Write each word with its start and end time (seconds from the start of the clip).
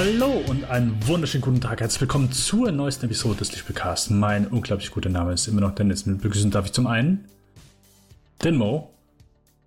Hallo 0.00 0.44
und 0.46 0.62
einen 0.70 0.96
wunderschönen 1.08 1.42
guten 1.42 1.60
Tag. 1.60 1.80
Herzlich 1.80 2.02
willkommen 2.02 2.30
zur 2.30 2.70
neuesten 2.70 3.06
Episode 3.06 3.38
des 3.38 3.50
Lichtspielcasts. 3.50 4.10
Mein 4.10 4.46
unglaublich 4.46 4.92
guter 4.92 5.08
Name 5.08 5.32
ist 5.32 5.48
immer 5.48 5.60
noch 5.60 5.74
Dennis. 5.74 6.06
Mit 6.06 6.22
begrüßen 6.22 6.52
darf 6.52 6.66
ich 6.66 6.72
zum 6.72 6.86
einen 6.86 7.28
den 8.44 8.54
Mo. 8.54 8.94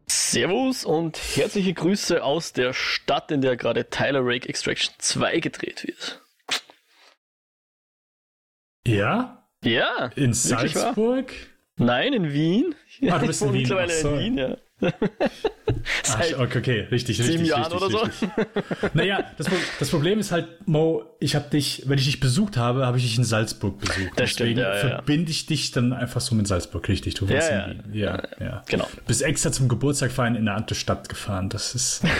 Servus 0.07 0.85
und 0.85 1.17
herzliche 1.35 1.73
Grüße 1.73 2.23
aus 2.23 2.53
der 2.53 2.71
Stadt, 2.71 3.29
in 3.29 3.41
der 3.41 3.57
gerade 3.57 3.89
Tyler 3.89 4.21
Rake 4.23 4.47
Extraction 4.47 4.95
2 4.99 5.41
gedreht 5.41 5.85
wird. 5.85 6.21
Ja? 8.87 9.45
Ja. 9.65 10.11
In 10.15 10.33
Salzburg? 10.33 11.33
Nein, 11.75 12.13
in 12.13 12.31
Wien. 12.31 12.75
Ah, 13.09 13.19
du 13.19 13.27
bist 13.27 13.41
in 13.41 13.47
Wien. 13.51 13.61
mittlerweile 13.63 13.99
in 13.99 14.17
Wien, 14.17 14.37
ja. 14.37 14.57
Ach, 16.07 16.19
okay, 16.39 16.57
okay, 16.57 16.79
richtig, 16.91 17.19
richtig. 17.19 17.25
Sieben 17.25 17.45
Jahren 17.45 17.71
richtig, 17.71 17.93
oder 17.93 18.07
richtig. 18.07 18.29
so. 18.81 18.87
naja, 18.93 19.23
das, 19.37 19.47
das, 19.79 19.89
Problem 19.89 20.19
ist 20.19 20.31
halt, 20.31 20.67
Mo, 20.67 21.03
ich 21.19 21.35
habe 21.35 21.49
dich, 21.49 21.83
wenn 21.85 21.99
ich 21.99 22.05
dich 22.05 22.19
besucht 22.19 22.57
habe, 22.57 22.85
habe 22.85 22.97
ich 22.97 23.03
dich 23.03 23.17
in 23.17 23.23
Salzburg 23.23 23.79
besucht. 23.79 24.11
Das 24.15 24.35
Deswegen 24.35 24.59
stimmt, 24.59 24.59
ja, 24.59 24.75
ja. 24.75 24.79
verbinde 24.95 25.31
ich 25.31 25.45
dich 25.45 25.71
dann 25.71 25.93
einfach 25.93 26.21
so 26.21 26.33
mit 26.35 26.47
Salzburg, 26.47 26.87
richtig. 26.89 27.13
Du 27.13 27.29
warst 27.29 27.51
ja, 27.51 27.65
in 27.65 27.93
Wien. 27.93 28.01
Ja, 28.01 28.23
ja, 28.39 28.45
ja. 28.45 28.63
Genau. 28.67 28.87
Bist 29.05 29.21
extra 29.21 29.51
zum 29.51 29.67
Geburtstag 29.67 30.11
feiern 30.11 30.35
in 30.35 30.47
eine 30.47 30.57
andere 30.57 30.75
Stadt 30.75 31.09
gefahren. 31.09 31.49
Das 31.49 31.75
ist. 31.75 32.03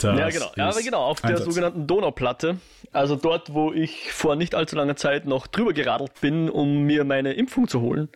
Das 0.00 0.16
ja, 0.16 0.30
genau. 0.30 0.52
Ja, 0.54 0.68
aber 0.68 0.80
genau, 0.80 1.02
auf 1.02 1.24
Einsatz. 1.24 1.40
der 1.40 1.52
sogenannten 1.52 1.86
Donauplatte. 1.88 2.58
Also 2.92 3.16
dort, 3.16 3.52
wo 3.52 3.72
ich 3.72 4.12
vor 4.12 4.36
nicht 4.36 4.54
allzu 4.54 4.76
langer 4.76 4.94
Zeit 4.94 5.26
noch 5.26 5.48
drüber 5.48 5.72
geradelt 5.72 6.20
bin, 6.20 6.48
um 6.48 6.82
mir 6.82 7.02
meine 7.02 7.32
Impfung 7.32 7.66
zu 7.66 7.80
holen 7.80 8.08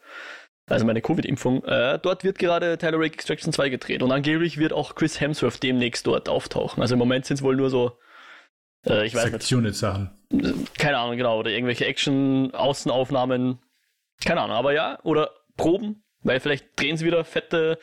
also 0.68 0.86
meine 0.86 1.02
Covid-Impfung, 1.02 1.64
äh, 1.64 1.98
dort 2.00 2.24
wird 2.24 2.38
gerade 2.38 2.78
Tyler 2.78 2.98
Rake 2.98 3.14
Extraction 3.14 3.52
2 3.52 3.68
gedreht 3.68 4.02
und 4.02 4.12
angeblich 4.12 4.58
wird 4.58 4.72
auch 4.72 4.94
Chris 4.94 5.20
Hemsworth 5.20 5.62
demnächst 5.62 6.06
dort 6.06 6.28
auftauchen. 6.28 6.80
Also 6.82 6.94
im 6.94 6.98
Moment 6.98 7.26
sind 7.26 7.36
es 7.36 7.42
wohl 7.42 7.56
nur 7.56 7.70
so, 7.70 7.98
äh, 8.86 9.06
ich 9.06 9.14
weiß 9.14 9.32
nicht. 9.32 9.76
Sachen. 9.76 10.10
Keine 10.78 10.98
Ahnung, 10.98 11.16
genau, 11.16 11.38
oder 11.38 11.50
irgendwelche 11.50 11.86
Action-Außenaufnahmen. 11.86 13.58
Keine 14.24 14.40
Ahnung, 14.40 14.56
aber 14.56 14.72
ja, 14.72 14.98
oder 15.02 15.30
Proben, 15.56 16.04
weil 16.22 16.40
vielleicht 16.40 16.80
drehen 16.80 16.96
sie 16.96 17.04
wieder 17.04 17.24
fette 17.24 17.78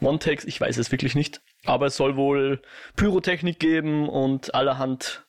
One-Takes, 0.00 0.44
ich 0.44 0.60
weiß 0.60 0.76
es 0.78 0.90
wirklich 0.90 1.14
nicht. 1.14 1.40
Aber 1.64 1.86
es 1.86 1.96
soll 1.96 2.16
wohl 2.16 2.60
Pyrotechnik 2.96 3.58
geben 3.58 4.08
und 4.08 4.54
allerhand 4.54 5.24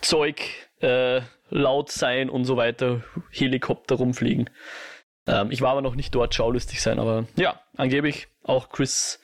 Zeug 0.00 0.40
äh, 0.80 1.20
laut 1.50 1.90
sein 1.90 2.30
und 2.30 2.44
so 2.44 2.56
weiter, 2.56 3.02
Helikopter 3.30 3.96
rumfliegen. 3.96 4.50
Ähm, 5.26 5.50
ich 5.50 5.60
war 5.60 5.70
aber 5.70 5.82
noch 5.82 5.94
nicht 5.94 6.14
dort, 6.14 6.34
schaulustig 6.34 6.82
sein, 6.82 6.98
aber 6.98 7.26
ja, 7.36 7.60
angeblich 7.76 8.28
auch 8.42 8.68
Chris 8.68 9.20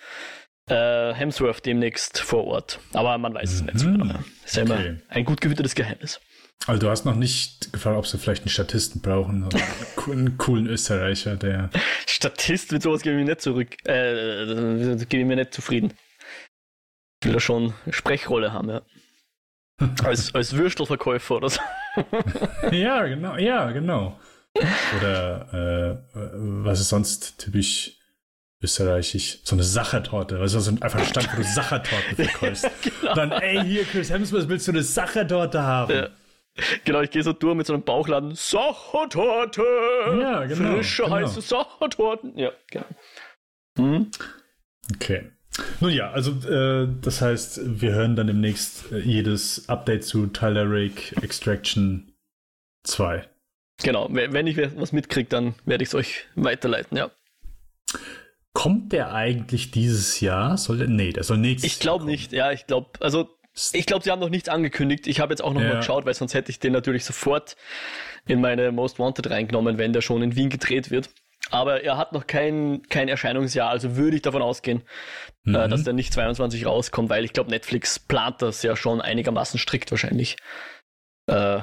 äh, 0.68 1.12
Hemsworth 1.12 1.66
demnächst 1.66 2.20
vor 2.20 2.44
Ort. 2.44 2.80
Aber 2.92 3.18
man 3.18 3.34
weiß 3.34 3.52
es 3.52 3.60
mhm. 3.60 3.66
nicht 3.66 3.78
so 3.78 3.86
genau. 3.86 4.14
Ist 4.44 4.56
ja 4.56 4.62
okay. 4.62 4.72
immer 4.72 4.98
ein 5.08 5.24
gut 5.24 5.40
gewittertes 5.40 5.74
Geheimnis. 5.74 6.20
Also 6.66 6.80
du 6.80 6.90
hast 6.90 7.04
noch 7.04 7.14
nicht 7.14 7.72
gefragt, 7.72 7.96
ob 7.96 8.06
sie 8.06 8.18
vielleicht 8.18 8.42
einen 8.42 8.50
Statisten 8.50 9.00
brauchen, 9.00 9.48
einen 10.10 10.36
coolen 10.36 10.66
Österreicher, 10.66 11.36
der... 11.36 11.70
Statist 12.06 12.70
mit 12.72 12.82
sowas 12.82 13.02
gebe 13.02 13.16
ich 13.16 13.24
mir 13.24 13.30
nicht 13.30 13.40
zurück, 13.40 13.76
äh, 13.86 14.44
gebe 15.06 15.22
ich 15.22 15.26
mir 15.26 15.36
nicht 15.36 15.54
zufrieden. 15.54 15.94
Ich 17.20 17.26
will 17.26 17.32
da 17.32 17.40
schon 17.40 17.74
eine 17.84 17.92
Sprechrolle 17.92 18.52
haben, 18.52 18.68
ja. 18.68 18.82
als, 20.04 20.34
als 20.34 20.54
Würstelverkäufer 20.54 21.36
oder 21.36 21.48
so. 21.48 21.60
ja, 22.70 23.06
genau, 23.06 23.36
ja, 23.36 23.70
genau. 23.72 24.20
Oder 24.96 26.02
äh, 26.12 26.18
was 26.64 26.80
ist 26.80 26.88
sonst 26.88 27.38
typisch 27.38 27.92
österreichisch? 28.62 29.38
So 29.44 29.56
eine 29.56 29.62
Sachertorte. 29.62 30.38
Also 30.38 30.60
so 30.60 30.70
einfach 30.70 30.98
ein 30.98 31.06
Stand, 31.06 31.32
wo 31.32 31.36
du 31.36 31.44
Sachertorten 31.44 32.16
verkaufst. 32.16 32.68
genau. 32.82 33.14
Dann, 33.14 33.32
ey, 33.32 33.64
hier, 33.64 33.84
Chris 33.84 34.10
Hemsworth, 34.10 34.48
willst 34.48 34.66
du 34.68 34.72
eine 34.72 34.82
Sachertorte 34.82 35.62
haben? 35.62 35.94
Ja. 35.94 36.08
Genau, 36.84 37.00
ich 37.00 37.10
gehe 37.10 37.22
so 37.22 37.32
durch 37.32 37.54
mit 37.54 37.66
so 37.66 37.74
einem 37.74 37.84
Bauchladen. 37.84 38.34
Sachertorte! 38.34 39.62
Ja, 40.20 40.44
genau. 40.44 40.76
Frische, 40.76 41.04
genau. 41.04 41.14
heiße 41.16 41.40
Sachertorten. 41.40 42.36
Ja, 42.36 42.50
genau. 42.70 42.86
Hm? 43.78 44.10
Okay. 44.94 45.30
Nun 45.80 45.90
ja, 45.90 46.10
also 46.10 46.30
äh, 46.48 46.88
das 47.00 47.22
heißt, 47.22 47.80
wir 47.80 47.92
hören 47.92 48.16
dann 48.16 48.26
demnächst 48.26 48.92
äh, 48.92 48.98
jedes 48.98 49.68
Update 49.68 50.04
zu 50.04 50.26
Tyler 50.28 50.64
Rake 50.66 51.16
Extraction 51.22 52.12
2. 52.84 53.28
Genau, 53.82 54.08
wenn 54.10 54.46
ich 54.46 54.56
was 54.56 54.92
mitkriege, 54.92 55.28
dann 55.28 55.54
werde 55.64 55.82
ich 55.82 55.88
es 55.90 55.94
euch 55.94 56.26
weiterleiten, 56.34 56.96
ja. 56.96 57.10
Kommt 58.52 58.92
der 58.92 59.14
eigentlich 59.14 59.70
dieses 59.70 60.20
Jahr? 60.20 60.58
Soll 60.58 60.78
der, 60.78 60.88
nee, 60.88 61.12
der 61.12 61.22
soll 61.22 61.38
nächstes 61.38 61.72
Ich 61.72 61.80
glaube 61.80 62.04
nicht, 62.04 62.32
ja, 62.32 62.52
ich 62.52 62.66
glaube, 62.66 62.90
also 63.00 63.28
ich 63.72 63.86
glaube, 63.86 64.04
sie 64.04 64.10
haben 64.10 64.20
noch 64.20 64.30
nichts 64.30 64.48
angekündigt. 64.48 65.06
Ich 65.06 65.20
habe 65.20 65.32
jetzt 65.32 65.42
auch 65.42 65.52
noch 65.52 65.60
ja. 65.60 65.68
mal 65.68 65.76
geschaut, 65.76 66.04
weil 66.04 66.14
sonst 66.14 66.34
hätte 66.34 66.50
ich 66.50 66.58
den 66.58 66.72
natürlich 66.72 67.04
sofort 67.04 67.56
in 68.26 68.40
meine 68.40 68.72
Most 68.72 68.98
Wanted 68.98 69.30
reingenommen, 69.30 69.78
wenn 69.78 69.92
der 69.92 70.02
schon 70.02 70.22
in 70.22 70.36
Wien 70.36 70.50
gedreht 70.50 70.90
wird. 70.90 71.10
Aber 71.50 71.82
er 71.82 71.96
hat 71.96 72.12
noch 72.12 72.26
kein, 72.26 72.82
kein 72.88 73.08
Erscheinungsjahr, 73.08 73.70
also 73.70 73.96
würde 73.96 74.16
ich 74.16 74.22
davon 74.22 74.42
ausgehen, 74.42 74.82
äh, 75.46 75.50
mhm. 75.50 75.54
äh, 75.56 75.68
dass 75.68 75.84
der 75.84 75.94
nicht 75.94 76.12
22 76.12 76.66
rauskommt, 76.66 77.10
weil 77.10 77.24
ich 77.24 77.32
glaube, 77.32 77.50
Netflix 77.50 77.98
plant 77.98 78.42
das 78.42 78.62
ja 78.62 78.76
schon 78.76 79.00
einigermaßen 79.00 79.58
strikt 79.58 79.90
wahrscheinlich. 79.90 80.36
Äh, 81.26 81.60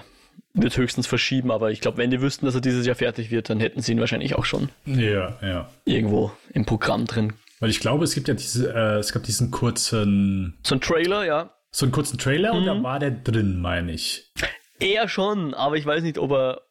wird 0.54 0.76
höchstens 0.78 1.08
verschieben, 1.08 1.52
aber 1.52 1.72
ich 1.72 1.82
glaube, 1.82 1.98
wenn 1.98 2.12
die 2.12 2.22
wüssten, 2.22 2.46
dass 2.46 2.56
er 2.56 2.62
dieses 2.62 2.86
Jahr 2.86 2.96
fertig 2.96 3.32
wird, 3.32 3.50
dann 3.50 3.60
hätten 3.60 3.82
sie 3.82 3.92
ihn 3.92 4.00
wahrscheinlich 4.00 4.36
auch 4.36 4.46
schon 4.46 4.70
ja, 4.86 5.38
ja. 5.42 5.70
irgendwo 5.86 6.32
im 6.54 6.66
Programm 6.66 7.06
drin. 7.06 7.34
Weil 7.60 7.70
ich 7.70 7.80
glaube, 7.80 8.04
es 8.04 8.14
gibt 8.14 8.28
ja 8.28 8.34
diese, 8.34 8.74
äh, 8.74 8.98
es 9.00 9.14
gab 9.14 9.24
diesen 9.24 9.52
kurzen. 9.52 10.58
So 10.64 10.76
ein 10.76 10.82
Trailer, 10.82 11.26
ja. 11.26 11.54
So 11.72 11.86
einen 11.86 11.92
kurzen 11.92 12.18
Trailer 12.18 12.54
mhm. 12.54 12.60
und 12.60 12.66
da 12.66 12.84
war 12.84 13.00
der 13.00 13.12
drin, 13.12 13.60
meine 13.60 13.92
ich. 13.92 14.32
Eher 14.80 15.08
schon, 15.08 15.54
aber 15.54 15.76
ich 15.76 15.86
weiß 15.86 16.04
nicht, 16.04 16.18
ob 16.18 16.32
er 16.32 16.62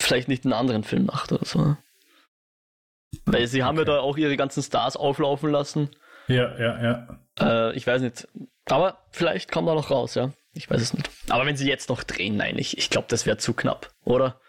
vielleicht 0.00 0.28
nicht 0.28 0.44
einen 0.44 0.52
anderen 0.52 0.84
Film 0.84 1.06
macht 1.06 1.32
oder 1.32 1.44
so. 1.44 1.76
Weil 3.24 3.46
sie 3.46 3.62
haben 3.62 3.78
okay. 3.78 3.88
ja 3.88 3.96
da 3.96 4.00
auch 4.00 4.16
ihre 4.16 4.36
ganzen 4.36 4.62
Stars 4.62 4.96
auflaufen 4.96 5.50
lassen. 5.50 5.90
Ja, 6.28 6.58
ja, 6.58 6.82
ja. 6.82 7.18
Äh, 7.40 7.76
ich 7.76 7.86
weiß 7.86 8.02
nicht. 8.02 8.28
Aber 8.68 8.98
vielleicht 9.10 9.50
kommt 9.50 9.68
er 9.68 9.74
noch 9.74 9.90
raus, 9.90 10.14
ja. 10.14 10.32
Ich 10.56 10.70
weiß 10.70 10.80
es 10.80 10.94
nicht. 10.94 11.10
Aber 11.28 11.44
wenn 11.46 11.56
sie 11.56 11.68
jetzt 11.68 11.88
noch 11.88 12.02
drehen, 12.02 12.36
nein, 12.36 12.58
ich, 12.58 12.78
ich 12.78 12.90
glaube, 12.90 13.06
das 13.10 13.26
wäre 13.26 13.36
zu 13.36 13.52
knapp, 13.52 13.94
oder? 14.04 14.40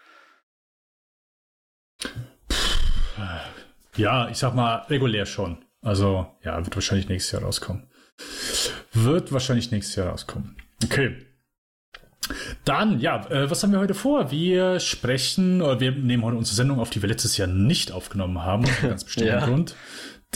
Ja, 3.96 4.28
ich 4.28 4.38
sag 4.38 4.54
mal, 4.54 4.86
regulär 4.88 5.26
schon. 5.26 5.58
Also, 5.82 6.26
ja, 6.42 6.64
wird 6.64 6.74
wahrscheinlich 6.74 7.08
nächstes 7.08 7.32
Jahr 7.32 7.42
rauskommen. 7.42 7.88
Wird 8.92 9.32
wahrscheinlich 9.32 9.70
nächstes 9.70 9.96
Jahr 9.96 10.08
rauskommen. 10.08 10.56
Okay. 10.84 11.16
Dann, 12.64 13.00
ja, 13.00 13.26
äh, 13.30 13.50
was 13.50 13.62
haben 13.62 13.72
wir 13.72 13.78
heute 13.78 13.94
vor? 13.94 14.30
Wir 14.30 14.80
sprechen, 14.80 15.62
oder 15.62 15.80
wir 15.80 15.92
nehmen 15.92 16.24
heute 16.24 16.36
unsere 16.36 16.56
Sendung 16.56 16.78
auf, 16.78 16.90
die 16.90 17.02
wir 17.02 17.08
letztes 17.08 17.36
Jahr 17.36 17.48
nicht 17.48 17.92
aufgenommen 17.92 18.42
haben, 18.42 18.64
aus 18.64 18.78
einem 18.80 18.90
ganz 18.90 19.04
bestimmten 19.04 19.32
ja. 19.32 19.44
Grund. 19.44 19.74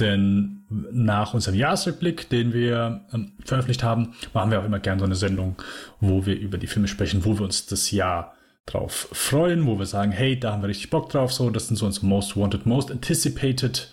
Denn 0.00 0.64
nach 0.70 1.34
unserem 1.34 1.56
Jahresrückblick, 1.56 2.30
den 2.30 2.54
wir 2.54 3.04
ähm, 3.12 3.32
veröffentlicht 3.44 3.82
haben, 3.82 4.14
machen 4.32 4.50
wir 4.50 4.60
auch 4.60 4.64
immer 4.64 4.80
gerne 4.80 5.00
so 5.00 5.04
eine 5.04 5.14
Sendung, 5.14 5.56
wo 6.00 6.24
wir 6.24 6.38
über 6.38 6.56
die 6.56 6.66
Filme 6.66 6.88
sprechen, 6.88 7.24
wo 7.24 7.38
wir 7.38 7.44
uns 7.44 7.66
das 7.66 7.90
Jahr 7.90 8.34
drauf 8.64 9.08
freuen, 9.12 9.66
wo 9.66 9.78
wir 9.78 9.86
sagen, 9.86 10.12
hey, 10.12 10.38
da 10.38 10.52
haben 10.52 10.62
wir 10.62 10.68
richtig 10.68 10.90
Bock 10.90 11.10
drauf, 11.10 11.32
so, 11.32 11.50
das 11.50 11.66
sind 11.66 11.76
so 11.76 11.84
unsere 11.84 12.06
Most 12.06 12.36
Wanted, 12.36 12.64
Most 12.64 12.90
Anticipated 12.90 13.92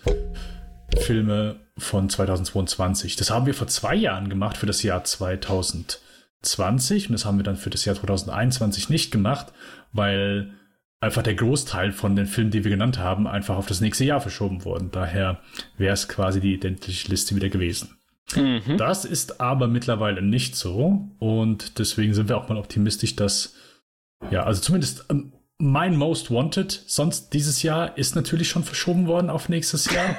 Filme 0.96 1.60
von 1.76 2.08
2022. 2.08 3.16
Das 3.16 3.30
haben 3.30 3.46
wir 3.46 3.54
vor 3.54 3.66
zwei 3.66 3.94
Jahren 3.94 4.28
gemacht 4.28 4.56
für 4.56 4.66
das 4.66 4.82
Jahr 4.82 5.04
2020 5.04 7.08
und 7.08 7.12
das 7.12 7.24
haben 7.24 7.38
wir 7.38 7.44
dann 7.44 7.56
für 7.56 7.70
das 7.70 7.84
Jahr 7.84 7.96
2021 7.96 8.90
nicht 8.90 9.10
gemacht, 9.10 9.52
weil 9.92 10.52
einfach 11.00 11.22
der 11.22 11.34
Großteil 11.34 11.92
von 11.92 12.14
den 12.14 12.26
Filmen, 12.26 12.50
die 12.50 12.62
wir 12.62 12.70
genannt 12.70 12.98
haben, 12.98 13.26
einfach 13.26 13.56
auf 13.56 13.66
das 13.66 13.80
nächste 13.80 14.04
Jahr 14.04 14.20
verschoben 14.20 14.64
worden. 14.64 14.90
Daher 14.92 15.40
wäre 15.78 15.94
es 15.94 16.08
quasi 16.08 16.40
die 16.40 16.54
identische 16.54 17.08
Liste 17.08 17.34
wieder 17.34 17.48
gewesen. 17.48 17.96
Mhm. 18.36 18.76
Das 18.76 19.04
ist 19.04 19.40
aber 19.40 19.66
mittlerweile 19.66 20.22
nicht 20.22 20.54
so 20.54 21.08
und 21.18 21.78
deswegen 21.78 22.14
sind 22.14 22.28
wir 22.28 22.36
auch 22.36 22.48
mal 22.48 22.58
optimistisch, 22.58 23.16
dass, 23.16 23.54
ja, 24.30 24.44
also 24.44 24.60
zumindest 24.60 25.06
ähm, 25.10 25.32
mein 25.58 25.96
Most 25.96 26.30
Wanted 26.30 26.84
sonst 26.86 27.30
dieses 27.32 27.62
Jahr 27.62 27.98
ist 27.98 28.14
natürlich 28.14 28.48
schon 28.48 28.64
verschoben 28.64 29.06
worden 29.06 29.30
auf 29.30 29.48
nächstes 29.48 29.92
Jahr. 29.92 30.16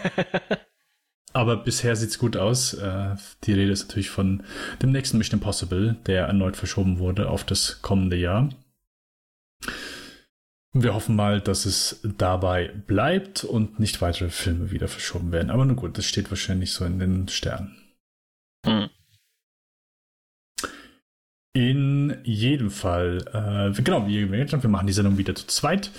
aber 1.33 1.57
bisher 1.57 1.95
sieht's 1.95 2.19
gut 2.19 2.37
aus. 2.37 2.73
Äh, 2.73 3.15
die 3.43 3.53
Rede 3.53 3.71
ist 3.71 3.87
natürlich 3.87 4.09
von 4.09 4.43
dem 4.81 4.91
nächsten 4.91 5.17
Mission 5.17 5.39
Impossible, 5.39 5.95
der 6.05 6.25
erneut 6.25 6.57
verschoben 6.57 6.99
wurde 6.99 7.29
auf 7.29 7.43
das 7.43 7.81
kommende 7.81 8.17
Jahr. 8.17 8.49
Wir 10.73 10.93
hoffen 10.93 11.17
mal, 11.17 11.41
dass 11.41 11.65
es 11.65 11.99
dabei 12.03 12.69
bleibt 12.69 13.43
und 13.43 13.79
nicht 13.79 14.01
weitere 14.01 14.29
Filme 14.29 14.71
wieder 14.71 14.87
verschoben 14.87 15.31
werden. 15.33 15.49
Aber 15.49 15.65
nun 15.65 15.75
gut, 15.75 15.97
das 15.97 16.05
steht 16.05 16.31
wahrscheinlich 16.31 16.71
so 16.71 16.85
in 16.85 16.99
den 16.99 17.27
Sternen. 17.27 17.75
Hm. 18.65 18.89
In 21.53 22.17
jedem 22.23 22.71
Fall, 22.71 23.25
äh, 23.33 23.81
genau, 23.81 24.07
wie 24.07 24.25
gesagt, 24.25 24.63
wir 24.63 24.69
machen 24.69 24.87
die 24.87 24.93
Sendung 24.93 25.17
wieder 25.17 25.35
zu 25.35 25.45
zweit. 25.47 25.91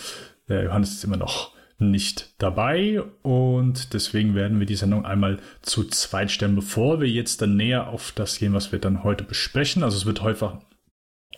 Der 0.48 0.64
Johannes 0.64 0.92
ist 0.94 1.04
immer 1.04 1.18
noch 1.18 1.52
nicht 1.78 2.32
dabei 2.38 3.02
und 3.22 3.92
deswegen 3.92 4.34
werden 4.34 4.58
wir 4.58 4.66
die 4.66 4.76
Sendung 4.76 5.04
einmal 5.04 5.40
zu 5.60 5.84
zweit 5.84 6.30
stellen, 6.30 6.54
bevor 6.54 7.00
wir 7.00 7.08
jetzt 7.08 7.42
dann 7.42 7.56
näher 7.56 7.88
auf 7.88 8.12
das 8.12 8.38
gehen, 8.38 8.54
was 8.54 8.72
wir 8.72 8.78
dann 8.78 9.04
heute 9.04 9.24
besprechen. 9.24 9.82
Also 9.82 9.98
es 9.98 10.06
wird 10.06 10.22
häufig 10.22 10.48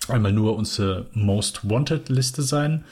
einmal 0.08 0.32
nur 0.32 0.56
unsere 0.56 1.08
Most 1.12 1.69
Wanted 1.69 2.08
Liste 2.08 2.42
sein. 2.42 2.84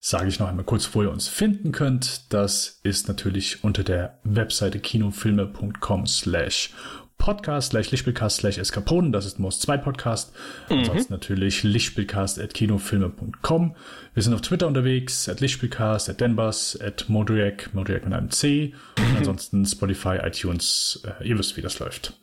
Sage 0.00 0.28
ich 0.28 0.38
noch 0.38 0.48
einmal 0.48 0.64
kurz, 0.64 0.94
wo 0.94 1.02
ihr 1.02 1.10
uns 1.10 1.26
finden 1.26 1.72
könnt. 1.72 2.32
Das 2.32 2.80
ist 2.84 3.08
natürlich 3.08 3.64
unter 3.64 3.82
der 3.82 4.20
Webseite 4.22 4.78
kinofilme.com 4.78 6.06
slash 6.06 6.72
Podcast 7.18 7.70
slash 7.70 7.90
Lichtspielcast 7.90 8.38
slash 8.38 8.58
Eskapoden. 8.58 9.10
Das 9.10 9.26
ist 9.26 9.40
Most 9.40 9.60
2 9.62 9.76
Podcast. 9.78 10.32
Mhm. 10.70 10.78
Ansonsten 10.78 11.12
natürlich 11.12 11.64
Lichtspielcast 11.64 12.38
at 12.38 12.54
kinofilme.com. 12.54 13.74
Wir 14.14 14.22
sind 14.22 14.34
auf 14.34 14.40
Twitter 14.40 14.68
unterwegs, 14.68 15.28
at 15.28 15.40
Lichtspielcast, 15.40 16.08
at 16.08 16.20
Denbus, 16.20 16.80
at 16.80 17.08
Modriac, 17.08 17.74
Modriac 17.74 18.04
mit 18.04 18.14
einem 18.14 18.30
C. 18.30 18.74
Und 18.98 19.16
ansonsten 19.18 19.66
Spotify, 19.66 20.18
iTunes. 20.22 21.02
Äh, 21.04 21.28
ihr 21.28 21.38
wisst, 21.38 21.56
wie 21.56 21.62
das 21.62 21.80
läuft. 21.80 22.18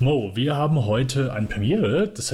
Mo, 0.00 0.32
wir 0.34 0.56
haben 0.56 0.86
heute 0.86 1.34
eine 1.34 1.46
Premiere. 1.46 2.08
Das 2.08 2.32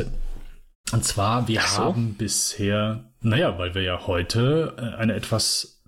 und 0.92 1.04
zwar, 1.04 1.48
wir 1.48 1.60
so. 1.62 1.78
haben 1.78 2.14
bisher, 2.14 3.04
naja, 3.24 3.58
weil 3.58 3.74
wir 3.74 3.82
ja 3.82 4.06
heute 4.06 4.74
äh, 4.76 5.00
eine 5.00 5.14
etwas 5.14 5.82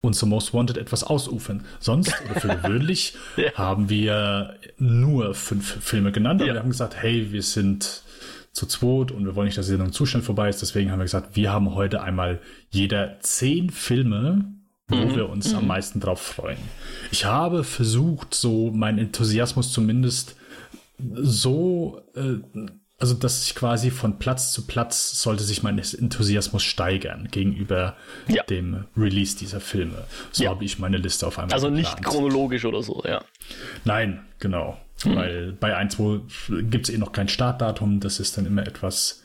unser 0.00 0.26
Most 0.26 0.54
Wanted 0.54 0.76
etwas 0.76 1.02
ausufern. 1.04 1.64
Sonst 1.80 2.14
oder 2.24 2.40
für 2.40 2.48
gewöhnlich 2.62 3.16
ja. 3.36 3.52
haben 3.54 3.88
wir 3.88 4.56
nur 4.78 5.34
fünf 5.34 5.82
Filme 5.84 6.12
genannt, 6.12 6.40
aber 6.40 6.48
ja. 6.48 6.54
wir 6.54 6.60
haben 6.60 6.70
gesagt, 6.70 6.96
hey, 6.96 7.32
wir 7.32 7.42
sind 7.42 8.02
zu 8.52 8.66
zweit 8.66 9.12
und 9.12 9.24
wir 9.24 9.34
wollen 9.34 9.46
nicht, 9.46 9.58
dass 9.58 9.66
die 9.66 9.72
Sendung 9.72 9.92
zu 9.92 10.06
schnell 10.06 10.22
vorbei 10.22 10.48
ist. 10.48 10.62
Deswegen 10.62 10.90
haben 10.90 10.98
wir 10.98 11.04
gesagt, 11.04 11.36
wir 11.36 11.52
haben 11.52 11.74
heute 11.74 12.02
einmal 12.02 12.40
jeder 12.70 13.20
zehn 13.20 13.70
Filme, 13.70 14.44
wo 14.88 14.96
mhm. 14.96 15.16
wir 15.16 15.28
uns 15.28 15.52
mhm. 15.52 15.58
am 15.58 15.66
meisten 15.66 16.00
drauf 16.00 16.20
freuen. 16.20 16.58
Ich 17.10 17.24
habe 17.24 17.64
versucht, 17.64 18.34
so 18.34 18.70
meinen 18.70 18.98
Enthusiasmus 18.98 19.72
zumindest 19.72 20.36
so 20.98 22.02
äh, 22.14 22.38
also 22.98 23.14
dass 23.14 23.44
ich 23.44 23.54
quasi 23.54 23.90
von 23.90 24.18
Platz 24.18 24.52
zu 24.52 24.66
Platz 24.66 25.20
sollte 25.22 25.44
sich 25.44 25.62
mein 25.62 25.78
Enthusiasmus 25.78 26.64
steigern 26.64 27.28
gegenüber 27.30 27.96
ja. 28.26 28.42
dem 28.42 28.86
Release 28.96 29.36
dieser 29.38 29.60
Filme. 29.60 30.04
So 30.32 30.44
ja. 30.44 30.50
habe 30.50 30.64
ich 30.64 30.80
meine 30.80 30.96
Liste 30.96 31.26
auf 31.26 31.38
einmal. 31.38 31.54
Also 31.54 31.68
geplant. 31.68 31.96
nicht 31.96 32.04
chronologisch 32.04 32.64
oder 32.64 32.82
so, 32.82 33.02
ja. 33.06 33.22
Nein, 33.84 34.26
genau. 34.40 34.78
Hm. 35.02 35.16
Weil 35.16 35.52
bei 35.52 35.76
1, 35.76 35.94
2 35.94 36.62
gibt 36.62 36.88
es 36.88 36.94
eh 36.94 36.98
noch 36.98 37.12
kein 37.12 37.28
Startdatum, 37.28 38.00
das 38.00 38.18
ist 38.18 38.36
dann 38.36 38.46
immer 38.46 38.66
etwas 38.66 39.22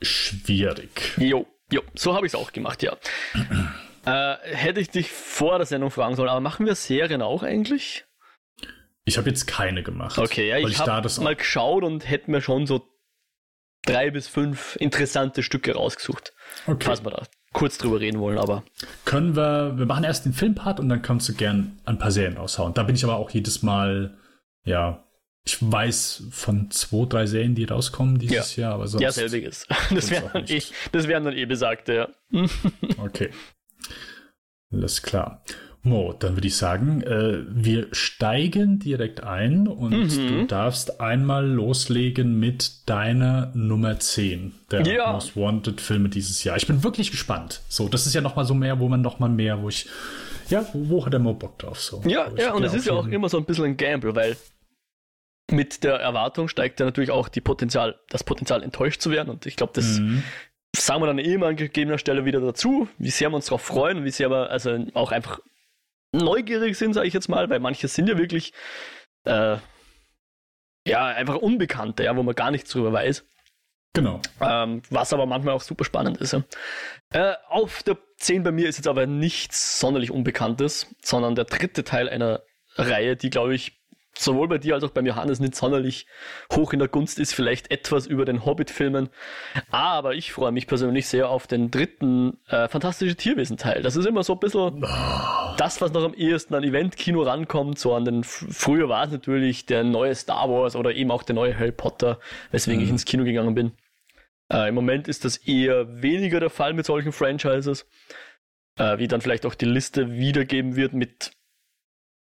schwierig. 0.00 1.14
Jo, 1.18 1.48
jo, 1.72 1.82
so 1.94 2.14
habe 2.14 2.26
ich 2.26 2.32
es 2.32 2.38
auch 2.38 2.52
gemacht, 2.52 2.84
ja. 2.84 2.96
äh, 4.06 4.36
hätte 4.54 4.78
ich 4.78 4.88
dich 4.88 5.10
vor 5.10 5.58
der 5.58 5.66
Sendung 5.66 5.90
fragen 5.90 6.14
sollen, 6.14 6.28
aber 6.28 6.40
machen 6.40 6.64
wir 6.64 6.76
Serien 6.76 7.22
auch 7.22 7.42
eigentlich? 7.42 8.04
Ich 9.04 9.18
habe 9.18 9.28
jetzt 9.28 9.46
keine 9.46 9.82
gemacht. 9.82 10.16
Okay, 10.18 10.48
ja, 10.48 10.58
ich, 10.58 10.68
ich 10.68 10.78
habe 10.78 11.08
mal 11.20 11.34
geschaut 11.34 11.82
und 11.82 12.08
hätte 12.08 12.30
mir 12.30 12.40
schon 12.40 12.66
so 12.66 12.89
drei 13.84 14.10
bis 14.10 14.28
fünf 14.28 14.76
interessante 14.76 15.42
Stücke 15.42 15.74
rausgesucht. 15.74 16.32
Okay. 16.66 16.84
Falls 16.84 17.04
wir 17.04 17.10
da 17.10 17.22
kurz 17.52 17.78
drüber 17.78 18.00
reden 18.00 18.20
wollen, 18.20 18.38
aber. 18.38 18.62
Können 19.04 19.36
wir, 19.36 19.76
wir 19.76 19.86
machen 19.86 20.04
erst 20.04 20.24
den 20.24 20.32
Filmpart 20.32 20.80
und 20.80 20.88
dann 20.88 21.02
kannst 21.02 21.28
du 21.28 21.34
gern 21.34 21.80
ein 21.84 21.98
paar 21.98 22.10
Serien 22.10 22.36
raushauen. 22.36 22.74
Da 22.74 22.82
bin 22.82 22.94
ich 22.94 23.04
aber 23.04 23.16
auch 23.16 23.30
jedes 23.30 23.62
Mal, 23.62 24.16
ja, 24.64 25.04
ich 25.44 25.58
weiß 25.60 26.24
von 26.30 26.70
zwei, 26.70 27.06
drei 27.06 27.26
Serien, 27.26 27.54
die 27.54 27.64
rauskommen 27.64 28.18
dieses 28.18 28.56
ja. 28.56 28.62
Jahr, 28.62 28.74
aber 28.74 28.86
sonst. 28.86 29.02
Ja, 29.02 29.12
selbiges. 29.12 29.66
Das 29.90 30.10
wären 30.10 30.30
dann, 30.32 30.44
eh, 30.46 30.62
wär 30.92 31.20
dann 31.20 31.36
eh 31.36 31.46
besagte, 31.46 31.94
ja. 31.94 32.08
okay. 32.98 33.30
Alles 34.72 35.02
klar. 35.02 35.42
Mo, 35.82 36.12
dann 36.12 36.36
würde 36.36 36.46
ich 36.46 36.56
sagen, 36.56 37.00
äh, 37.02 37.38
wir 37.48 37.88
steigen 37.92 38.78
direkt 38.78 39.22
ein 39.22 39.66
und 39.66 39.92
mhm. 39.92 40.28
du 40.28 40.46
darfst 40.46 41.00
einmal 41.00 41.46
loslegen 41.46 42.38
mit 42.38 42.88
deiner 42.88 43.50
Nummer 43.54 43.98
10 43.98 44.52
der 44.70 44.82
ja. 44.82 45.12
Most 45.12 45.36
Wanted 45.36 45.80
Filme 45.80 46.10
dieses 46.10 46.44
Jahr. 46.44 46.58
Ich 46.58 46.66
bin 46.66 46.84
wirklich 46.84 47.10
gespannt. 47.10 47.62
So, 47.68 47.88
das 47.88 48.06
ist 48.06 48.14
ja 48.14 48.20
nochmal 48.20 48.44
so 48.44 48.54
mehr, 48.54 48.78
wo 48.78 48.88
man 48.88 49.00
nochmal 49.00 49.30
mehr, 49.30 49.62
wo 49.62 49.70
ich, 49.70 49.88
ja, 50.50 50.66
wo, 50.74 50.88
wo 50.90 51.06
hat 51.06 51.14
der 51.14 51.20
Mo 51.20 51.32
Bock 51.32 51.58
drauf? 51.58 51.80
So, 51.80 52.02
ja, 52.04 52.30
ja, 52.36 52.52
und 52.52 52.62
es 52.62 52.74
ist 52.74 52.86
ja 52.86 52.92
auch 52.92 53.06
immer 53.06 53.30
so 53.30 53.38
ein 53.38 53.46
bisschen 53.46 53.64
ein 53.64 53.76
Gamble, 53.78 54.14
weil 54.14 54.36
mit 55.50 55.82
der 55.82 55.94
Erwartung 55.94 56.48
steigt 56.48 56.78
ja 56.78 56.86
natürlich 56.86 57.10
auch 57.10 57.28
die 57.28 57.40
Potenzial, 57.40 57.98
das 58.10 58.22
Potenzial 58.22 58.62
enttäuscht 58.62 59.00
zu 59.00 59.10
werden 59.10 59.30
und 59.30 59.46
ich 59.46 59.56
glaube, 59.56 59.72
das 59.74 59.98
mhm 59.98 60.22
sagen 60.76 61.02
wir 61.02 61.06
dann 61.06 61.18
immer 61.18 61.46
an 61.46 61.56
gegebener 61.56 61.98
Stelle 61.98 62.24
wieder 62.24 62.40
dazu, 62.40 62.88
wie 62.98 63.10
sehr 63.10 63.30
wir 63.30 63.36
uns 63.36 63.46
darauf 63.46 63.62
freuen, 63.62 64.04
wie 64.04 64.10
sehr 64.10 64.30
wir 64.30 64.50
also 64.50 64.86
auch 64.94 65.10
einfach 65.12 65.40
neugierig 66.12 66.76
sind, 66.76 66.94
sage 66.94 67.06
ich 67.06 67.14
jetzt 67.14 67.28
mal, 67.28 67.48
weil 67.50 67.60
manche 67.60 67.88
sind 67.88 68.08
ja 68.08 68.18
wirklich 68.18 68.52
äh, 69.24 69.56
ja 70.86 71.06
einfach 71.06 71.36
Unbekannte, 71.36 72.04
ja, 72.04 72.16
wo 72.16 72.22
man 72.22 72.34
gar 72.34 72.50
nichts 72.50 72.70
drüber 72.70 72.92
weiß. 72.92 73.24
Genau. 73.92 74.20
Ähm, 74.40 74.82
was 74.90 75.12
aber 75.12 75.26
manchmal 75.26 75.54
auch 75.54 75.62
super 75.62 75.84
spannend 75.84 76.18
ist. 76.18 76.32
Ja. 76.32 76.44
Äh, 77.12 77.34
auf 77.48 77.82
der 77.82 77.98
10 78.18 78.44
bei 78.44 78.52
mir 78.52 78.68
ist 78.68 78.76
jetzt 78.76 78.86
aber 78.86 79.06
nichts 79.06 79.80
sonderlich 79.80 80.12
Unbekanntes, 80.12 80.94
sondern 81.02 81.34
der 81.34 81.44
dritte 81.44 81.82
Teil 81.82 82.08
einer 82.08 82.42
Reihe, 82.76 83.16
die, 83.16 83.30
glaube 83.30 83.54
ich, 83.54 83.79
sowohl 84.16 84.48
bei 84.48 84.58
dir 84.58 84.74
als 84.74 84.84
auch 84.84 84.90
beim 84.90 85.06
Johannes 85.06 85.40
nicht 85.40 85.54
sonderlich 85.54 86.06
hoch 86.52 86.72
in 86.72 86.78
der 86.78 86.88
Gunst 86.88 87.18
ist, 87.18 87.34
vielleicht 87.34 87.70
etwas 87.70 88.06
über 88.06 88.24
den 88.24 88.44
Hobbit-Filmen. 88.44 89.08
Aber 89.70 90.14
ich 90.14 90.32
freue 90.32 90.52
mich 90.52 90.66
persönlich 90.66 91.08
sehr 91.08 91.28
auf 91.28 91.46
den 91.46 91.70
dritten 91.70 92.38
äh, 92.48 92.68
Fantastische 92.68 93.16
Tierwesen-Teil. 93.16 93.82
Das 93.82 93.96
ist 93.96 94.06
immer 94.06 94.22
so 94.22 94.34
ein 94.34 94.40
bisschen 94.40 94.84
oh. 94.84 95.54
das, 95.56 95.80
was 95.80 95.92
noch 95.92 96.04
am 96.04 96.14
ehesten 96.14 96.54
an 96.54 96.64
Event-Kino 96.64 97.22
rankommt. 97.22 97.78
So 97.78 97.94
an 97.94 98.04
den, 98.04 98.24
früher 98.24 98.88
war 98.88 99.04
es 99.04 99.12
natürlich 99.12 99.66
der 99.66 99.84
neue 99.84 100.14
Star 100.14 100.50
Wars 100.50 100.76
oder 100.76 100.94
eben 100.94 101.10
auch 101.10 101.22
der 101.22 101.34
neue 101.34 101.56
Harry 101.56 101.72
Potter, 101.72 102.18
weswegen 102.50 102.80
mhm. 102.80 102.84
ich 102.84 102.90
ins 102.90 103.04
Kino 103.04 103.24
gegangen 103.24 103.54
bin. 103.54 103.72
Äh, 104.52 104.68
Im 104.68 104.74
Moment 104.74 105.08
ist 105.08 105.24
das 105.24 105.36
eher 105.36 106.02
weniger 106.02 106.40
der 106.40 106.50
Fall 106.50 106.74
mit 106.74 106.86
solchen 106.86 107.12
Franchises. 107.12 107.86
Äh, 108.76 108.98
wie 108.98 109.08
dann 109.08 109.20
vielleicht 109.20 109.46
auch 109.46 109.54
die 109.54 109.66
Liste 109.66 110.12
wiedergeben 110.12 110.76
wird 110.76 110.92
mit 110.94 111.32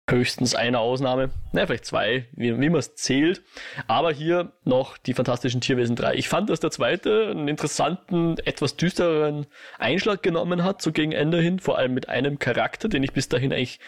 höchstens 0.09 0.55
eine 0.55 0.79
Ausnahme, 0.79 1.31
naja, 1.51 1.67
vielleicht 1.67 1.85
zwei, 1.85 2.27
wie, 2.31 2.59
wie 2.59 2.69
man 2.69 2.79
es 2.79 2.95
zählt. 2.95 3.43
Aber 3.87 4.11
hier 4.11 4.53
noch 4.63 4.97
die 4.97 5.13
Fantastischen 5.13 5.61
Tierwesen 5.61 5.95
3. 5.95 6.15
Ich 6.15 6.29
fand, 6.29 6.49
dass 6.49 6.59
der 6.59 6.71
zweite 6.71 7.27
einen 7.29 7.47
interessanten, 7.47 8.37
etwas 8.45 8.77
düstereren 8.77 9.47
Einschlag 9.77 10.23
genommen 10.23 10.63
hat, 10.63 10.81
so 10.81 10.91
gegen 10.91 11.11
Ende 11.11 11.41
hin, 11.41 11.59
vor 11.59 11.77
allem 11.77 11.93
mit 11.93 12.09
einem 12.09 12.39
Charakter, 12.39 12.87
den 12.87 13.03
ich 13.03 13.11
bis 13.11 13.27
dahin 13.27 13.51
eigentlich 13.51 13.79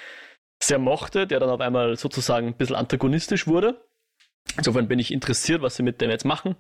sehr 0.62 0.80
mochte, 0.80 1.26
der 1.26 1.40
dann 1.40 1.50
auf 1.50 1.62
einmal 1.62 1.96
sozusagen 1.96 2.48
ein 2.48 2.58
bisschen 2.58 2.76
antagonistisch 2.76 3.48
wurde. 3.48 3.82
Insofern 4.58 4.88
bin 4.88 5.00
ich 5.00 5.14
interessiert, 5.14 5.62
was 5.62 5.76
sie 5.76 5.84
mit 5.84 6.02
dem 6.02 6.10
jetzt 6.10 6.26
machen. 6.26 6.56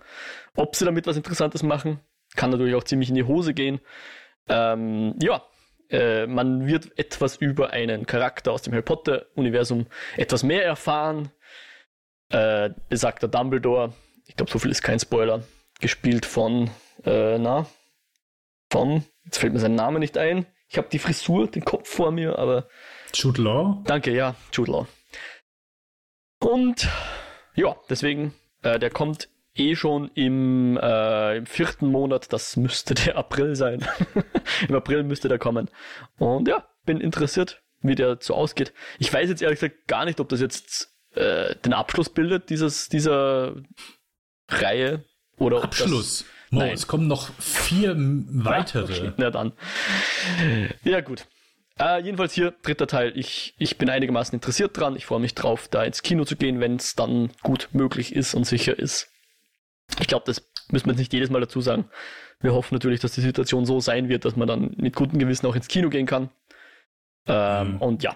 Ob 0.55 0.75
sie 0.75 0.85
damit 0.85 1.05
was 1.05 1.17
Interessantes 1.17 1.63
machen, 1.63 1.99
kann 2.35 2.49
natürlich 2.49 2.75
auch 2.75 2.83
ziemlich 2.83 3.09
in 3.09 3.15
die 3.15 3.23
Hose 3.23 3.53
gehen. 3.53 3.81
Ähm, 4.47 5.15
ja, 5.21 5.43
äh, 5.89 6.27
man 6.27 6.67
wird 6.67 6.98
etwas 6.98 7.38
über 7.38 7.72
einen 7.72 8.05
Charakter 8.05 8.51
aus 8.51 8.62
dem 8.62 8.74
Harry 8.74 8.84
Potter-Universum 8.84 9.88
etwas 10.17 10.43
mehr 10.43 10.63
erfahren. 10.63 11.31
Äh, 12.29 12.72
besagter 12.89 13.27
Dumbledore, 13.27 13.93
ich 14.27 14.36
glaube, 14.36 14.51
so 14.51 14.60
viel 14.60 14.69
ist 14.69 14.84
kein 14.84 15.00
Spoiler, 15.00 15.43
gespielt 15.79 16.25
von, 16.25 16.69
äh, 17.03 17.39
na, 17.39 17.65
von, 18.72 19.03
jetzt 19.25 19.39
fällt 19.39 19.53
mir 19.53 19.60
sein 19.60 19.74
Name 19.74 20.00
nicht 20.00 20.17
ein. 20.17 20.46
Ich 20.67 20.77
habe 20.77 20.89
die 20.91 21.00
Frisur, 21.00 21.48
den 21.48 21.65
Kopf 21.65 21.89
vor 21.89 22.12
mir, 22.12 22.38
aber. 22.38 22.67
Jude 23.15 23.41
Law? 23.41 23.81
Danke, 23.86 24.12
ja, 24.12 24.36
Jude 24.53 24.72
Law. 24.72 24.88
Und 26.39 26.88
ja, 27.55 27.75
deswegen, 27.89 28.36
äh, 28.62 28.77
der 28.77 28.91
kommt 28.91 29.29
eh 29.59 29.75
schon 29.75 30.09
im, 30.15 30.77
äh, 30.81 31.37
im 31.37 31.45
vierten 31.45 31.87
Monat, 31.87 32.31
das 32.33 32.57
müsste 32.57 32.93
der 32.93 33.17
April 33.17 33.55
sein. 33.55 33.85
Im 34.67 34.75
April 34.75 35.03
müsste 35.03 35.27
der 35.27 35.39
kommen. 35.39 35.69
Und 36.17 36.47
ja, 36.47 36.67
bin 36.85 37.01
interessiert, 37.01 37.61
wie 37.81 37.95
der 37.95 38.17
so 38.19 38.33
ausgeht. 38.33 38.73
Ich 38.97 39.13
weiß 39.13 39.29
jetzt 39.29 39.41
ehrlich 39.41 39.59
gesagt 39.59 39.87
gar 39.87 40.05
nicht, 40.05 40.19
ob 40.19 40.29
das 40.29 40.41
jetzt 40.41 40.95
äh, 41.15 41.55
den 41.57 41.73
Abschluss 41.73 42.09
bildet, 42.09 42.49
dieses, 42.49 42.89
dieser 42.89 43.55
Reihe. 44.47 45.05
Oder 45.37 45.63
Abschluss. 45.63 46.25
Mo, 46.49 46.63
es 46.63 46.87
kommen 46.87 47.07
noch 47.07 47.29
vier 47.39 47.95
weitere. 47.97 49.13
Ja, 49.17 49.29
dann. 49.29 49.53
Ja, 50.83 51.01
gut. 51.01 51.27
Äh, 51.79 52.01
jedenfalls 52.01 52.33
hier, 52.33 52.53
dritter 52.61 52.87
Teil. 52.87 53.13
Ich, 53.15 53.53
ich 53.57 53.77
bin 53.77 53.89
einigermaßen 53.89 54.33
interessiert 54.33 54.77
dran. 54.77 54.95
Ich 54.95 55.05
freue 55.05 55.19
mich 55.19 55.33
drauf, 55.33 55.67
da 55.69 55.83
ins 55.83 56.01
Kino 56.01 56.25
zu 56.25 56.35
gehen, 56.35 56.59
wenn 56.59 56.75
es 56.75 56.95
dann 56.95 57.31
gut 57.41 57.69
möglich 57.71 58.13
ist 58.15 58.33
und 58.33 58.45
sicher 58.45 58.77
ist. 58.77 59.09
Ich 60.00 60.08
glaube, 60.08 60.25
das 60.25 60.48
müssen 60.72 60.86
wir 60.86 60.91
jetzt 60.93 61.00
nicht 61.00 61.13
jedes 61.13 61.29
Mal 61.29 61.41
dazu 61.41 61.62
sagen. 61.62 61.89
Wir 62.39 62.53
hoffen 62.53 62.75
natürlich, 62.75 63.00
dass 63.00 63.13
die 63.13 63.22
Situation 63.22 63.65
so 63.65 63.79
sein 63.79 64.10
wird, 64.10 64.25
dass 64.25 64.36
man 64.36 64.48
dann 64.48 64.74
mit 64.77 64.96
gutem 64.96 65.19
Gewissen 65.19 65.46
auch 65.48 65.55
ins 65.55 65.67
Kino 65.67 65.89
gehen 65.89 66.05
kann. 66.05 66.29
Ähm, 67.27 67.74
mhm. 67.74 67.81
Und 67.81 68.03
ja, 68.03 68.15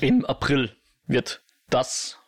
im 0.00 0.24
April 0.24 0.70
wird 1.06 1.42
das 1.68 2.18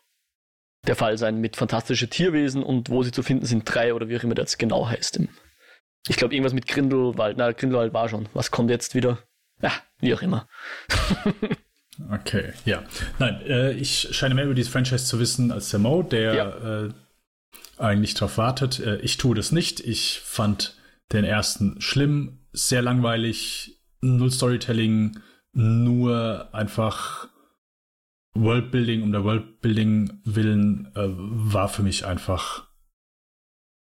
der 0.87 0.97
Fall 0.97 1.19
sein 1.19 1.39
mit 1.39 1.57
fantastische 1.57 2.09
Tierwesen 2.09 2.63
und 2.63 2.91
wo 2.91 3.03
sie 3.03 3.13
zu 3.13 3.23
finden 3.23 3.47
sind, 3.47 3.65
drei 3.65 3.95
oder 3.95 4.09
wie 4.09 4.17
auch 4.17 4.23
immer 4.23 4.35
das 4.35 4.59
genau 4.59 4.89
heißt. 4.89 5.21
Ich 6.09 6.17
glaube, 6.17 6.35
irgendwas 6.35 6.55
mit 6.55 6.67
Grindelwald. 6.67 7.37
Na, 7.37 7.53
Grindelwald 7.53 7.93
war 7.93 8.09
schon. 8.09 8.29
Was 8.33 8.51
kommt 8.51 8.71
jetzt 8.71 8.95
wieder? 8.95 9.19
ja, 9.63 9.73
wie 9.99 10.15
auch 10.15 10.23
immer. 10.23 10.49
okay, 12.13 12.53
ja. 12.65 12.83
Nein, 13.19 13.41
äh, 13.47 13.73
ich 13.73 14.09
scheine 14.13 14.35
mehr 14.35 14.45
über 14.45 14.55
dieses 14.55 14.73
Franchise 14.73 15.05
zu 15.05 15.19
wissen 15.21 15.53
als 15.53 15.71
der 15.71 15.81
Mo, 15.81 16.03
der 16.03 16.35
ja. 16.35 16.85
äh, 16.85 16.89
eigentlich 17.81 18.15
darauf 18.15 18.39
wartet. 18.39 18.81
Äh, 18.81 18.97
ich 18.99 19.17
tue 19.17 19.35
das 19.35 19.53
nicht. 19.53 19.81
Ich 19.81 20.21
fand 20.21 20.77
den 21.13 21.25
ersten 21.25 21.81
schlimm, 21.81 22.47
sehr 22.53 22.83
langweilig, 22.83 23.81
null 24.01 24.31
Storytelling, 24.31 25.21
nur 25.53 26.49
einfach 26.53 27.29
Worldbuilding 28.35 29.03
um 29.03 29.13
der 29.13 29.25
Worldbuilding 29.25 30.21
willen 30.25 30.93
äh, 30.95 31.09
war 31.09 31.69
für 31.69 31.83
mich 31.83 32.07
einfach 32.07 32.69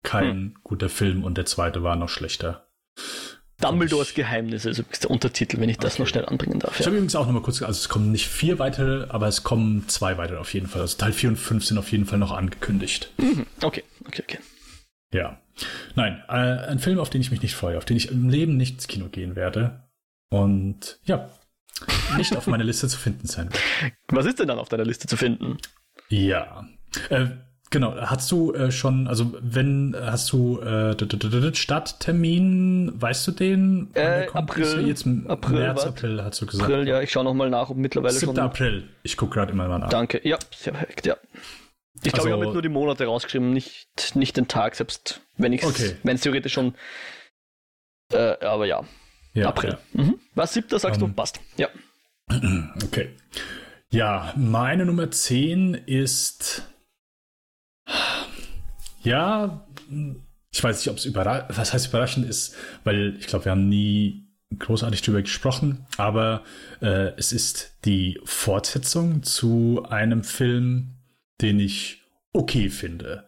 kein 0.04 0.36
hm. 0.36 0.54
guter 0.64 0.90
Film 0.90 1.24
und 1.24 1.38
der 1.38 1.46
zweite 1.46 1.84
war 1.84 1.96
noch 1.96 2.10
schlechter. 2.10 2.70
Dumbledores 3.60 4.14
Geheimnisse 4.14 4.70
ist 4.70 4.78
übrigens 4.78 5.00
der 5.00 5.10
Untertitel, 5.10 5.60
wenn 5.60 5.70
ich 5.70 5.78
das 5.78 5.94
okay. 5.94 6.04
noch 6.04 6.10
schnell 6.10 6.26
anbringen 6.26 6.60
darf. 6.60 6.76
Ja. 6.76 6.80
Ich 6.82 6.86
habe 6.86 6.96
übrigens 6.96 7.16
auch 7.16 7.26
noch 7.26 7.34
mal 7.34 7.42
kurz, 7.42 7.62
also 7.62 7.78
es 7.78 7.90
kommen 7.90 8.12
nicht 8.12 8.28
vier 8.28 8.60
weitere, 8.60 9.08
aber 9.10 9.28
es 9.28 9.44
kommen 9.44 9.88
zwei 9.88 10.18
weitere 10.18 10.38
auf 10.38 10.54
jeden 10.54 10.68
Fall. 10.68 10.82
Also 10.82 10.98
Teil 10.98 11.12
4 11.12 11.30
und 11.30 11.36
5 11.38 11.66
sind 11.66 11.78
auf 11.78 11.92
jeden 11.92 12.06
Fall 12.06 12.20
noch 12.20 12.32
angekündigt. 12.32 13.12
Mhm. 13.18 13.48
Okay, 13.64 13.84
okay, 14.06 14.24
okay. 14.24 14.40
Ja. 15.12 15.42
Nein, 15.96 16.24
äh, 16.30 16.68
ein 16.68 16.78
Film, 16.80 17.00
auf 17.00 17.10
den 17.10 17.22
ich 17.22 17.32
mich 17.32 17.42
nicht 17.42 17.56
freue, 17.56 17.78
auf 17.80 17.86
den 17.86 17.98
ich 17.98 18.12
im 18.12 18.30
Leben 18.30 18.58
nicht 18.58 18.76
ins 18.76 18.88
Kino 18.88 19.08
gehen 19.08 19.36
werde. 19.36 19.84
Und 20.30 21.00
ja, 21.06 21.30
nicht 22.16 22.36
auf 22.36 22.48
meiner 22.48 22.64
Liste 22.64 22.88
zu 22.88 22.98
finden 22.98 23.28
sein. 23.28 23.50
Was 24.10 24.26
ist 24.26 24.40
denn 24.40 24.48
dann 24.48 24.60
auf 24.60 24.70
deiner 24.70 24.86
Liste 24.86 25.08
zu 25.08 25.18
finden? 25.18 25.58
Ja. 26.10 26.68
Äh, 27.10 27.28
Genau, 27.70 27.96
hast 27.98 28.32
du 28.32 28.54
äh, 28.54 28.72
schon, 28.72 29.08
also 29.08 29.34
wenn, 29.42 29.96
hast 30.00 30.32
du 30.32 30.62
äh, 30.62 31.54
Starttermin, 31.54 32.94
weißt 32.96 33.28
du 33.28 33.32
den? 33.32 33.90
Äh, 33.94 34.28
April. 34.32 34.88
Jetzt 34.88 35.06
April, 35.28 35.60
März, 35.60 35.78
was? 35.80 35.88
April, 35.88 36.24
hast 36.24 36.42
du 36.42 36.46
gesagt. 36.46 36.72
April, 36.72 36.88
ja, 36.88 37.02
ich 37.02 37.12
schaue 37.12 37.26
nochmal 37.26 37.50
nach, 37.50 37.70
ob 37.70 37.78
mittlerweile 37.78 38.14
7. 38.14 38.36
schon... 38.36 38.40
April, 38.40 38.88
ich 39.04 39.18
gucke 39.18 39.34
gerade 39.34 39.52
immer 39.52 39.68
mal 39.68 39.80
nach. 39.80 39.90
Danke, 39.90 40.22
ja, 40.26 40.38
sehr 40.56 40.74
perfekt, 40.74 41.06
ja. 41.06 41.18
Ich 42.04 42.14
glaube, 42.14 42.18
also, 42.18 42.28
ich 42.28 42.34
habe 42.34 42.46
jetzt 42.46 42.54
nur 42.54 42.62
die 42.62 42.70
Monate 42.70 43.06
rausgeschrieben, 43.06 43.52
nicht, 43.52 44.16
nicht 44.16 44.38
den 44.38 44.48
Tag, 44.48 44.76
selbst 44.76 45.22
wenn 45.36 45.52
ich 45.52 45.66
okay. 45.66 45.98
wenn 46.04 46.16
es 46.16 46.22
theoretisch 46.22 46.54
schon, 46.54 46.76
äh, 48.14 48.38
aber 48.46 48.66
ja, 48.66 48.84
ja 49.34 49.50
April. 49.50 49.78
Ja. 49.94 50.04
Mhm. 50.04 50.20
Was, 50.36 50.54
siebter 50.54 50.80
sagst 50.80 51.02
um, 51.02 51.08
du? 51.08 51.12
Ähm. 51.12 51.16
Passt, 51.16 51.42
ja. 51.58 51.68
Okay. 52.86 53.10
Ja, 53.90 54.34
meine 54.36 54.86
Nummer 54.86 55.10
10 55.10 55.74
ist 55.74 56.64
ja, 59.08 59.66
ich 60.52 60.64
weiß 60.64 60.80
nicht, 60.80 60.90
ob 60.90 60.98
es 60.98 61.06
überraschend, 61.06 61.58
was 61.58 61.74
heißt 61.74 61.88
überraschend 61.88 62.30
ist, 62.30 62.56
weil 62.84 63.16
ich 63.20 63.28
glaube, 63.28 63.46
wir 63.46 63.52
haben 63.52 63.70
nie 63.70 64.28
großartig 64.60 65.02
drüber 65.02 65.22
gesprochen, 65.22 65.86
aber 65.98 66.44
äh, 66.82 67.12
es 67.18 67.32
ist 67.32 67.78
die 67.86 68.20
Fortsetzung 68.24 69.24
zu 69.24 69.86
einem 69.90 70.24
Film, 70.24 70.96
den 71.42 71.60
ich 71.60 72.04
okay 72.34 72.70
finde, 72.70 73.26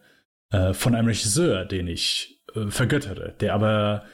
äh, 0.50 0.72
von 0.72 0.94
einem 0.94 1.08
Regisseur, 1.08 1.64
den 1.64 1.88
ich 1.88 2.42
äh, 2.54 2.66
vergöttere, 2.70 3.34
der 3.40 3.54
aber 3.54 4.04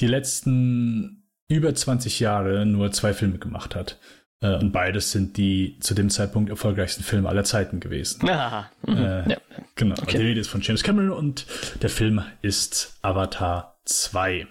die 0.00 0.08
letzten 0.08 1.24
über 1.48 1.74
20 1.74 2.20
Jahre 2.20 2.66
nur 2.66 2.90
zwei 2.92 3.14
Filme 3.14 3.38
gemacht 3.38 3.74
hat. 3.74 3.98
Äh, 4.40 4.56
und 4.56 4.72
beides 4.72 5.12
sind 5.12 5.36
die 5.36 5.78
zu 5.80 5.94
dem 5.94 6.10
Zeitpunkt 6.10 6.50
erfolgreichsten 6.50 7.02
Filme 7.02 7.28
aller 7.28 7.44
Zeiten 7.44 7.80
gewesen. 7.80 8.28
Aha. 8.28 8.70
Mhm. 8.86 8.96
Äh, 8.96 9.30
ja. 9.30 9.36
Genau. 9.74 9.94
Okay. 10.00 10.18
Die 10.18 10.24
Rede 10.24 10.40
ist 10.40 10.48
von 10.48 10.60
James 10.60 10.82
Cameron 10.82 11.10
und 11.10 11.46
der 11.82 11.90
Film 11.90 12.22
ist 12.42 12.98
Avatar 13.02 13.78
2. 13.84 14.46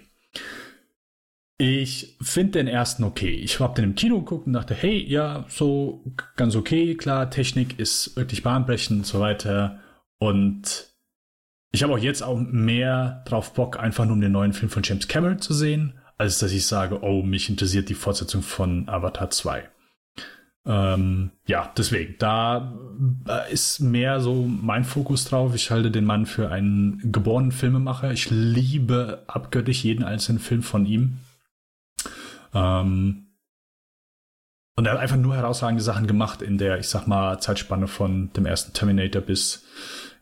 Ich 1.58 2.16
finde 2.20 2.52
den 2.52 2.68
ersten 2.68 3.02
okay. 3.02 3.30
Ich 3.30 3.60
habe 3.60 3.74
den 3.74 3.84
im 3.84 3.94
Kino 3.94 4.18
geguckt 4.18 4.46
und 4.46 4.52
dachte, 4.52 4.74
hey, 4.74 5.02
ja, 5.02 5.46
so 5.48 6.04
ganz 6.36 6.54
okay, 6.54 6.96
klar, 6.96 7.30
Technik 7.30 7.78
ist 7.78 8.14
wirklich 8.16 8.42
bahnbrechend 8.42 8.98
und 8.98 9.06
so 9.06 9.20
weiter. 9.20 9.80
Und 10.18 10.88
ich 11.72 11.82
habe 11.82 11.94
auch 11.94 11.98
jetzt 11.98 12.22
auch 12.22 12.38
mehr 12.38 13.22
drauf 13.26 13.54
Bock, 13.54 13.78
einfach 13.78 14.04
nur 14.04 14.14
um 14.14 14.20
den 14.20 14.32
neuen 14.32 14.52
Film 14.52 14.68
von 14.68 14.82
James 14.82 15.08
Cameron 15.08 15.40
zu 15.40 15.54
sehen, 15.54 15.98
als 16.18 16.38
dass 16.38 16.52
ich 16.52 16.66
sage, 16.66 17.02
oh, 17.02 17.22
mich 17.22 17.48
interessiert 17.48 17.88
die 17.88 17.94
Fortsetzung 17.94 18.42
von 18.42 18.88
Avatar 18.88 19.30
2. 19.30 19.68
Ähm, 20.66 21.30
ja, 21.46 21.72
deswegen, 21.76 22.16
da 22.18 22.74
äh, 23.28 23.52
ist 23.52 23.78
mehr 23.80 24.20
so 24.20 24.34
mein 24.34 24.84
Fokus 24.84 25.24
drauf. 25.24 25.54
Ich 25.54 25.70
halte 25.70 25.92
den 25.92 26.04
Mann 26.04 26.26
für 26.26 26.50
einen 26.50 27.12
geborenen 27.12 27.52
Filmemacher. 27.52 28.10
Ich 28.10 28.30
liebe 28.30 29.22
abgöttisch 29.28 29.84
jeden 29.84 30.04
einzelnen 30.04 30.40
Film 30.40 30.62
von 30.62 30.84
ihm. 30.84 31.18
Ähm, 32.52 33.26
und 34.74 34.86
er 34.86 34.92
hat 34.92 35.00
einfach 35.00 35.16
nur 35.16 35.36
herausragende 35.36 35.82
Sachen 35.82 36.06
gemacht 36.06 36.42
in 36.42 36.58
der, 36.58 36.78
ich 36.78 36.88
sag 36.88 37.06
mal, 37.06 37.38
Zeitspanne 37.38 37.86
von 37.86 38.32
dem 38.32 38.44
ersten 38.44 38.72
Terminator 38.72 39.22
bis, 39.22 39.64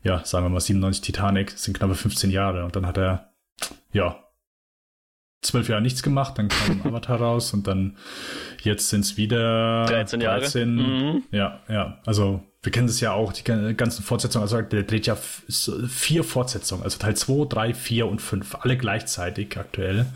ja, 0.03 0.25
sagen 0.25 0.45
wir 0.45 0.51
mal 0.51 0.61
97 0.61 1.03
Titanic. 1.03 1.53
Das 1.53 1.65
sind 1.65 1.77
knappe 1.77 1.95
15 1.95 2.31
Jahre. 2.31 2.65
Und 2.65 2.77
dann 2.77 2.87
hat 2.87 2.99
er, 2.99 3.33
ja, 3.93 4.24
zwölf 5.45 5.69
Jahre 5.69 5.83
nichts 5.83 6.03
gemacht, 6.03 6.39
dann 6.39 6.49
kam 6.49 6.83
Avatar 6.85 7.21
raus 7.21 7.53
und 7.53 7.67
dann 7.67 7.97
jetzt 8.63 8.89
sind 8.89 9.01
es 9.01 9.17
wieder 9.17 9.87
13 9.87 10.21
Jahre. 10.21 10.41
13. 10.41 10.75
Mhm. 10.75 11.23
Ja, 11.31 11.61
ja. 11.69 11.99
Also 12.07 12.43
wir 12.65 12.73
kennen 12.73 12.87
das 12.87 13.01
ja 13.01 13.13
auch, 13.13 13.33
die 13.33 13.45
ganzen 13.45 14.03
Fortsetzungen, 14.03 14.43
also 14.43 14.61
der 14.63 14.85
dreht 14.85 15.07
ja 15.07 15.17
vier 15.17 16.25
Fortsetzungen, 16.25 16.83
also 16.83 16.99
Teil 16.99 17.15
2, 17.15 17.47
3, 17.47 17.75
4 17.75 18.07
und 18.07 18.23
5, 18.23 18.57
alle 18.61 18.79
gleichzeitig 18.79 19.59
aktuell. 19.59 20.07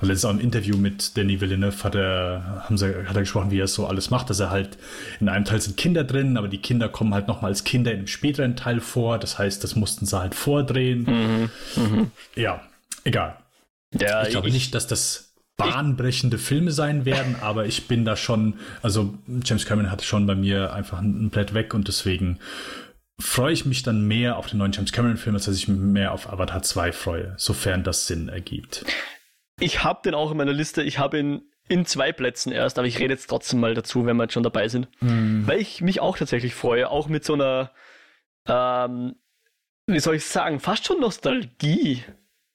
Also 0.00 0.06
letztes 0.06 0.24
auch 0.24 0.30
im 0.30 0.40
Interview 0.40 0.78
mit 0.78 1.18
Danny 1.18 1.42
Villeneuve 1.42 1.84
hat 1.84 1.94
er, 1.94 2.64
haben 2.64 2.78
sie, 2.78 2.86
hat 3.06 3.14
er 3.14 3.20
gesprochen, 3.20 3.50
wie 3.50 3.60
er 3.60 3.66
es 3.66 3.74
so 3.74 3.86
alles 3.86 4.10
macht, 4.10 4.30
dass 4.30 4.40
er 4.40 4.50
halt 4.50 4.78
in 5.20 5.28
einem 5.28 5.44
Teil 5.44 5.60
sind 5.60 5.76
Kinder 5.76 6.02
drin, 6.02 6.38
aber 6.38 6.48
die 6.48 6.58
Kinder 6.58 6.88
kommen 6.88 7.12
halt 7.12 7.28
nochmal 7.28 7.50
als 7.50 7.62
Kinder 7.62 7.92
in 7.92 7.98
einem 7.98 8.06
späteren 8.06 8.56
Teil 8.56 8.80
vor. 8.80 9.18
Das 9.18 9.38
heißt, 9.38 9.62
das 9.62 9.76
mussten 9.76 10.06
sie 10.06 10.18
halt 10.18 10.34
vordrehen. 10.34 11.50
Mhm. 11.76 11.82
Mhm. 11.82 12.10
Ja, 12.34 12.62
egal. 13.04 13.36
Ja, 13.98 14.22
ich 14.22 14.30
glaube 14.30 14.48
ich, 14.48 14.54
nicht, 14.54 14.74
dass 14.74 14.86
das 14.86 15.34
bahnbrechende 15.56 16.38
Filme 16.38 16.70
sein 16.72 17.04
werden, 17.04 17.36
aber 17.40 17.66
ich 17.66 17.88
bin 17.88 18.04
da 18.04 18.16
schon, 18.16 18.58
also 18.82 19.14
James 19.44 19.66
Cameron 19.66 19.90
hatte 19.90 20.04
schon 20.04 20.26
bei 20.26 20.34
mir 20.34 20.72
einfach 20.72 21.00
ein 21.00 21.30
Blatt 21.30 21.54
weg 21.54 21.74
und 21.74 21.88
deswegen 21.88 22.38
freue 23.20 23.52
ich 23.52 23.64
mich 23.64 23.82
dann 23.82 24.06
mehr 24.06 24.36
auf 24.36 24.48
den 24.48 24.58
neuen 24.58 24.72
James 24.72 24.92
Cameron 24.92 25.16
Film, 25.16 25.36
als 25.36 25.44
dass 25.44 25.56
ich 25.56 25.68
mich 25.68 25.78
mehr 25.78 26.12
auf 26.12 26.32
Avatar 26.32 26.62
2 26.62 26.92
freue, 26.92 27.34
sofern 27.36 27.84
das 27.84 28.06
Sinn 28.06 28.28
ergibt. 28.28 28.84
Ich 29.60 29.84
habe 29.84 30.00
den 30.04 30.14
auch 30.14 30.30
in 30.30 30.36
meiner 30.36 30.52
Liste, 30.52 30.82
ich 30.82 30.98
habe 30.98 31.18
ihn 31.18 31.42
in 31.68 31.86
zwei 31.86 32.12
Plätzen 32.12 32.52
erst, 32.52 32.78
aber 32.78 32.88
ich 32.88 32.98
rede 32.98 33.14
jetzt 33.14 33.28
trotzdem 33.28 33.60
mal 33.60 33.74
dazu, 33.74 34.04
wenn 34.04 34.16
wir 34.16 34.24
jetzt 34.24 34.32
schon 34.32 34.42
dabei 34.42 34.68
sind, 34.68 34.88
mm. 35.00 35.46
weil 35.46 35.60
ich 35.60 35.80
mich 35.80 36.00
auch 36.00 36.18
tatsächlich 36.18 36.54
freue, 36.54 36.90
auch 36.90 37.08
mit 37.08 37.24
so 37.24 37.34
einer, 37.34 37.70
ähm, 38.46 39.14
wie 39.86 40.00
soll 40.00 40.16
ich 40.16 40.24
sagen, 40.24 40.58
fast 40.58 40.86
schon 40.86 41.00
Nostalgie 41.00 42.02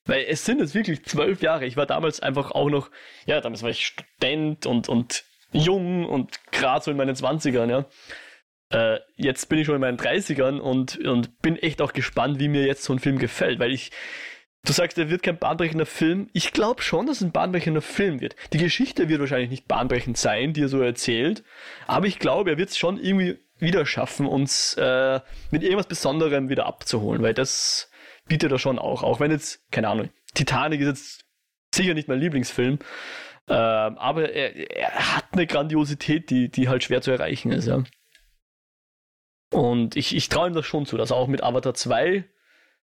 weil 0.08 0.26
es 0.28 0.46
sind 0.46 0.60
jetzt 0.60 0.74
wirklich 0.74 1.04
zwölf 1.06 1.42
Jahre. 1.42 1.66
Ich 1.66 1.78
war 1.78 1.86
damals 1.86 2.20
einfach 2.20 2.52
auch 2.52 2.70
noch, 2.70 2.90
ja, 3.26 3.40
damals 3.42 3.64
war 3.64 3.70
ich 3.70 3.86
Student 3.86 4.66
und, 4.66 4.90
und 4.90 5.26
jung 5.52 6.06
und 6.06 6.40
gerade 6.52 6.84
so 6.84 6.92
in 6.92 6.98
meinen 6.98 7.16
Zwanzigern, 7.16 7.70
ja. 7.70 7.86
Äh, 8.70 9.00
jetzt 9.16 9.48
bin 9.48 9.60
ich 9.60 9.66
schon 9.66 9.76
in 9.76 9.82
meinen 9.82 9.98
30ern 9.98 10.60
und, 10.60 10.98
und 11.06 11.40
bin 11.42 11.56
echt 11.56 11.82
auch 11.82 11.94
gespannt, 11.94 12.40
wie 12.40 12.50
mir 12.50 12.66
jetzt 12.66 12.84
so 12.84 12.94
ein 12.94 13.00
Film 13.00 13.18
gefällt, 13.18 13.60
weil 13.60 13.72
ich, 13.72 13.92
du 14.66 14.74
sagst, 14.74 14.98
er 14.98 15.10
wird 15.10 15.24
kein 15.24 15.38
bahnbrechender 15.38 15.86
Film. 15.86 16.30
Ich 16.34 16.52
glaube 16.52 16.82
schon, 16.82 17.06
dass 17.06 17.18
es 17.18 17.24
ein 17.24 17.32
bahnbrechender 17.32 17.82
Film 17.82 18.20
wird. 18.20 18.36
Die 18.52 18.58
Geschichte 18.58 19.08
wird 19.08 19.22
wahrscheinlich 19.22 19.50
nicht 19.50 19.68
bahnbrechend 19.68 20.18
sein, 20.18 20.52
die 20.52 20.64
er 20.64 20.68
so 20.68 20.82
erzählt, 20.82 21.44
aber 21.86 22.08
ich 22.08 22.20
glaube, 22.20 22.52
er 22.52 22.58
wird 22.58 22.70
es 22.70 22.78
schon 22.78 23.00
irgendwie 23.00 23.40
wieder 23.60 23.86
schaffen, 23.86 24.28
uns 24.28 24.76
äh, 24.76 25.20
mit 25.52 25.64
irgendwas 25.64 25.88
Besonderem 25.88 26.50
wieder 26.50 26.66
abzuholen, 26.66 27.24
weil 27.24 27.34
das 27.34 27.87
bietet 28.28 28.52
er 28.52 28.60
schon 28.60 28.80
auch. 28.80 29.04
Auch 29.04 29.20
wenn 29.20 29.32
jetzt, 29.32 29.72
keine 29.72 29.90
Ahnung, 29.90 30.10
Titanic 30.34 30.82
ist 30.82 30.88
jetzt 30.88 31.26
sicher 31.74 31.94
nicht 31.94 32.08
mein 32.08 32.20
Lieblingsfilm, 32.20 32.80
äh, 33.48 33.54
aber 33.54 34.32
er, 34.32 34.56
er, 34.76 35.16
hat 35.16 35.26
eine 35.32 35.48
Grandiosität, 35.48 36.30
die, 36.30 36.50
die 36.50 36.68
halt 36.68 36.84
schwer 36.84 37.02
zu 37.02 37.12
erreichen 37.12 37.52
ist, 37.52 37.68
ja. 37.68 37.84
Und 39.54 39.96
ich, 39.96 40.16
ich 40.16 40.28
traue 40.28 40.50
ihm 40.50 40.54
das 40.54 40.66
schon 40.66 40.86
zu, 40.86 40.98
dass 40.98 41.12
er 41.12 41.18
auch 41.18 41.28
mit 41.28 41.42
Avatar 41.42 41.74
2 41.74 42.26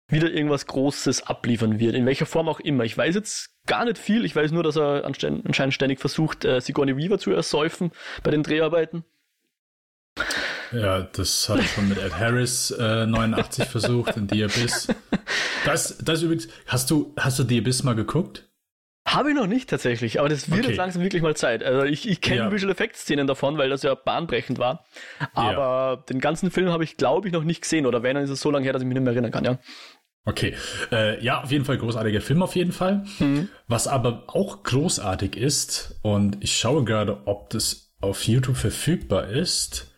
wieder 0.08 0.30
irgendwas 0.30 0.66
Großes 0.66 1.24
abliefern 1.24 1.80
wird, 1.80 1.94
in 1.94 2.06
welcher 2.06 2.26
Form 2.26 2.48
auch 2.48 2.60
immer. 2.60 2.84
Ich 2.84 2.96
weiß 2.96 3.14
jetzt 3.14 3.56
gar 3.66 3.84
nicht 3.84 3.98
viel, 3.98 4.24
ich 4.24 4.36
weiß 4.36 4.52
nur, 4.52 4.62
dass 4.62 4.76
er 4.76 5.04
anscheinend 5.04 5.74
ständig 5.74 6.00
versucht, 6.00 6.44
äh, 6.44 6.60
Sigourney 6.60 6.96
Weaver 6.96 7.18
zu 7.18 7.32
ersäufen 7.32 7.90
bei 8.22 8.30
den 8.30 8.42
Dreharbeiten. 8.42 9.04
Ja, 10.72 11.02
das 11.02 11.48
hat 11.48 11.62
schon 11.62 11.88
mit 11.88 11.98
Ed 11.98 12.18
Harris 12.18 12.70
äh, 12.70 13.06
89 13.06 13.68
versucht 13.68 14.16
in 14.16 14.28
The 14.28 14.44
Abyss. 14.44 14.88
Das, 15.64 15.98
das 15.98 16.22
übrigens, 16.22 16.48
hast 16.66 16.90
du, 16.90 17.14
hast 17.16 17.38
du 17.38 17.44
The 17.44 17.58
Abyss 17.58 17.84
mal 17.84 17.94
geguckt? 17.94 18.48
Habe 19.06 19.30
ich 19.30 19.36
noch 19.36 19.46
nicht 19.46 19.68
tatsächlich, 19.68 20.20
aber 20.20 20.28
das 20.28 20.48
wird 20.48 20.60
okay. 20.60 20.70
jetzt 20.70 20.78
langsam 20.78 21.02
wirklich 21.02 21.22
mal 21.22 21.34
Zeit. 21.34 21.62
Also 21.62 21.84
ich, 21.84 22.08
ich 22.08 22.20
kenne 22.20 22.36
ja. 22.36 22.52
Visual 22.52 22.70
Effects 22.70 23.00
Szenen 23.02 23.26
davon, 23.26 23.58
weil 23.58 23.68
das 23.68 23.82
ja 23.82 23.94
bahnbrechend 23.94 24.58
war. 24.58 24.84
Aber 25.34 25.96
ja. 25.96 25.96
den 26.08 26.20
ganzen 26.20 26.50
Film 26.50 26.70
habe 26.70 26.84
ich, 26.84 26.96
glaube 26.96 27.26
ich, 27.26 27.32
noch 27.32 27.42
nicht 27.42 27.62
gesehen. 27.62 27.86
Oder 27.86 28.02
wenn, 28.02 28.14
dann 28.14 28.24
ist 28.24 28.30
es 28.30 28.40
so 28.40 28.50
lange 28.50 28.64
her, 28.64 28.72
dass 28.72 28.82
ich 28.82 28.86
mich 28.86 28.94
nicht 28.94 29.02
mehr 29.02 29.12
erinnern 29.12 29.32
kann, 29.32 29.44
ja. 29.44 29.58
Okay, 30.24 30.54
äh, 30.92 31.22
ja, 31.22 31.42
auf 31.42 31.50
jeden 31.50 31.64
Fall 31.64 31.78
großartiger 31.78 32.20
Film 32.20 32.42
auf 32.42 32.54
jeden 32.54 32.70
Fall. 32.70 33.04
Mhm. 33.18 33.48
Was 33.66 33.88
aber 33.88 34.24
auch 34.28 34.62
großartig 34.62 35.36
ist, 35.36 35.98
und 36.02 36.42
ich 36.42 36.56
schaue 36.56 36.84
gerade, 36.84 37.26
ob 37.26 37.50
das 37.50 37.92
auf 38.00 38.26
YouTube 38.26 38.56
verfügbar 38.56 39.28
ist, 39.28 39.91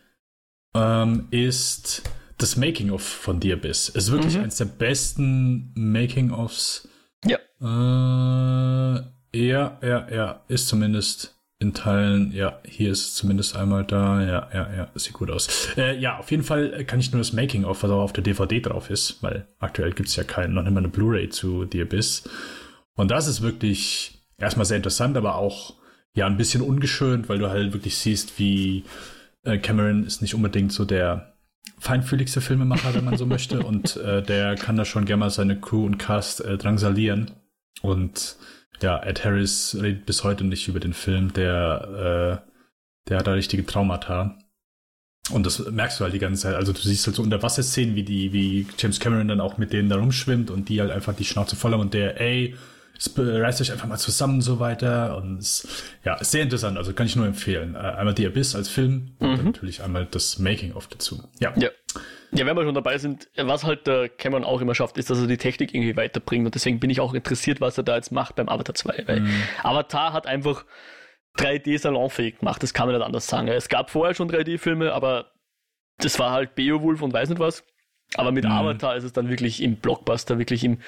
ähm, 0.75 1.27
ist 1.31 2.03
das 2.37 2.57
Making-of 2.57 3.01
von 3.01 3.41
The 3.41 3.53
Abyss. 3.53 3.89
Es 3.89 4.05
ist 4.05 4.11
wirklich 4.11 4.35
mhm. 4.35 4.43
eines 4.43 4.57
der 4.57 4.65
besten 4.65 5.71
Making-ofs. 5.75 6.87
Ja. 7.25 7.37
Äh, 7.61 9.01
ja, 9.33 9.79
ja, 9.81 10.07
ja, 10.09 10.41
ist 10.47 10.67
zumindest 10.67 11.35
in 11.59 11.73
Teilen, 11.73 12.33
ja, 12.33 12.59
hier 12.65 12.91
ist 12.91 13.15
zumindest 13.15 13.55
einmal 13.55 13.85
da, 13.85 14.21
ja, 14.21 14.49
ja, 14.53 14.73
ja, 14.75 14.91
sieht 14.95 15.13
gut 15.13 15.31
aus. 15.31 15.69
Äh, 15.77 15.97
ja, 15.97 16.19
auf 16.19 16.29
jeden 16.29 16.43
Fall 16.43 16.83
kann 16.85 16.99
ich 16.99 17.11
nur 17.11 17.19
das 17.19 17.31
Making-of, 17.31 17.81
was 17.81 17.91
auch 17.91 18.01
auf 18.01 18.13
der 18.13 18.23
DVD 18.23 18.59
drauf 18.59 18.89
ist, 18.89 19.23
weil 19.23 19.47
aktuell 19.59 19.93
gibt 19.93 20.09
es 20.09 20.15
ja 20.17 20.23
kein, 20.25 20.53
noch 20.53 20.63
nicht 20.63 20.73
mal 20.73 20.79
eine 20.79 20.89
Blu-ray 20.89 21.29
zu 21.29 21.65
The 21.71 21.83
Abyss. 21.83 22.23
Und 22.95 23.11
das 23.11 23.27
ist 23.27 23.41
wirklich 23.41 24.19
erstmal 24.37 24.65
sehr 24.65 24.77
interessant, 24.77 25.15
aber 25.15 25.35
auch 25.35 25.75
ja 26.13 26.27
ein 26.27 26.37
bisschen 26.37 26.61
ungeschönt, 26.61 27.29
weil 27.29 27.39
du 27.39 27.49
halt 27.49 27.73
wirklich 27.73 27.97
siehst, 27.97 28.37
wie 28.37 28.83
Cameron 29.59 30.05
ist 30.05 30.21
nicht 30.21 30.35
unbedingt 30.35 30.71
so 30.71 30.85
der 30.85 31.33
feinfühligste 31.79 32.41
Filmemacher, 32.41 32.93
wenn 32.93 33.05
man 33.05 33.17
so 33.17 33.25
möchte, 33.25 33.59
und 33.65 33.97
äh, 33.97 34.21
der 34.21 34.55
kann 34.55 34.75
da 34.75 34.85
schon 34.85 35.05
gerne 35.05 35.21
mal 35.21 35.29
seine 35.29 35.59
Crew 35.59 35.85
und 35.85 35.97
Cast 35.97 36.43
äh, 36.43 36.57
drangsalieren. 36.57 37.31
Und 37.81 38.37
ja, 38.81 39.01
Ed 39.03 39.23
Harris 39.23 39.77
redet 39.79 40.05
bis 40.05 40.23
heute 40.23 40.43
nicht 40.43 40.67
über 40.67 40.79
den 40.79 40.93
Film, 40.93 41.33
der, 41.33 42.41
äh, 42.43 43.09
der 43.09 43.19
hat 43.19 43.27
da 43.27 43.33
richtige 43.33 43.65
Traumata. 43.65 44.37
Und 45.31 45.45
das 45.45 45.59
merkst 45.59 45.99
du 45.99 46.03
halt 46.03 46.13
die 46.13 46.19
ganze 46.19 46.43
Zeit. 46.43 46.55
Also 46.55 46.71
du 46.71 46.79
siehst 46.79 47.05
halt 47.07 47.15
so 47.15 47.23
Unterwasserszenen, 47.23 47.95
wie 47.95 48.03
die, 48.03 48.31
wie 48.31 48.67
James 48.77 48.99
Cameron 48.99 49.27
dann 49.27 49.41
auch 49.41 49.57
mit 49.57 49.73
denen 49.73 49.89
da 49.89 49.95
rumschwimmt 49.95 50.51
und 50.51 50.69
die 50.69 50.81
halt 50.81 50.91
einfach 50.91 51.15
die 51.15 51.25
Schnauze 51.25 51.55
voll 51.55 51.71
haben 51.71 51.81
und 51.81 51.93
der, 51.93 52.21
ey, 52.21 52.55
reißt 53.17 53.61
euch 53.61 53.71
einfach 53.71 53.87
mal 53.87 53.97
zusammen 53.97 54.35
und 54.35 54.41
so 54.41 54.59
weiter. 54.59 55.17
Und 55.17 55.37
es, 55.37 55.83
ja, 56.03 56.21
sehr 56.23 56.43
interessant. 56.43 56.77
Also 56.77 56.93
kann 56.93 57.05
ich 57.05 57.15
nur 57.15 57.25
empfehlen. 57.25 57.75
Äh, 57.75 57.79
einmal 57.79 58.15
The 58.15 58.27
Abyss 58.27 58.55
als 58.55 58.69
Film 58.69 59.15
mhm. 59.19 59.29
und 59.29 59.45
natürlich 59.45 59.83
einmal 59.83 60.05
das 60.05 60.39
Making-of 60.39 60.87
dazu. 60.87 61.23
Ja. 61.39 61.53
ja. 61.57 61.69
Ja, 62.31 62.45
wenn 62.45 62.57
wir 62.57 62.63
schon 62.63 62.75
dabei 62.75 62.97
sind, 62.97 63.29
was 63.37 63.63
halt 63.63 63.87
der 63.87 64.09
Cameron 64.09 64.43
auch 64.43 64.59
immer 64.59 64.75
schafft, 64.75 64.97
ist, 64.97 65.09
dass 65.09 65.19
er 65.19 65.27
die 65.27 65.37
Technik 65.37 65.73
irgendwie 65.73 65.95
weiterbringt. 65.95 66.45
Und 66.45 66.53
deswegen 66.53 66.79
bin 66.79 66.89
ich 66.89 66.99
auch 66.99 67.13
interessiert, 67.13 67.61
was 67.61 67.77
er 67.77 67.83
da 67.83 67.95
jetzt 67.95 68.11
macht 68.11 68.35
beim 68.35 68.49
Avatar 68.49 68.75
2. 68.75 69.03
Weil 69.05 69.21
mm. 69.21 69.29
Avatar 69.63 70.11
hat 70.11 70.27
einfach 70.27 70.65
3D 71.37 71.77
salonfähig 71.77 72.39
gemacht, 72.39 72.61
das 72.61 72.73
kann 72.73 72.87
man 72.87 72.95
nicht 72.95 73.05
anders 73.05 73.27
sagen. 73.27 73.47
Es 73.47 73.69
gab 73.69 73.89
vorher 73.89 74.15
schon 74.15 74.29
3D-Filme, 74.29 74.91
aber 74.91 75.31
das 75.97 76.19
war 76.19 76.31
halt 76.31 76.55
Beowulf 76.55 77.01
und 77.01 77.13
weiß 77.13 77.29
nicht 77.29 77.39
was. 77.39 77.63
Aber 78.15 78.31
mit 78.33 78.43
mm. 78.43 78.51
Avatar 78.51 78.97
ist 78.97 79.05
es 79.05 79.13
dann 79.13 79.29
wirklich 79.29 79.61
im 79.61 79.77
Blockbuster, 79.77 80.37
wirklich 80.37 80.63
im 80.63 80.79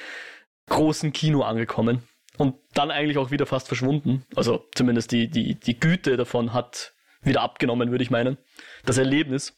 großen 0.68 1.12
Kino 1.14 1.42
angekommen. 1.42 2.04
Und 2.38 2.56
dann 2.74 2.92
eigentlich 2.92 3.18
auch 3.18 3.32
wieder 3.32 3.48
fast 3.48 3.68
verschwunden. 3.68 4.24
Also 4.36 4.66
zumindest 4.76 5.12
die, 5.12 5.28
die, 5.28 5.56
die 5.56 5.80
Güte 5.80 6.18
davon 6.18 6.54
hat 6.54 6.94
wieder 7.22 7.42
abgenommen, 7.42 7.90
würde 7.90 8.04
ich 8.04 8.12
meinen. 8.12 8.38
Das 8.86 9.00
Erlebnis 9.00 9.58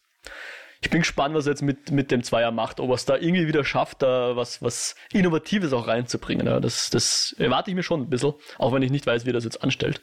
ich 0.81 0.89
bin 0.89 1.01
gespannt, 1.01 1.35
was 1.35 1.45
er 1.45 1.51
jetzt 1.51 1.61
mit, 1.61 1.91
mit 1.91 2.09
dem 2.09 2.23
Zweier 2.23 2.51
macht, 2.51 2.79
ob 2.79 2.89
er 2.89 2.95
es 2.95 3.05
da 3.05 3.17
irgendwie 3.17 3.47
wieder 3.47 3.65
schafft, 3.65 4.01
da 4.01 4.35
was, 4.35 4.61
was 4.61 4.95
Innovatives 5.11 5.73
auch 5.73 5.87
reinzubringen. 5.87 6.47
Ja, 6.47 6.59
das, 6.59 6.89
das 6.89 7.35
erwarte 7.37 7.69
ich 7.69 7.75
mir 7.75 7.83
schon 7.83 8.01
ein 8.01 8.09
bisschen, 8.09 8.33
auch 8.57 8.71
wenn 8.71 8.81
ich 8.81 8.91
nicht 8.91 9.05
weiß, 9.05 9.25
wie 9.25 9.31
er 9.31 9.33
das 9.33 9.43
jetzt 9.43 9.61
anstellt. 9.61 10.01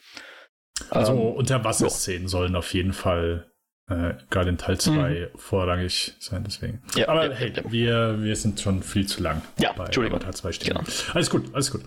Also 0.90 1.12
ähm, 1.12 1.32
Unterwasserszenen 1.36 2.22
ja. 2.22 2.28
sollen 2.28 2.56
auf 2.56 2.74
jeden 2.74 2.92
Fall 2.92 3.50
äh, 3.88 4.14
gerade 4.30 4.50
in 4.50 4.58
Teil 4.58 4.78
2 4.78 4.92
mhm. 4.92 5.38
vorrangig 5.38 6.14
sein, 6.18 6.42
deswegen. 6.44 6.82
Ja, 6.96 7.08
Aber 7.08 7.30
ja, 7.30 7.34
hey, 7.34 7.52
ja. 7.54 7.62
Wir, 7.70 8.22
wir 8.22 8.36
sind 8.36 8.60
schon 8.60 8.82
viel 8.82 9.06
zu 9.06 9.22
lang 9.22 9.42
ja, 9.58 9.72
bei 9.72 9.84
Entschuldigung. 9.84 10.20
Teil 10.20 10.34
2 10.34 10.52
stehen. 10.52 10.68
Genau. 10.76 10.84
Alles 11.14 11.30
gut, 11.30 11.54
alles 11.54 11.70
gut. 11.70 11.82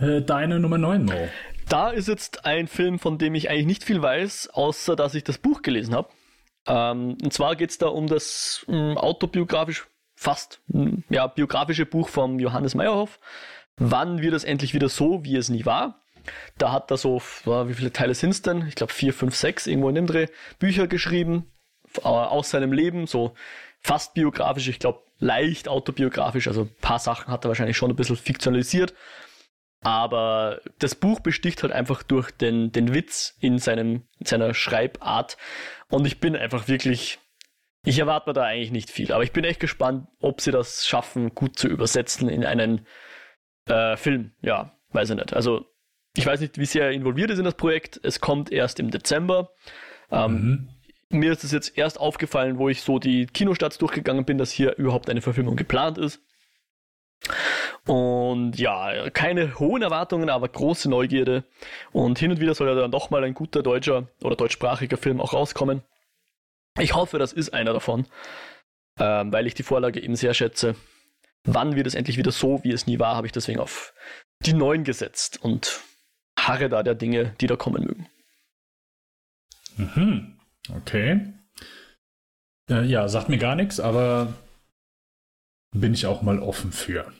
Äh, 0.00 0.22
deine 0.22 0.58
Nummer 0.58 0.78
9, 0.78 1.04
Mo. 1.04 1.28
Da 1.68 1.90
ist 1.90 2.08
jetzt 2.08 2.44
ein 2.44 2.66
Film, 2.66 2.98
von 2.98 3.18
dem 3.18 3.36
ich 3.36 3.48
eigentlich 3.48 3.66
nicht 3.66 3.84
viel 3.84 4.02
weiß, 4.02 4.50
außer 4.52 4.96
dass 4.96 5.14
ich 5.14 5.22
das 5.22 5.38
Buch 5.38 5.62
gelesen 5.62 5.94
habe. 5.94 6.08
Ähm, 6.66 7.16
und 7.22 7.32
zwar 7.32 7.54
geht 7.54 7.70
es 7.70 7.78
da 7.78 7.86
um 7.86 8.08
das 8.08 8.66
ähm, 8.68 8.98
autobiografisch, 8.98 9.86
fast 10.16 10.60
hm, 10.72 11.04
ja, 11.10 11.28
biografische 11.28 11.86
Buch 11.86 12.08
von 12.08 12.40
Johannes 12.40 12.74
Meyerhoff. 12.74 13.20
Wann 13.76 14.20
wird 14.20 14.34
es 14.34 14.44
endlich 14.44 14.74
wieder 14.74 14.88
so, 14.88 15.24
wie 15.24 15.36
es 15.36 15.48
nie 15.48 15.64
war? 15.64 16.02
Da 16.58 16.72
hat 16.72 16.90
er 16.90 16.96
so, 16.96 17.20
wie 17.44 17.74
viele 17.74 17.92
Teile 17.92 18.14
sind 18.14 18.30
es 18.30 18.42
denn? 18.42 18.66
Ich 18.68 18.74
glaube 18.74 18.92
vier, 18.92 19.12
fünf, 19.12 19.34
sechs, 19.34 19.66
irgendwo 19.66 19.88
in 19.88 19.94
dem 19.94 20.06
Dreh, 20.06 20.26
Bücher 20.58 20.86
geschrieben 20.86 21.50
aus 22.02 22.50
seinem 22.50 22.72
Leben, 22.72 23.06
so 23.06 23.34
fast 23.80 24.14
biografisch, 24.14 24.68
ich 24.68 24.78
glaube 24.78 25.02
leicht 25.18 25.68
autobiografisch, 25.68 26.48
also 26.48 26.62
ein 26.62 26.74
paar 26.80 26.98
Sachen 26.98 27.32
hat 27.32 27.44
er 27.44 27.48
wahrscheinlich 27.48 27.76
schon 27.76 27.90
ein 27.90 27.96
bisschen 27.96 28.16
fiktionalisiert. 28.16 28.94
Aber 29.82 30.60
das 30.78 30.94
Buch 30.94 31.20
besticht 31.20 31.62
halt 31.62 31.72
einfach 31.72 32.02
durch 32.02 32.30
den, 32.30 32.70
den 32.70 32.92
Witz 32.94 33.36
in, 33.40 33.58
seinem, 33.58 34.02
in 34.18 34.26
seiner 34.26 34.52
Schreibart. 34.52 35.38
Und 35.88 36.06
ich 36.06 36.20
bin 36.20 36.36
einfach 36.36 36.68
wirklich, 36.68 37.18
ich 37.84 37.98
erwarte 37.98 38.28
mir 38.28 38.34
da 38.34 38.44
eigentlich 38.44 38.72
nicht 38.72 38.90
viel. 38.90 39.12
Aber 39.12 39.22
ich 39.22 39.32
bin 39.32 39.44
echt 39.44 39.60
gespannt, 39.60 40.06
ob 40.20 40.42
sie 40.42 40.50
das 40.50 40.86
schaffen, 40.86 41.34
gut 41.34 41.58
zu 41.58 41.66
übersetzen 41.66 42.28
in 42.28 42.44
einen 42.44 42.86
äh, 43.66 43.96
Film. 43.96 44.32
Ja, 44.42 44.78
weiß 44.90 45.10
ich 45.10 45.16
nicht. 45.16 45.32
Also, 45.32 45.64
ich 46.16 46.26
weiß 46.26 46.40
nicht, 46.40 46.58
wie 46.58 46.66
sehr 46.66 46.86
er 46.86 46.92
involviert 46.92 47.30
ist 47.30 47.38
in 47.38 47.44
das 47.44 47.54
Projekt. 47.54 48.00
Es 48.02 48.20
kommt 48.20 48.50
erst 48.50 48.80
im 48.80 48.90
Dezember. 48.90 49.50
Ähm, 50.10 50.32
mhm. 50.32 50.68
Mir 51.18 51.32
ist 51.32 51.44
es 51.44 51.52
jetzt 51.52 51.76
erst 51.76 51.98
aufgefallen, 51.98 52.58
wo 52.58 52.68
ich 52.68 52.82
so 52.82 52.98
die 52.98 53.26
Kinostarts 53.26 53.78
durchgegangen 53.78 54.24
bin, 54.24 54.38
dass 54.38 54.50
hier 54.50 54.76
überhaupt 54.76 55.10
eine 55.10 55.22
Verfilmung 55.22 55.56
geplant 55.56 55.98
ist. 55.98 56.20
Und 57.86 58.58
ja, 58.58 59.10
keine 59.10 59.58
hohen 59.58 59.82
Erwartungen, 59.82 60.30
aber 60.30 60.48
große 60.48 60.88
Neugierde. 60.88 61.44
Und 61.92 62.18
hin 62.18 62.30
und 62.30 62.40
wieder 62.40 62.54
soll 62.54 62.68
ja 62.68 62.74
dann 62.74 62.90
doch 62.90 63.10
mal 63.10 63.24
ein 63.24 63.34
guter 63.34 63.62
deutscher 63.62 64.08
oder 64.22 64.36
deutschsprachiger 64.36 64.96
Film 64.96 65.20
auch 65.20 65.32
rauskommen. 65.32 65.82
Ich 66.78 66.94
hoffe, 66.94 67.18
das 67.18 67.32
ist 67.32 67.52
einer 67.52 67.72
davon, 67.72 68.06
ähm, 68.98 69.32
weil 69.32 69.46
ich 69.46 69.54
die 69.54 69.62
Vorlage 69.62 70.00
eben 70.00 70.16
sehr 70.16 70.34
schätze. 70.34 70.76
Wann 71.44 71.74
wird 71.74 71.86
es 71.86 71.94
endlich 71.94 72.16
wieder 72.16 72.32
so, 72.32 72.62
wie 72.62 72.72
es 72.72 72.86
nie 72.86 72.98
war, 72.98 73.16
habe 73.16 73.26
ich 73.26 73.32
deswegen 73.32 73.60
auf 73.60 73.92
die 74.44 74.52
neuen 74.52 74.84
gesetzt 74.84 75.42
und 75.42 75.80
harre 76.50 76.68
da 76.68 76.82
der 76.82 76.94
Dinge, 76.94 77.34
die 77.40 77.46
da 77.46 77.56
kommen 77.56 77.84
mögen. 77.84 78.06
Mhm. 79.76 80.38
Okay. 80.76 81.32
Äh, 82.68 82.84
ja, 82.84 83.08
sagt 83.08 83.28
mir 83.28 83.38
gar 83.38 83.54
nichts, 83.54 83.80
aber 83.80 84.34
bin 85.72 85.94
ich 85.94 86.06
auch 86.06 86.22
mal 86.22 86.38
offen 86.40 86.72
für. 86.72 87.12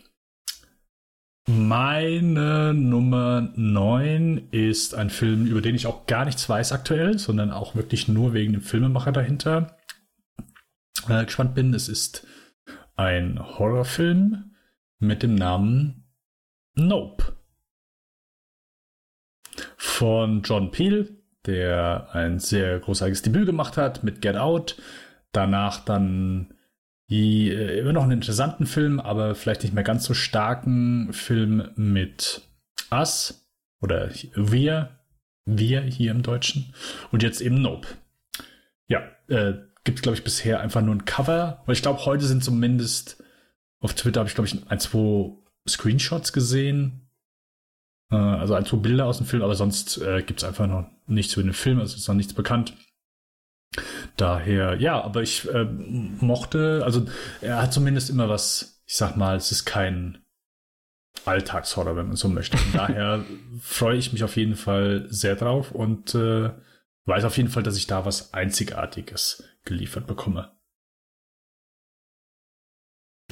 Meine 1.49 2.75
Nummer 2.75 3.53
9 3.57 4.49
ist 4.51 4.95
ein 4.95 5.11
Film, 5.11 5.47
über 5.47 5.61
den 5.61 5.75
ich 5.75 5.87
auch 5.87 6.07
gar 6.07 6.25
nichts 6.25 6.49
weiß 6.49 6.73
aktuell, 6.73 7.19
sondern 7.19 7.51
auch 7.51 7.75
wirklich 7.75 8.09
nur 8.09 8.35
wegen 8.35 8.53
dem 8.53 8.63
Filmemacher 8.63 9.11
dahinter 9.11 9.77
äh, 11.09 11.25
gespannt 11.25 11.55
bin. 11.55 11.75
Es 11.75 11.89
ist 11.89 12.27
ein 12.95 13.41
Horrorfilm 13.41 14.55
mit 14.99 15.23
dem 15.23 15.35
Namen 15.35 16.05
Nope. 16.75 17.40
Von 19.83 20.43
John 20.43 20.73
Peel, 20.73 21.09
der 21.47 22.09
ein 22.13 22.39
sehr 22.39 22.79
großartiges 22.81 23.23
Debüt 23.23 23.47
gemacht 23.47 23.79
hat 23.79 24.05
mit 24.05 24.21
Get 24.21 24.37
Out. 24.37 24.77
Danach 25.33 25.83
dann 25.83 26.53
die, 27.09 27.49
äh, 27.51 27.79
immer 27.79 27.95
noch 27.95 28.03
einen 28.03 28.13
interessanten 28.13 28.67
Film, 28.67 29.01
aber 29.01 29.35
vielleicht 29.35 29.63
nicht 29.63 29.73
mehr 29.73 29.83
ganz 29.83 30.05
so 30.05 30.13
starken 30.13 31.15
Film 31.15 31.71
mit 31.77 32.43
Us 32.93 33.49
oder 33.81 34.11
Wir, 34.35 34.99
Wir 35.47 35.81
hier 35.81 36.11
im 36.11 36.23
Deutschen 36.23 36.75
und 37.11 37.23
jetzt 37.23 37.41
eben 37.41 37.63
Nope. 37.63 37.89
Ja, 38.87 39.01
äh, 39.29 39.55
gibt 39.85 40.03
glaube 40.03 40.19
ich 40.19 40.25
bisher 40.25 40.61
einfach 40.61 40.83
nur 40.83 40.95
ein 40.95 41.07
Cover, 41.07 41.63
weil 41.65 41.73
ich 41.73 41.81
glaube 41.81 42.05
heute 42.05 42.27
sind 42.27 42.45
zumindest 42.45 43.25
auf 43.81 43.95
Twitter 43.95 44.21
habe 44.21 44.29
ich 44.29 44.35
glaube 44.35 44.49
ich 44.49 44.71
ein, 44.71 44.79
zwei 44.79 45.33
Screenshots 45.67 46.35
gesehen, 46.35 47.00
äh, 48.11 48.17
also 48.17 48.55
ein, 48.55 48.67
zwei 48.67 48.79
Bilder 48.79 49.07
aus 49.07 49.19
dem 49.19 49.27
Film, 49.27 49.43
aber 49.43 49.55
sonst 49.55 49.99
äh, 49.99 50.23
gibt 50.23 50.43
es 50.43 50.49
einfach 50.49 50.67
noch 50.67 50.87
nichts 51.07 51.35
über 51.35 51.43
den 51.43 51.53
Film, 51.53 51.81
also 51.81 51.97
ist 51.97 52.09
noch 52.09 52.15
nichts 52.15 52.35
bekannt. 52.35 52.75
Daher, 54.17 54.81
ja, 54.81 55.01
aber 55.01 55.23
ich 55.23 55.49
äh, 55.49 55.65
mochte, 55.65 56.83
also 56.85 57.07
er 57.41 57.63
hat 57.63 57.73
zumindest 57.73 58.11
immer 58.11 58.29
was, 58.29 58.83
ich 58.87 58.97
sag 58.97 59.17
mal, 59.17 59.37
es 59.37 59.53
ist 59.53 59.65
kein 59.65 60.25
Alltagshorror, 61.25 61.97
wenn 61.97 62.09
man 62.09 62.17
so 62.17 62.29
möchte. 62.29 62.59
Von 62.59 62.73
daher 62.73 63.25
freue 63.61 63.97
ich 63.97 64.13
mich 64.13 64.25
auf 64.25 64.37
jeden 64.37 64.57
Fall 64.57 65.07
sehr 65.09 65.37
drauf 65.37 65.71
und 65.73 66.15
äh, 66.15 66.51
weiß 67.07 67.25
auf 67.25 67.37
jeden 67.37 67.49
Fall, 67.49 67.63
dass 67.63 67.77
ich 67.77 67.87
da 67.87 68.05
was 68.05 68.35
Einzigartiges 68.35 69.45
geliefert 69.65 70.07
bekomme. 70.07 70.53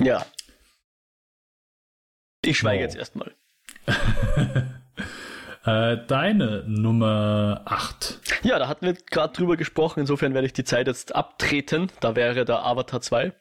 Ja. 0.00 0.24
Ich 2.44 2.58
schweige 2.58 2.80
oh. 2.80 2.86
jetzt 2.86 2.96
erstmal. 2.96 3.34
Äh, 5.64 5.98
deine 6.06 6.64
Nummer 6.66 7.60
8. 7.66 8.20
Ja, 8.42 8.58
da 8.58 8.68
hatten 8.68 8.86
wir 8.86 8.94
gerade 8.94 9.34
drüber 9.34 9.58
gesprochen. 9.58 10.00
Insofern 10.00 10.32
werde 10.32 10.46
ich 10.46 10.54
die 10.54 10.64
Zeit 10.64 10.86
jetzt 10.86 11.14
abtreten. 11.14 11.90
Da 12.00 12.16
wäre 12.16 12.46
der 12.46 12.64
Avatar 12.64 13.02
2. 13.02 13.32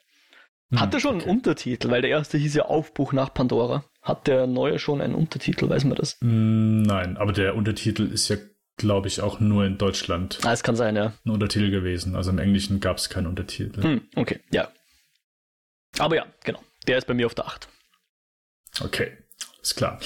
Hat 0.76 0.94
der 0.94 1.00
schon 1.00 1.16
okay. 1.16 1.24
einen 1.24 1.38
Untertitel? 1.38 1.90
Weil 1.90 2.02
der 2.02 2.10
erste 2.12 2.38
hieß 2.38 2.56
ja 2.56 2.66
Aufbruch 2.66 3.14
nach 3.14 3.34
Pandora. 3.34 3.86
Hat 4.02 4.28
der 4.28 4.46
neue 4.46 4.78
schon 4.78 5.00
einen 5.00 5.16
Untertitel? 5.16 5.70
Weiß 5.70 5.86
man 5.86 5.96
das? 5.96 6.18
Mm, 6.20 6.82
Nein, 6.82 7.16
aber 7.16 7.32
der 7.32 7.56
Untertitel 7.56 8.04
ist 8.12 8.28
ja, 8.28 8.36
glaube 8.76 9.08
ich, 9.08 9.22
auch 9.22 9.40
nur 9.40 9.64
in 9.64 9.78
Deutschland 9.78 10.40
Ah, 10.44 10.52
es 10.52 10.64
kann 10.64 10.76
sein, 10.76 10.98
ja. 10.98 11.14
ein 11.26 11.32
Untertitel 11.32 11.72
gewesen. 11.72 12.18
Also 12.18 12.32
im 12.32 12.40
Englischen 12.40 12.82
gab 12.82 12.98
es 12.98 13.10
keinen 13.10 13.28
Untertitel. 13.28 13.82
Hm, 13.82 14.02
okay, 14.18 14.42
ja. 14.52 14.68
Aber 16.00 16.18
ja, 16.18 16.26
genau. 16.44 16.60
Der 16.88 16.98
ist 16.98 17.08
bei 17.08 17.14
mir 17.14 17.26
auf 17.28 17.36
der 17.36 17.48
8. 17.48 17.70
Okay, 18.82 19.14
ist 19.62 19.76
klar. 19.76 20.00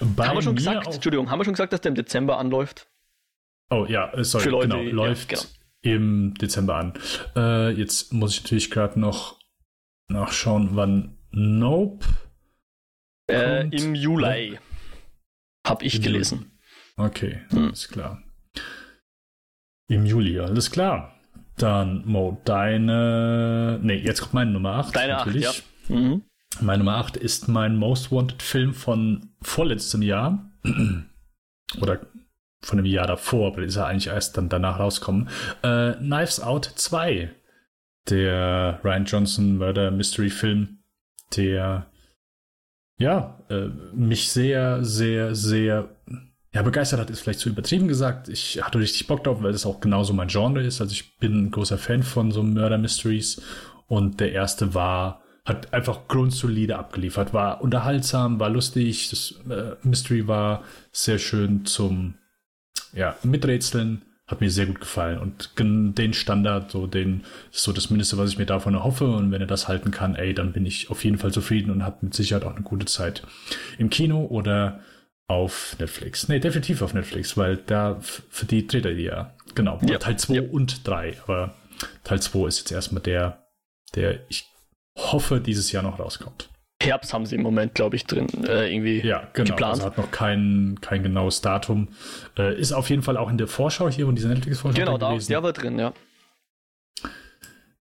Bei 0.00 0.28
haben 0.28 0.36
wir 0.36 0.42
schon 0.42 0.56
gesagt, 0.56 0.86
auch- 0.86 0.94
Entschuldigung, 0.94 1.30
haben 1.30 1.38
wir 1.40 1.44
schon 1.44 1.54
gesagt, 1.54 1.72
dass 1.72 1.80
der 1.80 1.90
im 1.90 1.94
Dezember 1.96 2.38
anläuft? 2.38 2.88
Oh 3.70 3.84
ja, 3.88 4.12
äh, 4.14 4.24
sorry, 4.24 4.44
Für 4.44 4.50
Leute, 4.50 4.68
genau, 4.68 4.82
ja, 4.82 4.90
läuft 4.92 5.28
genau. 5.28 5.42
im 5.82 6.34
Dezember 6.34 6.76
an. 6.76 6.92
Äh, 7.36 7.70
jetzt 7.72 8.12
muss 8.12 8.34
ich 8.36 8.42
natürlich 8.44 8.70
gerade 8.70 8.98
noch 8.98 9.38
nachschauen, 10.08 10.70
wann 10.72 11.18
Nope. 11.30 12.06
Äh, 13.30 13.68
Im 13.68 13.94
Juli. 13.94 14.58
Hab 15.66 15.82
ich 15.82 15.96
Im 15.96 16.02
gelesen. 16.02 16.58
Okay, 16.96 17.42
Hm. 17.50 17.66
alles 17.66 17.88
klar. 17.88 18.22
Im 19.88 20.06
Juli, 20.06 20.38
alles 20.40 20.70
klar. 20.70 21.14
Dann, 21.58 22.06
Mo, 22.06 22.40
deine. 22.44 23.78
Nee, 23.82 23.96
jetzt 23.96 24.20
kommt 24.20 24.34
meine 24.34 24.50
Nummer 24.50 24.76
8. 24.76 24.96
Deine 24.96 25.18
8, 25.18 25.26
natürlich. 25.26 25.44
ja. 25.88 25.94
Mhm. 25.94 26.22
Meine 26.60 26.78
Nummer 26.78 26.96
8 26.96 27.16
ist 27.16 27.48
mein 27.48 27.76
Most 27.76 28.10
Wanted 28.10 28.42
Film 28.42 28.74
von 28.74 29.30
vorletztem 29.42 30.02
Jahr. 30.02 30.50
Oder 31.80 32.00
von 32.60 32.78
dem 32.78 32.86
Jahr 32.86 33.06
davor, 33.06 33.52
aber 33.52 33.62
ist 33.62 33.76
er 33.76 33.86
eigentlich 33.86 34.08
erst 34.08 34.36
dann 34.36 34.48
danach 34.48 34.80
rauskommen. 34.80 35.28
Äh, 35.62 35.92
Knives 35.94 36.40
Out 36.40 36.64
2. 36.64 37.30
Der 38.08 38.80
Ryan 38.82 39.04
Johnson 39.04 39.58
Murder 39.58 39.90
Mystery 39.90 40.30
Film, 40.30 40.78
der 41.36 41.86
ja, 42.98 43.38
äh, 43.48 43.68
mich 43.94 44.30
sehr, 44.30 44.84
sehr, 44.84 45.34
sehr 45.34 45.90
ja, 46.52 46.62
begeistert 46.62 46.98
hat, 46.98 47.10
ist 47.10 47.20
vielleicht 47.20 47.40
zu 47.40 47.50
übertrieben 47.50 47.86
gesagt. 47.86 48.28
Ich 48.28 48.60
hatte 48.62 48.78
richtig 48.78 49.06
Bock 49.06 49.22
drauf, 49.22 49.42
weil 49.42 49.52
das 49.52 49.66
auch 49.66 49.80
genauso 49.80 50.14
mein 50.14 50.28
Genre 50.28 50.62
ist. 50.62 50.80
Also 50.80 50.92
ich 50.92 51.16
bin 51.18 51.46
ein 51.46 51.50
großer 51.50 51.78
Fan 51.78 52.02
von 52.02 52.32
so 52.32 52.42
Murder 52.42 52.78
Mysteries. 52.78 53.40
Und 53.86 54.20
der 54.20 54.32
erste 54.32 54.74
war, 54.74 55.22
hat 55.48 55.72
einfach 55.72 56.08
grundsolide 56.08 56.78
abgeliefert, 56.78 57.32
war 57.32 57.62
unterhaltsam, 57.62 58.38
war 58.38 58.50
lustig. 58.50 59.08
Das 59.08 59.34
äh, 59.48 59.76
Mystery 59.82 60.28
war 60.28 60.62
sehr 60.92 61.18
schön 61.18 61.64
zum 61.64 62.14
ja, 62.92 63.16
Miträtseln. 63.22 64.02
Hat 64.26 64.42
mir 64.42 64.50
sehr 64.50 64.66
gut 64.66 64.80
gefallen. 64.80 65.18
Und 65.18 65.52
den 65.58 66.12
Standard, 66.12 66.70
so 66.70 66.86
den, 66.86 67.24
ist 67.50 67.62
so 67.62 67.72
das 67.72 67.88
Mindeste, 67.88 68.18
was 68.18 68.28
ich 68.28 68.36
mir 68.36 68.44
davon 68.44 68.74
erhoffe. 68.74 69.06
Und 69.06 69.30
wenn 69.30 69.40
er 69.40 69.46
das 69.46 69.68
halten 69.68 69.90
kann, 69.90 70.16
ey, 70.16 70.34
dann 70.34 70.52
bin 70.52 70.66
ich 70.66 70.90
auf 70.90 71.02
jeden 71.02 71.16
Fall 71.16 71.32
zufrieden 71.32 71.70
und 71.70 71.82
habe 71.82 71.96
mit 72.02 72.12
Sicherheit 72.12 72.44
auch 72.44 72.54
eine 72.54 72.62
gute 72.62 72.84
Zeit 72.84 73.22
im 73.78 73.88
Kino 73.88 74.26
oder 74.26 74.80
auf 75.28 75.76
Netflix. 75.78 76.28
Nee, 76.28 76.40
definitiv 76.40 76.82
auf 76.82 76.92
Netflix, 76.92 77.38
weil 77.38 77.56
da 77.56 77.98
für 78.00 78.44
die 78.44 78.66
dreht 78.66 78.84
er 78.84 78.94
die 78.94 79.04
ja. 79.04 79.34
Genau. 79.54 79.80
Ja. 79.88 79.96
Teil 79.96 80.18
2 80.18 80.34
Ja. 80.34 80.42
und 80.42 80.86
3. 80.86 81.16
Aber 81.22 81.54
Teil 82.04 82.20
2 82.20 82.48
ist 82.48 82.58
jetzt 82.58 82.72
erstmal 82.72 83.02
der, 83.02 83.46
der 83.94 84.20
ich 84.28 84.44
hoffe, 84.98 85.40
dieses 85.40 85.72
Jahr 85.72 85.82
noch 85.82 85.98
rauskommt. 85.98 86.50
Herbst 86.80 87.12
haben 87.12 87.26
sie 87.26 87.34
im 87.34 87.42
Moment, 87.42 87.74
glaube 87.74 87.96
ich, 87.96 88.04
drin. 88.04 88.28
Äh, 88.44 88.72
irgendwie 88.72 89.00
Ja, 89.00 89.28
genau. 89.32 89.50
geplant. 89.50 89.74
Also 89.74 89.86
hat 89.86 89.98
noch 89.98 90.10
kein, 90.12 90.78
kein 90.80 91.02
genaues 91.02 91.40
Datum. 91.40 91.88
Äh, 92.36 92.58
ist 92.60 92.72
auf 92.72 92.88
jeden 92.90 93.02
Fall 93.02 93.16
auch 93.16 93.28
in 93.30 93.36
der 93.38 93.48
Vorschau 93.48 93.88
hier 93.90 94.06
und 94.06 94.14
dieser 94.14 94.28
Netflix-Vorschau 94.28 94.78
genau, 94.78 94.96
da, 94.96 95.10
gewesen. 95.10 95.28
der 95.30 95.42
war 95.42 95.52
drin, 95.52 95.78
ja. 95.78 95.92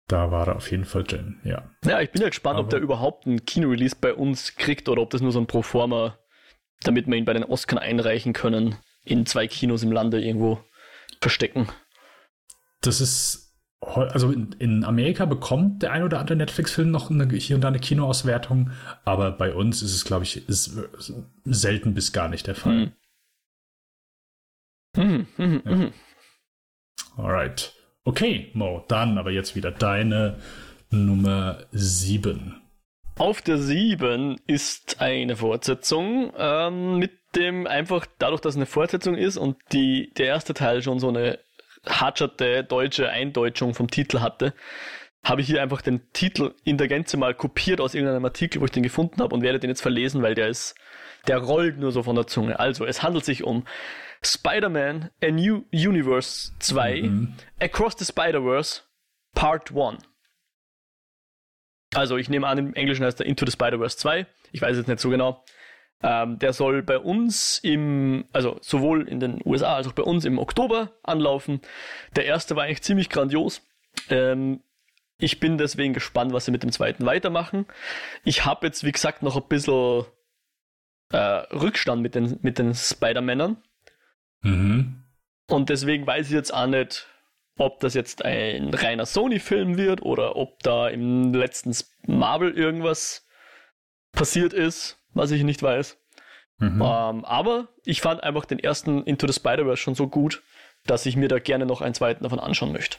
Da 0.08 0.32
war 0.32 0.48
er 0.48 0.56
auf 0.56 0.72
jeden 0.72 0.86
Fall 0.86 1.04
drin, 1.04 1.42
ja. 1.44 1.70
Ja, 1.86 2.00
ich 2.02 2.12
bin 2.12 2.22
ja 2.22 2.30
gespannt, 2.30 2.58
ob 2.58 2.66
Aber- 2.68 2.70
der 2.72 2.80
überhaupt 2.80 3.28
einen 3.28 3.46
Kino-Release 3.46 3.96
bei 4.00 4.14
uns 4.14 4.56
kriegt 4.56 4.88
oder 4.88 5.02
ob 5.02 5.10
das 5.10 5.22
nur 5.22 5.32
so 5.34 5.40
ein 5.40 5.48
Proforma, 5.48 6.18
damit 6.84 7.08
wir 7.08 7.16
ihn 7.18 7.26
bei 7.26 7.34
den 7.34 7.44
Oscars 7.44 7.82
einreichen 7.82 8.32
können, 8.34 8.78
in 9.04 9.26
zwei 9.26 9.48
Kinos 9.48 9.84
im 9.84 9.92
Lande 9.92 10.22
irgendwo 10.22 10.60
verstecken. 11.22 11.68
Das 12.82 13.02
ist, 13.02 13.47
also 13.82 14.32
in, 14.32 14.54
in 14.60 14.84
Amerika 14.84 15.26
bekommt 15.26 15.84
der 15.84 15.92
ein 15.92 16.04
oder 16.04 16.20
andere 16.20 16.36
Netflix-Film 16.36 16.90
noch 16.92 17.12
eine, 17.12 17.28
hier 17.36 17.56
und 17.56 17.62
da 17.62 17.68
eine 17.68 17.80
Kinoauswertung, 17.80 18.72
aber 19.06 19.32
bei 19.32 19.54
uns 19.54 19.82
ist 19.82 19.94
es, 19.94 20.04
glaube 20.04 20.24
ich, 20.24 20.48
ist 20.50 20.78
selten 21.46 21.94
bis 21.94 22.12
gar 22.12 22.28
nicht 22.30 22.48
der 22.48 22.56
Fall. 22.56 22.92
Mhm. 24.96 25.28
Mhm, 25.38 25.62
Ja. 25.66 25.76
mhm. 25.76 25.94
Alright. 27.18 27.74
Okay, 28.04 28.52
Mo, 28.54 28.84
dann 28.88 29.18
aber 29.18 29.32
jetzt 29.32 29.56
wieder 29.56 29.72
deine 29.72 30.38
Nummer 30.90 31.60
7. 31.72 32.62
Auf 33.18 33.42
der 33.42 33.58
7 33.58 34.40
ist 34.48 35.02
eine 35.02 35.36
Fortsetzung 35.36 36.32
ähm, 36.38 36.98
mit 37.00 37.12
dem 37.36 37.68
einfach 37.68 38.06
dadurch, 38.20 38.42
dass 38.42 38.54
es 38.54 38.58
eine 38.58 38.66
Fortsetzung 38.66 39.16
ist 39.16 39.38
und 39.38 39.58
die, 39.74 40.14
der 40.18 40.28
erste 40.28 40.54
Teil 40.54 40.82
schon 40.82 41.00
so 41.00 41.10
eine 41.10 41.40
hatscherte 41.90 42.64
deutsche 42.64 43.10
Eindeutschung 43.10 43.74
vom 43.74 43.90
Titel 43.90 44.20
hatte, 44.20 44.54
habe 45.24 45.42
ich 45.42 45.48
hier 45.48 45.62
einfach 45.62 45.82
den 45.82 46.12
Titel 46.14 46.54
in 46.64 46.78
der 46.78 46.88
Gänze 46.88 47.18
mal 47.18 47.34
kopiert 47.34 47.82
aus 47.82 47.94
irgendeinem 47.96 48.26
Artikel, 48.26 48.62
wo 48.62 48.66
ich 48.66 48.72
den 48.72 48.84
gefunden 48.84 49.22
habe 49.22 49.34
und 49.36 49.42
werde 49.42 49.60
den 49.60 49.70
jetzt 49.70 49.82
verlesen, 49.82 50.22
weil 50.22 50.36
der 50.36 50.48
ist, 50.48 50.76
der 51.28 51.40
rollt 51.40 51.78
nur 51.78 51.92
so 51.92 52.04
von 52.04 52.16
der 52.16 52.28
Zunge. 52.28 52.60
Also, 52.60 52.86
es 52.86 53.04
handelt 53.04 53.26
sich 53.26 53.44
um 53.44 53.66
Spider-Man 54.24 55.10
A 55.24 55.32
New 55.32 55.64
Universe 55.74 56.52
2 56.60 57.02
Mhm. 57.04 57.34
Across 57.60 57.96
the 58.00 58.06
Spider-Verse 58.06 58.82
Part 59.36 59.72
1. 59.76 60.04
Also 61.96 62.18
ich 62.18 62.30
nehme 62.30 62.48
an, 62.48 62.58
im 62.58 62.74
Englischen 62.74 63.06
heißt 63.06 63.20
er 63.20 63.26
Into 63.26 63.46
the 63.46 63.52
Spider-Verse 63.52 63.98
2. 63.98 64.28
Ich 64.52 64.62
weiß 64.62 64.78
jetzt 64.78 64.88
nicht 64.88 65.00
so 65.00 65.10
genau. 65.10 65.44
Ähm, 66.04 66.38
der 66.38 66.54
soll 66.54 66.84
bei 66.84 67.00
uns 67.00 67.60
im, 67.64 68.26
also 68.32 68.58
sowohl 68.62 69.08
in 69.08 69.20
den 69.20 69.42
USA 69.46 69.76
als 69.76 69.88
auch 69.88 69.94
bei 69.94 70.04
uns 70.04 70.26
im 70.26 70.38
Oktober 70.38 70.92
anlaufen. 71.02 71.62
Der 72.16 72.26
erste 72.26 72.56
war 72.56 72.66
eigentlich 72.66 72.84
ziemlich 72.84 73.10
grandios. 73.10 73.64
Ähm, 74.10 74.62
ich 75.18 75.40
bin 75.40 75.58
deswegen 75.58 75.94
gespannt, 75.94 76.34
was 76.34 76.46
sie 76.46 76.52
mit 76.52 76.62
dem 76.62 76.72
zweiten 76.72 77.06
weitermachen. 77.06 77.66
Ich 78.24 78.46
habe 78.46 78.68
jetzt, 78.68 78.84
wie 78.84 78.92
gesagt, 78.92 79.24
noch 79.24 79.36
ein 79.36 79.48
bisschen 79.48 80.06
äh, 81.12 81.18
Rückstand 81.18 82.04
mit 82.04 82.14
den, 82.14 82.38
mit 82.44 82.60
den 82.60 82.76
Spider-Männern. 82.76 83.58
Mhm. 84.42 85.04
Und 85.50 85.70
deswegen 85.70 86.06
weiß 86.06 86.28
ich 86.28 86.34
jetzt 86.34 86.54
auch 86.54 86.68
nicht, 86.68 87.08
ob 87.58 87.80
das 87.80 87.96
jetzt 87.96 88.24
ein 88.24 88.72
reiner 88.74 89.08
Sony-Film 89.08 89.78
wird 89.78 90.04
oder 90.04 90.36
ob 90.36 90.62
da 90.62 90.90
im 90.90 91.34
letzten 91.34 91.76
Marvel 92.06 92.56
irgendwas 92.56 93.28
passiert 94.12 94.54
ist, 94.54 94.97
was 95.18 95.32
ich 95.32 95.44
nicht 95.44 95.62
weiß. 95.64 95.98
Mhm. 96.60 96.82
Ähm, 96.82 97.26
aber 97.26 97.68
ich 97.86 98.02
fand 98.02 98.24
einfach 98.24 98.46
den 98.46 98.60
ersten 98.60 99.04
Into 99.04 99.28
the 99.28 99.34
Spider-Verse 99.34 99.78
schon 99.82 99.96
so 99.96 100.08
gut, 100.08 100.42
dass 100.86 101.06
ich 101.06 101.16
mir 101.16 101.28
da 101.28 101.40
gerne 101.40 101.66
noch 101.66 101.82
einen 101.82 101.94
zweiten 101.94 102.24
davon 102.24 102.40
anschauen 102.40 102.72
möchte. 102.72 102.98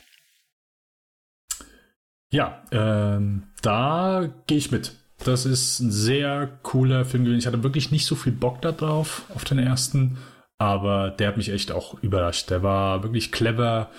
Ja, 2.30 2.62
ähm, 2.72 3.44
da 3.62 4.28
gehe 4.46 4.58
ich 4.58 4.70
mit. 4.70 4.92
Das 5.24 5.46
ist 5.46 5.80
ein 5.80 5.90
sehr 5.90 6.46
cooler 6.62 7.04
Film 7.04 7.24
gewesen. 7.24 7.38
Ich 7.40 7.46
hatte 7.46 7.62
wirklich 7.64 7.90
nicht 7.90 8.06
so 8.06 8.14
viel 8.14 8.32
Bock 8.32 8.60
da 8.62 8.70
drauf, 8.72 9.22
auf 9.34 9.44
den 9.44 9.58
ersten. 9.58 10.18
Aber 10.60 11.10
der 11.10 11.28
hat 11.28 11.36
mich 11.36 11.50
echt 11.50 11.70
auch 11.70 11.94
überrascht. 12.02 12.50
Der 12.50 12.62
war 12.64 13.02
wirklich 13.04 13.30
clever, 13.30 13.90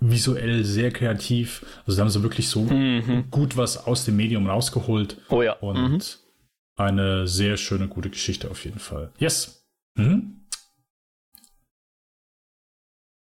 visuell 0.00 0.64
sehr 0.64 0.90
kreativ. 0.90 1.64
Also 1.86 1.96
da 1.96 2.02
haben 2.02 2.10
sie 2.10 2.22
wirklich 2.24 2.48
so 2.48 2.62
Mhm. 2.62 3.26
gut 3.30 3.56
was 3.56 3.86
aus 3.86 4.04
dem 4.04 4.16
Medium 4.16 4.48
rausgeholt. 4.48 5.16
Oh 5.28 5.42
ja. 5.42 5.52
Und 5.54 5.76
Mhm. 5.90 6.02
Eine 6.78 7.26
sehr 7.26 7.56
schöne, 7.56 7.88
gute 7.88 8.10
Geschichte 8.10 8.50
auf 8.50 8.64
jeden 8.64 8.78
Fall. 8.78 9.12
Yes. 9.18 9.68
Mhm. 9.96 10.46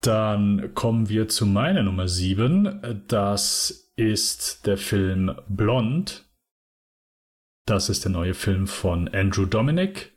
Dann 0.02 0.74
kommen 0.74 1.08
wir 1.08 1.28
zu 1.28 1.44
meiner 1.44 1.82
Nummer 1.82 2.08
7. 2.08 3.04
Das 3.08 3.92
ist 3.96 4.66
der 4.66 4.78
Film 4.78 5.34
Blond. 5.48 6.24
Das 7.66 7.90
ist 7.90 8.04
der 8.04 8.10
neue 8.10 8.34
Film 8.34 8.66
von 8.66 9.08
Andrew 9.08 9.44
Dominic. 9.44 10.16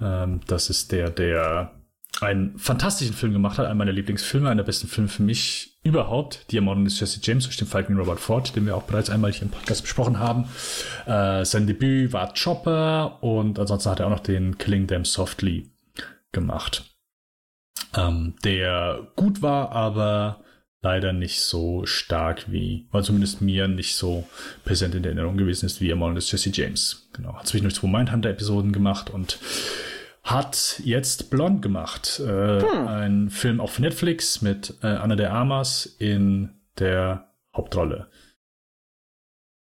Ähm, 0.00 0.40
das 0.46 0.70
ist 0.70 0.92
der, 0.92 1.10
der 1.10 1.74
einen 2.20 2.58
fantastischen 2.58 3.14
Film 3.14 3.32
gemacht 3.32 3.58
hat, 3.58 3.66
einer 3.66 3.74
meiner 3.74 3.92
Lieblingsfilme, 3.92 4.48
einer 4.48 4.62
der 4.62 4.66
besten 4.66 4.88
Filme 4.88 5.08
für 5.08 5.22
mich 5.22 5.69
überhaupt. 5.82 6.50
Die 6.50 6.56
Ermordung 6.56 6.84
des 6.84 7.00
Jesse 7.00 7.20
James 7.22 7.44
durch 7.44 7.56
den 7.56 7.66
Falken 7.66 7.96
Robert 7.96 8.20
Ford, 8.20 8.54
den 8.54 8.66
wir 8.66 8.76
auch 8.76 8.82
bereits 8.82 9.10
einmal 9.10 9.32
hier 9.32 9.42
im 9.42 9.50
Podcast 9.50 9.82
besprochen 9.82 10.18
haben. 10.18 10.44
Äh, 11.06 11.44
sein 11.44 11.66
Debüt 11.66 12.12
war 12.12 12.34
Chopper 12.34 13.22
und 13.22 13.58
ansonsten 13.58 13.90
hat 13.90 14.00
er 14.00 14.06
auch 14.06 14.10
noch 14.10 14.20
den 14.20 14.58
Killing 14.58 14.86
Them 14.86 15.04
Softly 15.04 15.70
gemacht. 16.32 16.84
Ähm, 17.96 18.34
der 18.44 19.08
gut 19.16 19.42
war, 19.42 19.72
aber 19.72 20.44
leider 20.82 21.12
nicht 21.12 21.40
so 21.40 21.84
stark 21.86 22.50
wie, 22.50 22.86
weil 22.90 23.02
zumindest 23.02 23.40
mir 23.42 23.68
nicht 23.68 23.96
so 23.96 24.26
präsent 24.64 24.94
in 24.94 25.02
der 25.02 25.12
Erinnerung 25.12 25.36
gewesen 25.36 25.66
ist 25.66 25.80
wie 25.80 25.90
Ermordung 25.90 26.14
des 26.14 26.30
Jesse 26.30 26.50
James. 26.52 27.08
Genau. 27.12 27.34
Hat 27.34 27.46
zwischendurch 27.46 27.74
zwei 27.74 27.88
Mindhunter-Episoden 27.88 28.72
gemacht 28.72 29.10
und 29.10 29.38
hat 30.22 30.80
jetzt 30.84 31.30
Blond 31.30 31.62
gemacht. 31.62 32.20
Äh, 32.24 32.64
Ein 32.86 33.30
Film 33.30 33.60
auf 33.60 33.78
Netflix 33.78 34.42
mit 34.42 34.74
äh, 34.82 34.86
Anna 34.86 35.16
de 35.16 35.26
Armas 35.26 35.86
in 35.86 36.50
der 36.78 37.30
Hauptrolle. 37.54 38.08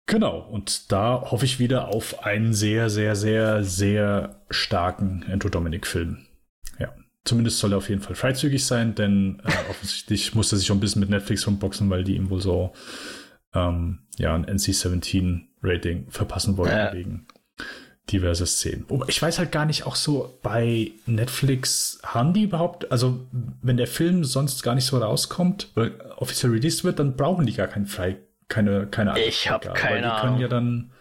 Genau, 0.08 0.40
und 0.40 0.92
da 0.92 1.32
hoffe 1.32 1.46
ich 1.46 1.60
wieder 1.60 1.88
auf 1.88 2.24
einen 2.24 2.54
sehr, 2.54 2.92
sehr, 2.92 3.16
sehr, 3.16 3.64
sehr 3.64 4.46
starken 4.52 5.26
Andrew 5.32 5.50
Dominic-Film. 5.50 6.28
Ja, 6.78 6.94
zumindest 7.24 7.58
soll 7.58 7.74
er 7.74 7.80
auf 7.80 7.90
jeden 7.90 8.02
Fall 8.02 8.16
freizügig 8.16 8.66
sein, 8.66 8.94
denn 8.94 9.42
äh, 9.44 9.52
offensichtlich 9.70 10.36
muss 10.36 10.52
er 10.52 10.60
sich 10.60 10.68
schon 10.68 10.78
ein 10.78 10.82
bisschen 10.82 11.00
mit 11.00 11.10
Netflix 11.10 11.48
rumboxen, 11.48 11.90
weil 11.90 12.04
die 12.04 12.16
ihm 12.16 12.30
wohl 12.30 12.42
so 12.42 12.74
ähm, 13.56 14.00
ja, 14.18 14.36
ein 14.36 14.46
NC-17-Rating 14.46 16.12
verpassen 16.12 16.58
wollen 16.58 16.72
ja. 16.72 16.94
wegen 16.94 17.26
diverse 18.12 18.46
Szenen. 18.46 18.86
Ich 19.08 19.22
weiß 19.22 19.40
halt 19.40 19.52
gar 19.52 19.66
nicht, 19.66 19.86
auch 19.86 19.96
so 19.96 20.38
bei 20.44 20.92
Netflix 21.06 22.00
haben 22.04 22.34
die 22.34 22.44
überhaupt, 22.44 22.92
also 22.92 23.26
wenn 23.62 23.78
der 23.78 23.88
Film 23.88 24.24
sonst 24.24 24.62
gar 24.62 24.76
nicht 24.76 24.86
so 24.86 24.98
rauskommt, 24.98 25.72
oder 25.76 25.92
offiziell 26.22 26.52
released 26.52 26.84
wird, 26.84 27.00
dann 27.00 27.16
brauchen 27.16 27.46
die 27.46 27.54
gar 27.54 27.68
keinen 27.68 27.88
frei 27.88 28.18
keine, 28.48 28.88
keine 28.88 29.18
Ich 29.20 29.50
habe 29.50 29.70
keine 29.70 30.00
die 30.00 30.06
Ahnung. 30.06 30.22
können 30.22 30.40
ja 30.40 30.48
dann, 30.48 30.92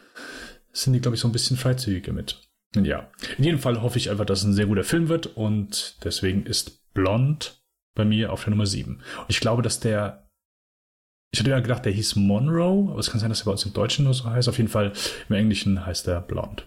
sind 0.72 0.92
die, 0.94 1.00
glaube 1.00 1.14
ich, 1.14 1.20
so 1.20 1.28
ein 1.28 1.32
bisschen 1.32 1.56
freizügiger 1.56 2.12
mit. 2.12 2.40
Ja. 2.74 3.08
In 3.38 3.44
jedem 3.44 3.60
Fall 3.60 3.82
hoffe 3.82 3.98
ich 3.98 4.10
einfach, 4.10 4.24
dass 4.24 4.40
es 4.40 4.44
ein 4.44 4.54
sehr 4.54 4.66
guter 4.66 4.84
Film 4.84 5.08
wird 5.08 5.26
und 5.26 5.96
deswegen 6.04 6.46
ist 6.46 6.92
Blond 6.94 7.60
bei 7.94 8.04
mir 8.04 8.32
auf 8.32 8.42
der 8.42 8.50
Nummer 8.50 8.66
7. 8.66 8.94
Und 8.94 9.02
ich 9.28 9.40
glaube, 9.40 9.62
dass 9.62 9.78
der, 9.78 10.28
ich 11.32 11.40
hatte 11.40 11.50
ja 11.50 11.60
gedacht, 11.60 11.84
der 11.84 11.92
hieß 11.92 12.16
Monroe, 12.16 12.90
aber 12.90 12.98
es 12.98 13.10
kann 13.10 13.20
sein, 13.20 13.28
dass 13.28 13.42
er 13.42 13.46
bei 13.46 13.52
uns 13.52 13.64
im 13.64 13.72
Deutschen 13.72 14.04
nur 14.04 14.14
so 14.14 14.24
heißt. 14.24 14.48
Auf 14.48 14.56
jeden 14.56 14.70
Fall 14.70 14.92
im 15.28 15.34
Englischen 15.36 15.84
heißt 15.84 16.08
er 16.08 16.20
Blond. 16.20 16.66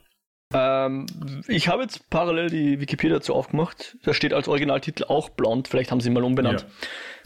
Ähm, 0.53 1.05
ich 1.47 1.67
habe 1.67 1.83
jetzt 1.83 2.09
parallel 2.09 2.49
die 2.49 2.79
Wikipedia 2.79 3.17
dazu 3.17 3.33
aufgemacht. 3.33 3.97
Da 4.03 4.13
steht 4.13 4.33
als 4.33 4.47
Originaltitel 4.47 5.05
auch 5.05 5.29
Blond. 5.29 5.67
Vielleicht 5.67 5.91
haben 5.91 5.99
sie 5.99 6.09
ihn 6.09 6.13
mal 6.13 6.23
umbenannt. 6.23 6.65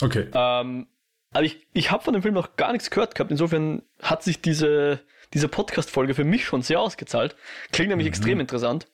Ja. 0.02 0.06
Okay. 0.06 0.28
Ähm, 0.34 0.88
aber 1.34 1.44
ich, 1.44 1.66
ich 1.74 1.92
habe 1.92 2.04
von 2.04 2.14
dem 2.14 2.24
Film 2.24 2.34
noch 2.34 2.56
gar 2.56 2.72
nichts 2.72 2.90
gehört 2.90 3.16
gehabt. 3.16 3.32
Insofern 3.32 3.84
hat 4.02 4.24
sich 4.24 4.42
diese, 4.42 5.00
diese 5.34 5.48
Podcast-Folge 5.48 6.16
für 6.16 6.24
mich 6.24 6.46
schon 6.46 6.62
sehr 6.62 6.80
ausgezahlt. 6.80 7.36
Klingt 7.72 7.90
nämlich 7.90 8.06
mhm. 8.06 8.10
extrem 8.10 8.40
interessant. 8.40 8.88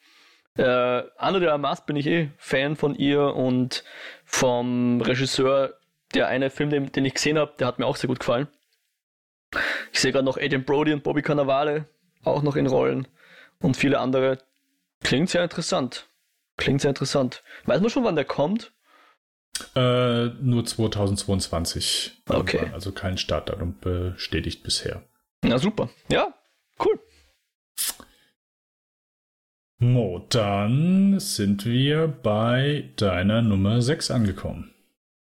Äh, 0.57 0.63
Anna 1.17 1.39
de 1.39 1.49
Armas 1.49 1.85
bin 1.85 1.95
ich 1.95 2.07
eh 2.07 2.29
Fan 2.37 2.75
von 2.75 2.95
ihr 2.95 3.35
und 3.35 3.83
vom 4.25 5.01
Regisseur, 5.01 5.75
der 6.13 6.27
eine 6.27 6.49
Film, 6.49 6.69
den, 6.69 6.91
den 6.91 7.05
ich 7.05 7.13
gesehen 7.13 7.37
habe, 7.37 7.53
der 7.59 7.67
hat 7.67 7.79
mir 7.79 7.85
auch 7.85 7.95
sehr 7.95 8.07
gut 8.07 8.19
gefallen. 8.19 8.47
Ich 9.93 9.99
sehe 9.99 10.11
gerade 10.11 10.25
noch 10.25 10.37
Adrian 10.37 10.63
Brody 10.63 10.93
und 10.93 11.03
Bobby 11.03 11.21
Cannavale 11.21 11.85
auch 12.23 12.41
noch 12.41 12.55
in 12.55 12.67
Rollen 12.67 13.07
und 13.61 13.77
viele 13.77 13.99
andere. 13.99 14.39
Klingt 15.03 15.29
sehr 15.29 15.43
interessant. 15.43 16.07
Klingt 16.57 16.81
sehr 16.81 16.89
interessant. 16.89 17.43
Weiß 17.65 17.81
man 17.81 17.89
schon, 17.89 18.03
wann 18.03 18.15
der 18.15 18.25
kommt? 18.25 18.71
Äh, 19.75 20.25
nur 20.41 20.65
2022. 20.65 22.23
Okay. 22.29 22.69
Also 22.73 22.91
kein 22.91 23.17
Startdatum 23.17 23.79
bestätigt 23.79 24.63
bisher. 24.63 25.03
Na 25.43 25.57
super. 25.57 25.89
Ja, 26.09 26.33
cool. 26.83 26.99
Mo, 29.79 30.25
dann 30.29 31.19
sind 31.19 31.65
wir 31.65 32.07
bei 32.07 32.89
deiner 32.95 33.43
Nummer 33.43 33.81
6 33.81 34.09
angekommen. 34.09 34.73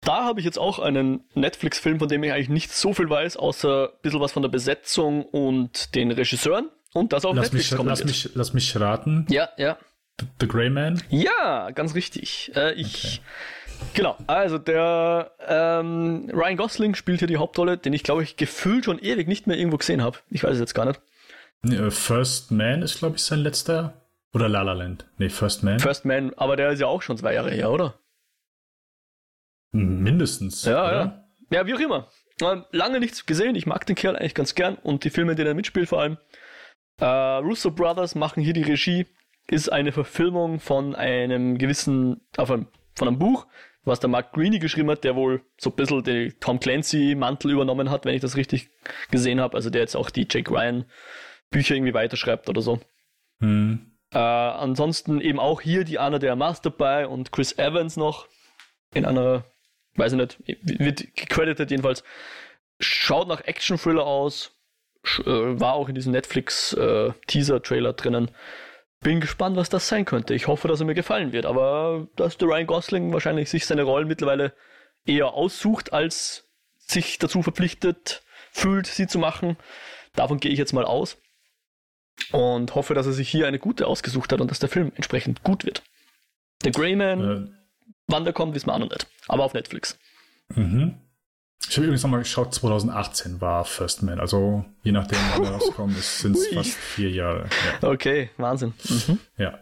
Da 0.03 0.25
habe 0.25 0.39
ich 0.39 0.47
jetzt 0.47 0.59
auch 0.59 0.79
einen 0.79 1.25
Netflix-Film, 1.35 1.99
von 1.99 2.09
dem 2.09 2.23
ich 2.23 2.33
eigentlich 2.33 2.51
nicht 2.51 2.71
so 2.71 2.93
viel 2.93 3.09
weiß, 3.09 3.37
außer 3.37 3.91
ein 3.91 3.99
bisschen 4.03 4.21
was 4.21 4.33
von 4.33 4.43
der 4.43 4.51
Besetzung 4.51 5.25
und 5.25 5.95
den 5.95 6.11
Regisseuren. 6.11 6.71
Und 6.95 7.13
das 7.13 7.25
auf 7.27 7.37
lass 7.37 7.53
Netflix 7.53 7.73
mich, 7.73 7.85
lass 7.85 7.99
wird. 7.99 8.09
mich, 8.09 8.31
lass 8.35 8.55
mich 8.55 8.81
raten. 8.81 9.27
Ja, 9.29 9.51
ja. 9.59 9.77
The, 10.21 10.27
The 10.41 10.49
Grey 10.49 10.71
Man? 10.71 11.03
Ja, 11.11 11.71
ganz 11.73 11.95
richtig. 11.95 12.53
Äh, 12.55 12.73
ich. 12.75 13.21
Genau, 13.93 14.17
also 14.27 14.57
der 14.57 15.33
ähm, 15.47 16.31
Ryan 16.33 16.57
Gosling 16.57 16.95
spielt 16.95 17.19
hier 17.19 17.29
die 17.29 17.37
Hauptrolle, 17.37 17.77
den 17.77 17.93
ich 17.93 18.05
glaube 18.05 18.23
ich 18.23 18.37
gefühlt 18.37 18.85
schon 18.87 18.99
ewig 19.01 19.29
nicht 19.29 19.47
mehr 19.47 19.59
irgendwo 19.59 19.77
gesehen 19.77 20.03
habe. 20.03 20.19
Ich 20.31 20.43
weiß 20.43 20.53
es 20.55 20.61
jetzt 20.61 20.75
gar 20.75 20.87
nicht. 20.87 21.01
Nee, 21.63 21.77
äh, 21.77 21.91
First 21.91 22.53
Man 22.53 22.83
ist, 22.83 22.99
glaube 22.99 23.17
ich, 23.17 23.23
sein 23.23 23.41
letzter. 23.41 24.01
Oder 24.33 24.49
La 24.49 24.63
La 24.63 24.73
Land. 24.73 25.07
Nee, 25.19 25.29
First 25.29 25.63
Man. 25.63 25.81
First 25.81 26.05
Man, 26.05 26.33
aber 26.35 26.57
der 26.57 26.71
ist 26.71 26.81
ja 26.81 26.87
auch 26.87 27.03
schon 27.03 27.19
zwei 27.19 27.35
Jahre 27.35 27.51
her, 27.51 27.71
oder? 27.71 27.95
Mindestens. 29.73 30.65
Ja, 30.65 30.85
oder? 30.85 30.93
ja. 30.95 31.25
Ja, 31.51 31.67
wie 31.67 31.75
auch 31.75 31.81
immer. 31.81 32.09
Ähm, 32.41 32.65
lange 32.71 33.01
nichts 33.01 33.27
gesehen. 33.27 33.55
Ich 33.55 33.67
mag 33.67 33.87
den 33.87 33.97
Kerl 33.97 34.17
eigentlich 34.17 34.35
ganz 34.35 34.55
gern 34.55 34.77
und 34.77 35.05
die 35.05 35.11
Filme, 35.11 35.33
in 35.33 35.37
denen 35.37 35.49
er 35.49 35.55
mitspielt 35.55 35.89
vor 35.89 36.01
allem. 36.01 36.19
Äh, 37.01 37.05
Russo 37.05 37.71
Brothers 37.71 38.15
machen 38.15 38.43
hier 38.43 38.53
die 38.53 38.63
Regie. 38.63 39.07
Ist 39.47 39.71
eine 39.71 39.93
Verfilmung 39.93 40.59
von 40.59 40.95
einem 40.95 41.59
gewissen, 41.59 42.23
auf 42.37 42.51
einem, 42.51 42.67
von 42.95 43.09
einem 43.09 43.19
Buch, 43.19 43.47
was 43.85 44.01
der 44.01 44.09
Mark 44.09 44.33
Greene 44.33 44.59
geschrieben 44.59 44.91
hat, 44.91 45.05
der 45.05 45.17
wohl 45.17 45.43
so 45.59 45.71
ein 45.71 45.77
bisschen 45.77 46.03
den 46.03 46.35
Tom 46.41 46.59
Clancy-Mantel 46.59 47.51
übernommen 47.51 47.91
hat, 47.91 48.07
wenn 48.07 48.15
ich 48.15 48.23
das 48.23 48.37
richtig 48.37 48.71
gesehen 49.11 49.41
habe. 49.41 49.55
Also 49.55 49.69
der 49.69 49.83
jetzt 49.83 49.97
auch 49.97 50.11
die 50.11 50.27
Jake 50.31 50.51
Ryan 50.51 50.87
Bücher 51.51 51.75
irgendwie 51.75 51.95
weiterschreibt 51.95 52.49
oder 52.49 52.63
so. 52.63 52.81
Hm. 53.41 53.93
Äh, 54.13 54.19
ansonsten 54.19 55.21
eben 55.21 55.41
auch 55.41 55.61
hier 55.61 55.85
die 55.85 55.99
Anna 55.99 56.19
der 56.19 56.37
Master 56.37 56.71
dabei 56.71 57.07
und 57.07 57.33
Chris 57.33 57.59
Evans 57.59 57.97
noch 57.97 58.29
in 58.95 59.05
einer, 59.05 59.45
weiß 59.97 60.13
ich 60.13 60.19
nicht, 60.19 60.39
wird 60.81 61.15
gecredited 61.17 61.71
jedenfalls. 61.71 62.05
Schaut 62.81 63.29
nach 63.29 63.43
Action-Thriller 63.43 64.07
aus, 64.07 64.47
äh, 64.47 64.64
war 65.25 65.75
auch 65.75 65.89
in 65.89 65.95
diesem 65.95 66.13
Netflix-Teaser-Trailer 66.13 67.93
drinnen. 67.95 68.31
Bin 69.01 69.21
gespannt, 69.21 69.57
was 69.57 69.69
das 69.69 69.89
sein 69.89 70.05
könnte. 70.07 70.35
Ich 70.35 70.47
hoffe, 70.47 70.67
dass 70.69 70.81
er 70.81 70.87
mir 70.87 70.95
gefallen 70.95 71.33
wird, 71.33 71.45
aber 71.47 72.09
dass 72.17 72.39
der 72.39 72.49
Ryan 72.49 72.67
Gosling 72.67 73.13
wahrscheinlich 73.13 73.51
sich 73.51 73.67
seine 73.67 73.83
Rollen 73.83 74.09
mittlerweile 74.09 74.55
eher 75.05 75.35
aussucht, 75.35 75.93
als 75.93 76.49
sich 76.79 77.19
dazu 77.19 77.43
verpflichtet 77.43 78.23
fühlt, 78.51 78.87
sie 78.87 79.07
zu 79.07 79.19
machen. 79.19 79.57
Davon 80.15 80.41
gehe 80.41 80.53
ich 80.53 80.59
jetzt 80.59 80.73
mal 80.73 80.85
aus 80.85 81.19
und 82.33 82.75
hoffe, 82.75 82.95
dass 82.95 83.07
er 83.07 83.13
sich 83.13 83.29
hier 83.29 83.47
eine 83.47 83.59
gute 83.59 83.87
ausgesucht 83.87 84.33
hat 84.33 84.41
und 84.41 84.51
dass 84.51 84.59
der 84.59 84.69
Film 84.71 84.93
entsprechend 84.95 85.43
gut 85.43 85.65
wird. 85.67 85.83
The 86.63 86.71
Grey 86.71 86.97
Man, 86.97 87.21
Äh, 87.21 87.51
wann 88.07 88.25
der 88.25 88.33
kommt, 88.33 88.55
wissen 88.55 88.69
wir 88.69 88.75
auch 88.75 88.79
noch 88.79 88.91
nicht. 88.91 89.07
Aber 89.29 89.45
auf 89.45 89.53
Netflix. 89.55 89.99
mhm. 90.49 90.95
Ich 91.69 91.77
habe 91.77 91.87
übrigens 91.87 92.03
nochmal 92.03 92.21
geschaut, 92.21 92.55
2018 92.55 93.41
war 93.41 93.65
First 93.65 94.03
Man. 94.03 94.21
Also 94.21 94.65
je 94.83 94.93
nachdem, 94.93 95.19
wann 95.35 95.45
er 95.45 95.51
rauskommt, 95.55 95.97
sind 95.97 96.37
es 96.37 96.47
fast 96.49 96.75
vier 96.75 97.11
Jahre. 97.11 97.49
Ja. 97.83 97.89
Okay, 97.89 98.31
Wahnsinn. 98.37 98.75
Mhm. 98.89 99.19
Ja, 99.39 99.59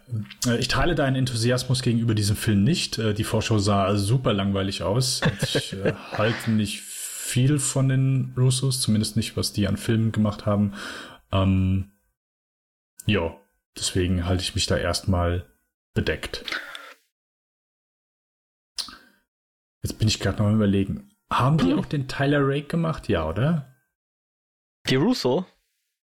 Äh, 0.46 0.58
ich 0.58 0.68
teile 0.68 0.94
deinen 0.94 1.16
Enthusiasmus 1.16 1.80
gegenüber 1.80 2.14
diesem 2.14 2.36
Film 2.36 2.64
nicht. 2.64 2.98
Äh, 2.98 3.14
Die 3.14 3.24
Vorschau 3.24 3.58
sah 3.58 3.96
super 3.96 4.32
langweilig 4.32 4.82
aus. 4.82 5.20
Ich 5.42 5.72
äh, 5.74 5.94
halte 6.12 6.50
nicht 6.50 6.80
viel 6.82 7.58
von 7.58 7.88
den 7.88 8.34
Russos, 8.36 8.80
zumindest 8.80 9.16
nicht, 9.16 9.36
was 9.36 9.52
die 9.52 9.66
an 9.68 9.76
Filmen 9.78 10.12
gemacht 10.12 10.44
haben. 10.44 10.74
Ähm, 11.30 11.92
ja, 13.06 13.34
deswegen 13.78 14.26
halte 14.26 14.42
ich 14.42 14.54
mich 14.54 14.66
da 14.66 14.76
erstmal 14.76 15.46
bedeckt. 15.94 16.44
Jetzt 19.82 19.98
bin 19.98 20.08
ich 20.08 20.20
gerade 20.20 20.38
noch 20.38 20.46
am 20.48 20.56
überlegen. 20.56 21.08
Haben 21.38 21.58
die 21.58 21.74
auch 21.74 21.86
den 21.86 22.08
Tyler 22.08 22.40
Rake 22.42 22.66
gemacht? 22.68 23.08
Ja, 23.08 23.28
oder? 23.28 23.74
Die 24.88 24.96
Russo, 24.96 25.46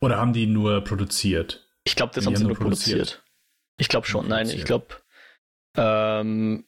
Oder 0.02 0.18
haben 0.18 0.34
die 0.34 0.48
nur 0.48 0.82
produziert? 0.84 1.68
ich 1.84 1.96
glaube, 1.96 2.14
das 2.14 2.24
Die 2.24 2.28
haben 2.28 2.36
sie 2.36 2.46
nur 2.46 2.56
produziert. 2.56 2.98
produziert. 2.98 3.24
Ich 3.78 3.90
glaube 3.90 4.08
schon, 4.08 4.28
nein, 4.28 4.50
ich 4.50 4.64
glaube, 4.66 4.88
ähm, 5.76 6.66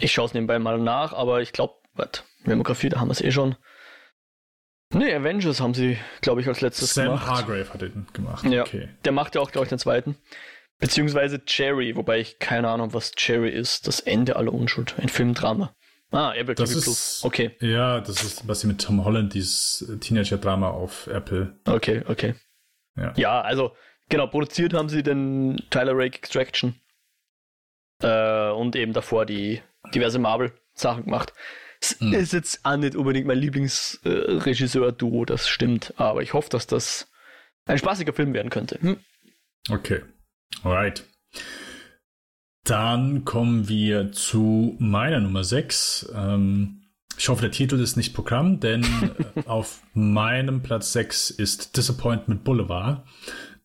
ich 0.00 0.12
schaue 0.12 0.26
es 0.26 0.34
nebenbei 0.34 0.58
mal 0.58 0.78
nach, 0.78 1.12
aber 1.12 1.40
ich 1.40 1.52
glaube, 1.52 1.74
was, 1.94 2.22
Memografie, 2.44 2.88
da 2.88 3.00
haben 3.00 3.08
wir 3.08 3.12
es 3.12 3.20
eh 3.20 3.32
schon. 3.32 3.56
Nee, 4.94 5.12
Avengers 5.14 5.60
haben 5.60 5.74
sie, 5.74 5.98
glaube 6.20 6.40
ich, 6.40 6.48
als 6.48 6.60
letztes 6.60 6.94
Sam 6.94 7.06
gemacht. 7.06 7.26
Hargrave 7.26 7.72
hat 7.74 7.82
den 7.82 8.06
gemacht. 8.12 8.44
Ja. 8.44 8.62
Okay. 8.62 8.88
Der 9.04 9.12
macht 9.12 9.34
ja 9.34 9.40
auch, 9.40 9.50
glaube 9.50 9.64
ich, 9.64 9.68
den 9.70 9.78
zweiten. 9.78 10.16
Beziehungsweise 10.78 11.44
Cherry, 11.44 11.96
wobei 11.96 12.20
ich 12.20 12.38
keine 12.38 12.68
Ahnung, 12.70 12.94
was 12.94 13.12
Cherry 13.12 13.50
ist. 13.50 13.86
Das 13.88 14.00
Ende 14.00 14.36
aller 14.36 14.52
Unschuld. 14.54 14.94
Ein 14.98 15.08
Filmdrama. 15.08 15.74
Ah, 16.10 16.32
Apple 16.34 16.54
Das 16.54 16.70
TV 16.70 16.78
ist, 16.78 16.84
Plus. 16.84 17.20
Okay, 17.24 17.56
Ja, 17.60 18.00
das 18.00 18.22
ist, 18.24 18.48
was 18.48 18.60
sie 18.60 18.66
mit 18.66 18.80
Tom 18.80 19.04
Holland, 19.04 19.34
dieses 19.34 19.82
äh, 19.88 19.98
Teenager-Drama 19.98 20.70
auf 20.70 21.06
Apple. 21.06 21.58
okay, 21.66 22.02
okay. 22.06 22.34
Ja. 22.96 23.12
Ja, 23.16 23.40
also, 23.42 23.76
genau, 24.08 24.26
produziert 24.26 24.72
haben 24.74 24.88
sie 24.88 25.02
den 25.02 25.62
Tyler 25.70 25.92
Rake 25.94 26.16
Extraction. 26.18 26.74
Äh, 28.02 28.50
und 28.50 28.74
eben 28.76 28.92
davor 28.92 29.26
die 29.26 29.60
diverse 29.94 30.18
Marvel-Sachen 30.18 31.04
gemacht. 31.04 31.32
Es 31.80 32.00
Hm. 32.00 32.12
ist 32.14 32.32
jetzt 32.32 32.60
auch 32.64 32.76
nicht 32.76 32.96
unbedingt 32.96 33.26
mein 33.26 33.38
Lieblingsregisseur-Duo, 33.38 35.24
das 35.26 35.48
stimmt. 35.48 35.92
Aber 35.96 36.22
ich 36.22 36.32
hoffe, 36.32 36.48
dass 36.50 36.66
das 36.66 37.08
ein 37.66 37.78
spaßiger 37.78 38.12
Film 38.12 38.34
werden 38.34 38.50
könnte. 38.50 38.78
Hm. 38.80 38.96
Okay. 39.70 40.02
Alright. 40.64 41.04
Dann 42.68 43.24
kommen 43.24 43.68
wir 43.68 44.12
zu 44.12 44.76
meiner 44.78 45.20
Nummer 45.20 45.42
6. 45.42 46.12
Ähm, 46.14 46.82
ich 47.16 47.28
hoffe, 47.30 47.40
der 47.40 47.50
Titel 47.50 47.80
ist 47.80 47.96
nicht 47.96 48.14
Programm, 48.14 48.60
denn 48.60 48.84
äh, 49.36 49.42
auf 49.46 49.80
meinem 49.94 50.62
Platz 50.62 50.92
6 50.92 51.30
ist 51.30 51.78
Disappointment 51.78 52.44
Boulevard, 52.44 53.04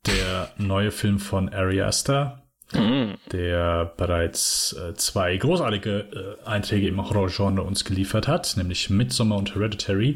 der 0.06 0.52
neue 0.58 0.92
Film 0.92 1.20
von 1.20 1.50
Ari 1.50 1.82
Aster, 1.82 2.40
Mhm. 2.74 3.18
der 3.32 3.94
bereits 3.98 4.74
äh, 4.74 4.96
zwei 4.96 5.38
großartige 5.38 6.38
äh, 6.42 6.48
Einträge 6.48 6.88
im 6.88 7.08
Horrorgenre 7.08 7.62
uns 7.62 7.86
geliefert 7.86 8.28
hat, 8.28 8.56
nämlich 8.58 8.90
Midsommar 8.90 9.38
und 9.38 9.54
Hereditary. 9.54 10.16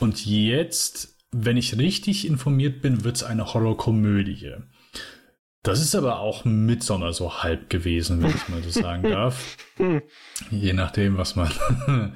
Und 0.00 0.24
jetzt 0.24 1.18
wenn 1.30 1.56
ich 1.58 1.76
richtig 1.76 2.26
informiert 2.26 2.80
bin, 2.80 3.04
wird 3.04 3.16
es 3.16 3.22
eine 3.22 3.52
Horrorkomödie. 3.52 4.54
Das 5.62 5.80
ist 5.80 5.94
aber 5.94 6.20
auch 6.20 6.44
Midsommar 6.44 7.12
so 7.12 7.42
halb 7.42 7.68
gewesen, 7.68 8.22
wenn 8.22 8.30
ich 8.30 8.48
mal 8.48 8.62
so 8.62 8.70
sagen 8.70 9.02
darf. 9.10 9.56
Je 10.50 10.72
nachdem, 10.72 11.18
was 11.18 11.36
man, 11.36 11.48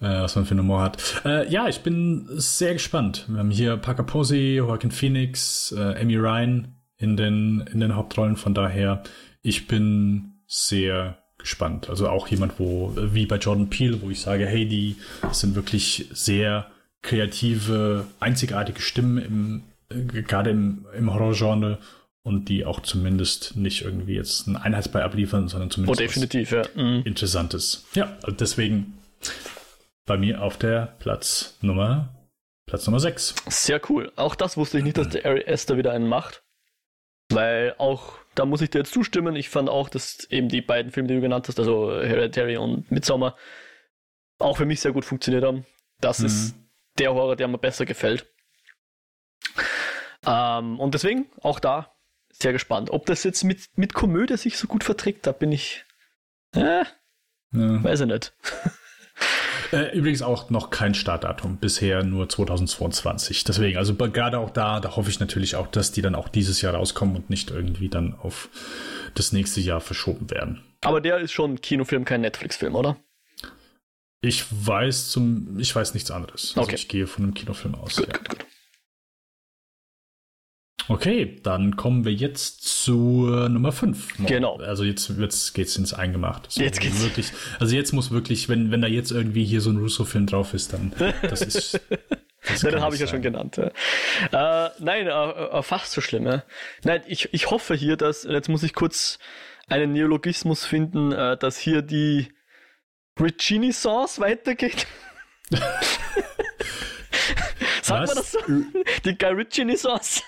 äh, 0.00 0.22
was 0.22 0.36
man 0.36 0.44
für 0.44 0.52
einen 0.52 0.60
Humor 0.60 0.82
hat. 0.82 1.22
Äh, 1.24 1.48
ja, 1.50 1.68
ich 1.68 1.80
bin 1.80 2.26
sehr 2.30 2.74
gespannt. 2.74 3.26
Wir 3.28 3.38
haben 3.38 3.50
hier 3.50 3.76
Parker 3.76 4.04
Posey, 4.04 4.56
Joaquin 4.56 4.92
Phoenix, 4.92 5.72
äh, 5.76 6.00
Amy 6.00 6.16
Ryan 6.16 6.76
in 6.96 7.16
den, 7.16 7.68
in 7.72 7.80
den 7.80 7.96
Hauptrollen. 7.96 8.36
Von 8.36 8.54
daher, 8.54 9.02
ich 9.42 9.66
bin 9.66 10.40
sehr 10.46 11.18
gespannt. 11.38 11.90
Also 11.90 12.08
auch 12.08 12.28
jemand, 12.28 12.58
wo, 12.58 12.92
wie 12.96 13.26
bei 13.26 13.36
Jordan 13.36 13.68
Peele, 13.68 14.00
wo 14.00 14.10
ich 14.10 14.20
sage, 14.20 14.46
hey, 14.46 14.66
die 14.66 14.96
sind 15.32 15.54
wirklich 15.54 16.08
sehr 16.12 16.70
kreative, 17.02 18.06
einzigartige 18.20 18.80
Stimmen 18.80 19.18
im, 19.18 19.62
äh, 19.90 20.22
gerade 20.22 20.50
im, 20.50 20.86
im 20.96 21.12
Horrorgenre 21.12 21.78
und 22.26 22.48
die 22.48 22.64
auch 22.64 22.80
zumindest 22.80 23.56
nicht 23.56 23.82
irgendwie 23.82 24.14
jetzt 24.14 24.48
ein 24.48 24.56
Einheitsbrei 24.56 25.04
abliefern, 25.04 25.46
sondern 25.46 25.70
zumindest 25.70 26.00
oh, 26.00 26.02
definitiv, 26.02 26.50
ja. 26.50 26.64
Mhm. 26.74 27.02
Interessantes. 27.04 27.86
Ja, 27.94 28.18
deswegen 28.26 28.98
bei 30.06 30.18
mir 30.18 30.42
auf 30.42 30.58
der 30.58 30.96
Platz 30.98 31.56
Nummer 31.60 32.08
Platz 32.66 32.84
Nummer 32.84 32.98
6. 32.98 33.36
Sehr 33.46 33.80
cool. 33.88 34.12
Auch 34.16 34.34
das 34.34 34.56
wusste 34.56 34.78
ich 34.78 34.82
nicht, 34.82 34.98
dass 34.98 35.08
der 35.10 35.24
Ari 35.24 35.42
Esther 35.42 35.76
wieder 35.76 35.92
einen 35.92 36.08
macht. 36.08 36.42
Weil 37.28 37.76
auch, 37.78 38.14
da 38.34 38.44
muss 38.44 38.60
ich 38.60 38.70
dir 38.70 38.78
jetzt 38.78 38.92
zustimmen, 38.92 39.36
ich 39.36 39.48
fand 39.48 39.68
auch, 39.68 39.88
dass 39.88 40.24
eben 40.28 40.48
die 40.48 40.62
beiden 40.62 40.90
Filme, 40.90 41.08
die 41.08 41.14
du 41.14 41.20
genannt 41.20 41.46
hast, 41.46 41.60
also 41.60 41.92
Hereditary 41.92 42.56
und 42.56 42.90
Midsommar, 42.90 43.36
auch 44.40 44.56
für 44.56 44.66
mich 44.66 44.80
sehr 44.80 44.92
gut 44.92 45.04
funktioniert 45.04 45.44
haben. 45.44 45.64
Das 46.00 46.18
mhm. 46.18 46.26
ist 46.26 46.56
der 46.98 47.14
Horror, 47.14 47.36
der 47.36 47.46
mir 47.46 47.58
besser 47.58 47.84
gefällt. 47.84 48.26
Ähm, 50.26 50.80
und 50.80 50.92
deswegen 50.92 51.26
auch 51.40 51.60
da 51.60 51.95
sehr 52.40 52.52
gespannt. 52.52 52.90
Ob 52.90 53.06
das 53.06 53.24
jetzt 53.24 53.44
mit, 53.44 53.68
mit 53.76 53.94
Komödie 53.94 54.36
sich 54.36 54.58
so 54.58 54.66
gut 54.66 54.84
verträgt, 54.84 55.26
da 55.26 55.32
bin 55.32 55.52
ich. 55.52 55.84
Äh, 56.54 56.84
ja. 57.52 57.84
Weiß 57.84 58.00
ich 58.00 58.06
nicht. 58.06 58.32
Äh, 59.72 59.96
übrigens 59.96 60.22
auch 60.22 60.48
noch 60.50 60.70
kein 60.70 60.94
Startdatum, 60.94 61.56
bisher 61.56 62.04
nur 62.04 62.28
2022. 62.28 63.42
Deswegen, 63.42 63.78
also 63.78 63.94
gerade 63.94 64.38
auch 64.38 64.50
da, 64.50 64.78
da 64.78 64.94
hoffe 64.94 65.10
ich 65.10 65.18
natürlich 65.18 65.56
auch, 65.56 65.66
dass 65.66 65.90
die 65.90 66.02
dann 66.02 66.14
auch 66.14 66.28
dieses 66.28 66.62
Jahr 66.62 66.74
rauskommen 66.74 67.16
und 67.16 67.30
nicht 67.30 67.50
irgendwie 67.50 67.88
dann 67.88 68.14
auf 68.14 68.48
das 69.14 69.32
nächste 69.32 69.60
Jahr 69.60 69.80
verschoben 69.80 70.30
werden. 70.30 70.62
Aber 70.82 71.00
der 71.00 71.18
ist 71.18 71.32
schon 71.32 71.60
Kinofilm, 71.60 72.04
kein 72.04 72.20
Netflix-Film, 72.20 72.76
oder? 72.76 72.96
Ich 74.20 74.44
weiß 74.50 75.10
zum, 75.10 75.58
ich 75.58 75.74
weiß 75.74 75.94
nichts 75.94 76.10
anderes. 76.10 76.52
Also 76.56 76.62
okay. 76.62 76.76
ich 76.76 76.88
gehe 76.88 77.06
von 77.06 77.24
einem 77.24 77.34
Kinofilm 77.34 77.74
aus. 77.74 77.96
Gut, 77.96 78.06
ja. 78.06 78.18
gut, 78.18 78.28
gut. 78.28 78.46
Okay, 80.88 81.40
dann 81.42 81.76
kommen 81.76 82.04
wir 82.04 82.12
jetzt 82.12 82.62
zur 82.62 83.48
Nummer 83.48 83.72
5. 83.72 84.26
Genau. 84.26 84.58
Also 84.58 84.84
jetzt, 84.84 85.10
jetzt 85.18 85.54
geht's 85.54 85.76
ins 85.76 85.92
Eingemachte. 85.92 86.48
So 86.50 86.62
jetzt 86.62 86.80
geht's. 86.80 87.02
Wirklich, 87.02 87.32
also 87.58 87.74
jetzt 87.74 87.92
muss 87.92 88.10
wirklich, 88.10 88.48
wenn, 88.48 88.70
wenn 88.70 88.82
da 88.82 88.88
jetzt 88.88 89.10
irgendwie 89.10 89.44
hier 89.44 89.60
so 89.60 89.70
ein 89.70 89.78
Russo-Film 89.78 90.26
drauf 90.26 90.54
ist, 90.54 90.72
dann 90.72 90.92
das 91.22 91.42
ist. 91.42 91.80
Das 92.48 92.62
ja, 92.62 92.70
den 92.70 92.80
habe 92.80 92.94
ich 92.94 93.00
ja 93.00 93.08
schon 93.08 93.22
genannt. 93.22 93.56
Ja. 93.56 94.66
Äh, 94.66 94.70
nein, 94.78 95.08
äh, 95.08 95.10
äh, 95.10 95.62
fast 95.64 95.90
so 95.90 96.00
schlimm. 96.00 96.26
Ja. 96.26 96.44
Nein, 96.84 97.02
ich, 97.08 97.34
ich 97.34 97.50
hoffe 97.50 97.74
hier, 97.74 97.96
dass, 97.96 98.22
jetzt 98.22 98.48
muss 98.48 98.62
ich 98.62 98.72
kurz 98.72 99.18
einen 99.68 99.92
Neologismus 99.92 100.64
finden, 100.64 101.10
äh, 101.10 101.36
dass 101.36 101.58
hier 101.58 101.82
die 101.82 102.28
Regini 103.18 103.72
Sauce 103.72 104.20
weitergeht. 104.20 104.86
Sagt 107.82 108.06
man 108.06 108.16
das 108.16 108.32
so? 108.32 108.38
Die 109.04 109.16
Guy 109.16 109.32
Ritchie 109.32 109.76
Sauce. 109.76 110.22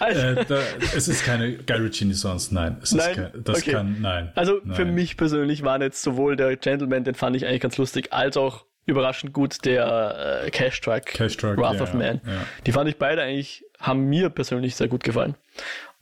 Also, 0.00 0.20
äh, 0.20 0.44
da, 0.44 0.60
es 0.94 1.08
ist 1.08 1.24
keine 1.24 1.56
Guy 1.56 1.76
Ritchie 1.76 2.12
sonst, 2.12 2.52
nein. 2.52 2.78
Es 2.82 2.92
nein? 2.92 3.14
Kein, 3.14 3.44
das 3.44 3.62
okay. 3.62 3.72
kann, 3.72 4.00
nein. 4.00 4.32
Also 4.34 4.60
nein. 4.64 4.76
für 4.76 4.84
mich 4.84 5.16
persönlich 5.16 5.62
waren 5.62 5.80
jetzt 5.82 6.02
sowohl 6.02 6.36
der 6.36 6.56
Gentleman, 6.56 7.04
den 7.04 7.14
fand 7.14 7.36
ich 7.36 7.46
eigentlich 7.46 7.60
ganz 7.62 7.78
lustig, 7.78 8.12
als 8.12 8.36
auch 8.36 8.66
überraschend 8.84 9.32
gut 9.32 9.64
der 9.64 10.42
äh, 10.44 10.50
Cash 10.50 10.80
Truck, 10.80 11.06
Cash 11.06 11.36
Truck 11.36 11.56
Wrath 11.56 11.76
ja, 11.76 11.82
of 11.82 11.94
Man. 11.94 12.20
Ja. 12.26 12.46
Die 12.66 12.72
fand 12.72 12.88
ich 12.88 12.96
beide 12.96 13.22
eigentlich, 13.22 13.64
haben 13.78 14.08
mir 14.08 14.28
persönlich 14.28 14.74
sehr 14.74 14.88
gut 14.88 15.04
gefallen. 15.04 15.36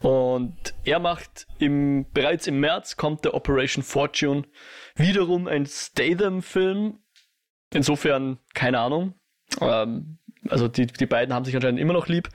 Und 0.01 0.57
er 0.85 0.99
macht 0.99 1.47
im, 1.59 2.07
bereits 2.13 2.47
im 2.47 2.59
März 2.61 2.97
kommt 2.97 3.25
der 3.25 3.35
Operation 3.35 3.85
Fortune 3.85 4.45
wiederum 4.95 5.47
ein 5.47 5.67
Statham-Film. 5.67 6.99
Insofern, 7.73 8.39
keine 8.55 8.81
Ahnung. 8.81 9.15
Ähm, 9.61 10.19
also 10.49 10.69
die, 10.69 10.87
die 10.87 11.07
beiden 11.07 11.35
haben 11.35 11.45
sich 11.45 11.55
anscheinend 11.55 11.81
immer 11.81 11.93
noch 11.93 12.09
lieb. 12.09 12.29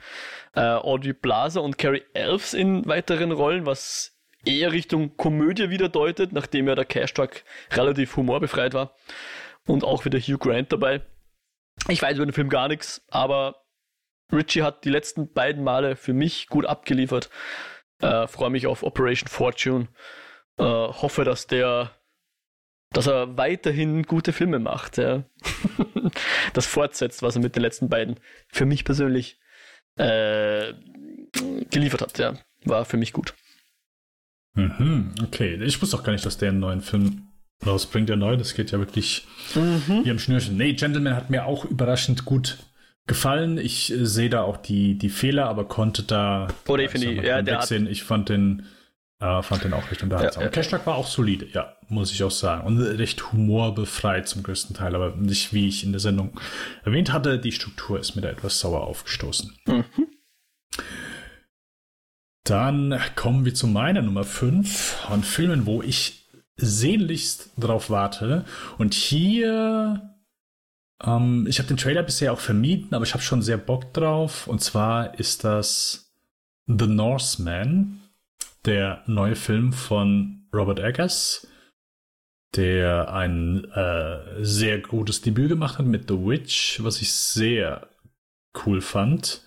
Äh, 0.54 0.60
Audrey 0.60 1.12
Blaser 1.12 1.62
und 1.62 1.78
Carrie 1.78 2.04
Elves 2.14 2.54
in 2.54 2.86
weiteren 2.86 3.32
Rollen, 3.32 3.66
was 3.66 4.16
eher 4.44 4.72
Richtung 4.72 5.16
Komödie 5.16 5.70
wieder 5.70 5.88
deutet, 5.88 6.32
nachdem 6.32 6.68
ja 6.68 6.74
der 6.74 6.84
Cash 6.84 7.14
Truck 7.14 7.42
relativ 7.72 8.16
humorbefreit 8.16 8.74
war. 8.74 8.94
Und 9.66 9.84
auch 9.84 10.04
wieder 10.04 10.18
Hugh 10.18 10.38
Grant 10.38 10.72
dabei. 10.72 11.02
Ich 11.88 12.00
weiß 12.00 12.16
über 12.16 12.26
den 12.26 12.32
Film 12.32 12.48
gar 12.48 12.68
nichts, 12.68 13.04
aber 13.08 13.62
Richie 14.32 14.62
hat 14.62 14.84
die 14.84 14.90
letzten 14.90 15.32
beiden 15.32 15.62
Male 15.62 15.96
für 15.96 16.12
mich 16.12 16.48
gut 16.48 16.66
abgeliefert. 16.66 17.30
Äh, 18.00 18.26
Freue 18.26 18.50
mich 18.50 18.66
auf 18.66 18.82
Operation 18.82 19.28
Fortune. 19.28 19.88
Äh, 20.58 20.64
hoffe, 20.64 21.24
dass 21.24 21.46
der 21.46 21.90
dass 22.92 23.06
er 23.06 23.36
weiterhin 23.36 24.04
gute 24.04 24.32
Filme 24.32 24.58
macht, 24.58 24.98
ja. 24.98 25.24
das 26.52 26.66
fortsetzt, 26.66 27.22
was 27.22 27.36
er 27.36 27.42
mit 27.42 27.56
den 27.56 27.62
letzten 27.62 27.88
beiden 27.88 28.16
für 28.48 28.66
mich 28.66 28.84
persönlich 28.84 29.38
äh, 29.96 30.72
geliefert 31.70 32.02
hat, 32.02 32.18
ja. 32.18 32.34
War 32.64 32.84
für 32.84 32.96
mich 32.96 33.12
gut. 33.12 33.34
Mhm, 34.54 35.14
okay. 35.22 35.62
Ich 35.62 35.80
wusste 35.80 35.96
auch 35.96 36.02
gar 36.02 36.12
nicht, 36.12 36.24
dass 36.24 36.38
der 36.38 36.50
einen 36.50 36.60
neuen 36.60 36.80
Film 36.80 37.28
rausbringt, 37.64 38.08
der 38.08 38.16
neu. 38.16 38.36
Das 38.36 38.54
geht 38.54 38.72
ja 38.72 38.78
wirklich 38.78 39.26
mhm. 39.54 40.02
hier 40.02 40.12
im 40.12 40.18
Schnürchen. 40.18 40.56
Nee, 40.56 40.72
Gentleman 40.72 41.14
hat 41.14 41.30
mir 41.30 41.46
auch 41.46 41.64
überraschend 41.64 42.24
gut 42.24 42.58
gefallen. 43.06 43.58
Ich 43.58 43.92
äh, 43.92 44.04
sehe 44.04 44.30
da 44.30 44.42
auch 44.42 44.56
die, 44.56 44.98
die 44.98 45.10
Fehler, 45.10 45.46
aber 45.46 45.66
konnte 45.66 46.02
da 46.02 46.48
oh, 46.66 46.76
definitiv. 46.76 47.22
Ja, 47.22 47.42
der. 47.42 47.62
Ich 47.70 48.02
fand 48.02 48.28
den 48.28 48.66
äh, 49.20 49.42
fand 49.42 49.64
den 49.64 49.72
auch 49.72 49.90
recht 49.90 50.02
unterhaltsam. 50.02 50.42
Ja, 50.42 50.48
ja. 50.48 50.52
Cashtag 50.52 50.86
war 50.86 50.96
auch 50.96 51.06
solide, 51.06 51.46
ja, 51.52 51.76
muss 51.88 52.12
ich 52.12 52.22
auch 52.22 52.30
sagen. 52.30 52.66
Und 52.66 52.78
recht 52.78 53.32
humorbefreit 53.32 54.28
zum 54.28 54.42
größten 54.42 54.76
Teil, 54.76 54.94
aber 54.94 55.16
nicht 55.16 55.52
wie 55.52 55.68
ich 55.68 55.84
in 55.84 55.92
der 55.92 56.00
Sendung 56.00 56.38
erwähnt 56.84 57.12
hatte. 57.12 57.38
Die 57.38 57.52
Struktur 57.52 57.98
ist 57.98 58.14
mir 58.14 58.22
da 58.22 58.28
etwas 58.28 58.60
sauer 58.60 58.82
aufgestoßen. 58.82 59.56
Mhm. 59.66 59.84
Dann 62.44 63.00
kommen 63.16 63.44
wir 63.44 63.54
zu 63.54 63.66
meiner 63.66 64.02
Nummer 64.02 64.22
5 64.22 64.68
von 65.08 65.24
Filmen, 65.24 65.66
wo 65.66 65.82
ich 65.82 66.28
sehnlichst 66.56 67.50
drauf 67.56 67.90
warte. 67.90 68.44
Und 68.78 68.94
hier, 68.94 70.14
ähm, 71.02 71.46
ich 71.48 71.58
habe 71.58 71.68
den 71.68 71.76
Trailer 71.76 72.02
bisher 72.02 72.32
auch 72.32 72.38
vermieden, 72.38 72.94
aber 72.94 73.04
ich 73.04 73.14
habe 73.14 73.22
schon 73.22 73.42
sehr 73.42 73.56
Bock 73.56 73.92
drauf. 73.94 74.46
Und 74.46 74.62
zwar 74.62 75.18
ist 75.18 75.42
das 75.42 76.12
The 76.66 76.86
Northman 76.86 78.00
der 78.66 79.02
neue 79.06 79.36
Film 79.36 79.72
von 79.72 80.46
Robert 80.54 80.80
Eggers, 80.80 81.46
der 82.54 83.12
ein 83.12 83.64
äh, 83.72 84.44
sehr 84.44 84.80
gutes 84.80 85.20
Debüt 85.22 85.48
gemacht 85.48 85.78
hat 85.78 85.86
mit 85.86 86.08
The 86.08 86.14
Witch, 86.14 86.82
was 86.82 87.00
ich 87.00 87.12
sehr 87.12 87.88
cool 88.64 88.80
fand. 88.80 89.42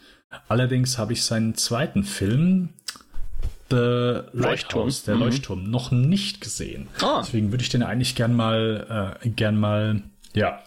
Allerdings 0.48 0.98
habe 0.98 1.14
ich 1.14 1.24
seinen 1.24 1.56
zweiten 1.56 2.04
Film, 2.04 2.70
The 3.72 4.22
Lighthouse, 4.34 5.04
der 5.04 5.16
mhm. 5.16 5.22
Leuchtturm, 5.22 5.70
noch 5.70 5.92
nicht 5.92 6.42
gesehen. 6.42 6.88
Ah. 7.02 7.22
Deswegen 7.24 7.52
würde 7.52 7.64
ich 7.64 7.70
den 7.70 7.84
eigentlich 7.84 8.16
gern 8.16 8.36
mal, 8.36 9.18
äh, 9.22 9.30
gern 9.30 9.60
mal, 9.60 10.04
ja, 10.34 10.64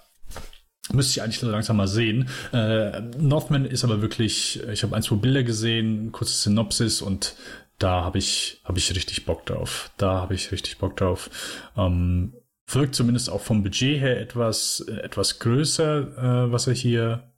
Müsste 0.91 1.13
ich 1.13 1.23
eigentlich 1.23 1.41
langsam 1.43 1.77
mal 1.77 1.87
sehen. 1.87 2.29
Äh, 2.53 3.03
Northman 3.17 3.65
ist 3.65 3.85
aber 3.85 4.03
wirklich, 4.03 4.61
ich 4.69 4.83
habe 4.83 4.97
ein, 4.97 5.03
zwei 5.03 5.15
Bilder 5.15 5.45
gesehen, 5.45 6.11
kurze 6.11 6.35
Synopsis 6.35 7.01
und 7.03 7.37
da 7.83 8.05
habe 8.05 8.19
ich, 8.19 8.61
hab 8.65 8.77
ich 8.77 8.95
richtig 8.95 9.25
Bock 9.25 9.45
drauf. 9.47 9.91
Da 9.97 10.21
habe 10.21 10.35
ich 10.35 10.53
richtig 10.53 10.79
Bock 10.79 10.97
drauf. 10.97 11.31
Ähm, 11.77 12.35
wirkt 12.71 12.95
zumindest 12.95 13.29
auch 13.29 13.41
vom 13.41 13.63
Budget 13.63 14.01
her 14.01 14.21
etwas, 14.21 14.81
etwas 14.81 15.41
größer, 15.41 16.47
äh, 16.47 16.53
was 16.53 16.67
er 16.69 16.75
hier 16.75 17.33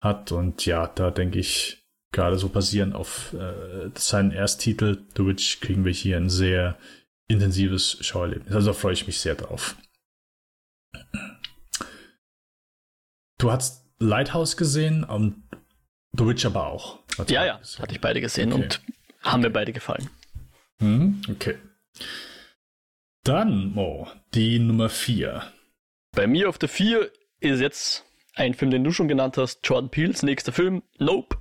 hat. 0.00 0.30
Und 0.30 0.64
ja, 0.66 0.86
da 0.86 1.10
denke 1.10 1.40
ich, 1.40 1.84
gerade 2.12 2.38
so 2.38 2.48
basierend 2.48 2.94
auf 2.94 3.34
äh, 3.34 3.90
seinen 3.94 4.30
Ersttitel, 4.30 5.04
The 5.16 5.26
Witch, 5.26 5.60
kriegen 5.60 5.84
wir 5.84 5.92
hier 5.92 6.16
ein 6.16 6.30
sehr 6.30 6.78
intensives 7.28 7.98
Schauerlebnis. 8.00 8.54
Also 8.54 8.68
da 8.68 8.72
freue 8.72 8.92
ich 8.92 9.06
mich 9.06 9.20
sehr 9.20 9.34
drauf. 9.34 9.76
Du 13.38 13.50
hast 13.50 13.84
Lighthouse 13.98 14.56
gesehen 14.56 15.02
und 15.02 15.42
The 16.12 16.26
Witch 16.26 16.46
aber 16.46 16.68
auch. 16.68 17.00
Ja, 17.28 17.44
ja, 17.44 17.60
hatte 17.78 17.92
ich 17.92 18.00
beide 18.00 18.20
gesehen 18.20 18.52
okay. 18.52 18.62
und 18.62 18.80
haben 19.26 19.42
mir 19.42 19.50
beide 19.50 19.72
gefallen. 19.72 20.08
Hm, 20.80 21.22
okay. 21.30 21.56
Dann, 23.24 23.72
Mo, 23.72 24.08
die 24.34 24.58
Nummer 24.58 24.88
4. 24.88 25.42
Bei 26.12 26.26
mir 26.26 26.48
auf 26.48 26.58
der 26.58 26.68
4 26.68 27.10
ist 27.40 27.60
jetzt 27.60 28.04
ein 28.34 28.54
Film, 28.54 28.70
den 28.70 28.84
du 28.84 28.92
schon 28.92 29.08
genannt 29.08 29.36
hast, 29.36 29.66
Jordan 29.66 29.90
Peels 29.90 30.22
nächster 30.22 30.52
Film, 30.52 30.82
Nope. 30.98 31.36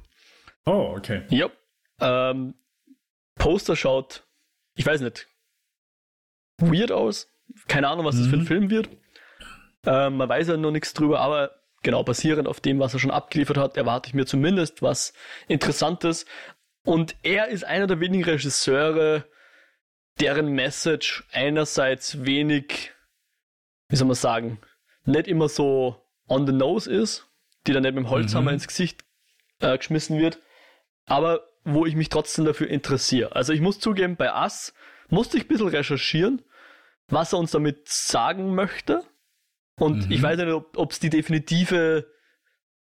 Oh, 0.65 0.95
okay. 0.97 1.23
Ja. 1.29 1.49
Ähm, 1.99 2.55
Poster 3.35 3.75
schaut, 3.75 4.23
ich 4.75 4.85
weiß 4.85 5.01
nicht, 5.01 5.27
weird 6.57 6.91
aus. 6.91 7.27
Keine 7.67 7.89
Ahnung, 7.89 8.05
was 8.05 8.17
das 8.17 8.27
für 8.27 8.35
ein 8.37 8.41
Mhm. 8.41 8.47
Film 8.47 8.69
wird. 8.69 8.89
Ähm, 9.85 10.17
man 10.17 10.27
weiß 10.29 10.47
ja 10.47 10.57
noch 10.57 10.71
nichts 10.71 10.93
drüber, 10.93 11.19
aber 11.19 11.51
genau 11.83 12.03
basierend 12.03 12.47
auf 12.47 12.59
dem, 12.59 12.79
was 12.79 12.93
er 12.93 12.99
schon 12.99 13.11
abgeliefert 13.11 13.57
hat, 13.57 13.77
erwarte 13.77 14.07
ich 14.09 14.15
mir 14.15 14.25
zumindest 14.25 14.81
was 14.81 15.13
Interessantes. 15.47 16.25
Und 16.85 17.15
er 17.23 17.47
ist 17.47 17.63
einer 17.65 17.87
der 17.87 17.99
wenigen 17.99 18.23
Regisseure, 18.23 19.25
deren 20.19 20.53
Message 20.53 21.25
einerseits 21.31 22.25
wenig, 22.25 22.91
wie 23.89 23.95
soll 23.95 24.07
man 24.07 24.15
sagen, 24.15 24.59
nicht 25.03 25.27
immer 25.27 25.49
so 25.49 26.01
on 26.27 26.45
the 26.47 26.53
nose 26.53 26.89
ist, 26.91 27.27
die 27.67 27.73
dann 27.73 27.83
nicht 27.83 27.95
mit 27.95 28.05
dem 28.05 28.09
Holzhammer 28.09 28.51
Mhm. 28.51 28.55
ins 28.55 28.67
Gesicht 28.67 29.03
äh, 29.59 29.77
geschmissen 29.77 30.19
wird, 30.19 30.39
aber 31.05 31.47
wo 31.63 31.85
ich 31.85 31.95
mich 31.95 32.09
trotzdem 32.09 32.45
dafür 32.45 32.67
interessiere. 32.67 33.35
Also 33.35 33.51
ich 33.51 33.61
muss 33.61 33.79
zugeben, 33.79 34.15
bei 34.15 34.31
Us 34.43 34.73
musste 35.09 35.37
ich 35.37 35.45
ein 35.45 35.47
bisschen 35.47 35.67
recherchieren, 35.69 36.43
was 37.07 37.33
er 37.33 37.39
uns 37.39 37.51
damit 37.51 37.87
sagen 37.89 38.53
möchte. 38.55 39.03
Und 39.77 40.05
Mhm. 40.05 40.11
ich 40.11 40.21
weiß 40.21 40.37
nicht, 40.37 40.47
ob 40.51 40.91
es 40.91 40.99
die 40.99 41.09
definitive 41.09 42.07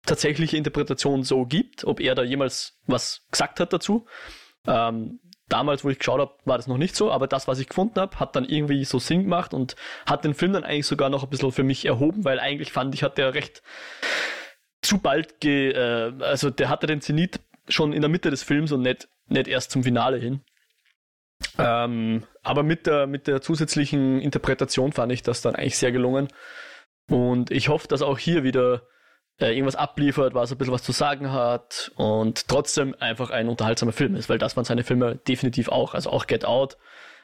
tatsächliche 0.05 0.57
Interpretation 0.57 1.23
so 1.23 1.45
gibt, 1.45 1.85
ob 1.85 1.99
er 1.99 2.15
da 2.15 2.23
jemals 2.23 2.79
was 2.87 3.25
gesagt 3.31 3.59
hat 3.59 3.73
dazu. 3.73 4.05
Ähm, 4.67 5.19
damals, 5.47 5.83
wo 5.83 5.89
ich 5.89 5.99
geschaut 5.99 6.19
habe, 6.19 6.33
war 6.45 6.57
das 6.57 6.67
noch 6.67 6.77
nicht 6.77 6.95
so, 6.95 7.11
aber 7.11 7.27
das, 7.27 7.47
was 7.47 7.59
ich 7.59 7.67
gefunden 7.67 7.99
habe, 7.99 8.19
hat 8.19 8.35
dann 8.35 8.45
irgendwie 8.45 8.85
so 8.85 8.99
Sinn 8.99 9.23
gemacht 9.23 9.53
und 9.53 9.75
hat 10.05 10.23
den 10.23 10.33
Film 10.33 10.53
dann 10.53 10.63
eigentlich 10.63 10.87
sogar 10.87 11.09
noch 11.09 11.23
ein 11.23 11.29
bisschen 11.29 11.51
für 11.51 11.63
mich 11.63 11.85
erhoben, 11.85 12.23
weil 12.23 12.39
eigentlich 12.39 12.71
fand 12.71 12.95
ich, 12.95 13.03
hat 13.03 13.17
der 13.17 13.33
recht 13.33 13.61
zu 14.81 14.97
bald 14.97 15.39
ge, 15.39 15.71
äh, 15.71 16.13
also 16.21 16.49
der 16.49 16.69
hatte 16.69 16.87
den 16.87 17.01
Zenit 17.01 17.39
schon 17.67 17.93
in 17.93 18.01
der 18.01 18.09
Mitte 18.09 18.31
des 18.31 18.43
Films 18.43 18.71
und 18.71 18.81
nicht, 18.81 19.07
nicht 19.27 19.47
erst 19.47 19.71
zum 19.71 19.83
Finale 19.83 20.17
hin. 20.17 20.41
Ähm, 21.57 22.23
aber 22.43 22.63
mit 22.63 22.87
der, 22.87 23.07
mit 23.07 23.27
der 23.27 23.41
zusätzlichen 23.41 24.19
Interpretation 24.19 24.91
fand 24.91 25.11
ich 25.11 25.21
das 25.21 25.41
dann 25.41 25.55
eigentlich 25.55 25.77
sehr 25.77 25.91
gelungen. 25.91 26.27
Und 27.09 27.51
ich 27.51 27.69
hoffe, 27.69 27.87
dass 27.87 28.01
auch 28.01 28.17
hier 28.17 28.43
wieder 28.43 28.83
äh, 29.41 29.53
irgendwas 29.53 29.75
abliefert, 29.75 30.35
was 30.35 30.51
ein 30.51 30.57
bisschen 30.57 30.73
was 30.73 30.83
zu 30.83 30.91
sagen 30.91 31.31
hat 31.31 31.91
und 31.95 32.47
trotzdem 32.47 32.95
einfach 32.99 33.31
ein 33.31 33.49
unterhaltsamer 33.49 33.91
Film 33.91 34.15
ist, 34.15 34.29
weil 34.29 34.37
das 34.37 34.55
waren 34.55 34.65
seine 34.65 34.83
Filme 34.83 35.15
definitiv 35.15 35.69
auch. 35.69 35.95
Also 35.95 36.11
auch 36.11 36.27
Get 36.27 36.45
Out 36.45 36.77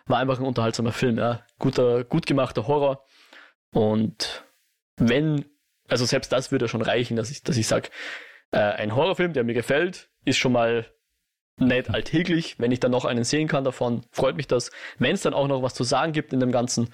war 0.07 0.17
einfach 0.17 0.39
ein 0.39 0.45
unterhaltsamer 0.45 0.91
Film, 0.91 1.17
ja. 1.17 1.43
Guter, 1.59 2.03
gut 2.03 2.25
gemachter 2.25 2.67
Horror. 2.67 3.05
Und 3.71 4.43
wenn, 4.95 5.45
also 5.87 6.05
selbst 6.05 6.31
das 6.31 6.51
würde 6.51 6.67
schon 6.67 6.81
reichen, 6.81 7.15
dass 7.15 7.29
ich, 7.29 7.43
dass 7.43 7.57
ich 7.57 7.67
sage, 7.67 7.89
äh, 8.51 8.57
ein 8.57 8.95
Horrorfilm, 8.95 9.33
der 9.33 9.43
mir 9.43 9.53
gefällt, 9.53 10.09
ist 10.25 10.37
schon 10.37 10.53
mal 10.53 10.87
nicht 11.59 11.89
alltäglich. 11.89 12.59
Wenn 12.59 12.71
ich 12.71 12.79
dann 12.79 12.91
noch 12.91 13.05
einen 13.05 13.25
sehen 13.25 13.47
kann 13.47 13.63
davon, 13.63 14.05
freut 14.11 14.37
mich 14.37 14.47
das. 14.47 14.71
Wenn 14.97 15.13
es 15.13 15.21
dann 15.21 15.33
auch 15.33 15.47
noch 15.47 15.61
was 15.61 15.75
zu 15.75 15.83
sagen 15.83 16.13
gibt 16.13 16.33
in 16.33 16.39
dem 16.39 16.51
Ganzen, 16.51 16.93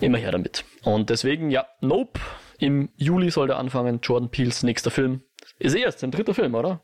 immer 0.00 0.18
her 0.18 0.32
damit. 0.32 0.64
Und 0.82 1.08
deswegen, 1.08 1.50
ja, 1.50 1.66
Nope. 1.80 2.20
Im 2.58 2.88
Juli 2.96 3.30
soll 3.30 3.48
der 3.48 3.58
anfangen. 3.58 4.00
Jordan 4.02 4.30
Peels 4.30 4.62
nächster 4.62 4.90
Film. 4.90 5.22
Ist 5.58 5.74
eh 5.74 5.80
erst 5.80 6.00
sein 6.00 6.10
dritter 6.10 6.34
Film, 6.34 6.54
oder? 6.54 6.82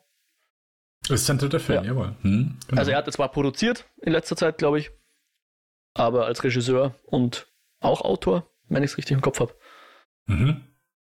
Ist 1.08 1.26
sein 1.26 1.38
dritter 1.38 1.60
Film, 1.60 1.84
Ja. 1.84 1.90
jawohl. 1.90 2.16
Hm, 2.22 2.58
genau. 2.68 2.78
Also 2.78 2.90
er 2.92 2.98
hat 2.98 3.08
es 3.08 3.14
zwar 3.14 3.30
produziert 3.30 3.86
in 4.02 4.12
letzter 4.12 4.36
Zeit, 4.36 4.58
glaube 4.58 4.78
ich, 4.78 4.90
aber 5.94 6.26
als 6.26 6.44
Regisseur 6.44 6.94
und 7.06 7.46
auch 7.80 8.02
Autor, 8.02 8.48
wenn 8.68 8.82
ich 8.82 8.92
es 8.92 8.98
richtig 8.98 9.14
im 9.14 9.20
Kopf 9.20 9.40
habe, 9.40 9.54
mhm. 10.26 10.62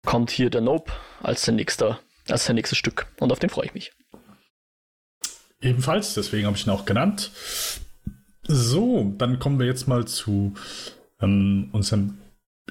kommt 0.04 0.30
hier 0.30 0.50
der 0.50 0.60
Nope 0.62 0.92
als 1.22 1.42
sein 1.42 1.54
nächster, 1.56 2.00
als 2.28 2.46
sein 2.46 2.56
nächstes 2.56 2.78
Stück. 2.78 3.06
Und 3.20 3.30
auf 3.32 3.38
den 3.38 3.50
freue 3.50 3.66
ich 3.66 3.74
mich. 3.74 3.92
Ebenfalls, 5.60 6.14
deswegen 6.14 6.46
habe 6.46 6.56
ich 6.56 6.66
ihn 6.66 6.70
auch 6.70 6.84
genannt. 6.84 7.30
So, 8.42 9.14
dann 9.16 9.38
kommen 9.38 9.58
wir 9.58 9.66
jetzt 9.66 9.88
mal 9.88 10.06
zu 10.06 10.52
ähm, 11.20 11.70
unserem, 11.72 12.18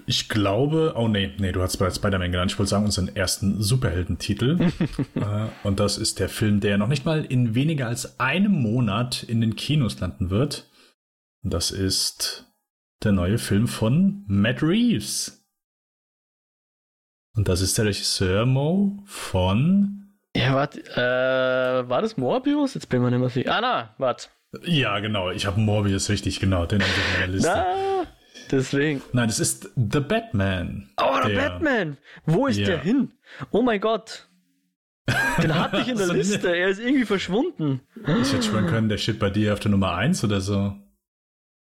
ich 0.06 0.30
glaube, 0.30 0.94
oh 0.96 1.08
nee, 1.08 1.32
nee, 1.38 1.52
du 1.52 1.62
hast 1.62 1.78
bereits 1.78 1.98
Spider-Man 1.98 2.32
genannt, 2.32 2.52
ich 2.52 2.60
wollte 2.60 2.70
sagen, 2.70 2.86
unseren 2.86 3.16
ersten 3.16 3.62
Superheldentitel. 3.62 4.60
äh, 5.16 5.48
und 5.64 5.80
das 5.80 5.98
ist 5.98 6.20
der 6.20 6.30
Film, 6.30 6.60
der 6.60 6.78
noch 6.78 6.88
nicht 6.88 7.06
mal 7.06 7.24
in 7.26 7.56
weniger 7.56 7.88
als 7.88 8.20
einem 8.20 8.52
Monat 8.52 9.24
in 9.24 9.42
den 9.42 9.56
Kinos 9.56 10.00
landen 10.00 10.30
wird. 10.30 10.70
Und 11.44 11.54
das 11.54 11.72
ist 11.72 12.46
der 13.04 13.12
neue 13.12 13.38
Film 13.38 13.68
von 13.68 14.24
Matt 14.28 14.64
Reeves. 14.64 15.46
Und 17.36 17.48
das 17.48 17.62
ist 17.62 17.78
der 17.78 17.86
Regisseur 17.86 18.46
Mo 18.46 19.04
von 19.06 20.14
Ja, 20.36 20.56
warte, 20.56 20.82
äh, 20.82 21.90
war 21.90 22.02
das 22.02 22.18
Morbius? 22.18 22.76
Jetzt 22.76 22.90
bin 22.90 23.00
ich 23.00 23.04
mir 23.04 23.12
nicht 23.12 23.20
mehr 23.20 23.30
sicher. 23.30 23.56
Ah, 23.56 23.62
na, 23.62 23.96
warte. 23.98 24.28
Ja, 24.64 25.00
genau. 25.00 25.32
Ich 25.32 25.46
habe 25.46 25.60
Morbius 25.60 26.10
richtig 26.10 26.40
genau, 26.40 26.66
den 26.66 26.82
habe 26.82 26.92
ich 26.92 26.98
auf 26.98 27.20
meiner 27.20 27.32
Liste. 27.32 27.50
Na, 27.50 28.06
deswegen. 28.52 29.02
Nein, 29.14 29.28
das 29.28 29.40
ist 29.40 29.70
The 29.76 30.00
Batman. 30.00 30.90
Oh, 31.02 31.18
der, 31.26 31.30
Der- 31.30 31.50
Batman! 31.50 31.98
Wo 32.26 32.48
ist 32.48 32.58
Ja. 32.58 32.66
der 32.68 32.80
hin? 32.80 33.12
Oh 33.52 33.62
mein 33.62 33.80
Gott. 33.82 34.28
Den 35.42 35.54
hatte 35.56 35.80
ich 35.82 35.88
in 35.90 35.98
der 35.98 36.08
So, 36.08 36.14
Liste. 36.14 36.56
Er 36.56 36.70
ist 36.70 36.80
irgendwie 36.80 37.06
verschwunden. 37.06 37.82
Ich 38.22 38.32
hätte 38.34 38.44
schwören 38.44 38.68
können, 38.68 38.90
der 38.90 38.98
steht 38.98 39.20
bei 39.20 39.30
dir 39.30 39.54
auf 39.54 39.60
der 39.60 39.72
Nummer 39.72 39.96
1 39.96 40.24
oder 40.24 40.40
so. 40.42 40.76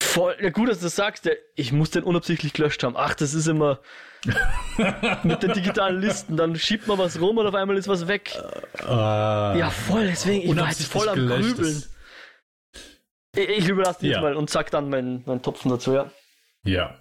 Voll, 0.02 0.36
ja 0.42 0.50
gut, 0.50 0.70
dass 0.70 0.80
du 0.80 0.86
das 0.86 0.96
sagst. 0.96 1.26
Der, 1.26 1.38
ich 1.56 1.72
muss 1.72 1.90
den 1.92 2.04
unabsichtlich 2.04 2.54
gelöscht 2.54 2.84
haben. 2.84 2.96
Ach, 2.98 3.16
das 3.16 3.34
ist 3.34 3.48
immer 3.48 3.80
mit 5.24 5.42
den 5.44 5.54
digitalen 5.54 6.00
Listen. 6.02 6.38
Dann 6.38 6.56
schiebt 6.56 6.88
man 6.88 6.98
was 6.98 7.20
rum 7.20 7.38
und 7.38 7.48
auf 7.48 7.56
einmal 7.56 7.78
ist 7.78 7.88
was 7.88 8.08
weg. 8.08 8.32
Ah, 8.86 9.56
Ja, 9.58 9.70
voll, 9.70 10.08
deswegen. 10.08 10.50
Ich 10.50 10.56
war 10.56 10.68
jetzt 10.68 10.86
voll 10.86 11.10
am 11.10 11.16
Grübeln. 11.28 11.84
Ich, 13.36 13.50
ich 13.50 13.68
überlasse 13.68 14.02
dich 14.02 14.12
Ja. 14.12 14.22
mal 14.22 14.36
und 14.36 14.50
sag 14.50 14.70
dann 14.72 14.90
meinen 14.90 15.24
mein 15.26 15.42
Topfen 15.42 15.72
dazu, 15.72 15.94
ja. 15.94 16.12
Ja. 16.64 16.96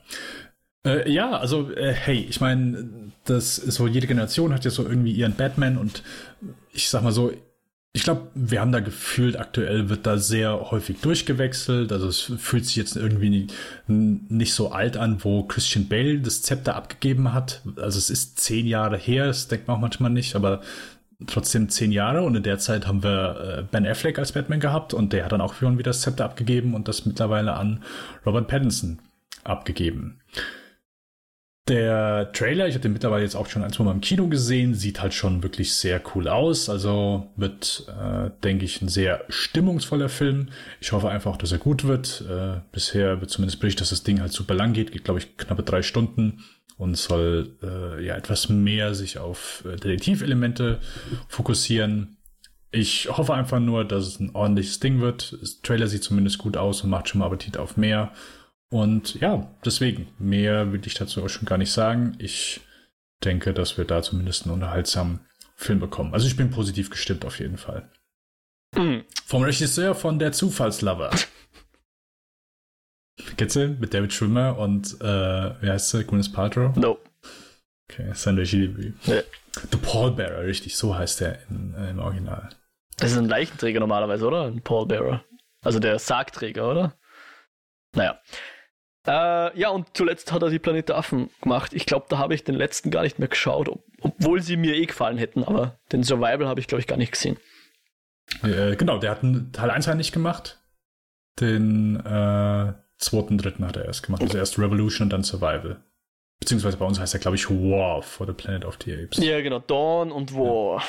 Äh, 0.85 1.11
ja, 1.11 1.31
also, 1.31 1.71
äh, 1.73 1.93
hey, 1.93 2.27
ich 2.29 2.41
meine, 2.41 3.13
das 3.25 3.59
ist 3.59 3.77
so, 3.77 3.87
jede 3.87 4.07
Generation 4.07 4.53
hat 4.53 4.65
ja 4.65 4.71
so 4.71 4.85
irgendwie 4.85 5.13
ihren 5.13 5.35
Batman 5.35 5.79
und 5.79 6.03
ich 6.73 6.89
sag 6.89 7.03
mal 7.03 7.13
so, 7.13 7.33
ich 7.95 8.05
glaube, 8.05 8.29
wir 8.35 8.61
haben 8.61 8.73
da 8.73 8.81
gefühlt, 8.81 9.39
aktuell 9.39 9.91
wird 9.91 10.07
da 10.07 10.17
sehr 10.17 10.71
häufig 10.71 11.01
durchgewechselt. 11.03 11.93
Also 11.93 12.09
es 12.09 12.21
fühlt 12.39 12.65
sich 12.65 12.77
jetzt 12.77 12.97
irgendwie 12.97 13.29
nicht, 13.29 13.53
nicht 13.87 14.55
so 14.55 14.73
alt 14.73 14.97
an, 14.97 15.23
wo 15.23 15.43
Christian 15.43 15.89
Bale 15.89 16.21
das 16.21 16.41
Zepter 16.41 16.75
abgegeben 16.75 17.35
hat. 17.35 17.61
Also 17.77 17.99
es 17.99 18.09
ist 18.09 18.41
zehn 18.41 18.67
Jahre 18.67 18.97
her, 18.97 19.27
das 19.27 19.49
denkt 19.49 19.69
man 19.69 19.77
auch 19.77 19.81
manchmal 19.81 20.11
nicht, 20.11 20.35
aber 20.37 20.63
trotzdem 21.27 21.69
zehn 21.69 21.93
Jahre 21.93 22.23
und 22.23 22.35
in 22.35 22.43
der 22.43 22.59
Zeit 22.59 22.87
haben 22.87 23.03
wir 23.03 23.59
äh, 23.59 23.63
Ben 23.71 23.87
Affleck 23.87 24.19
als 24.19 24.33
Batman 24.33 24.59
gehabt 24.59 24.95
und 24.95 25.13
der 25.13 25.25
hat 25.27 25.33
dann 25.33 25.43
auch 25.43 25.55
schon 25.55 25.79
wieder 25.79 25.91
das 25.91 26.01
Zepter 26.01 26.25
abgegeben 26.25 26.75
und 26.75 26.89
das 26.89 27.05
mittlerweile 27.05 27.53
an 27.53 27.85
Robert 28.25 28.49
Pattinson 28.49 28.99
abgegeben. 29.45 30.21
Der 31.69 32.33
Trailer, 32.33 32.67
ich 32.67 32.75
habe 32.75 32.83
den 32.83 32.93
mittlerweile 32.93 33.23
jetzt 33.23 33.37
auch 33.37 33.47
schon 33.47 33.63
ein, 33.63 33.73
zwei 33.73 33.85
Mal 33.85 33.93
im 33.93 34.01
Kino 34.01 34.27
gesehen, 34.27 34.75
sieht 34.75 35.01
halt 35.01 35.15
schon 35.15 35.45
wirklich 35.45 35.75
sehr 35.75 36.03
cool 36.15 36.27
aus. 36.27 36.69
Also 36.69 37.31
wird, 37.37 37.87
äh, 37.89 38.31
denke 38.43 38.65
ich, 38.65 38.83
ein 38.83 38.89
sehr 38.89 39.25
stimmungsvoller 39.29 40.09
Film. 40.09 40.49
Ich 40.81 40.91
hoffe 40.91 41.09
einfach, 41.09 41.37
dass 41.37 41.53
er 41.53 41.59
gut 41.59 41.85
wird. 41.85 42.25
Äh, 42.29 42.61
bisher 42.73 43.21
wird 43.21 43.31
zumindest 43.31 43.61
berichtet, 43.61 43.83
dass 43.83 43.91
das 43.91 44.03
Ding 44.03 44.21
halt 44.21 44.33
super 44.33 44.55
lang 44.55 44.73
geht, 44.73 44.91
geht 44.91 45.05
glaube 45.05 45.21
ich 45.21 45.37
knappe 45.37 45.63
drei 45.63 45.83
Stunden 45.83 46.43
und 46.79 46.97
soll 46.97 47.57
äh, 47.63 48.05
ja 48.05 48.17
etwas 48.17 48.49
mehr 48.49 48.97
sich 48.97 49.19
auf 49.19 49.65
äh, 49.65 49.77
Detektivelemente 49.77 50.81
fokussieren. 51.29 52.17
Ich 52.73 53.09
hoffe 53.09 53.35
einfach 53.35 53.61
nur, 53.61 53.85
dass 53.85 54.09
es 54.09 54.19
ein 54.19 54.35
ordentliches 54.35 54.81
Ding 54.81 55.01
wird. 55.01 55.39
Das 55.41 55.61
Trailer 55.61 55.87
sieht 55.87 56.03
zumindest 56.03 56.39
gut 56.39 56.57
aus 56.57 56.83
und 56.83 56.91
macht 56.91 57.09
schon 57.09 57.21
mal 57.21 57.27
Appetit 57.27 57.57
auf 57.57 57.77
mehr. 57.77 58.13
Und 58.73 59.21
ja, 59.21 59.55
deswegen, 59.67 60.09
mehr 60.19 60.73
will 60.73 60.81
ich 60.87 60.95
dazu 60.95 61.23
auch 61.23 61.29
schon 61.29 61.45
gar 61.45 61.59
nicht 61.59 61.71
sagen. 61.71 62.17
Ich 62.19 62.63
denke, 63.23 63.53
dass 63.53 63.77
wir 63.77 63.85
da 63.85 64.03
zumindest 64.03 64.45
einen 64.45 64.55
unterhaltsamen 64.55 65.21
Film 65.57 65.79
bekommen. 65.79 66.15
Also 66.15 66.27
ich 66.27 66.39
bin 66.39 66.51
positiv 66.51 66.89
gestimmt 66.89 67.27
auf 67.27 67.39
jeden 67.39 67.59
Fall. 67.59 67.91
Mhm. 68.75 69.05
Vom 69.27 69.43
Regisseur 69.43 69.95
von 69.95 70.19
Der 70.19 70.33
Zufallslover. 70.33 71.11
Kennst 73.37 73.57
du? 73.57 73.69
Mit 73.69 73.93
David 73.93 74.15
Schwimmer 74.15 74.59
und, 74.59 74.99
äh, 75.03 75.63
wie 75.63 75.69
heißt 75.69 75.91
sie? 75.91 76.05
Gwyneth 76.05 76.33
Paltrow? 76.33 76.75
No. 76.75 76.99
Okay, 77.91 78.11
sein 78.15 78.37
Regiedebüt. 78.37 78.95
Ja. 79.07 79.21
The 79.71 79.77
Pallbearer, 79.77 80.45
richtig, 80.45 80.79
so 80.79 80.97
heißt 80.97 81.21
er 81.21 81.47
in, 81.51 81.75
äh, 81.75 81.91
im 81.91 81.99
Original. 81.99 82.49
Das 82.97 83.13
ist 83.13 83.19
ein 83.19 83.29
Leichenträger 83.29 83.81
normalerweise, 83.81 84.27
oder? 84.27 84.47
Ein 84.47 84.63
Pallbearer. 84.63 85.23
Also 85.63 85.79
der 85.79 85.99
Sargträger, 85.99 86.71
oder? 86.71 86.99
Naja. 87.95 88.19
Äh, 89.07 89.59
ja, 89.59 89.71
und 89.71 89.89
zuletzt 89.95 90.33
hat 90.33 90.43
er 90.43 90.51
die 90.51 90.59
Planet 90.59 90.89
der 90.89 90.97
Affen 90.97 91.31
gemacht. 91.41 91.73
Ich 91.75 91.87
glaube, 91.87 92.07
da 92.09 92.19
habe 92.19 92.35
ich 92.35 92.45
den 92.45 92.55
letzten 92.55 92.91
gar 92.91 93.03
nicht 93.03 93.19
mehr 93.19 93.29
geschaut, 93.29 93.69
ob, 93.69 93.85
obwohl 94.01 94.41
sie 94.41 94.57
mir 94.57 94.75
eh 94.75 94.87
gefallen 94.87 95.19
hätten, 95.19 95.43
aber 95.43 95.79
den 95.91 96.05
Survival 96.05 96.47
habe 96.47 96.61
ich, 96.61 96.69
glaube 96.69 96.81
ich, 96.81 96.87
gar 96.87 96.97
nicht 96.97 97.13
gesehen. 97.13 97.37
Äh, 98.43 98.77
genau, 98.77 98.99
der 98.99 99.11
hat 99.11 99.25
einen 99.25 99.53
Teil 99.53 99.71
1 99.71 99.87
halt 99.89 99.97
nicht 99.97 100.13
gemacht. 100.13 100.61
Den 101.41 101.97
äh, 101.97 102.73
zweiten, 102.99 103.39
dritten 103.39 103.67
hat 103.67 103.77
er 103.77 103.87
erst 103.87 104.05
gemacht. 104.05 104.23
Also 104.23 104.39
erst 104.39 104.59
Revolution 104.59 105.07
und 105.07 105.11
dann 105.11 105.25
Survival. 105.25 105.83
Beziehungsweise 106.41 106.77
bei 106.77 106.85
uns 106.85 106.99
heißt 106.99 107.15
er, 107.15 107.21
glaube 107.21 107.37
ich, 107.37 107.49
War 107.51 108.03
for 108.03 108.27
the 108.27 108.33
Planet 108.33 108.65
of 108.65 108.79
the 108.85 108.93
Apes. 108.93 109.19
Ja, 109.19 109.41
genau. 109.41 109.61
Dawn 109.61 110.13
und 110.13 110.35
War. 110.35 110.83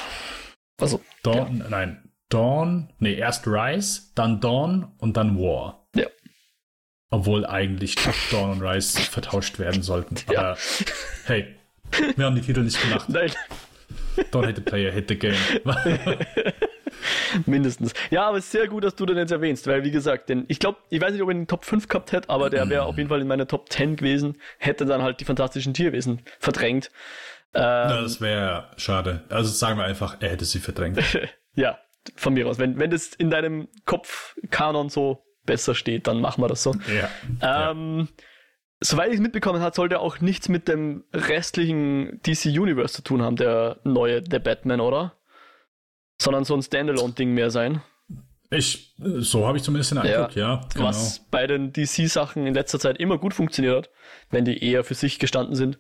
Also, 0.79 0.99
Dawn, 1.21 1.59
ja. 1.59 1.69
nein, 1.69 2.09
Dawn, 2.29 2.91
nee, 2.97 3.13
erst 3.13 3.45
Rise, 3.47 4.11
dann 4.15 4.41
Dawn 4.41 4.91
und 4.97 5.15
dann 5.15 5.37
War. 5.37 5.82
Obwohl 7.13 7.45
eigentlich 7.45 7.95
Dawn 8.31 8.53
und 8.53 8.63
Rise 8.63 8.99
vertauscht 8.99 9.59
werden 9.59 9.83
sollten. 9.83 10.15
Aber 10.25 10.33
ja. 10.33 10.57
hey, 11.25 11.45
wir 12.15 12.25
haben 12.25 12.35
die 12.35 12.41
Titel 12.41 12.61
nicht 12.61 12.81
gemacht. 12.81 13.07
Nein. 13.07 13.31
Don't 14.31 14.47
hit 14.47 14.55
the 14.55 14.63
player, 14.63 14.91
hit 14.91 15.09
the 15.09 15.15
game. 15.15 15.35
Mindestens. 17.45 17.93
Ja, 18.09 18.25
aber 18.29 18.39
es 18.39 18.45
ist 18.45 18.51
sehr 18.51 18.67
gut, 18.67 18.83
dass 18.83 18.95
du 18.95 19.05
den 19.05 19.17
jetzt 19.17 19.31
erwähnst, 19.31 19.67
weil 19.67 19.83
wie 19.83 19.91
gesagt, 19.91 20.27
denn 20.29 20.45
ich 20.47 20.57
glaube, 20.57 20.79
ich 20.89 20.99
weiß 20.99 21.11
nicht, 21.11 21.21
ob 21.21 21.29
er 21.29 21.33
in 21.33 21.41
den 21.41 21.47
Top 21.47 21.65
5 21.65 21.87
gehabt 21.87 22.13
hätte, 22.13 22.31
aber 22.31 22.49
der 22.49 22.67
wäre 22.69 22.85
auf 22.85 22.97
jeden 22.97 23.09
Fall 23.09 23.21
in 23.21 23.27
meiner 23.27 23.47
Top 23.47 23.71
10 23.71 23.95
gewesen, 23.95 24.39
hätte 24.57 24.87
dann 24.87 25.03
halt 25.03 25.19
die 25.19 25.25
fantastischen 25.25 25.75
Tierwesen 25.75 26.23
verdrängt. 26.39 26.89
Ähm, 27.53 27.89
das 27.89 28.21
wäre 28.21 28.71
schade. 28.77 29.21
Also 29.29 29.51
sagen 29.51 29.77
wir 29.77 29.85
einfach, 29.85 30.17
er 30.19 30.29
hätte 30.29 30.45
sie 30.45 30.57
verdrängt. 30.57 30.99
ja, 31.53 31.77
von 32.15 32.33
mir 32.33 32.47
aus. 32.47 32.57
Wenn, 32.57 32.79
wenn 32.79 32.89
das 32.89 33.09
in 33.09 33.29
deinem 33.29 33.67
Kopf-Kanon 33.85 34.89
so 34.89 35.23
besser 35.45 35.75
steht, 35.75 36.07
dann 36.07 36.21
machen 36.21 36.41
wir 36.41 36.47
das 36.47 36.63
so. 36.63 36.73
Ja. 37.41 37.71
Ähm, 37.71 37.99
ja. 37.99 38.23
Soweit 38.79 39.09
ich 39.09 39.15
es 39.15 39.21
mitbekommen 39.21 39.61
habe, 39.61 39.75
sollte 39.75 39.99
auch 39.99 40.19
nichts 40.19 40.49
mit 40.49 40.67
dem 40.67 41.05
restlichen 41.13 42.19
DC 42.25 42.45
Universe 42.47 42.93
zu 42.95 43.01
tun 43.01 43.21
haben, 43.21 43.37
der 43.37 43.79
neue 43.83 44.21
The 44.29 44.39
Batman, 44.39 44.81
oder? 44.81 45.13
sondern 46.23 46.45
so 46.45 46.55
ein 46.55 46.61
Standalone-Ding 46.61 47.33
mehr 47.33 47.51
sein. 47.51 47.81
Ich, 48.49 48.93
so 48.97 49.47
habe 49.47 49.57
ich 49.57 49.63
zumindest 49.63 49.91
den 49.91 49.97
Eindruck, 49.97 50.35
ja. 50.35 50.55
ja 50.55 50.67
genau. 50.73 50.85
Was 50.85 51.19
bei 51.31 51.47
den 51.47 51.73
DC-Sachen 51.73 52.45
in 52.45 52.53
letzter 52.53 52.79
Zeit 52.79 52.97
immer 52.99 53.17
gut 53.17 53.33
funktioniert 53.33 53.75
hat, 53.75 53.89
wenn 54.29 54.45
die 54.45 54.63
eher 54.63 54.83
für 54.83 54.93
sich 54.93 55.17
gestanden 55.17 55.55
sind, 55.55 55.79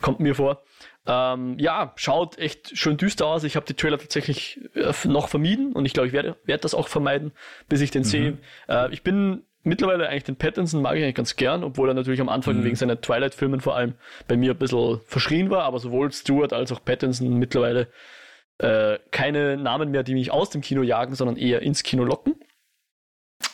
kommt 0.00 0.20
mir 0.20 0.34
vor. 0.34 0.62
Ähm, 1.10 1.58
ja, 1.58 1.94
schaut 1.96 2.38
echt 2.38 2.76
schön 2.76 2.98
düster 2.98 3.26
aus. 3.26 3.42
Ich 3.42 3.56
habe 3.56 3.64
die 3.64 3.72
Trailer 3.72 3.98
tatsächlich 3.98 4.60
äh, 4.74 4.92
noch 5.04 5.28
vermieden 5.28 5.72
und 5.72 5.86
ich 5.86 5.94
glaube, 5.94 6.06
ich 6.06 6.12
werde 6.12 6.36
werd 6.44 6.64
das 6.64 6.74
auch 6.74 6.86
vermeiden, 6.86 7.32
bis 7.66 7.80
ich 7.80 7.90
den 7.90 8.02
mhm. 8.02 8.06
sehe. 8.06 8.38
Äh, 8.68 8.92
ich 8.92 9.02
bin 9.02 9.42
mittlerweile 9.62 10.08
eigentlich 10.08 10.24
den 10.24 10.36
Pattinson 10.36 10.82
mag 10.82 10.96
ich 10.96 11.02
eigentlich 11.02 11.14
ganz 11.14 11.36
gern, 11.36 11.64
obwohl 11.64 11.88
er 11.88 11.94
natürlich 11.94 12.20
am 12.20 12.28
Anfang 12.28 12.58
mhm. 12.58 12.64
wegen 12.64 12.76
seiner 12.76 13.00
Twilight-Filmen 13.00 13.60
vor 13.60 13.74
allem 13.74 13.94
bei 14.28 14.36
mir 14.36 14.52
ein 14.52 14.58
bisschen 14.58 15.00
verschrien 15.06 15.48
war, 15.48 15.64
aber 15.64 15.78
sowohl 15.78 16.12
Stewart 16.12 16.52
als 16.52 16.72
auch 16.72 16.84
Pattinson 16.84 17.38
mittlerweile 17.38 17.88
äh, 18.58 18.98
keine 19.10 19.56
Namen 19.56 19.90
mehr, 19.90 20.02
die 20.02 20.14
mich 20.14 20.30
aus 20.30 20.50
dem 20.50 20.60
Kino 20.60 20.82
jagen, 20.82 21.14
sondern 21.14 21.38
eher 21.38 21.62
ins 21.62 21.84
Kino 21.84 22.04
locken. 22.04 22.34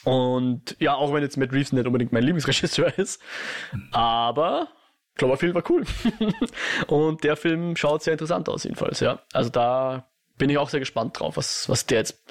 Und 0.03 0.75
ja, 0.79 0.95
auch 0.95 1.13
wenn 1.13 1.23
jetzt 1.23 1.37
Matt 1.37 1.53
Reeves 1.53 1.71
nicht 1.71 1.85
unbedingt 1.85 2.11
mein 2.11 2.23
Lieblingsregisseur 2.23 2.93
ist, 2.97 3.21
aber 3.91 4.67
Cloverfield 5.15 5.55
war 5.55 5.63
cool. 5.69 5.85
und 6.87 7.23
der 7.23 7.35
Film 7.35 7.75
schaut 7.75 8.03
sehr 8.03 8.13
interessant 8.13 8.49
aus, 8.49 8.63
jedenfalls, 8.63 8.99
ja. 8.99 9.21
Also 9.33 9.49
da 9.49 10.09
bin 10.37 10.49
ich 10.49 10.57
auch 10.57 10.69
sehr 10.69 10.79
gespannt 10.79 11.19
drauf, 11.19 11.37
was, 11.37 11.69
was 11.69 11.85
der 11.85 11.99
jetzt, 11.99 12.23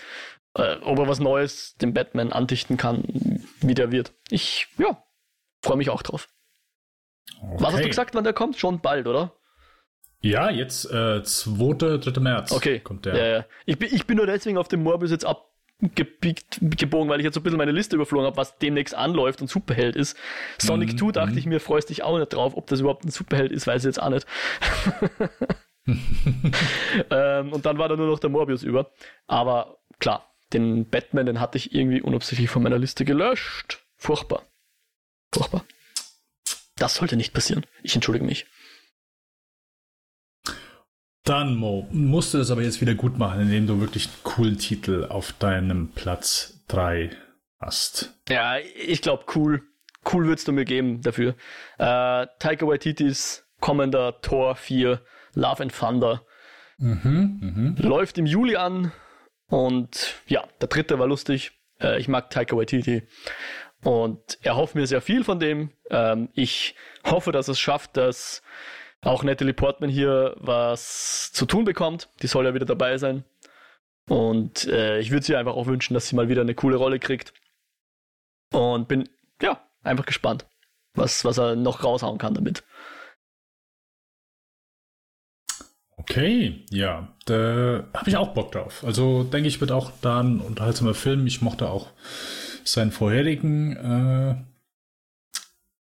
äh, 0.55 0.77
ob 0.83 0.99
er 0.99 1.09
was 1.09 1.21
Neues 1.21 1.77
dem 1.77 1.95
Batman 1.95 2.33
andichten 2.33 2.77
kann, 2.77 3.43
wie 3.61 3.75
der 3.75 3.91
wird. 3.91 4.13
Ich, 4.31 4.69
ja, 4.79 5.03
freue 5.63 5.79
mich 5.79 5.91
auch 5.91 6.03
drauf. 6.03 6.29
Okay. 7.41 7.57
Was 7.59 7.73
hast 7.75 7.85
du 7.85 7.89
gesagt, 7.89 8.15
wann 8.15 8.25
der 8.25 8.33
kommt? 8.33 8.59
Schon 8.59 8.81
bald, 8.81 9.07
oder? 9.07 9.33
Ja, 10.21 10.49
jetzt 10.49 10.91
äh, 10.91 11.23
2. 11.23 11.99
3. 11.99 12.21
März 12.21 12.53
okay. 12.53 12.81
kommt 12.81 13.05
der. 13.05 13.17
Ja, 13.17 13.27
ja. 13.27 13.45
Ich, 13.67 13.79
bin, 13.79 13.95
ich 13.95 14.07
bin 14.07 14.17
nur 14.17 14.27
deswegen 14.27 14.57
auf 14.57 14.69
den 14.69 14.83
Morbius 14.83 15.11
jetzt 15.11 15.27
abgebiegt, 15.85 16.59
gebogen, 16.61 17.09
weil 17.09 17.21
ich 17.21 17.25
jetzt 17.25 17.35
so 17.35 17.41
ein 17.41 17.43
bisschen 17.43 17.59
meine 17.59 17.73
Liste 17.73 17.97
überflogen 17.97 18.27
habe, 18.27 18.37
was 18.37 18.59
demnächst 18.59 18.95
anläuft 18.95 19.41
und 19.41 19.49
Superheld 19.49 19.97
ist. 19.97 20.17
Sonic 20.59 20.93
mhm. 20.93 20.99
2 20.99 21.13
dachte 21.13 21.39
ich 21.39 21.47
mir, 21.47 21.61
freust 21.61 21.91
dich 21.91 22.03
auch 22.03 22.19
nicht 22.19 22.33
drauf. 22.33 22.57
Ob 22.57 22.67
das 22.67 22.81
überhaupt 22.81 23.05
ein 23.05 23.11
Superheld 23.11 23.53
ist, 23.53 23.67
weiß 23.67 23.83
ich 23.83 23.87
jetzt 23.87 24.03
auch 24.03 24.11
nicht. 24.11 24.27
ähm, 27.11 27.53
und 27.53 27.67
dann 27.67 27.79
war 27.79 27.89
da 27.89 27.97
nur 27.97 28.07
noch 28.07 28.19
der 28.19 28.31
Morbius 28.31 28.63
über. 28.63 28.91
Aber 29.27 29.79
klar, 29.99 30.35
den 30.53 30.89
Batman, 30.89 31.27
den 31.27 31.41
hatte 31.41 31.59
ich 31.59 31.75
irgendwie 31.75 32.01
unabsichtlich 32.03 32.51
von 32.51 32.63
meiner 32.63 32.79
Liste 32.79 33.05
gelöscht. 33.05 33.85
Furchtbar. 33.97 34.43
Furchtbar. 35.33 35.65
Das 36.77 36.97
sollte 36.97 37.17
nicht 37.17 37.33
passieren. 37.35 37.67
Ich 37.83 37.95
entschuldige 37.95 38.25
mich. 38.25 38.47
Dann, 41.25 41.55
Mo, 41.57 41.89
musst 41.91 42.35
du 42.35 42.39
das 42.39 42.51
aber 42.51 42.63
jetzt 42.63 42.83
wieder 42.83 42.95
gut 42.95 43.19
machen, 43.19 43.41
indem 43.41 43.67
du 43.67 43.81
wirklich 43.81 44.07
einen 44.07 44.23
coolen 44.25 44.59
Titel 44.59 45.07
auf 45.09 45.33
deinem 45.33 45.89
Platz 45.89 46.63
3 46.69 47.11
hast. 47.59 48.15
Ja, 48.29 48.59
ich 48.59 49.01
glaube, 49.01 49.25
cool. 49.35 49.63
Cool 50.13 50.27
würdest 50.27 50.49
du 50.49 50.53
mir 50.53 50.67
geben 50.67 51.01
dafür. 51.01 51.31
Äh, 51.79 52.27
Taika 52.39 52.67
Waititis 52.67 53.47
kommender 53.61 54.21
Tor 54.21 54.55
4 54.55 55.01
Love 55.33 55.63
and 55.63 55.75
Thunder. 55.75 56.27
Mhm, 56.77 57.75
mh. 57.79 57.89
Läuft 57.89 58.19
im 58.19 58.27
Juli 58.27 58.57
an 58.57 58.93
und 59.49 60.17
ja, 60.27 60.45
der 60.61 60.69
dritte 60.69 60.99
war 60.99 61.07
lustig. 61.07 61.53
Äh, 61.81 61.99
ich 61.99 62.09
mag 62.09 62.29
Taika 62.29 62.55
Waititi 62.55 63.09
und 63.83 64.39
er 64.43 64.57
hofft 64.57 64.75
mir 64.75 64.87
sehr 64.87 65.01
viel 65.01 65.25
von 65.25 65.41
dem. 65.41 65.71
Ähm, 65.89 66.29
ich 66.35 66.75
hoffe, 67.07 67.33
dass 67.33 67.49
es 67.49 67.59
schafft, 67.59 67.97
dass 67.97 68.43
auch 69.05 69.23
Natalie 69.23 69.55
Portman 69.55 69.91
hier 69.91 70.35
was 70.39 71.33
zu 71.33 71.47
tun 71.47 71.65
bekommt. 71.65 72.09
Die 72.23 72.27
soll 72.27 72.45
ja 72.45 72.55
wieder 72.55 72.67
dabei 72.67 72.99
sein. 72.99 73.25
Und 74.09 74.67
äh, 74.67 74.99
ich 74.99 75.11
würde 75.11 75.25
sie 75.25 75.37
einfach 75.37 75.55
auch 75.55 75.67
wünschen, 75.67 75.95
dass 75.95 76.09
sie 76.09 76.17
mal 76.17 76.29
wieder 76.29 76.43
eine 76.43 76.55
coole 76.55 76.77
Rolle 76.77 76.99
kriegt. 76.99 77.33
Und 78.53 78.89
bin, 78.89 79.09
ja, 79.41 79.61
einfach 79.83 80.07
gespannt, 80.07 80.47
was, 80.95 81.25
was 81.25 81.39
er 81.39 81.57
noch 81.57 81.85
raushauen 81.85 82.19
kann 82.19 82.35
damit. 82.35 82.65
Okay, 85.97 86.65
ja, 86.71 87.15
da 87.25 87.85
habe 87.95 88.11
ich 88.11 88.17
auch 88.17 88.35
Bock 88.35 88.53
drauf. 88.53 88.85
Also 88.85 89.25
denke 89.25 89.49
ich, 89.49 89.61
wird 89.61 89.73
auch 89.73 89.91
da 90.03 90.21
ein 90.21 90.41
unterhaltsamer 90.41 90.95
Film. 90.95 91.27
Ich 91.27 91.41
mochte 91.41 91.69
auch 91.69 91.89
seinen 92.63 92.93
vorherigen 92.93 93.77
äh, 93.77 94.35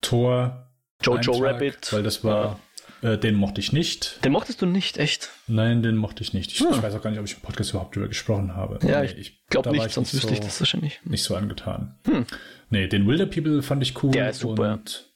Tor. 0.00 0.70
Jojo 1.02 1.32
Rabbit. 1.32 1.92
Weil 1.92 2.02
das 2.02 2.24
war 2.24 2.58
äh, 3.02 3.16
den 3.18 3.34
mochte 3.34 3.60
ich 3.60 3.72
nicht. 3.72 4.24
Den 4.24 4.32
mochtest 4.32 4.60
du 4.62 4.66
nicht, 4.66 4.98
echt? 4.98 5.30
Nein, 5.46 5.82
den 5.82 5.96
mochte 5.96 6.22
ich 6.22 6.32
nicht. 6.32 6.52
Ich, 6.52 6.60
hm. 6.60 6.68
ich 6.72 6.82
weiß 6.82 6.94
auch 6.94 7.02
gar 7.02 7.10
nicht, 7.10 7.20
ob 7.20 7.26
ich 7.26 7.34
im 7.34 7.40
Podcast 7.40 7.70
überhaupt 7.70 7.94
darüber 7.94 8.08
gesprochen 8.08 8.54
habe. 8.54 8.78
Ja, 8.86 9.02
nee, 9.02 9.12
ich 9.12 9.46
glaube 9.46 9.70
nicht, 9.70 9.90
sonst 9.90 10.14
wüsste 10.14 10.32
ich 10.32 10.40
das 10.40 10.60
wahrscheinlich. 10.60 11.00
Nicht 11.04 11.22
so 11.22 11.36
angetan. 11.36 11.96
Hm. 12.04 12.26
Nee, 12.70 12.86
den 12.88 13.06
Wilder 13.06 13.26
People 13.26 13.62
fand 13.62 13.82
ich 13.82 14.02
cool. 14.02 14.10
Der 14.10 14.30
ist 14.30 14.40
super. 14.40 14.74
Und, 14.74 15.12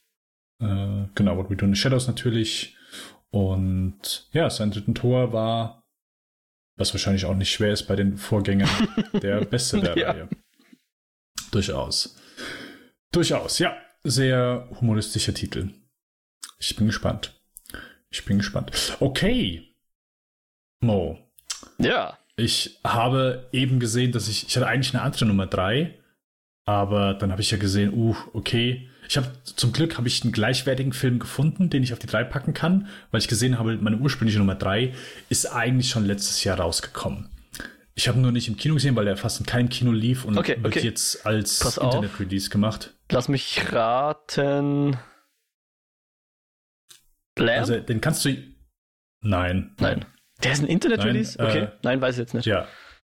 äh, 0.60 1.08
genau, 1.14 1.36
What 1.36 1.50
We 1.50 1.56
Do 1.56 1.66
in 1.66 1.74
the 1.74 1.80
Shadows 1.80 2.06
natürlich. 2.06 2.76
Und 3.30 4.28
ja, 4.32 4.48
sein 4.50 4.70
dritten 4.70 4.94
Tor 4.94 5.32
war, 5.32 5.82
was 6.76 6.94
wahrscheinlich 6.94 7.24
auch 7.24 7.34
nicht 7.34 7.50
schwer 7.50 7.72
ist 7.72 7.84
bei 7.84 7.96
den 7.96 8.16
Vorgängern, 8.16 8.68
der 9.22 9.44
beste 9.44 9.80
der 9.80 9.96
ja. 9.96 10.10
Reihe. 10.10 10.28
Durchaus. 11.50 12.16
Durchaus, 13.10 13.58
ja. 13.58 13.76
Sehr 14.04 14.68
humoristischer 14.80 15.34
Titel. 15.34 15.70
Ich 16.58 16.74
bin 16.76 16.86
gespannt. 16.86 17.41
Ich 18.12 18.24
bin 18.24 18.38
gespannt. 18.38 18.70
Okay. 19.00 19.74
Mo. 20.80 21.18
Ja. 21.78 22.18
Ich 22.36 22.78
habe 22.84 23.48
eben 23.52 23.80
gesehen, 23.80 24.12
dass 24.12 24.28
ich, 24.28 24.46
ich 24.46 24.56
hatte 24.56 24.66
eigentlich 24.66 24.94
eine 24.94 25.02
andere 25.02 25.24
Nummer 25.24 25.46
3, 25.46 25.94
aber 26.64 27.14
dann 27.14 27.32
habe 27.32 27.42
ich 27.42 27.50
ja 27.50 27.58
gesehen, 27.58 27.92
uh, 27.94 28.14
okay. 28.32 28.88
Ich 29.08 29.16
habe 29.16 29.28
zum 29.44 29.72
Glück 29.72 29.98
habe 29.98 30.08
ich 30.08 30.22
einen 30.22 30.32
gleichwertigen 30.32 30.92
Film 30.92 31.18
gefunden, 31.18 31.70
den 31.70 31.82
ich 31.82 31.92
auf 31.92 31.98
die 31.98 32.06
3 32.06 32.24
packen 32.24 32.54
kann, 32.54 32.88
weil 33.10 33.20
ich 33.20 33.28
gesehen 33.28 33.58
habe, 33.58 33.76
meine 33.76 33.96
ursprüngliche 33.96 34.38
Nummer 34.38 34.54
3 34.54 34.94
ist 35.28 35.46
eigentlich 35.46 35.90
schon 35.90 36.04
letztes 36.04 36.44
Jahr 36.44 36.60
rausgekommen. 36.60 37.28
Ich 37.94 38.08
habe 38.08 38.18
nur 38.18 38.32
nicht 38.32 38.48
im 38.48 38.56
Kino 38.56 38.74
gesehen, 38.74 38.96
weil 38.96 39.04
der 39.04 39.16
fast 39.16 39.40
in 39.40 39.46
keinem 39.46 39.68
Kino 39.68 39.92
lief 39.92 40.24
und 40.24 40.38
okay, 40.38 40.56
wird 40.60 40.76
okay. 40.76 40.86
jetzt 40.86 41.26
als 41.26 41.76
Internet-Release 41.76 42.48
gemacht. 42.48 42.94
Lass 43.10 43.28
mich 43.28 43.72
raten. 43.72 44.96
Lamb? 47.38 47.60
Also, 47.60 47.80
den 47.80 48.00
kannst 48.00 48.24
du. 48.24 48.36
Nein. 49.22 49.74
Nein. 49.78 50.04
Der 50.42 50.52
ist 50.52 50.60
ein 50.60 50.66
Internet-Release? 50.66 51.38
Okay. 51.38 51.64
Äh, 51.64 51.68
Nein, 51.82 52.00
weiß 52.00 52.16
ich 52.16 52.20
jetzt 52.20 52.34
nicht. 52.34 52.46
Ja. 52.46 52.66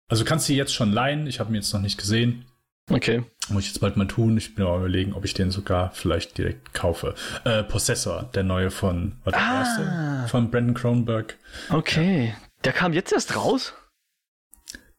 Also 0.08 0.24
kannst 0.24 0.48
du 0.48 0.52
jetzt 0.52 0.74
schon 0.74 0.92
leihen. 0.92 1.26
Ich 1.26 1.40
habe 1.40 1.50
ihn 1.50 1.56
jetzt 1.56 1.72
noch 1.72 1.80
nicht 1.80 1.98
gesehen. 1.98 2.44
Okay. 2.90 3.24
Muss 3.48 3.62
ich 3.64 3.70
jetzt 3.70 3.80
bald 3.80 3.96
mal 3.96 4.06
tun. 4.06 4.36
Ich 4.36 4.54
bin 4.54 4.66
aber 4.66 4.76
überlegen, 4.78 5.14
ob 5.14 5.24
ich 5.24 5.32
den 5.32 5.50
sogar 5.50 5.90
vielleicht 5.92 6.36
direkt 6.36 6.74
kaufe. 6.74 7.14
Äh, 7.44 7.62
Possessor, 7.62 8.28
der 8.34 8.42
neue 8.42 8.70
von, 8.70 9.16
was 9.24 9.34
ah. 9.34 9.60
erste? 9.60 10.28
Von 10.28 10.50
Brandon 10.50 10.74
Cronenberg. 10.74 11.38
Okay. 11.70 12.28
Ja. 12.28 12.34
Der 12.64 12.72
kam 12.72 12.92
jetzt 12.92 13.12
erst 13.12 13.36
raus? 13.36 13.74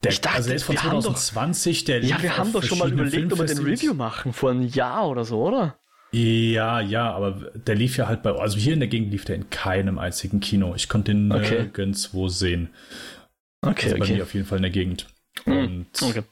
Der, 0.03 0.11
ich 0.11 0.22
dachte, 0.22 0.38
also 0.38 0.49
der 0.49 0.55
ist 0.57 0.63
von 0.63 0.78
2020, 0.78 1.80
doch, 1.80 1.86
der 1.88 2.03
Ja, 2.03 2.22
wir 2.22 2.38
haben 2.38 2.53
doch 2.53 2.63
schon 2.63 2.78
mal 2.78 2.91
überlegt, 2.91 3.32
ob 3.34 3.39
wir 3.39 3.45
den 3.45 3.63
Review 3.63 3.93
machen, 3.93 4.34
vor 4.34 4.51
einem 4.51 4.68
Jahr 4.68 5.07
oder 5.07 5.26
so, 5.26 5.41
oder? 5.41 5.80
Ja, 6.16 6.80
ja, 6.80 7.11
aber 7.11 7.51
der 7.55 7.76
lief 7.76 7.97
ja 7.97 8.07
halt 8.07 8.24
bei, 8.24 8.32
also 8.32 8.57
hier 8.57 8.74
in 8.74 8.80
der 8.80 8.88
Gegend 8.88 9.11
lief 9.11 9.26
der 9.26 9.36
in 9.36 9.49
keinem 9.49 9.99
einzigen 9.99 10.39
Kino. 10.39 10.74
Ich 10.74 10.88
konnte 10.88 11.11
ihn 11.11 11.30
okay. 11.30 11.63
nirgendwo 11.63 12.30
sehen. 12.30 12.70
Okay, 13.61 13.88
also 13.88 13.97
bei 13.97 14.07
mir 14.07 14.24
auf 14.24 14.34
jeden 14.34 14.45
Fall 14.45 14.59
in 14.59 14.61
der 14.61 14.72
Gegend. 14.72 15.07
Hm, 15.43 15.57
Und 15.57 16.01
okay. 16.01 16.24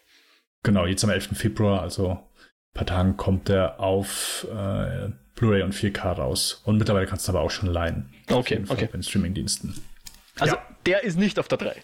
genau, 0.64 0.86
jetzt 0.86 1.04
am 1.04 1.10
11. 1.10 1.38
Februar, 1.38 1.82
also 1.82 2.12
ein 2.12 2.20
paar 2.74 2.86
Tagen 2.86 3.18
kommt 3.18 3.50
der 3.50 3.82
auf 3.82 4.48
äh, 4.50 5.10
Blu-ray 5.36 5.64
und 5.64 5.76
4K 5.76 6.14
raus. 6.14 6.62
Und 6.64 6.78
mittlerweile 6.78 7.06
kannst 7.06 7.28
du 7.28 7.34
aber 7.34 7.42
auch 7.42 7.52
schon 7.52 7.68
leihen. 7.68 8.14
Okay, 8.30 8.64
okay. 8.66 8.86
Bei 8.86 8.98
den 8.98 9.04
Streamingdiensten. 9.04 9.76
Also, 10.40 10.56
ja. 10.56 10.62
der 10.86 11.04
ist 11.04 11.18
nicht 11.18 11.40
auf 11.40 11.50
der 11.50 11.58
3. 11.58 11.76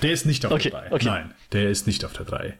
Der 0.00 0.12
ist 0.12 0.24
nicht 0.24 0.46
auf 0.46 0.52
okay, 0.52 0.70
der 0.70 0.80
3. 0.80 0.92
Okay. 0.92 1.04
Nein, 1.04 1.34
der 1.52 1.68
ist 1.68 1.86
nicht 1.86 2.06
auf 2.06 2.14
der 2.14 2.24
3. 2.24 2.56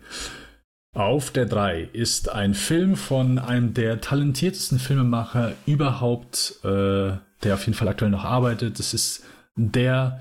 Auf 0.95 1.31
der 1.31 1.47
3 1.47 1.89
ist 1.95 2.29
ein 2.29 2.53
Film 2.53 2.97
von 2.97 3.39
einem 3.39 3.73
der 3.73 4.03
talentiertesten 4.03 4.79
Filmemacher 4.79 5.55
überhaupt, 5.65 6.57
äh, 6.65 7.17
der 7.43 7.55
auf 7.55 7.65
jeden 7.65 7.75
Fall 7.75 7.89
aktuell 7.89 8.11
noch 8.11 8.25
arbeitet. 8.25 8.79
Das 8.79 8.93
ist 8.93 9.25
der, 9.57 10.21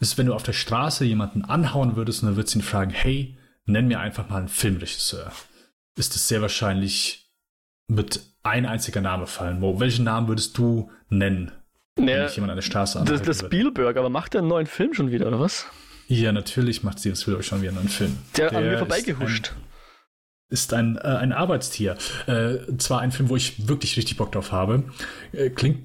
ist, 0.00 0.18
wenn 0.18 0.26
du 0.26 0.34
auf 0.34 0.42
der 0.42 0.52
Straße 0.52 1.04
jemanden 1.04 1.44
anhauen 1.44 1.94
würdest 1.94 2.22
und 2.22 2.28
dann 2.28 2.36
würdest 2.36 2.56
du 2.56 2.58
ihn 2.58 2.62
fragen, 2.62 2.90
hey, 2.90 3.38
nenn 3.66 3.86
mir 3.86 4.00
einfach 4.00 4.28
mal 4.28 4.38
einen 4.38 4.48
Filmregisseur. 4.48 5.30
Ist 5.96 6.16
es 6.16 6.26
sehr 6.26 6.42
wahrscheinlich 6.42 7.30
mit 7.86 8.20
ein 8.42 8.66
einziger 8.66 9.00
Name 9.00 9.28
fallen. 9.28 9.60
Mo, 9.60 9.78
welchen 9.78 10.04
Namen 10.04 10.26
würdest 10.26 10.58
du 10.58 10.90
nennen, 11.08 11.52
naja, 11.96 12.18
wenn 12.18 12.26
ich 12.26 12.34
jemand 12.34 12.50
an 12.50 12.56
der 12.56 12.62
Straße 12.62 13.00
Das, 13.04 13.22
das 13.22 13.38
Spielberg, 13.38 13.96
aber 13.96 14.10
macht 14.10 14.34
der 14.34 14.40
einen 14.40 14.48
neuen 14.48 14.66
Film 14.66 14.92
schon 14.92 15.12
wieder, 15.12 15.28
oder 15.28 15.38
was? 15.38 15.66
Ja, 16.08 16.32
natürlich 16.32 16.82
macht 16.82 16.98
Steven 16.98 17.16
Spielberg 17.16 17.44
schon 17.44 17.60
wieder 17.60 17.70
einen 17.70 17.78
neuen 17.78 17.88
Film. 17.88 18.18
Der, 18.36 18.50
der 18.50 18.58
an 18.58 18.64
mir 18.64 18.78
vorbeigehuscht. 18.78 19.52
Ist 20.54 20.72
ein, 20.72 20.96
äh, 20.96 21.00
ein 21.00 21.32
Arbeitstier. 21.32 21.96
Äh, 22.26 22.58
zwar 22.78 23.00
ein 23.00 23.10
Film, 23.12 23.28
wo 23.28 23.36
ich 23.36 23.66
wirklich 23.68 23.96
richtig 23.96 24.16
Bock 24.16 24.30
drauf 24.32 24.52
habe. 24.52 24.84
Äh, 25.32 25.50
klingt 25.50 25.80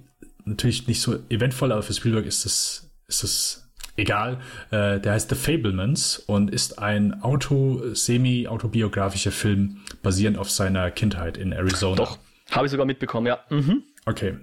natürlich 0.46 0.88
nicht 0.88 1.02
so 1.02 1.18
eventvoll, 1.30 1.72
aber 1.72 1.82
für 1.82 1.94
Spielberg 1.94 2.26
ist 2.28 2.46
es, 2.46 2.92
ist 3.08 3.24
es 3.24 3.70
egal. 3.98 4.38
Äh, 4.70 5.00
der 5.00 5.14
heißt 5.14 5.30
The 5.30 5.36
Fablemans 5.36 6.20
und 6.20 6.52
ist 6.52 6.78
ein 6.80 7.22
Auto, 7.24 7.82
semi-autobiografischer 7.94 9.32
Film 9.32 9.78
basierend 10.04 10.38
auf 10.38 10.50
seiner 10.52 10.92
Kindheit 10.92 11.38
in 11.38 11.52
Arizona. 11.52 11.96
Doch, 11.96 12.20
habe 12.52 12.66
ich 12.68 12.72
sogar 12.72 12.86
mitbekommen, 12.86 13.28
ja. 13.28 13.40
Mhm. 13.50 13.84
Okay. 14.06 14.38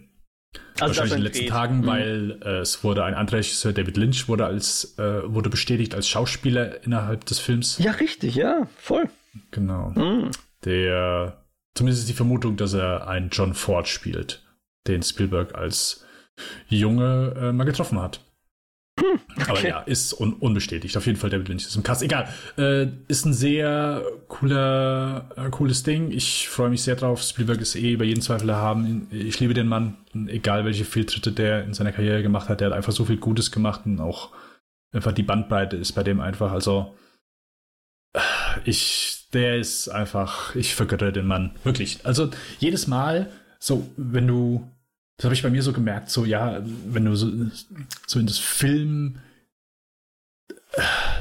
Also 0.80 0.88
Wahrscheinlich 0.88 1.12
in 1.12 1.18
den 1.18 1.24
letzten 1.24 1.44
Dreh. 1.44 1.50
Tagen, 1.50 1.78
Mhm. 1.80 1.86
weil 1.86 2.38
äh, 2.44 2.58
es 2.58 2.82
wurde 2.84 3.04
ein 3.04 3.14
anderer 3.14 3.38
Regisseur, 3.38 3.72
David 3.72 3.96
Lynch, 3.96 4.28
wurde 4.28 4.46
als 4.46 4.98
äh, 4.98 5.22
wurde 5.32 5.50
bestätigt 5.50 5.94
als 5.94 6.08
Schauspieler 6.08 6.82
innerhalb 6.84 7.24
des 7.26 7.38
Films. 7.38 7.78
Ja, 7.78 7.92
richtig, 7.92 8.34
ja, 8.34 8.66
voll. 8.78 9.08
Genau. 9.50 9.90
Mhm. 9.90 10.30
Der 10.64 11.44
zumindest 11.74 12.02
ist 12.02 12.08
die 12.08 12.16
Vermutung, 12.16 12.56
dass 12.56 12.74
er 12.74 13.06
einen 13.06 13.30
John 13.30 13.54
Ford 13.54 13.88
spielt, 13.88 14.44
den 14.86 15.02
Spielberg 15.02 15.54
als 15.54 16.04
Junge 16.68 17.34
äh, 17.36 17.52
mal 17.52 17.64
getroffen 17.64 18.00
hat. 18.00 18.20
Aber 19.46 19.58
okay. 19.58 19.68
ja, 19.68 19.80
ist 19.80 20.14
un 20.14 20.32
unbestätigt. 20.32 20.96
Auf 20.96 21.04
jeden 21.06 21.18
Fall 21.18 21.28
David 21.28 21.48
Lynch 21.48 21.66
ist 21.66 21.76
im 21.76 21.82
Cast. 21.82 22.02
Egal. 22.02 22.28
Äh, 22.56 22.86
ist 23.08 23.26
ein 23.26 23.34
sehr 23.34 24.02
cooler, 24.28 25.28
äh, 25.36 25.50
cooles 25.50 25.82
Ding. 25.82 26.10
Ich 26.10 26.48
freue 26.48 26.70
mich 26.70 26.82
sehr 26.82 26.96
drauf. 26.96 27.22
Spielberg 27.22 27.60
ist 27.60 27.76
eh 27.76 27.92
über 27.92 28.04
jeden 28.04 28.22
Zweifel 28.22 28.48
erhaben. 28.48 29.08
Ich 29.10 29.38
liebe 29.38 29.52
den 29.52 29.68
Mann. 29.68 29.98
Egal 30.28 30.64
welche 30.64 30.86
Fehltritte 30.86 31.32
der 31.32 31.64
in 31.64 31.74
seiner 31.74 31.92
Karriere 31.92 32.22
gemacht 32.22 32.48
hat. 32.48 32.60
Der 32.60 32.68
hat 32.68 32.74
einfach 32.76 32.92
so 32.92 33.04
viel 33.04 33.18
Gutes 33.18 33.52
gemacht 33.52 33.82
und 33.84 34.00
auch 34.00 34.30
einfach 34.92 35.12
die 35.12 35.22
Bandbreite 35.22 35.76
ist 35.76 35.92
bei 35.92 36.02
dem 36.02 36.20
einfach. 36.20 36.52
Also 36.52 36.94
ich, 38.64 39.25
der 39.36 39.56
ist 39.56 39.88
einfach, 39.88 40.56
ich 40.56 40.74
vergöttere 40.74 41.12
den 41.12 41.26
Mann. 41.26 41.52
Wirklich. 41.62 42.00
Also 42.04 42.30
jedes 42.58 42.86
Mal, 42.86 43.30
so, 43.58 43.86
wenn 43.96 44.26
du 44.26 44.68
das 45.16 45.24
habe 45.24 45.34
ich 45.34 45.42
bei 45.42 45.50
mir 45.50 45.62
so 45.62 45.72
gemerkt, 45.72 46.10
so 46.10 46.24
ja, 46.24 46.60
wenn 46.86 47.06
du 47.06 47.16
so, 47.16 47.30
so 48.06 48.18
in 48.18 48.26
das 48.26 48.38
Film, 48.38 49.18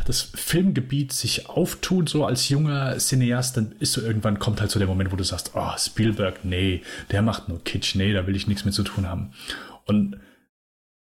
das 0.05 0.21
Filmgebiet 0.21 1.13
sich 1.13 1.49
auftut, 1.49 2.09
so 2.09 2.25
als 2.25 2.49
junger 2.49 2.97
Cineast, 2.97 3.55
dann 3.55 3.73
ist 3.79 3.93
so 3.93 4.01
irgendwann 4.01 4.39
kommt 4.39 4.59
halt 4.59 4.69
so 4.69 4.79
der 4.79 4.87
Moment, 4.87 5.13
wo 5.13 5.15
du 5.15 5.23
sagst, 5.23 5.51
oh, 5.55 5.71
Spielberg, 5.77 6.43
nee, 6.43 6.81
der 7.11 7.21
macht 7.21 7.47
nur 7.47 7.63
Kitsch, 7.63 7.95
nee, 7.95 8.11
da 8.11 8.27
will 8.27 8.35
ich 8.35 8.47
nichts 8.47 8.65
mehr 8.65 8.73
zu 8.73 8.83
tun 8.83 9.07
haben. 9.07 9.31
Und 9.85 10.17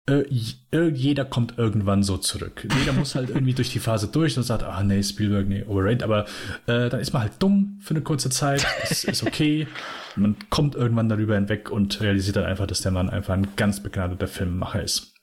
jeder 0.09 1.25
kommt 1.25 1.59
irgendwann 1.59 2.03
so 2.03 2.19
zurück. 2.19 2.67
Jeder 2.81 2.93
muss 2.93 3.15
halt 3.15 3.31
irgendwie 3.31 3.55
durch 3.55 3.71
die 3.71 3.79
Phase 3.79 4.09
durch 4.09 4.37
und 4.37 4.43
sagt, 4.43 4.65
ah 4.65 4.83
nee, 4.83 5.01
Spielberg, 5.03 5.47
nee, 5.47 5.63
overrated, 5.63 6.03
aber 6.03 6.25
äh, 6.67 6.89
dann 6.89 6.99
ist 6.99 7.13
man 7.13 7.23
halt 7.23 7.35
dumm 7.39 7.79
für 7.81 7.95
eine 7.95 8.03
kurze 8.03 8.29
Zeit, 8.29 8.67
das 8.89 9.05
ist 9.05 9.23
okay. 9.23 9.69
Man 10.17 10.37
kommt 10.51 10.75
irgendwann 10.75 11.09
darüber 11.09 11.37
hinweg 11.37 11.71
und 11.71 12.01
realisiert 12.01 12.37
dann 12.37 12.45
einfach, 12.45 12.67
dass 12.67 12.81
der 12.81 12.91
Mann 12.91 13.11
einfach 13.11 13.35
ein 13.35 13.55
ganz 13.55 13.81
begnadeter 13.81 14.27
Filmemacher 14.27 14.83
ist. 14.83 15.15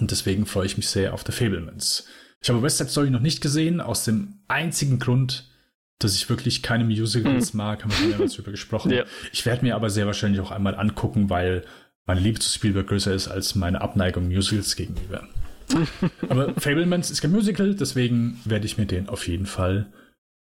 Und 0.00 0.10
deswegen 0.10 0.46
freue 0.46 0.66
ich 0.66 0.78
mich 0.78 0.88
sehr 0.88 1.12
auf 1.12 1.22
The 1.26 1.32
Fablemans. 1.32 2.06
Ich 2.40 2.48
habe 2.48 2.62
West 2.62 2.78
Side 2.78 2.90
Story 2.90 3.10
noch 3.10 3.20
nicht 3.20 3.42
gesehen, 3.42 3.80
aus 3.80 4.04
dem 4.04 4.40
einzigen 4.48 4.98
Grund, 4.98 5.50
dass 5.98 6.14
ich 6.14 6.30
wirklich 6.30 6.62
keine 6.62 6.84
Musicals 6.84 7.52
mhm. 7.52 7.58
mag, 7.58 7.82
haben 7.82 7.90
wir 7.90 7.96
schon 7.96 8.08
mehrmals 8.08 8.34
drüber 8.34 8.52
gesprochen. 8.52 8.90
Ja. 8.90 9.04
Ich 9.32 9.44
werde 9.44 9.64
mir 9.64 9.74
aber 9.74 9.90
sehr 9.90 10.06
wahrscheinlich 10.06 10.40
auch 10.40 10.52
einmal 10.52 10.76
angucken, 10.76 11.28
weil 11.28 11.64
meine 12.08 12.20
Liebe 12.20 12.40
zu 12.40 12.48
Spielberg 12.48 12.88
größer 12.88 13.12
ist 13.12 13.28
als 13.28 13.54
meine 13.54 13.82
Abneigung 13.82 14.28
Musicals 14.28 14.74
gegenüber. 14.74 15.28
aber 16.28 16.54
Fablemans 16.54 17.10
ist 17.10 17.20
kein 17.20 17.30
Musical, 17.30 17.74
deswegen 17.74 18.40
werde 18.46 18.64
ich 18.64 18.78
mir 18.78 18.86
den 18.86 19.10
auf 19.10 19.28
jeden 19.28 19.44
Fall 19.44 19.92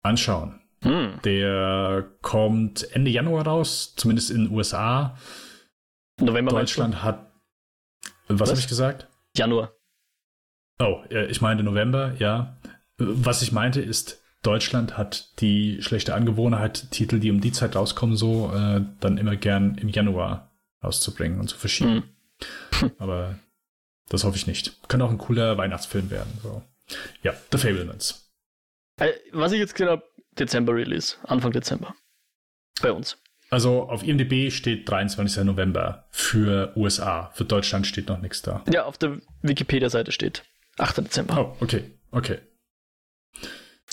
anschauen. 0.03 0.61
Hm. 0.83 1.19
Der 1.23 2.05
kommt 2.21 2.89
Ende 2.95 3.09
Januar 3.09 3.47
raus, 3.47 3.95
zumindest 3.95 4.29
in 4.29 4.45
den 4.45 4.53
USA. 4.53 5.17
November 6.21 6.51
Deutschland 6.51 7.03
hat. 7.03 7.31
Was, 8.27 8.39
was? 8.39 8.49
habe 8.51 8.59
ich 8.59 8.67
gesagt? 8.67 9.07
Januar. 9.35 9.73
Oh, 10.79 11.01
ich 11.09 11.41
meinte 11.41 11.63
November, 11.63 12.13
ja. 12.19 12.57
Was 12.97 13.41
ich 13.41 13.51
meinte 13.51 13.81
ist, 13.81 14.21
Deutschland 14.43 14.99
hat 14.99 15.41
die 15.41 15.81
schlechte 15.81 16.13
Angewohnheit, 16.13 16.91
Titel, 16.91 17.19
die 17.19 17.31
um 17.31 17.41
die 17.41 17.51
Zeit 17.51 17.75
rauskommen, 17.75 18.15
so 18.15 18.51
äh, 18.53 18.81
dann 18.99 19.17
immer 19.17 19.35
gern 19.35 19.79
im 19.79 19.89
Januar 19.89 20.51
rauszubringen 20.85 21.39
und 21.39 21.47
zu 21.49 21.57
verschieben. 21.57 22.03
Hm. 22.79 22.91
Aber 22.97 23.39
das 24.09 24.23
hoffe 24.23 24.37
ich 24.37 24.47
nicht. 24.47 24.87
Könnte 24.87 25.05
auch 25.05 25.11
ein 25.11 25.17
cooler 25.17 25.57
Weihnachtsfilm 25.57 26.09
werden. 26.09 26.31
So. 26.41 26.63
Ja, 27.23 27.33
The 27.51 27.57
Fablemans. 27.57 28.31
Äh, 28.97 29.11
was 29.31 29.51
ich 29.51 29.59
jetzt 29.59 29.73
gesehen 29.73 29.89
habe, 29.89 30.03
Dezember-Release, 30.39 31.17
Anfang 31.23 31.51
Dezember. 31.51 31.95
Bei 32.81 32.91
uns. 32.91 33.17
Also 33.49 33.83
auf 33.83 34.03
IMDb 34.03 34.51
steht 34.51 34.89
23. 34.89 35.43
November 35.43 36.07
für 36.11 36.73
USA. 36.75 37.31
Für 37.35 37.45
Deutschland 37.45 37.87
steht 37.87 38.07
noch 38.09 38.19
nichts 38.19 38.41
da. 38.41 38.63
Ja, 38.71 38.85
auf 38.85 38.97
der 38.97 39.19
Wikipedia-Seite 39.41 40.11
steht 40.11 40.43
8. 40.77 40.97
Dezember. 40.97 41.55
Oh, 41.59 41.63
okay, 41.63 41.91
okay. 42.11 42.39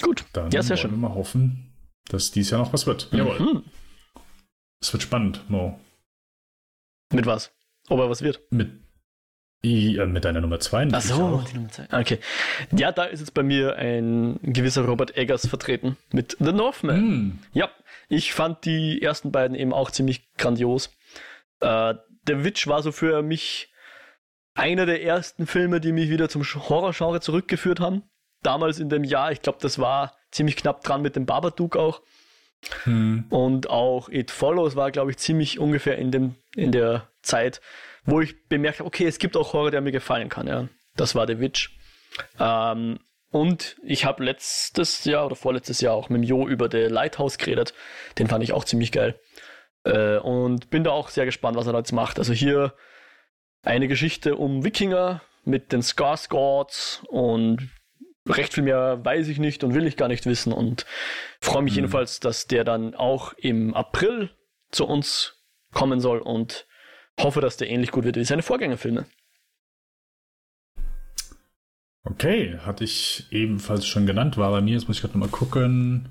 Gut, 0.00 0.24
Dann 0.32 0.50
ja, 0.50 0.62
sehr 0.62 0.70
wollen 0.70 0.82
schön. 0.82 0.90
wir 0.92 0.96
mal 1.08 1.14
hoffen, 1.14 1.74
dass 2.08 2.30
dies 2.30 2.50
Jahr 2.50 2.60
noch 2.60 2.72
was 2.72 2.86
wird. 2.86 3.08
Jawohl. 3.12 3.38
Mhm. 3.38 3.64
Es 4.80 4.92
wird 4.92 5.02
spannend, 5.02 5.48
Mo. 5.48 5.78
Mit 7.12 7.26
was? 7.26 7.52
Ob 7.88 8.00
er 8.00 8.08
was 8.08 8.22
wird? 8.22 8.40
Mit, 8.50 8.70
ja, 9.62 10.06
mit 10.06 10.24
deiner 10.24 10.40
Nummer 10.40 10.60
2. 10.60 10.88
Ach 10.92 11.00
so, 11.00 11.42
die 11.48 11.54
Nummer 11.54 11.68
2. 11.68 11.86
Okay. 11.92 12.18
Ja, 12.72 12.92
da 12.92 13.04
ist 13.04 13.20
jetzt 13.20 13.34
bei 13.34 13.42
mir 13.42 13.76
ein 13.76 14.38
gewisser 14.42 14.84
Robert 14.84 15.16
Eggers 15.16 15.46
vertreten 15.46 15.96
mit 16.12 16.36
The 16.40 16.52
Northman. 16.52 16.96
Hm. 16.96 17.38
Ja, 17.52 17.70
ich 18.08 18.32
fand 18.32 18.64
die 18.64 19.00
ersten 19.02 19.30
beiden 19.30 19.56
eben 19.56 19.72
auch 19.72 19.90
ziemlich 19.90 20.32
grandios. 20.36 20.90
Äh, 21.60 21.94
der 22.26 22.44
Witch 22.44 22.66
war 22.66 22.82
so 22.82 22.92
für 22.92 23.22
mich 23.22 23.72
einer 24.54 24.86
der 24.86 25.02
ersten 25.02 25.46
Filme, 25.46 25.80
die 25.80 25.92
mich 25.92 26.10
wieder 26.10 26.28
zum 26.28 26.42
Horrorgenre 26.42 27.20
zurückgeführt 27.20 27.80
haben. 27.80 28.02
Damals 28.42 28.80
in 28.80 28.88
dem 28.88 29.04
Jahr, 29.04 29.32
ich 29.32 29.42
glaube, 29.42 29.58
das 29.60 29.78
war 29.78 30.16
ziemlich 30.30 30.56
knapp 30.56 30.82
dran 30.82 31.02
mit 31.02 31.16
dem 31.16 31.26
Babadook 31.26 31.76
auch. 31.76 32.02
Hm. 32.84 33.26
Und 33.30 33.70
auch 33.70 34.08
It 34.08 34.30
Follows 34.30 34.76
war, 34.76 34.90
glaube 34.90 35.10
ich, 35.10 35.18
ziemlich 35.18 35.58
ungefähr 35.58 35.98
in, 35.98 36.10
dem, 36.10 36.36
in 36.54 36.72
der 36.72 37.08
Zeit, 37.22 37.60
wo 38.04 38.20
ich 38.20 38.48
bemerkt 38.48 38.78
habe, 38.80 38.86
okay, 38.86 39.06
es 39.06 39.18
gibt 39.18 39.36
auch 39.36 39.52
Horror, 39.52 39.70
der 39.70 39.80
mir 39.80 39.92
gefallen 39.92 40.28
kann. 40.28 40.46
Ja. 40.46 40.68
Das 40.96 41.14
war 41.14 41.26
The 41.26 41.40
Witch. 41.40 41.76
Ähm, 42.38 42.98
und 43.30 43.76
ich 43.82 44.04
habe 44.04 44.22
letztes 44.24 45.04
Jahr 45.04 45.26
oder 45.26 45.36
vorletztes 45.36 45.80
Jahr 45.80 45.94
auch 45.94 46.10
mit 46.10 46.22
dem 46.22 46.24
Jo 46.24 46.46
über 46.46 46.68
The 46.70 46.82
Lighthouse 46.82 47.38
geredet. 47.38 47.72
Den 48.18 48.28
fand 48.28 48.44
ich 48.44 48.52
auch 48.52 48.64
ziemlich 48.64 48.92
geil. 48.92 49.18
Äh, 49.84 50.18
und 50.18 50.70
bin 50.70 50.84
da 50.84 50.90
auch 50.90 51.08
sehr 51.08 51.24
gespannt, 51.24 51.56
was 51.56 51.66
er 51.66 51.72
da 51.72 51.78
jetzt 51.78 51.92
macht. 51.92 52.18
Also 52.18 52.32
hier 52.32 52.74
eine 53.62 53.88
Geschichte 53.88 54.36
um 54.36 54.64
Wikinger 54.64 55.22
mit 55.44 55.72
den 55.72 55.82
Skarsgårds 55.82 57.04
und 57.06 57.70
recht 58.28 58.54
viel 58.54 58.62
mehr 58.64 59.04
weiß 59.04 59.28
ich 59.28 59.38
nicht 59.38 59.64
und 59.64 59.74
will 59.74 59.86
ich 59.86 59.96
gar 59.96 60.08
nicht 60.08 60.26
wissen 60.26 60.52
und 60.52 60.86
freue 61.40 61.62
mich 61.62 61.72
Mhm. 61.72 61.76
jedenfalls, 61.80 62.20
dass 62.20 62.46
der 62.46 62.64
dann 62.64 62.94
auch 62.94 63.32
im 63.34 63.74
April 63.74 64.30
zu 64.70 64.86
uns 64.86 65.42
kommen 65.74 66.00
soll 66.00 66.18
und 66.18 66.66
hoffe, 67.20 67.40
dass 67.40 67.56
der 67.56 67.68
ähnlich 67.68 67.90
gut 67.90 68.04
wird 68.04 68.16
wie 68.16 68.24
seine 68.24 68.42
Vorgängerfilme. 68.42 69.06
Okay, 72.04 72.58
hatte 72.58 72.84
ich 72.84 73.26
ebenfalls 73.30 73.86
schon 73.86 74.06
genannt, 74.06 74.36
war 74.36 74.50
bei 74.50 74.60
mir, 74.60 74.74
jetzt 74.74 74.88
muss 74.88 74.96
ich 74.96 75.02
gerade 75.02 75.16
nochmal 75.16 75.30
gucken. 75.30 76.08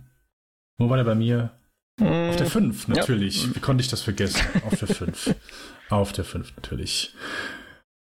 Wo 0.77 0.89
war 0.89 0.97
der 0.97 1.03
bei 1.03 1.15
mir? 1.15 1.51
Auf 1.99 2.37
der 2.37 2.47
5, 2.47 2.87
Ja. 2.87 2.95
natürlich. 2.95 3.53
Wie 3.53 3.59
konnte 3.59 3.81
ich 3.83 3.89
das 3.89 4.01
vergessen? 4.01 4.41
Auf 4.65 4.79
der 4.79 4.87
5. 4.87 5.35
Auf 5.89 6.13
der 6.13 6.23
5, 6.23 6.55
natürlich. 6.55 7.13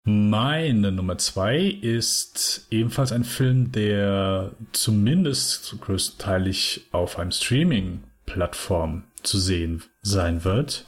Meine 0.10 0.94
Nummer 0.94 1.18
2 1.18 1.64
ist 1.82 2.66
ebenfalls 2.72 3.12
ein 3.12 3.26
Film, 3.26 3.74
der 3.74 4.54
zumindest 4.72 5.76
größtenteilig 5.82 6.88
auf 6.94 7.20
einem 7.20 7.34
Streaming-Plattform 7.34 9.04
zu 9.24 9.38
sehen 9.38 9.84
sein 10.04 10.46
wird. 10.46 10.86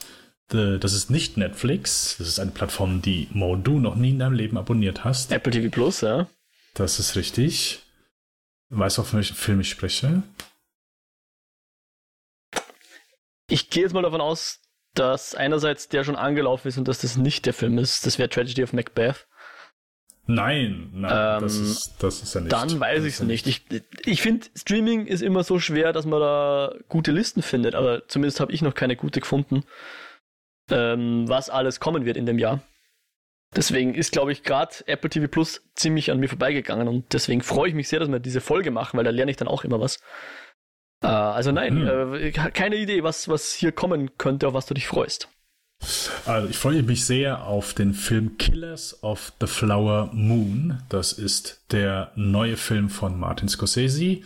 das 0.48 0.94
ist 0.94 1.10
nicht 1.10 1.36
Netflix. 1.36 2.16
Das 2.16 2.28
ist 2.28 2.40
eine 2.40 2.52
Plattform, 2.52 3.02
die 3.02 3.28
Mo 3.30 3.56
du 3.56 3.78
noch 3.78 3.94
nie 3.94 4.08
in 4.08 4.20
deinem 4.20 4.32
Leben 4.32 4.56
abonniert 4.56 5.04
hast. 5.04 5.30
Apple 5.32 5.52
TV 5.52 5.68
Plus, 5.68 6.00
ja. 6.00 6.26
Das 6.72 6.98
ist 6.98 7.14
richtig. 7.14 7.82
Weißt 8.70 8.96
du, 8.96 9.02
auf 9.02 9.12
welchen 9.12 9.36
Film 9.36 9.60
ich 9.60 9.68
spreche? 9.68 10.22
Ich 13.48 13.68
gehe 13.68 13.82
jetzt 13.82 13.92
mal 13.92 14.00
davon 14.00 14.22
aus, 14.22 14.59
dass 14.94 15.34
einerseits 15.34 15.88
der 15.88 16.04
schon 16.04 16.16
angelaufen 16.16 16.68
ist 16.68 16.78
und 16.78 16.88
dass 16.88 17.00
das 17.00 17.16
nicht 17.16 17.46
der 17.46 17.54
Film 17.54 17.78
ist. 17.78 18.06
Das 18.06 18.18
wäre 18.18 18.28
Tragedy 18.28 18.62
of 18.62 18.72
Macbeth. 18.72 19.26
Nein, 20.26 20.90
nein, 20.92 21.10
ähm, 21.12 21.42
das, 21.42 21.56
ist, 21.56 21.94
das 21.98 22.22
ist 22.22 22.34
ja 22.34 22.40
nicht. 22.40 22.52
Dann 22.52 22.78
weiß 22.78 23.04
ich 23.04 23.14
es 23.14 23.20
nicht. 23.20 23.46
Ich, 23.46 23.64
ich 24.04 24.22
finde, 24.22 24.46
Streaming 24.54 25.06
ist 25.06 25.22
immer 25.22 25.42
so 25.42 25.58
schwer, 25.58 25.92
dass 25.92 26.06
man 26.06 26.20
da 26.20 26.74
gute 26.88 27.10
Listen 27.10 27.42
findet, 27.42 27.74
aber 27.74 28.06
zumindest 28.06 28.38
habe 28.38 28.52
ich 28.52 28.62
noch 28.62 28.74
keine 28.74 28.94
gute 28.94 29.20
gefunden, 29.20 29.64
ähm, 30.70 31.28
was 31.28 31.50
alles 31.50 31.80
kommen 31.80 32.04
wird 32.04 32.16
in 32.16 32.26
dem 32.26 32.38
Jahr. 32.38 32.60
Deswegen 33.56 33.94
ist, 33.94 34.12
glaube 34.12 34.30
ich, 34.30 34.44
gerade 34.44 34.72
Apple 34.86 35.10
TV 35.10 35.26
Plus 35.26 35.62
ziemlich 35.74 36.12
an 36.12 36.20
mir 36.20 36.28
vorbeigegangen 36.28 36.86
und 36.86 37.12
deswegen 37.12 37.42
freue 37.42 37.68
ich 37.68 37.74
mich 37.74 37.88
sehr, 37.88 37.98
dass 37.98 38.08
wir 38.08 38.20
diese 38.20 38.40
Folge 38.40 38.70
machen, 38.70 38.96
weil 38.96 39.04
da 39.04 39.10
lerne 39.10 39.32
ich 39.32 39.36
dann 39.36 39.48
auch 39.48 39.64
immer 39.64 39.80
was. 39.80 40.00
Äh, 41.02 41.06
also 41.06 41.52
nein, 41.52 41.88
hm. 41.88 42.14
äh, 42.14 42.30
keine 42.30 42.76
Idee, 42.76 43.02
was, 43.02 43.28
was 43.28 43.52
hier 43.52 43.72
kommen 43.72 44.16
könnte, 44.18 44.48
auf 44.48 44.54
was 44.54 44.66
du 44.66 44.74
dich 44.74 44.86
freust. 44.86 45.28
Also 46.26 46.48
ich 46.48 46.58
freue 46.58 46.82
mich 46.82 47.06
sehr 47.06 47.46
auf 47.46 47.72
den 47.72 47.94
Film 47.94 48.36
Killers 48.36 49.02
of 49.02 49.32
the 49.40 49.46
Flower 49.46 50.10
Moon. 50.12 50.82
Das 50.90 51.12
ist 51.12 51.64
der 51.72 52.12
neue 52.16 52.58
Film 52.58 52.90
von 52.90 53.18
Martin 53.18 53.48
Scorsese. 53.48 54.18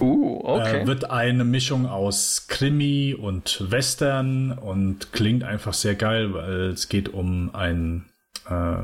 Uh, 0.00 0.40
okay. 0.44 0.82
Äh, 0.82 0.86
wird 0.86 1.10
eine 1.10 1.44
Mischung 1.44 1.86
aus 1.86 2.46
Krimi 2.48 3.14
und 3.14 3.70
Western 3.70 4.52
und 4.52 5.12
klingt 5.12 5.44
einfach 5.44 5.74
sehr 5.74 5.94
geil, 5.94 6.34
weil 6.34 6.70
es 6.70 6.88
geht 6.88 7.08
um 7.08 7.54
einen 7.54 8.08
äh, 8.48 8.82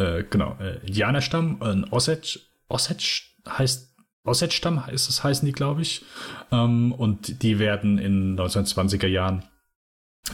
äh, 0.00 0.24
genau, 0.30 0.56
äh, 0.60 0.78
Indianerstamm, 0.86 1.60
ein 1.62 1.84
Osage, 1.92 2.40
Osage 2.68 3.24
heißt 3.48 3.89
Osage-Stamm 4.24 4.84
ist 4.92 5.08
es, 5.08 5.24
heißen 5.24 5.46
die, 5.46 5.52
glaube 5.52 5.82
ich. 5.82 6.04
Ähm, 6.52 6.92
und 6.92 7.42
die 7.42 7.58
werden 7.58 7.98
in 7.98 8.38
1920er 8.38 9.06
Jahren 9.06 9.44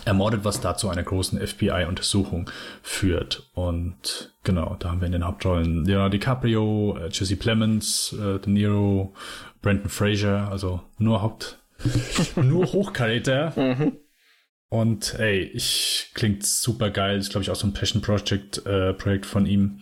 ermordet, 0.04 0.44
was 0.44 0.60
dazu 0.60 0.88
einer 0.88 1.02
großen 1.02 1.44
FBI-Untersuchung 1.44 2.50
führt. 2.82 3.48
Und 3.54 4.34
genau, 4.42 4.76
da 4.78 4.90
haben 4.90 5.00
wir 5.00 5.06
in 5.06 5.12
den 5.12 5.24
Hauptrollen 5.24 5.84
Leonardo 5.84 6.10
DiCaprio, 6.18 6.98
äh, 6.98 7.08
Jesse 7.10 7.36
Plemons, 7.36 8.12
äh, 8.12 8.38
De 8.38 8.52
Niro, 8.52 9.14
Brandon 9.62 9.88
Fraser, 9.88 10.48
also 10.50 10.82
nur 10.98 11.22
Haupt, 11.22 11.58
nur 12.36 12.66
Hochkaräter. 12.72 13.52
Mhm. 13.56 13.96
Und 14.68 15.14
ey, 15.18 15.42
ich 15.42 16.10
klingt 16.14 16.44
super 16.44 16.90
geil. 16.90 17.18
Ist 17.18 17.30
glaube 17.30 17.42
ich 17.42 17.50
auch 17.50 17.56
so 17.56 17.66
ein 17.66 17.72
Passion 17.72 18.02
Project 18.02 18.66
äh, 18.66 18.92
Projekt 18.94 19.24
von 19.24 19.46
ihm. 19.46 19.80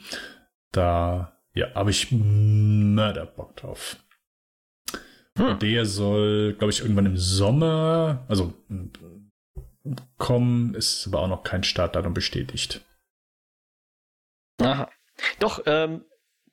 Da 0.73 1.34
ja, 1.55 1.73
habe 1.75 1.91
ich 1.91 2.09
Mörder 2.11 3.27
Bock 3.27 3.57
drauf. 3.57 3.97
Hm. 5.39 5.59
Der 5.59 5.87
soll, 5.87 6.55
glaube 6.55 6.71
ich, 6.71 6.81
irgendwann 6.81 7.07
im 7.07 7.17
Sommer, 7.17 8.25
also 8.29 8.55
kommen, 10.19 10.75
ist 10.75 11.07
aber 11.07 11.21
auch 11.21 11.29
noch 11.29 11.43
kein 11.43 11.65
Startdatum 11.65 12.15
bestätigt. 12.15 12.81
Aha. 14.61 14.91
Doch, 15.39 15.63
ähm, 15.67 16.05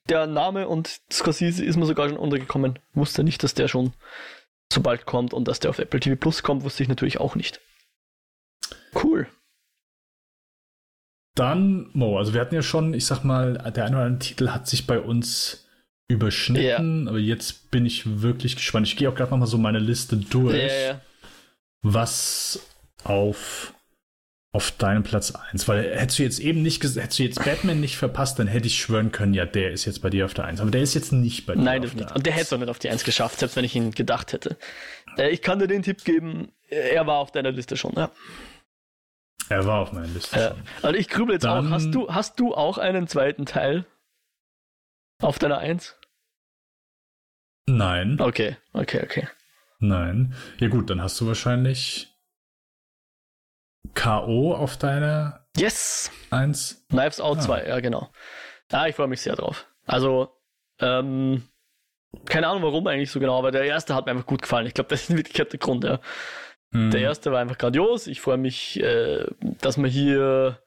der 0.09 0.27
Name 0.27 0.67
und 0.67 1.01
Scorsese 1.11 1.63
ist 1.63 1.77
mir 1.77 1.85
sogar 1.85 2.09
schon 2.09 2.17
untergekommen. 2.17 2.79
Wusste 2.93 3.23
nicht, 3.23 3.43
dass 3.43 3.53
der 3.53 3.67
schon 3.67 3.93
so 4.73 4.81
bald 4.81 5.05
kommt 5.05 5.33
und 5.33 5.47
dass 5.47 5.59
der 5.59 5.69
auf 5.69 5.79
Apple 5.79 5.99
TV 5.99 6.15
Plus 6.15 6.43
kommt, 6.43 6.63
wusste 6.63 6.83
ich 6.83 6.89
natürlich 6.89 7.19
auch 7.19 7.35
nicht. 7.35 7.61
Cool. 8.95 9.27
Dann, 11.41 11.89
Mo, 11.93 12.19
also 12.19 12.35
wir 12.35 12.41
hatten 12.41 12.53
ja 12.53 12.61
schon, 12.61 12.93
ich 12.93 13.07
sag 13.07 13.23
mal, 13.23 13.53
der 13.75 13.85
eine 13.85 13.95
oder 13.95 14.05
andere 14.05 14.19
Titel 14.19 14.49
hat 14.49 14.67
sich 14.67 14.85
bei 14.85 14.99
uns 14.99 15.65
überschnitten, 16.07 17.05
ja. 17.05 17.09
aber 17.09 17.17
jetzt 17.17 17.71
bin 17.71 17.83
ich 17.83 18.21
wirklich 18.21 18.57
gespannt. 18.57 18.85
Ich 18.85 18.95
gehe 18.95 19.09
auch 19.09 19.15
gerade 19.15 19.31
nochmal 19.31 19.47
so 19.47 19.57
meine 19.57 19.79
Liste 19.79 20.17
durch, 20.17 20.71
ja. 20.71 21.01
was 21.81 22.59
auf, 23.03 23.73
auf 24.51 24.69
deinem 24.69 25.01
Platz 25.01 25.31
1, 25.31 25.67
weil 25.67 25.97
hättest 25.97 26.19
du 26.19 26.23
jetzt 26.23 26.39
eben 26.39 26.61
nicht, 26.61 26.83
hättest 26.83 27.17
du 27.17 27.23
jetzt 27.23 27.43
Batman 27.43 27.79
nicht 27.79 27.97
verpasst, 27.97 28.37
dann 28.37 28.45
hätte 28.45 28.67
ich 28.67 28.77
schwören 28.79 29.11
können, 29.11 29.33
ja, 29.33 29.47
der 29.47 29.71
ist 29.71 29.85
jetzt 29.85 30.03
bei 30.03 30.11
dir 30.11 30.25
auf 30.25 30.35
der 30.35 30.45
1, 30.45 30.61
aber 30.61 30.69
der 30.69 30.83
ist 30.83 30.93
jetzt 30.93 31.11
nicht 31.11 31.47
bei 31.47 31.55
dir 31.55 31.61
Nein, 31.63 31.83
auf 31.83 31.95
der 31.95 32.03
nicht. 32.03 32.15
Und 32.15 32.23
der 32.23 32.33
hätte 32.33 32.43
es 32.43 32.53
auch 32.53 32.59
nicht 32.59 32.69
auf 32.69 32.77
die 32.77 32.89
1 32.91 33.03
geschafft, 33.03 33.39
selbst 33.39 33.55
wenn 33.55 33.65
ich 33.65 33.75
ihn 33.75 33.89
gedacht 33.89 34.31
hätte. 34.33 34.57
Äh, 35.17 35.31
ich 35.31 35.41
kann 35.41 35.57
dir 35.57 35.67
den 35.67 35.81
Tipp 35.81 36.03
geben, 36.03 36.51
er 36.69 37.07
war 37.07 37.17
auf 37.17 37.31
deiner 37.31 37.51
Liste 37.51 37.77
schon, 37.77 37.93
ja. 37.95 38.11
Er 39.51 39.65
war 39.65 39.81
auf 39.81 39.91
meiner 39.91 40.07
Liste 40.07 40.39
ja. 40.39 40.55
Also 40.81 40.97
ich 40.97 41.09
grübel 41.09 41.33
jetzt 41.33 41.43
Dann, 41.43 41.67
auch. 41.67 41.71
Hast 41.71 41.91
du, 41.91 42.07
hast 42.13 42.39
du 42.39 42.55
auch 42.55 42.77
einen 42.77 43.07
zweiten 43.07 43.45
Teil 43.45 43.85
auf 45.21 45.39
deiner 45.39 45.57
Eins? 45.57 45.99
Nein. 47.67 48.17
Okay, 48.21 48.55
okay, 48.71 49.01
okay. 49.03 49.27
Nein. 49.79 50.33
Ja 50.59 50.69
gut, 50.69 50.89
dann 50.89 51.01
hast 51.01 51.19
du 51.19 51.27
wahrscheinlich 51.27 52.15
K.O. 53.93 54.53
auf 54.53 54.77
deiner 54.77 55.45
Yes! 55.57 56.09
Eins. 56.29 56.85
Knives 56.87 57.19
Out 57.19 57.39
ah. 57.39 57.41
2, 57.41 57.67
ja 57.67 57.79
genau. 57.81 58.09
Ja, 58.71 58.87
ich 58.87 58.95
freue 58.95 59.09
mich 59.09 59.19
sehr 59.19 59.35
drauf. 59.35 59.67
Also, 59.85 60.31
ähm, 60.79 61.43
keine 62.25 62.47
Ahnung 62.47 62.63
warum 62.63 62.87
eigentlich 62.87 63.11
so 63.11 63.19
genau, 63.19 63.37
aber 63.37 63.51
der 63.51 63.65
erste 63.65 63.95
hat 63.95 64.05
mir 64.05 64.11
einfach 64.11 64.25
gut 64.25 64.43
gefallen. 64.43 64.65
Ich 64.65 64.73
glaube, 64.73 64.87
das 64.91 65.09
ist 65.09 65.17
wirklich 65.17 65.35
der 65.35 65.59
Grund, 65.59 65.83
ja. 65.83 65.99
Mhm. 66.71 66.91
Der 66.91 67.01
erste 67.01 67.31
war 67.31 67.39
einfach 67.39 67.57
grandios. 67.57 68.07
Ich 68.07 68.21
freue 68.21 68.37
mich, 68.37 68.81
äh, 68.81 69.25
dass 69.61 69.77
wir 69.77 69.87
hier 69.87 70.59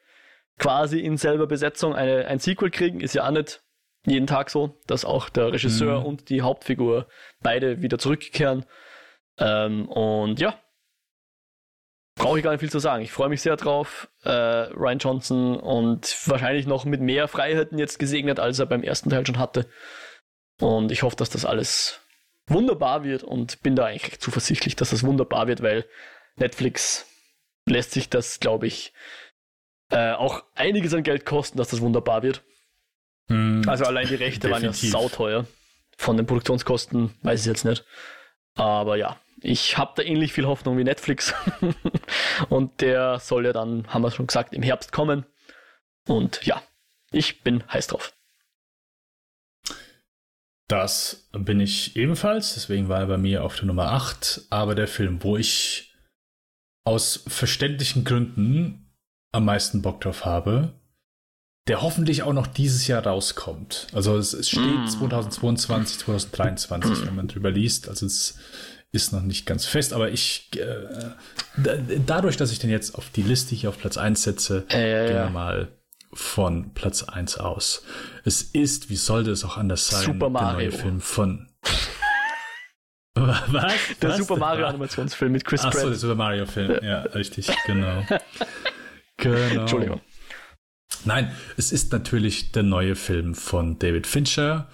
quasi 0.59 1.01
in 1.01 1.17
selber 1.17 1.47
Besetzung 1.47 1.95
eine, 1.95 2.27
ein 2.27 2.39
Sequel 2.39 2.71
kriegen. 2.71 3.01
Ist 3.01 3.15
ja 3.15 3.27
auch 3.27 3.31
nicht 3.31 3.63
jeden 4.07 4.27
Tag 4.27 4.51
so, 4.51 4.81
dass 4.87 5.05
auch 5.05 5.29
der 5.29 5.53
Regisseur 5.53 6.01
mhm. 6.01 6.07
und 6.07 6.29
die 6.29 6.43
Hauptfigur 6.43 7.07
beide 7.43 7.83
wieder 7.83 7.99
zurückkehren. 7.99 8.67
Ähm, 9.39 9.89
und 9.89 10.41
ja, 10.41 10.59
brauche 12.15 12.39
ich 12.39 12.45
gar 12.45 12.53
nicht 12.53 12.61
viel 12.61 12.71
zu 12.71 12.79
sagen. 12.79 13.03
Ich 13.03 13.13
freue 13.13 13.29
mich 13.29 13.43
sehr 13.43 13.57
drauf. 13.57 14.09
Äh, 14.23 14.31
Ryan 14.31 14.99
Johnson 14.99 15.57
und 15.57 16.17
wahrscheinlich 16.29 16.67
noch 16.67 16.85
mit 16.85 17.01
mehr 17.01 17.29
Freiheiten 17.29 17.79
jetzt 17.79 17.99
gesegnet, 17.99 18.39
als 18.39 18.59
er 18.59 18.67
beim 18.67 18.83
ersten 18.83 19.11
Teil 19.11 19.27
schon 19.27 19.39
hatte. 19.39 19.67
Und 20.61 20.93
ich 20.93 21.03
hoffe, 21.03 21.17
dass 21.17 21.31
das 21.31 21.45
alles 21.45 22.01
wunderbar 22.47 23.05
wird 23.05 23.23
und 23.23 23.63
bin 23.63 23.77
da 23.77 23.87
eigentlich 23.87 24.21
zuversichtlich, 24.21 24.77
dass 24.77 24.91
das 24.91 25.05
wunderbar 25.05 25.47
wird, 25.47 25.63
weil 25.63 25.85
Netflix 26.37 27.07
lässt 27.67 27.93
sich 27.93 28.09
das, 28.09 28.41
glaube 28.41 28.67
ich, 28.67 28.93
äh, 29.91 30.13
auch 30.13 30.45
einiges 30.55 30.95
an 30.95 31.03
Geld 31.03 31.25
kosten, 31.25 31.59
dass 31.59 31.69
das 31.69 31.81
wunderbar 31.81 32.23
wird. 32.23 32.43
Mm, 33.29 33.63
also 33.67 33.85
allein 33.85 34.09
die 34.09 34.15
Rechte 34.15 34.49
definitiv. 34.49 34.93
waren 34.93 35.03
ja 35.03 35.09
sauteuer. 35.09 35.47
Von 35.97 36.17
den 36.17 36.27
Produktionskosten 36.27 37.15
weiß 37.23 37.41
ich 37.41 37.47
jetzt 37.47 37.65
nicht. 37.65 37.85
Aber 38.55 38.97
ja, 38.97 39.19
ich 39.41 39.79
habe 39.79 39.93
da 39.97 40.03
ähnlich 40.03 40.33
viel 40.33 40.47
Hoffnung 40.47 40.79
wie 40.79 40.85
Netflix. 40.85 41.35
und 42.49 42.81
der 42.81 43.21
soll 43.21 43.47
ja 43.47 43.53
dann, 43.53 43.87
haben 43.89 44.03
wir 44.03 44.11
schon 44.11 44.27
gesagt, 44.27 44.55
im 44.55 44.63
Herbst 44.63 44.91
kommen. 44.91 45.27
Und 46.09 46.45
ja, 46.45 46.63
ich 47.11 47.43
bin 47.43 47.63
heiß 47.71 47.89
drauf. 47.89 48.14
Das 50.69 51.29
bin 51.33 51.61
ich 51.61 51.97
ebenfalls, 51.97 52.55
deswegen 52.55 52.89
war 52.89 53.01
er 53.01 53.07
bei 53.07 53.19
mir 53.19 53.45
auf 53.45 53.57
der 53.57 53.67
Nummer 53.67 53.91
8. 53.93 54.47
Aber 54.51 54.75
der 54.75 54.89
Film, 54.89 55.23
wo 55.23 55.37
ich 55.37 55.95
aus 56.85 57.25
verständlichen 57.27 58.05
Gründen 58.05 58.91
am 59.33 59.45
meisten 59.45 59.83
Bock 59.83 60.01
drauf 60.01 60.25
habe, 60.25 60.73
der 61.67 61.83
hoffentlich 61.83 62.23
auch 62.23 62.33
noch 62.33 62.47
dieses 62.47 62.87
Jahr 62.87 63.07
rauskommt. 63.07 63.87
Also 63.93 64.17
es, 64.17 64.33
es 64.33 64.51
steht 64.51 64.85
mm. 64.85 64.87
2022, 64.87 65.99
2023, 65.99 67.07
wenn 67.07 67.17
man 67.17 67.29
drüber 67.29 67.51
liest. 67.51 67.89
Also 67.89 68.07
es 68.07 68.39
ist 68.93 69.13
noch 69.13 69.23
nicht 69.23 69.47
ganz 69.47 69.65
fest, 69.65 69.93
aber 69.93 70.11
ich 70.11 70.51
äh, 70.57 71.11
dadurch, 72.07 72.37
dass 72.37 72.53
ich 72.53 72.59
den 72.59 72.71
jetzt 72.71 72.95
auf 72.95 73.11
die 73.11 73.23
Liste 73.23 73.55
hier 73.55 73.71
auf 73.71 73.79
Platz 73.79 73.97
1 73.97 74.23
setze, 74.23 74.67
äh, 74.69 75.09
gehen 75.09 75.17
wir 75.17 75.31
mal 75.31 75.69
von 76.15 76.73
Platz 76.75 77.03
1 77.03 77.39
aus. 77.39 77.85
Es 78.25 78.43
ist, 78.43 78.91
wie 78.91 78.97
sollte 78.97 79.31
es 79.31 79.45
auch 79.45 79.57
anders 79.57 79.89
sein, 79.89 80.05
Super 80.05 80.31
Mario. 80.31 80.59
der 80.59 80.69
neue 80.71 80.73
Film 80.73 81.01
von. 81.01 81.49
Was? 83.15 83.43
Der 84.01 84.11
Was 84.11 84.19
Super 84.19 84.37
Mario 84.37 84.67
Animationsfilm 84.67 85.33
mit 85.33 85.45
Chris 85.45 85.63
Pratt. 85.63 85.75
Achso, 85.75 85.89
der 85.89 85.99
Super 85.99 86.15
Mario 86.15 86.47
Film. 86.47 86.79
Ja, 86.83 87.03
richtig, 87.03 87.49
genau. 87.67 88.05
genau. 89.17 89.61
Entschuldigung. 89.61 90.01
Nein, 91.05 91.31
es 91.57 91.71
ist 91.71 91.93
natürlich 91.93 92.53
der 92.53 92.63
neue 92.63 92.97
Film 92.97 93.35
von 93.35 93.79
David 93.79 94.07
Fincher 94.07 94.69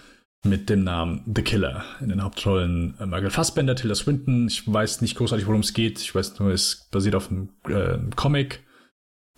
mit 0.45 0.71
dem 0.71 0.85
Namen 0.85 1.23
The 1.35 1.43
Killer. 1.43 1.85
In 2.01 2.09
den 2.09 2.23
Hauptrollen 2.23 2.95
äh, 2.99 3.07
Michael 3.07 3.31
Fassbender, 3.31 3.75
Tilda 3.77 3.95
Swinton. 3.95 4.47
Ich 4.47 4.71
weiß 4.73 5.03
nicht 5.03 5.17
großartig, 5.17 5.47
worum 5.47 5.61
es 5.61 5.75
geht. 5.75 6.01
Ich 6.01 6.15
weiß 6.15 6.39
nur, 6.39 6.51
es 6.51 6.89
basiert 6.91 7.15
auf 7.15 7.31
einem 7.31 7.51
äh, 7.69 7.99
Comic 8.17 8.65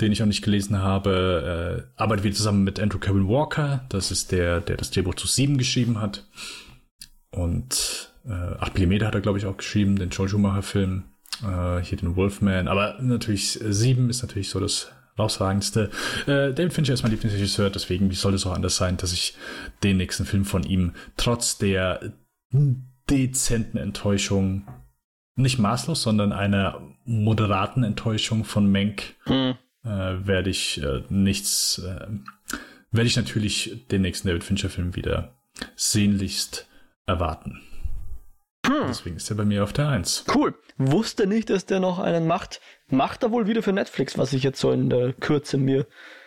den 0.01 0.13
ich 0.13 0.23
auch 0.23 0.27
nicht 0.27 0.43
gelesen 0.43 0.79
habe, 0.79 1.85
äh, 1.97 2.01
arbeitet 2.01 2.25
wieder 2.25 2.37
zusammen 2.37 2.65
mit 2.65 2.81
Andrew 2.81 2.99
Kevin 2.99 3.29
Walker. 3.29 3.85
Das 3.89 4.11
ist 4.11 4.33
der, 4.33 4.61
der 4.61 4.77
das 4.77 4.91
Drehbuch 4.91 5.15
zu 5.15 5.27
Sieben 5.27 5.59
geschrieben 5.59 6.01
hat. 6.01 6.27
Und 7.31 8.13
äh, 8.27 8.33
8 8.33 8.79
mm 8.79 9.05
hat 9.05 9.15
er, 9.15 9.21
glaube 9.21 9.39
ich, 9.39 9.47
auch 9.47 9.57
geschrieben, 9.57 9.97
den 9.97 10.11
Joel 10.11 10.29
Schumacher-Film. 10.29 11.05
Äh, 11.43 11.83
hier 11.83 11.99
den 11.99 12.17
Wolfman. 12.17 12.69
Aber 12.69 12.99
natürlich, 13.01 13.59
sieben 13.63 14.11
ist 14.11 14.23
natürlich 14.23 14.51
so 14.51 14.61
das 14.61 14.93
rausragendste. 15.19 15.91
Äh, 16.27 16.53
David 16.53 16.73
Fincher 16.73 16.95
ist 16.95 17.03
mein 17.03 17.13
Lieblingsregisseur, 17.13 17.71
deswegen 17.71 18.11
wie 18.11 18.15
soll 18.15 18.35
es 18.35 18.47
auch 18.47 18.55
anders 18.55 18.77
sein, 18.77 18.97
dass 18.97 19.13
ich 19.13 19.35
den 19.83 19.97
nächsten 19.97 20.25
Film 20.25 20.45
von 20.45 20.63
ihm 20.63 20.93
trotz 21.17 21.59
der 21.59 22.13
dezenten 23.11 23.79
Enttäuschung, 23.79 24.67
nicht 25.35 25.59
maßlos, 25.59 26.03
sondern 26.03 26.33
einer 26.33 26.81
moderaten 27.05 27.85
Enttäuschung 27.85 28.45
von 28.45 28.71
Menk, 28.71 29.15
hm. 29.25 29.55
Äh, 29.85 29.89
werde 29.89 30.51
ich 30.51 30.83
äh, 30.83 31.03
nichts, 31.09 31.79
äh, 31.79 32.07
werde 32.91 33.07
ich 33.07 33.17
natürlich 33.17 33.87
den 33.91 34.03
nächsten 34.03 34.29
David 34.29 34.45
Fincher-Film 34.45 34.97
wieder 34.97 35.35
sehnlichst 35.77 36.69
erwarten. 37.07 37.61
Hm. 38.67 38.87
Deswegen 38.89 39.17
ist 39.17 39.29
er 39.31 39.37
bei 39.37 39.45
mir 39.45 39.65
auf 39.65 39.73
der 39.73 39.89
Eins. 39.89 40.25
Cool. 40.33 40.55
Wusste 40.79 41.27
nicht, 41.27 41.51
dass 41.51 41.67
der 41.67 41.81
noch 41.81 41.99
einen 41.99 42.27
macht. 42.27 42.61
Macht 42.89 43.23
er 43.23 43.31
wohl 43.31 43.47
wieder 43.47 43.63
für 43.63 43.73
Netflix, 43.73 44.17
was 44.19 44.33
ich 44.33 44.43
jetzt 44.43 44.61
so 44.61 44.73
in 44.73 44.89
der 44.89 45.13
Kürze 45.13 45.59
mir 45.59 45.87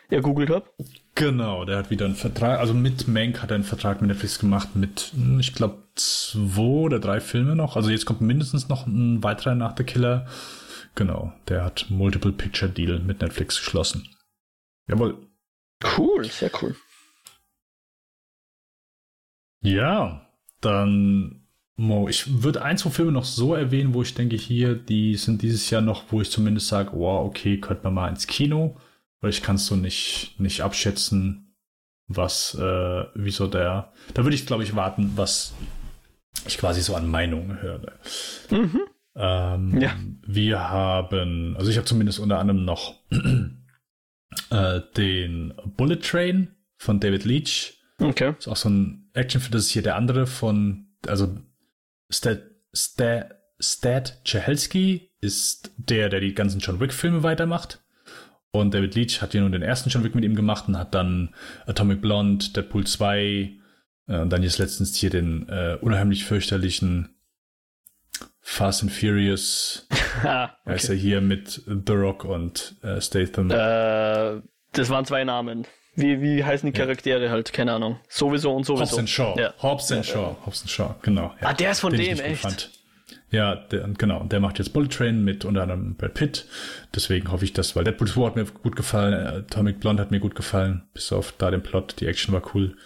ergoogelt 0.10 0.50
habe. 0.50 0.70
Genau, 1.16 1.66
der 1.66 1.78
hat 1.78 1.90
wieder 1.90 2.06
einen 2.06 2.16
Vertrag, 2.16 2.60
also 2.60 2.74
mit 2.74 3.08
Mank 3.08 3.42
hat 3.42 3.52
er 3.52 3.56
einen 3.56 3.64
Vertrag 3.64 4.02
mit 4.02 4.10
Netflix 4.10 4.38
gemacht 4.38 4.76
mit, 4.76 5.12
hm, 5.16 5.40
ich 5.40 5.54
glaube, 5.54 5.78
zwei 5.96 6.62
oder 6.62 7.00
drei 7.00 7.22
Filme 7.22 7.56
noch. 7.56 7.76
Also 7.76 7.90
jetzt 7.90 8.06
kommt 8.06 8.22
mindestens 8.22 8.68
noch 8.68 8.86
ein 8.86 9.24
weiterer 9.24 9.56
nach 9.56 9.76
The 9.78 9.84
Killer. 9.84 10.28
Genau, 10.96 11.34
der 11.48 11.64
hat 11.64 11.88
Multiple 11.90 12.32
Picture 12.32 12.72
Deal 12.72 13.00
mit 13.00 13.22
Netflix 13.22 13.58
geschlossen. 13.58 14.08
Jawohl. 14.88 15.28
Cool, 15.98 16.26
sehr 16.26 16.52
cool. 16.62 16.76
Ja, 19.62 20.30
dann 20.62 21.46
Mo, 21.78 22.08
ich 22.08 22.42
würde 22.42 22.62
ein, 22.62 22.78
zwei 22.78 22.90
Filme 22.90 23.12
noch 23.12 23.26
so 23.26 23.54
erwähnen, 23.54 23.94
wo 23.94 24.02
ich 24.02 24.14
denke, 24.14 24.38
hier, 24.38 24.76
die 24.76 25.16
sind 25.16 25.42
dieses 25.42 25.70
Jahr 25.70 25.82
noch, 25.82 26.06
wo 26.12 26.22
ich 26.22 26.32
zumindest 26.32 26.68
sage, 26.68 26.92
wow, 26.94 27.26
okay, 27.26 27.60
könnte 27.60 27.84
man 27.84 27.94
mal 27.94 28.10
ins 28.10 28.28
Kino, 28.28 28.78
weil 29.20 29.32
ich 29.32 29.42
kann 29.42 29.58
es 29.58 29.66
so 29.66 29.76
nicht, 29.76 30.36
nicht 30.40 30.62
abschätzen, 30.62 31.54
was, 32.08 32.56
äh, 32.56 33.06
wieso 33.16 33.48
der, 33.48 33.92
da 34.14 34.24
würde 34.24 34.36
ich, 34.36 34.46
glaube 34.46 34.64
ich, 34.64 34.76
warten, 34.76 35.14
was 35.16 35.54
ich 36.48 36.58
quasi 36.58 36.82
so 36.82 36.96
an 36.96 37.10
Meinungen 37.10 37.62
höre. 37.62 38.00
Mhm. 38.52 38.82
Ähm, 39.16 39.80
ja. 39.80 39.96
Wir 40.26 40.60
haben, 40.70 41.56
also 41.58 41.72
ich 41.72 41.78
habe 41.78 41.88
zumindest 41.88 42.20
unter 42.20 42.40
anderem 42.40 42.66
noch 42.66 42.96
äh, 44.50 44.82
den 44.98 45.54
Bullet 45.78 45.98
Train 45.98 46.56
von 46.78 47.00
David 47.00 47.26
Leach. 47.26 47.80
Okay. 48.00 48.34
Ist 48.38 48.48
auch 48.48 48.58
so 48.58 48.70
ein 48.70 49.10
Actionfilm, 49.14 49.52
das 49.52 49.64
ist 49.64 49.72
hier 49.72 49.84
der 49.84 49.96
andere 49.96 50.28
von, 50.28 50.88
also 51.08 51.38
Stat, 52.12 52.42
Stat, 52.74 53.36
Stat 53.60 54.22
Chehelski 54.26 55.12
ist 55.22 55.72
der, 55.78 56.10
der 56.10 56.20
die 56.20 56.34
ganzen 56.34 56.60
John 56.60 56.80
Wick-Filme 56.80 57.24
weitermacht. 57.24 57.82
Und 58.52 58.74
David 58.74 58.96
Leach 58.96 59.22
hat 59.22 59.34
ja 59.34 59.42
nun 59.42 59.52
den 59.52 59.62
ersten 59.62 59.90
John 59.90 60.04
Wick 60.04 60.16
mit 60.16 60.24
ihm 60.24 60.36
gemacht 60.36 60.68
und 60.68 60.78
hat 60.78 60.94
dann 60.94 61.34
Atomic 61.66 62.02
Blonde, 62.02 62.46
Deadpool 62.56 62.86
2 62.86 63.60
äh, 64.08 64.20
und 64.20 64.30
dann 64.30 64.44
jetzt 64.44 64.60
letztens 64.60 64.96
hier 64.96 65.10
den 65.10 65.48
äh, 65.50 65.78
unheimlich 65.82 66.26
fürchterlichen 66.26 67.15
Fast 68.48 68.84
and 68.84 68.92
Furious. 68.92 69.88
ah, 70.24 70.44
okay. 70.44 70.52
Er 70.66 70.76
ist 70.76 70.88
ja 70.88 70.94
hier 70.94 71.20
mit 71.20 71.64
The 71.66 71.94
Rock 71.94 72.26
und 72.26 72.76
äh, 72.84 73.02
Statham. 73.02 73.50
Äh, 73.50 74.42
das 74.72 74.90
waren 74.92 75.04
zwei 75.04 75.24
Namen. 75.24 75.66
Wie, 75.96 76.22
wie 76.22 76.44
heißen 76.44 76.72
die 76.72 76.78
Charaktere 76.78 77.26
ja. 77.26 77.32
halt? 77.32 77.52
Keine 77.54 77.74
Ahnung. 77.74 78.00
Sowieso 78.08 78.54
und 78.54 78.64
sowieso. 78.64 78.84
Hobbs 78.84 79.00
and 79.00 79.10
Shaw. 79.10 79.36
Ja. 79.40 79.54
Hobbs 79.64 79.92
and 79.92 80.06
Shaw. 80.06 80.38
Hobbs 80.46 80.62
and 80.62 80.70
Shaw, 80.70 80.96
genau. 81.02 81.34
Ja. 81.42 81.48
Ah, 81.48 81.54
der 81.54 81.72
ist 81.72 81.80
von 81.80 81.92
Den 81.92 82.18
dem, 82.18 82.20
echt? 82.24 82.42
Fand. 82.42 82.70
Ja, 83.32 83.56
der, 83.56 83.90
genau. 83.98 84.24
Der 84.26 84.40
macht 84.40 84.60
jetzt 84.60 84.74
Bullet 84.74 84.90
Train 84.90 85.24
mit 85.24 85.44
unter 85.44 85.64
anderem 85.64 85.96
Brad 85.96 86.14
Pitt. 86.14 86.46
Deswegen 86.94 87.32
hoffe 87.32 87.46
ich, 87.46 87.54
dass, 87.54 87.76
weil 87.76 87.84
Deadpool 87.84 88.08
2 88.08 88.26
hat 88.28 88.36
mir 88.36 88.46
gut 88.46 88.76
gefallen, 88.76 89.16
Atomic 89.16 89.80
Blonde 89.80 90.04
hat 90.04 90.12
mir 90.12 90.20
gut 90.20 90.36
gefallen, 90.36 90.84
bis 90.94 91.12
auf 91.12 91.34
da 91.40 91.50
den 91.50 91.64
Plot, 91.64 91.96
die 92.00 92.06
Action 92.06 92.32
war 92.34 92.44
cool. 92.54 92.78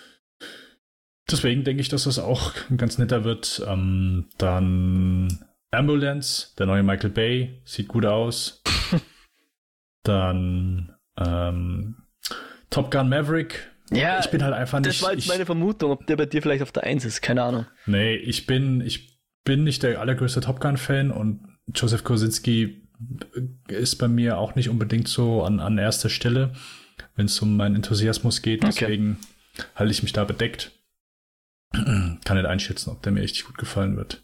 Deswegen 1.30 1.66
denke 1.66 1.82
ich, 1.82 1.90
dass 1.90 2.06
das 2.06 2.18
auch 2.18 2.54
ganz 2.78 2.98
netter 2.98 3.26
wird. 3.26 3.62
Ähm, 3.68 4.30
dann 4.38 5.46
Ambulance, 5.72 6.56
der 6.58 6.66
neue 6.66 6.84
Michael 6.84 7.12
Bay, 7.12 7.62
sieht 7.64 7.88
gut 7.88 8.06
aus. 8.06 8.64
dann 10.04 10.96
ähm, 11.18 12.04
Top 12.70 12.92
Gun 12.92 13.10
Maverick. 13.10 13.70
Ja, 13.92 14.20
ich 14.20 14.30
bin 14.30 14.44
halt 14.44 14.54
einfach 14.54 14.80
nicht. 14.80 14.90
Das 14.90 15.02
war 15.02 15.14
jetzt 15.14 15.24
ich, 15.24 15.30
meine 15.30 15.46
Vermutung, 15.46 15.92
ob 15.92 16.06
der 16.06 16.16
bei 16.16 16.26
dir 16.26 16.42
vielleicht 16.42 16.62
auf 16.62 16.72
der 16.72 16.84
Eins 16.84 17.06
ist, 17.06 17.22
keine 17.22 17.44
Ahnung. 17.44 17.66
Nee, 17.86 18.16
ich 18.16 18.46
bin, 18.46 18.82
ich 18.82 19.20
bin 19.44 19.64
nicht 19.64 19.82
der 19.82 20.00
allergrößte 20.00 20.42
Top 20.42 20.60
Gun-Fan 20.60 21.12
und 21.12 21.58
Joseph 21.74 22.04
Kosinski 22.04 22.88
ist 23.68 23.96
bei 23.96 24.08
mir 24.08 24.38
auch 24.38 24.56
nicht 24.56 24.70
unbedingt 24.70 25.08
so 25.08 25.44
an, 25.44 25.60
an 25.60 25.78
erster 25.78 26.10
Stelle, 26.10 26.54
wenn 27.16 27.26
es 27.26 27.40
um 27.42 27.58
meinen 27.58 27.76
Enthusiasmus 27.76 28.42
geht. 28.42 28.64
Okay. 28.64 28.74
Deswegen 28.80 29.18
halte 29.76 29.92
ich 29.92 30.04
mich 30.04 30.14
da 30.14 30.24
bedeckt. 30.24 30.72
Kann 31.72 32.38
nicht 32.38 32.46
einschätzen, 32.46 32.92
ob 32.92 33.02
der 33.02 33.12
mir 33.12 33.22
richtig 33.22 33.46
gut 33.46 33.58
gefallen 33.58 33.98
wird. 33.98 34.24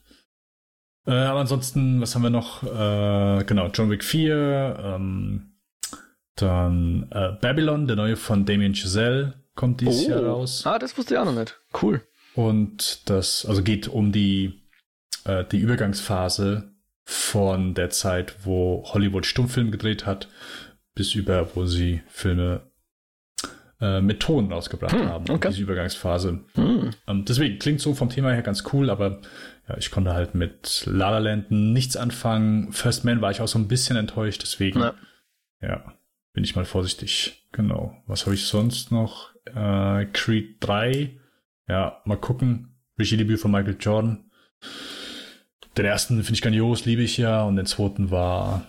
Äh, 1.07 1.11
aber 1.11 1.41
ansonsten, 1.41 2.01
was 2.01 2.15
haben 2.15 2.23
wir 2.23 2.29
noch? 2.29 2.63
Äh, 2.63 3.43
genau, 3.45 3.67
John 3.67 3.89
Wick 3.89 4.03
4, 4.03 4.77
ähm, 4.83 5.51
dann 6.35 7.07
äh, 7.11 7.33
Babylon, 7.39 7.87
der 7.87 7.95
neue 7.95 8.15
von 8.15 8.45
Damien 8.45 8.75
Chazelle, 8.75 9.35
kommt 9.55 9.81
dieses 9.81 10.05
oh. 10.05 10.09
Jahr 10.09 10.23
raus. 10.23 10.63
Ah, 10.65 10.79
das 10.79 10.97
wusste 10.97 11.13
ich 11.13 11.19
auch 11.19 11.25
noch 11.25 11.35
nicht. 11.35 11.59
Cool. 11.81 12.01
Und 12.33 13.09
das, 13.09 13.45
also 13.45 13.63
geht 13.63 13.87
um 13.87 14.11
die, 14.11 14.61
äh, 15.23 15.45
die 15.45 15.59
Übergangsphase 15.59 16.71
von 17.05 17.75
der 17.75 17.91
Zeit, 17.91 18.35
wo 18.43 18.83
Hollywood 18.87 19.25
Stummfilm 19.25 19.71
gedreht 19.71 20.05
hat, 20.05 20.27
bis 20.95 21.13
über, 21.13 21.55
wo 21.55 21.65
sie 21.65 22.01
Filme 22.07 22.71
äh, 23.81 24.01
mit 24.01 24.21
Ton 24.21 24.51
rausgebracht 24.51 24.93
hm, 24.93 25.09
haben. 25.09 25.29
Okay. 25.29 25.49
Diese 25.49 25.61
Übergangsphase. 25.61 26.39
Hm. 26.53 26.91
Ähm, 27.07 27.25
deswegen 27.25 27.59
klingt 27.59 27.81
so 27.81 27.93
vom 27.93 28.09
Thema 28.09 28.31
her 28.31 28.41
ganz 28.41 28.63
cool, 28.73 28.89
aber 28.89 29.21
ja, 29.67 29.77
ich 29.77 29.91
konnte 29.91 30.13
halt 30.13 30.35
mit 30.35 30.83
La 30.85 31.09
La 31.09 31.17
Land 31.19 31.51
nichts 31.51 31.97
anfangen. 31.97 32.71
First 32.71 33.03
Man 33.03 33.21
war 33.21 33.31
ich 33.31 33.41
auch 33.41 33.47
so 33.47 33.59
ein 33.59 33.67
bisschen 33.67 33.97
enttäuscht, 33.97 34.41
deswegen. 34.43 34.79
Ja. 34.79 34.93
ja 35.61 35.93
bin 36.33 36.43
ich 36.43 36.55
mal 36.55 36.65
vorsichtig. 36.65 37.47
Genau. 37.51 37.95
Was 38.05 38.25
habe 38.25 38.35
ich 38.35 38.45
sonst 38.45 38.91
noch? 38.91 39.33
Äh, 39.45 40.05
Creed 40.13 40.57
3. 40.59 41.17
Ja, 41.67 42.01
mal 42.05 42.17
gucken. 42.17 42.75
Regie-Debüt 42.99 43.39
von 43.39 43.51
Michael 43.51 43.77
Jordan. 43.79 44.29
Den 45.77 45.85
ersten 45.85 46.15
finde 46.23 46.33
ich 46.33 46.41
grandios, 46.41 46.85
liebe 46.85 47.01
ich 47.01 47.17
ja. 47.17 47.43
Und 47.43 47.55
den 47.55 47.65
zweiten 47.65 48.11
war 48.11 48.65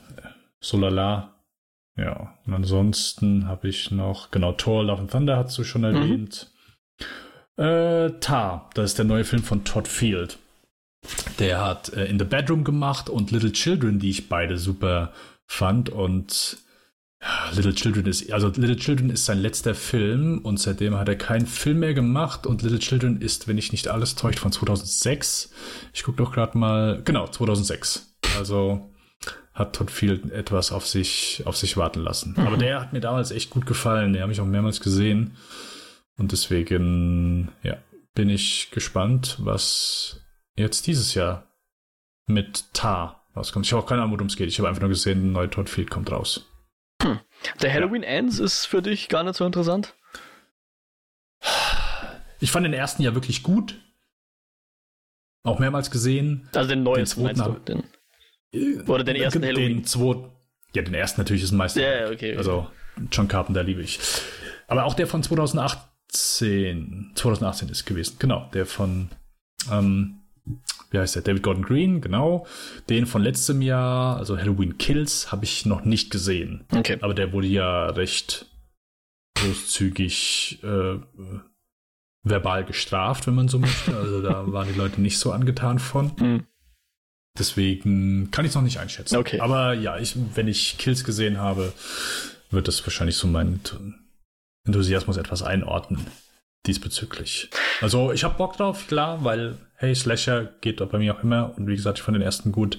Solala. 0.61 1.36
Ja, 1.97 2.35
und 2.47 2.53
ansonsten 2.53 3.49
habe 3.49 3.69
ich 3.69 3.91
noch, 3.91 4.31
genau, 4.31 4.53
Thor, 4.53 4.85
Love 4.85 5.03
and 5.03 5.11
Thunder 5.11 5.37
hast 5.39 5.57
du 5.57 5.65
schon 5.65 5.83
mhm. 5.83 5.97
erwähnt. 5.97 6.51
Mhm. 7.57 7.65
Äh, 7.65 8.11
Tar, 8.21 8.71
das 8.75 8.91
ist 8.91 8.99
der 8.99 9.07
neue 9.07 9.25
Film 9.25 9.43
von 9.43 9.65
Todd 9.65 9.89
Field. 9.89 10.39
Der 11.39 11.65
hat 11.65 11.93
äh, 11.95 12.05
In 12.07 12.19
the 12.19 12.25
Bedroom 12.25 12.65
gemacht 12.65 13.09
und 13.09 13.31
Little 13.31 13.53
Children, 13.53 13.99
die 13.99 14.11
ich 14.11 14.29
beide 14.29 14.59
super 14.59 15.13
fand. 15.47 15.89
Und 15.89 16.59
Little 17.55 17.75
Children 17.75 18.07
ist, 18.07 18.31
also 18.31 18.49
Little 18.49 18.77
Children 18.77 19.09
ist 19.09 19.25
sein 19.25 19.39
letzter 19.39 19.75
Film 19.75 20.41
und 20.43 20.59
seitdem 20.61 20.97
hat 20.97 21.09
er 21.09 21.17
keinen 21.17 21.47
Film 21.47 21.79
mehr 21.81 21.95
gemacht 21.95 22.47
und 22.47 22.63
Little 22.63 22.79
Children 22.79 23.23
ist, 23.23 23.49
wenn 23.49 23.57
ich 23.57 23.73
nicht 23.73 23.89
alles 23.89 24.17
täuscht, 24.17 24.39
von 24.39 24.53
2006. 24.53 25.51
Ich 25.95 26.03
gucke 26.03 26.19
doch 26.19 26.33
gerade 26.33 26.59
mal, 26.59 27.01
genau, 27.05 27.27
2006. 27.27 28.17
Also 28.39 28.91
hat 29.57 29.75
Todd 29.75 29.91
Field 29.91 30.31
etwas 30.31 30.71
auf 30.71 30.87
sich, 30.87 31.43
auf 31.47 31.57
sich 31.57 31.79
warten 31.79 32.01
lassen. 32.01 32.35
Mhm. 32.37 32.47
Aber 32.47 32.57
der 32.59 32.81
hat 32.81 32.93
mir 32.93 33.01
damals 33.01 33.31
echt 33.31 33.51
gut 33.51 33.65
gefallen. 33.65 34.13
Den 34.13 34.23
habe 34.23 34.31
ich 34.31 34.41
auch 34.41 34.47
mehrmals 34.47 34.81
gesehen. 34.81 35.37
Und 36.19 36.33
deswegen, 36.33 37.51
ja, 37.63 37.79
bin 38.15 38.29
ich 38.29 38.71
gespannt, 38.71 39.39
was 39.41 40.21
jetzt 40.57 40.87
dieses 40.87 41.15
Jahr 41.15 41.47
mit 42.27 42.75
Tar 42.75 43.27
rauskommt. 43.35 43.65
Ich 43.65 43.73
habe 43.73 43.83
auch 43.83 43.87
keine 43.87 44.03
Ahnung, 44.03 44.15
worum 44.15 44.27
es 44.27 44.37
geht. 44.37 44.49
Ich 44.49 44.59
habe 44.59 44.69
einfach 44.69 44.83
nur 44.83 44.91
gesehen, 44.91 45.29
ein 45.29 45.33
neuer 45.33 45.51
Todd 45.51 45.71
Field 45.71 45.91
kommt 45.91 46.13
raus. 46.13 46.51
Hm. 47.03 47.21
Der 47.63 47.73
Halloween 47.73 48.03
ja. 48.03 48.09
Ends 48.11 48.39
ist 48.39 48.67
für 48.67 48.83
dich 48.83 49.09
gar 49.09 49.23
nicht 49.25 49.37
so 49.37 49.47
interessant? 49.47 49.95
Ich 52.41 52.51
fand 52.51 52.67
den 52.67 52.75
ersten 52.75 53.03
ja 53.03 53.15
wirklich 53.15 53.43
gut. 53.43 53.81
Auch 55.45 55.59
mehrmals 55.59 55.91
gesehen. 55.91 56.49
Also 56.55 56.69
den 56.69 56.83
neuen 56.83 57.07
meinst 57.17 57.47
du? 57.47 57.53
Den, 57.67 57.85
oder 58.87 59.05
den 59.05 59.17
ersten 59.17 59.41
den 59.41 59.51
Halloween? 59.51 59.77
Den 59.79 59.85
zweiten. 59.85 60.31
Ja, 60.75 60.83
den 60.83 60.95
ersten 60.95 61.21
natürlich 61.21 61.43
ist 61.43 61.53
ein 61.53 61.57
Meister. 61.57 61.81
Ja, 61.81 62.07
okay, 62.07 62.15
okay. 62.15 62.37
Also 62.37 62.67
John 63.11 63.29
Carpenter 63.29 63.63
liebe 63.63 63.83
ich. 63.83 63.99
Aber 64.67 64.85
auch 64.85 64.95
der 64.95 65.07
von 65.07 65.23
2018. 65.23 67.13
2018 67.15 67.69
ist 67.69 67.85
gewesen. 67.85 68.17
Genau, 68.19 68.49
der 68.53 68.67
von 68.67 69.11
ähm, 69.71 70.21
wie 70.91 70.99
heißt 70.99 71.17
der? 71.17 71.23
David 71.23 71.43
Gordon 71.43 71.65
Green, 71.65 72.01
genau. 72.01 72.47
Den 72.89 73.07
von 73.07 73.23
letztem 73.23 73.61
Jahr, 73.63 74.17
also 74.17 74.39
Halloween 74.39 74.79
Kills, 74.79 75.33
habe 75.33 75.45
ich 75.45 75.67
noch 75.67 75.85
nicht 75.85 76.11
gesehen. 76.11 76.65
Okay. 76.75 76.99
Aber 77.01 77.15
der 77.15 77.33
wurde 77.33 77.49
ja 77.49 77.87
recht 77.87 78.47
großzügig 79.35 80.61
äh, 80.63 80.99
verbal 82.23 82.65
gestraft, 82.65 83.27
wenn 83.27 83.35
man 83.35 83.49
so 83.49 83.59
möchte. 83.59 83.97
Also 83.97 84.23
da 84.23 84.51
waren 84.53 84.69
die 84.69 84.79
Leute 84.79 85.01
nicht 85.01 85.19
so 85.19 85.33
angetan 85.33 85.79
von. 85.79 86.13
Mhm. 86.19 86.47
Deswegen 87.39 88.31
kann 88.31 88.45
ich 88.45 88.51
es 88.51 88.55
noch 88.55 88.63
nicht 88.63 88.79
einschätzen. 88.79 89.17
Okay. 89.17 89.41
Aber 89.41 89.75
ja, 89.75 89.99
ich, 89.99 90.17
wenn 90.35 90.49
ich 90.49 90.79
Kills 90.79 91.05
gesehen 91.05 91.39
habe, 91.39 91.73
wird 92.51 92.69
das 92.69 92.85
wahrscheinlich 92.87 93.17
so 93.17 93.27
mein 93.27 93.61
Enthusiasmus 94.65 95.17
etwas 95.17 95.43
einordnen 95.43 96.07
diesbezüglich. 96.67 97.51
Also 97.81 98.13
ich 98.13 98.25
habe 98.25 98.37
Bock 98.37 98.57
drauf, 98.57 98.87
klar, 98.89 99.25
weil 99.25 99.57
hey, 99.77 99.95
Slasher 99.95 100.45
geht 100.61 100.87
bei 100.91 100.99
mir 100.99 101.15
auch 101.15 101.23
immer 101.23 101.55
und 101.57 101.67
wie 101.67 101.77
gesagt, 101.77 101.99
ich 101.99 102.03
fand 102.03 102.17
den 102.17 102.23
ersten 102.23 102.53
gut. 102.53 102.79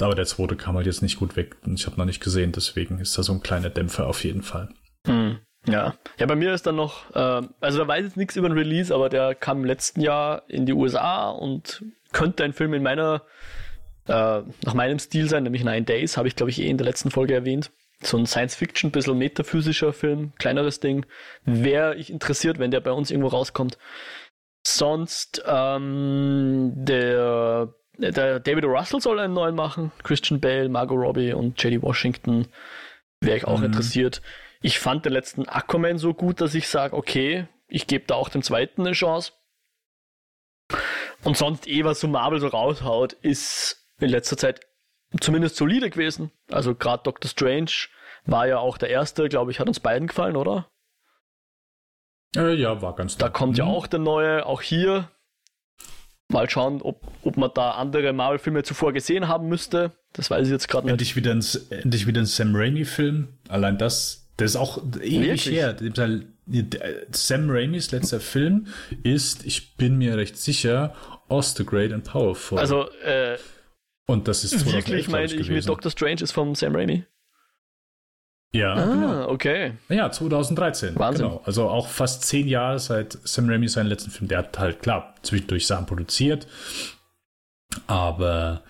Aber 0.00 0.14
der 0.14 0.26
zweite 0.26 0.56
kam 0.56 0.76
halt 0.76 0.86
jetzt 0.86 1.02
nicht 1.02 1.18
gut 1.18 1.36
weg 1.36 1.56
und 1.64 1.78
ich 1.78 1.86
habe 1.86 1.96
noch 1.96 2.06
nicht 2.06 2.22
gesehen, 2.22 2.52
deswegen 2.52 2.98
ist 2.98 3.16
da 3.16 3.22
so 3.22 3.32
ein 3.32 3.42
kleiner 3.42 3.70
Dämpfer 3.70 4.06
auf 4.06 4.24
jeden 4.24 4.42
Fall. 4.42 4.68
Hm, 5.06 5.38
ja. 5.66 5.94
Ja, 6.18 6.26
bei 6.26 6.34
mir 6.34 6.52
ist 6.54 6.66
dann 6.66 6.76
noch, 6.76 7.14
äh, 7.14 7.42
also 7.60 7.78
da 7.78 7.86
weiß 7.86 8.06
ich 8.06 8.16
nichts 8.16 8.36
über 8.36 8.48
den 8.48 8.58
Release, 8.58 8.92
aber 8.92 9.08
der 9.08 9.34
kam 9.34 9.58
im 9.58 9.64
letzten 9.64 10.00
Jahr 10.00 10.42
in 10.48 10.66
die 10.66 10.72
USA 10.72 11.30
und 11.30 11.84
könnte 12.12 12.42
ein 12.42 12.52
Film 12.52 12.74
in 12.74 12.82
meiner, 12.82 13.22
äh, 14.08 14.42
nach 14.64 14.74
meinem 14.74 14.98
Stil 14.98 15.28
sein, 15.28 15.44
nämlich 15.44 15.64
Nine 15.64 15.82
Days, 15.82 16.16
habe 16.16 16.28
ich 16.28 16.36
glaube 16.36 16.50
ich 16.50 16.60
eh 16.60 16.68
in 16.68 16.78
der 16.78 16.86
letzten 16.86 17.10
Folge 17.10 17.34
erwähnt 17.34 17.70
so 18.06 18.16
ein 18.16 18.26
Science-Fiction, 18.26 18.90
bisschen 18.90 19.18
metaphysischer 19.18 19.92
Film, 19.92 20.32
kleineres 20.38 20.80
Ding. 20.80 21.06
Wäre 21.44 21.96
ich 21.96 22.10
interessiert, 22.10 22.58
wenn 22.58 22.70
der 22.70 22.80
bei 22.80 22.92
uns 22.92 23.10
irgendwo 23.10 23.28
rauskommt. 23.28 23.78
Sonst, 24.64 25.42
ähm, 25.46 26.72
der, 26.74 27.74
der 27.98 28.40
David 28.40 28.64
Russell 28.64 29.00
soll 29.00 29.18
einen 29.18 29.34
neuen 29.34 29.54
machen. 29.54 29.92
Christian 30.02 30.40
Bale, 30.40 30.68
Margot 30.68 30.98
Robbie 30.98 31.32
und 31.32 31.60
J.D. 31.62 31.82
Washington. 31.82 32.48
Wäre 33.20 33.36
ich 33.36 33.44
auch 33.46 33.58
mhm. 33.58 33.66
interessiert. 33.66 34.22
Ich 34.60 34.78
fand 34.78 35.04
den 35.04 35.12
letzten 35.12 35.48
Aquaman 35.48 35.98
so 35.98 36.14
gut, 36.14 36.40
dass 36.40 36.54
ich 36.54 36.68
sage, 36.68 36.96
okay, 36.96 37.48
ich 37.68 37.86
gebe 37.86 38.04
da 38.06 38.14
auch 38.14 38.28
dem 38.28 38.42
zweiten 38.42 38.82
eine 38.82 38.92
Chance. 38.92 39.32
Und 41.24 41.36
sonst 41.36 41.66
eh, 41.66 41.84
was 41.84 42.00
so 42.00 42.08
Marvel 42.08 42.40
so 42.40 42.48
raushaut, 42.48 43.12
ist 43.14 43.81
in 44.00 44.08
letzter 44.08 44.36
Zeit 44.36 44.60
zumindest 45.20 45.56
solide 45.56 45.90
gewesen. 45.90 46.30
Also 46.50 46.74
gerade 46.74 47.02
Doctor 47.04 47.28
Strange 47.28 47.70
war 48.24 48.46
ja 48.46 48.58
auch 48.58 48.78
der 48.78 48.90
erste, 48.90 49.28
glaube 49.28 49.50
ich, 49.50 49.60
hat 49.60 49.68
uns 49.68 49.80
beiden 49.80 50.08
gefallen, 50.08 50.36
oder? 50.36 50.68
Äh, 52.36 52.54
ja, 52.54 52.80
war 52.80 52.94
ganz 52.94 53.18
Da 53.18 53.28
kommt 53.28 53.58
ja 53.58 53.64
mhm. 53.64 53.70
auch 53.70 53.86
der 53.86 54.00
neue, 54.00 54.46
auch 54.46 54.62
hier. 54.62 55.10
Mal 56.28 56.48
schauen, 56.48 56.80
ob, 56.80 57.02
ob 57.24 57.36
man 57.36 57.50
da 57.54 57.72
andere 57.72 58.12
Marvel-Filme 58.12 58.62
zuvor 58.62 58.94
gesehen 58.94 59.28
haben 59.28 59.48
müsste. 59.48 59.92
Das 60.14 60.30
weiß 60.30 60.46
ich 60.46 60.52
jetzt 60.52 60.68
gerade 60.68 60.86
nicht. 60.86 60.92
Endlich 60.92 61.16
wieder, 61.16 61.32
ein, 61.32 61.44
endlich 61.70 62.06
wieder 62.06 62.22
ein 62.22 62.26
Sam 62.26 62.54
Raimi-Film. 62.54 63.28
Allein 63.48 63.76
das, 63.76 64.30
das 64.38 64.52
ist 64.52 64.56
auch 64.56 64.82
ewig 65.02 65.44
her. 65.46 65.76
Sam 67.10 67.50
Raimis 67.50 67.92
letzter 67.92 68.20
Film 68.20 68.66
ist, 69.02 69.44
ich 69.44 69.76
bin 69.76 69.98
mir 69.98 70.16
recht 70.16 70.38
sicher, 70.38 70.94
Great 71.28 71.92
and 71.92 72.04
Powerful. 72.04 72.58
Also, 72.58 72.90
äh, 73.00 73.36
und 74.06 74.28
das 74.28 74.44
ist 74.44 74.66
Wirklich 74.66 75.08
meine 75.08 75.26
ich, 75.26 75.34
ich 75.34 75.48
mit 75.48 75.68
Doctor 75.68 75.90
Strange 75.90 76.22
ist 76.22 76.32
vom 76.32 76.54
Sam 76.54 76.74
Raimi. 76.74 77.04
Ja, 78.54 78.74
ah, 78.74 78.84
genau. 78.84 79.28
okay. 79.30 79.72
Ja, 79.88 80.10
2013. 80.10 80.98
Wahnsinn. 80.98 81.26
Genau. 81.26 81.42
Also 81.44 81.68
auch 81.68 81.88
fast 81.88 82.24
zehn 82.24 82.46
Jahre 82.48 82.78
seit 82.78 83.18
Sam 83.24 83.48
Raimi 83.48 83.68
seinen 83.68 83.86
letzten 83.86 84.10
Film. 84.10 84.28
Der 84.28 84.38
hat 84.38 84.58
halt, 84.58 84.82
klar, 84.82 85.14
zwischendurch 85.22 85.66
Sachen 85.66 85.86
produziert, 85.86 86.46
aber 87.86 88.62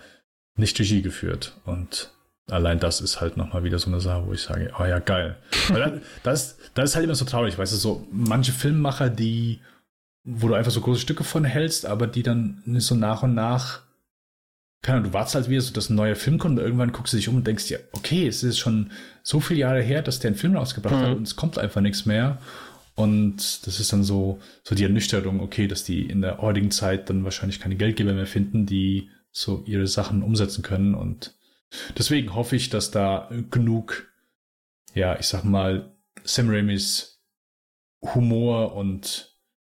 nicht 0.55 0.79
Regie 0.79 1.01
geführt. 1.01 1.53
Und 1.65 2.11
allein 2.49 2.79
das 2.79 3.01
ist 3.01 3.19
halt 3.19 3.35
nochmal 3.35 3.65
wieder 3.65 3.77
so 3.77 3.89
eine 3.89 3.99
Sache, 3.99 4.25
wo 4.25 4.31
ich 4.31 4.43
sage, 4.43 4.71
oh 4.79 4.85
ja, 4.85 4.99
geil. 4.99 5.37
Weil 5.67 6.01
das, 6.23 6.57
das 6.75 6.91
ist 6.91 6.95
halt 6.95 7.03
immer 7.03 7.15
so 7.15 7.25
traurig, 7.25 7.57
weißt 7.57 7.73
du, 7.73 7.77
so 7.77 8.07
manche 8.09 8.53
Filmmacher, 8.53 9.09
die, 9.09 9.59
wo 10.23 10.47
du 10.47 10.53
einfach 10.53 10.71
so 10.71 10.79
große 10.79 11.01
Stücke 11.01 11.25
von 11.25 11.43
hältst, 11.43 11.85
aber 11.85 12.07
die 12.07 12.23
dann 12.23 12.63
so 12.77 12.95
nach 12.95 13.23
und 13.23 13.33
nach 13.33 13.81
keine 14.83 14.97
Ahnung, 14.97 15.11
du 15.11 15.13
wartest 15.13 15.35
halt 15.35 15.49
wieder 15.49 15.61
so, 15.61 15.73
dass 15.73 15.89
ein 15.89 15.95
neuer 15.95 16.15
Film 16.15 16.37
kommt 16.37 16.59
und 16.59 16.63
irgendwann 16.63 16.91
guckst 16.91 17.13
du 17.13 17.17
dich 17.17 17.29
um 17.29 17.37
und 17.37 17.47
denkst 17.47 17.67
dir, 17.67 17.79
okay, 17.93 18.27
es 18.27 18.43
ist 18.43 18.59
schon 18.59 18.91
so 19.23 19.39
viele 19.39 19.61
Jahre 19.61 19.81
her, 19.81 20.01
dass 20.01 20.19
der 20.19 20.29
einen 20.29 20.37
Film 20.37 20.57
rausgebracht 20.57 20.95
mhm. 20.95 21.01
hat 21.01 21.17
und 21.17 21.23
es 21.23 21.37
kommt 21.37 21.57
einfach 21.57 21.81
nichts 21.81 22.05
mehr. 22.05 22.39
Und 22.95 23.65
das 23.65 23.79
ist 23.79 23.91
dann 23.93 24.03
so, 24.03 24.39
so 24.63 24.75
die 24.75 24.83
Ernüchterung, 24.83 25.39
okay, 25.39 25.67
dass 25.67 25.85
die 25.85 26.03
in 26.03 26.21
der 26.21 26.39
heutigen 26.39 26.69
Zeit 26.69 27.09
dann 27.09 27.23
wahrscheinlich 27.23 27.61
keine 27.61 27.77
Geldgeber 27.77 28.13
mehr 28.13 28.27
finden, 28.27 28.65
die 28.65 29.09
so 29.31 29.63
ihre 29.65 29.87
Sachen 29.87 30.21
umsetzen 30.21 30.61
können. 30.61 30.93
Und 30.93 31.33
deswegen 31.97 32.35
hoffe 32.35 32.57
ich, 32.57 32.69
dass 32.69 32.91
da 32.91 33.29
genug, 33.49 34.11
ja, 34.93 35.17
ich 35.17 35.27
sag 35.27 35.43
mal, 35.43 35.95
Sam 36.25 36.49
Raimis 36.49 37.21
Humor 38.13 38.75
und 38.75 39.33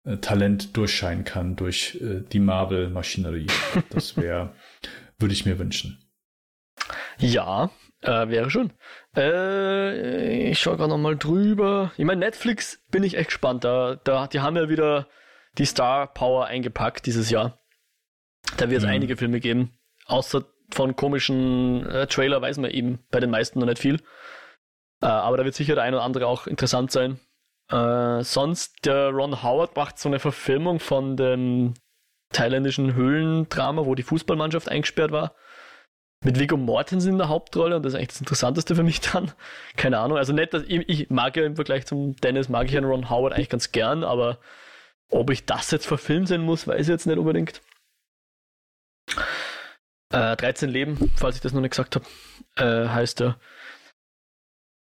äh, 0.05 0.17
Talent 0.17 0.77
durchscheinen 0.77 1.25
kann 1.25 1.57
durch 1.57 1.99
äh, 2.01 2.23
die 2.33 2.41
Marvel-Maschinerie. 2.41 3.49
Das 3.91 4.17
wäre 4.17 4.55
würde 5.19 5.35
ich 5.35 5.47
mir 5.47 5.59
wünschen. 5.59 6.01
Ja, 7.19 7.71
äh, 8.01 8.29
wäre 8.29 8.51
schon. 8.51 8.73
Äh, 9.17 10.51
ich 10.51 10.59
schaue 10.59 10.77
gerade 10.77 10.91
nochmal 10.91 11.17
drüber. 11.17 11.93
Ich 11.97 12.05
meine, 12.05 12.21
Netflix 12.21 12.83
bin 12.91 13.03
ich 13.03 13.17
echt 13.17 13.29
gespannt. 13.29 13.65
Da, 13.65 13.97
da, 14.05 14.27
die 14.27 14.41
haben 14.41 14.57
ja 14.57 14.69
wieder 14.69 15.09
die 15.59 15.65
Star 15.65 16.13
Power 16.13 16.47
eingepackt 16.47 17.07
dieses 17.07 17.31
Jahr. 17.31 17.59
Da 18.57 18.69
wird 18.69 18.81
es 18.81 18.85
mhm. 18.87 18.93
einige 18.93 19.17
Filme 19.17 19.41
geben. 19.41 19.79
Außer 20.07 20.45
von 20.71 20.97
komischen 20.97 21.87
äh, 21.87 22.07
Trailer 22.07 22.43
weiß 22.43 22.59
man 22.59 22.71
eben 22.71 22.99
bei 23.11 23.21
den 23.21 23.31
meisten 23.31 23.59
noch 23.59 23.67
nicht 23.67 23.79
viel. 23.79 24.01
Äh, 25.01 25.07
aber 25.07 25.37
da 25.37 25.45
wird 25.45 25.55
sicher 25.55 25.75
der 25.75 25.85
ein 25.85 25.95
oder 25.95 26.03
andere 26.03 26.27
auch 26.27 26.47
interessant 26.47 26.91
sein. 26.91 27.21
Äh, 27.71 28.23
sonst, 28.23 28.85
der 28.85 29.11
Ron 29.11 29.43
Howard 29.43 29.77
macht 29.77 29.99
so 29.99 30.09
eine 30.09 30.19
Verfilmung 30.19 30.81
von 30.81 31.17
dem 31.17 31.75
thailändischen 32.35 32.95
Höhlendrama, 32.95 33.87
wo 33.87 33.95
die 33.95 34.03
Fußballmannschaft 34.03 34.69
eingesperrt 34.69 35.13
war. 35.13 35.35
Mit 36.23 36.39
Viggo 36.39 36.57
Mortensen 36.57 37.13
in 37.13 37.19
der 37.19 37.29
Hauptrolle 37.29 37.77
und 37.77 37.83
das 37.85 37.93
ist 37.93 37.99
eigentlich 37.99 38.09
das 38.09 38.21
Interessanteste 38.21 38.75
für 38.75 38.83
mich 38.83 39.01
dann. 39.01 39.33
Keine 39.77 39.99
Ahnung, 39.99 40.19
also 40.19 40.33
nicht, 40.33 40.55
dass 40.55 40.63
ich, 40.65 40.89
ich 40.89 41.11
mag 41.11 41.37
ja 41.37 41.45
im 41.45 41.57
Vergleich 41.57 41.87
zum 41.87 42.17
Dennis, 42.17 42.49
mag 42.49 42.67
ich 42.67 42.73
ja 42.73 42.81
Ron 42.81 43.11
Howard 43.11 43.35
eigentlich 43.35 43.51
ganz 43.51 43.73
gern, 43.73 44.05
aber 44.05 44.39
ob 45.11 45.31
ich 45.31 45.45
das 45.45 45.71
jetzt 45.71 45.87
verfilmt 45.87 46.29
sein 46.29 46.41
muss, 46.41 46.67
weiß 46.67 46.81
ich 46.81 46.89
jetzt 46.89 47.07
nicht 47.07 47.19
unbedingt. 47.19 47.61
Äh, 50.11 50.37
13 50.37 50.71
Leben, 50.71 51.13
falls 51.17 51.37
ich 51.37 51.43
das 51.43 51.53
noch 51.53 51.61
nicht 51.61 51.71
gesagt 51.73 51.97
habe, 51.97 52.07
äh, 52.57 52.89
heißt 52.89 53.21
er. 53.21 53.39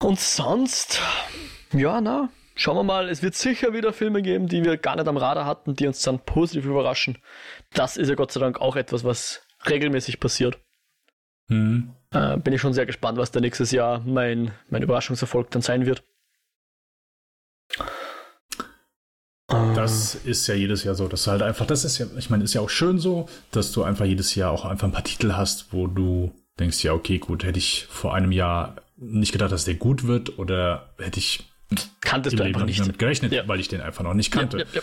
Und 0.02 0.20
sonst, 0.20 1.00
ja, 1.72 2.00
na, 2.00 2.30
Schauen 2.58 2.76
wir 2.76 2.82
mal, 2.84 3.10
es 3.10 3.22
wird 3.22 3.34
sicher 3.34 3.74
wieder 3.74 3.92
Filme 3.92 4.22
geben, 4.22 4.48
die 4.48 4.64
wir 4.64 4.78
gar 4.78 4.96
nicht 4.96 5.06
am 5.06 5.18
Radar 5.18 5.44
hatten, 5.44 5.76
die 5.76 5.86
uns 5.86 6.00
dann 6.00 6.20
positiv 6.20 6.64
überraschen. 6.64 7.18
Das 7.74 7.98
ist 7.98 8.08
ja 8.08 8.14
Gott 8.14 8.32
sei 8.32 8.40
Dank 8.40 8.62
auch 8.62 8.76
etwas, 8.76 9.04
was 9.04 9.42
regelmäßig 9.68 10.20
passiert. 10.20 10.58
Mhm. 11.48 11.94
Äh, 12.12 12.38
bin 12.38 12.54
ich 12.54 12.60
schon 12.62 12.72
sehr 12.72 12.86
gespannt, 12.86 13.18
was 13.18 13.30
da 13.30 13.40
nächstes 13.40 13.72
Jahr 13.72 14.00
mein, 14.06 14.52
mein 14.70 14.82
Überraschungserfolg 14.82 15.50
dann 15.50 15.60
sein 15.60 15.84
wird. 15.84 16.02
Das 19.48 20.14
ist 20.14 20.46
ja 20.46 20.54
jedes 20.54 20.82
Jahr 20.82 20.94
so, 20.94 21.08
dass 21.08 21.24
du 21.24 21.32
halt 21.32 21.42
einfach, 21.42 21.66
das 21.66 21.84
ist 21.84 21.98
ja, 21.98 22.06
ich 22.16 22.30
meine, 22.30 22.42
ist 22.42 22.54
ja 22.54 22.62
auch 22.62 22.70
schön 22.70 22.98
so, 22.98 23.28
dass 23.50 23.70
du 23.70 23.82
einfach 23.82 24.06
jedes 24.06 24.34
Jahr 24.34 24.50
auch 24.50 24.64
einfach 24.64 24.88
ein 24.88 24.92
paar 24.92 25.04
Titel 25.04 25.34
hast, 25.34 25.74
wo 25.74 25.86
du 25.86 26.32
denkst, 26.58 26.82
ja, 26.82 26.94
okay, 26.94 27.18
gut, 27.18 27.44
hätte 27.44 27.58
ich 27.58 27.86
vor 27.90 28.14
einem 28.14 28.32
Jahr 28.32 28.76
nicht 28.96 29.32
gedacht, 29.32 29.52
dass 29.52 29.66
der 29.66 29.74
gut 29.74 30.06
wird 30.06 30.38
oder 30.38 30.94
hätte 30.98 31.18
ich 31.18 31.44
kanntest 32.00 32.38
du 32.38 32.42
einfach 32.42 32.64
nicht 32.64 32.80
damit 32.80 32.98
gerechnet, 32.98 33.32
ja. 33.32 33.46
weil 33.48 33.60
ich 33.60 33.68
den 33.68 33.80
einfach 33.80 34.04
noch 34.04 34.14
nicht 34.14 34.30
kannte. 34.30 34.58
Ja, 34.58 34.64
ja, 34.72 34.80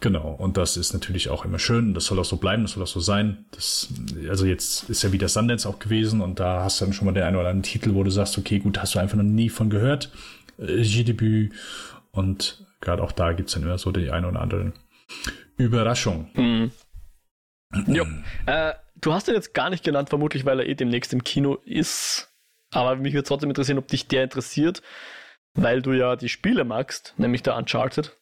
genau, 0.00 0.32
und 0.32 0.56
das 0.56 0.76
ist 0.76 0.92
natürlich 0.92 1.28
auch 1.28 1.44
immer 1.44 1.58
schön. 1.58 1.94
Das 1.94 2.06
soll 2.06 2.18
auch 2.18 2.24
so 2.24 2.36
bleiben, 2.36 2.62
das 2.62 2.72
soll 2.72 2.82
auch 2.82 2.88
so 2.88 3.00
sein. 3.00 3.46
Das, 3.52 3.88
also 4.28 4.46
jetzt 4.46 4.88
ist 4.90 5.02
ja 5.02 5.12
wieder 5.12 5.28
Sundance 5.28 5.68
auch 5.68 5.78
gewesen 5.78 6.20
und 6.20 6.38
da 6.38 6.62
hast 6.62 6.80
du 6.80 6.84
dann 6.84 6.94
schon 6.94 7.06
mal 7.06 7.12
den 7.12 7.22
einen 7.22 7.36
oder 7.36 7.48
anderen 7.48 7.62
Titel, 7.62 7.94
wo 7.94 8.02
du 8.02 8.10
sagst, 8.10 8.36
okay, 8.38 8.58
gut, 8.58 8.78
hast 8.78 8.94
du 8.94 8.98
einfach 8.98 9.16
noch 9.16 9.24
nie 9.24 9.48
von 9.48 9.70
gehört. 9.70 10.10
Äh, 10.58 10.82
G-Debüt 10.82 11.52
und 12.12 12.64
gerade 12.80 13.02
auch 13.02 13.12
da 13.12 13.32
gibt 13.32 13.48
es 13.48 13.54
dann 13.54 13.62
immer 13.62 13.78
so 13.78 13.90
die 13.90 14.10
eine 14.10 14.28
oder 14.28 14.40
andere 14.40 14.72
Überraschung. 15.56 16.30
Mhm. 16.34 16.70
Jo. 17.86 18.06
Äh, 18.46 18.74
du 19.00 19.12
hast 19.12 19.28
ihn 19.28 19.34
jetzt 19.34 19.54
gar 19.54 19.70
nicht 19.70 19.84
genannt, 19.84 20.08
vermutlich, 20.08 20.44
weil 20.44 20.60
er 20.60 20.66
eh 20.66 20.74
demnächst 20.74 21.12
im 21.12 21.24
Kino 21.24 21.54
ist. 21.64 22.30
Aber 22.70 22.96
mich 22.96 23.14
würde 23.14 23.26
trotzdem 23.26 23.50
interessieren, 23.50 23.78
ob 23.78 23.88
dich 23.88 24.06
der 24.08 24.24
interessiert 24.24 24.82
weil 25.56 25.82
du 25.82 25.92
ja 25.92 26.16
die 26.16 26.28
Spiele 26.28 26.64
magst, 26.64 27.14
nämlich 27.16 27.42
der 27.42 27.56
Uncharted 27.56 28.16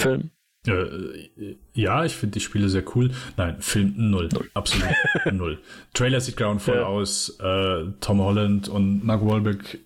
Film. 0.00 0.30
Äh, 0.66 1.56
ja, 1.72 2.04
ich 2.04 2.14
finde 2.14 2.34
die 2.34 2.40
Spiele 2.40 2.68
sehr 2.68 2.84
cool. 2.94 3.10
Nein, 3.36 3.60
Film 3.60 3.94
null. 3.96 4.28
null. 4.32 4.50
Absolut 4.54 4.88
null. 5.32 5.58
Trailer 5.94 6.20
sieht 6.20 6.36
grauenvoll 6.36 6.76
ja. 6.76 6.86
aus. 6.86 7.38
Äh, 7.40 7.86
Tom 8.00 8.20
Holland 8.20 8.68
und 8.68 9.04
Mark 9.04 9.24
Wahlberg 9.24 9.78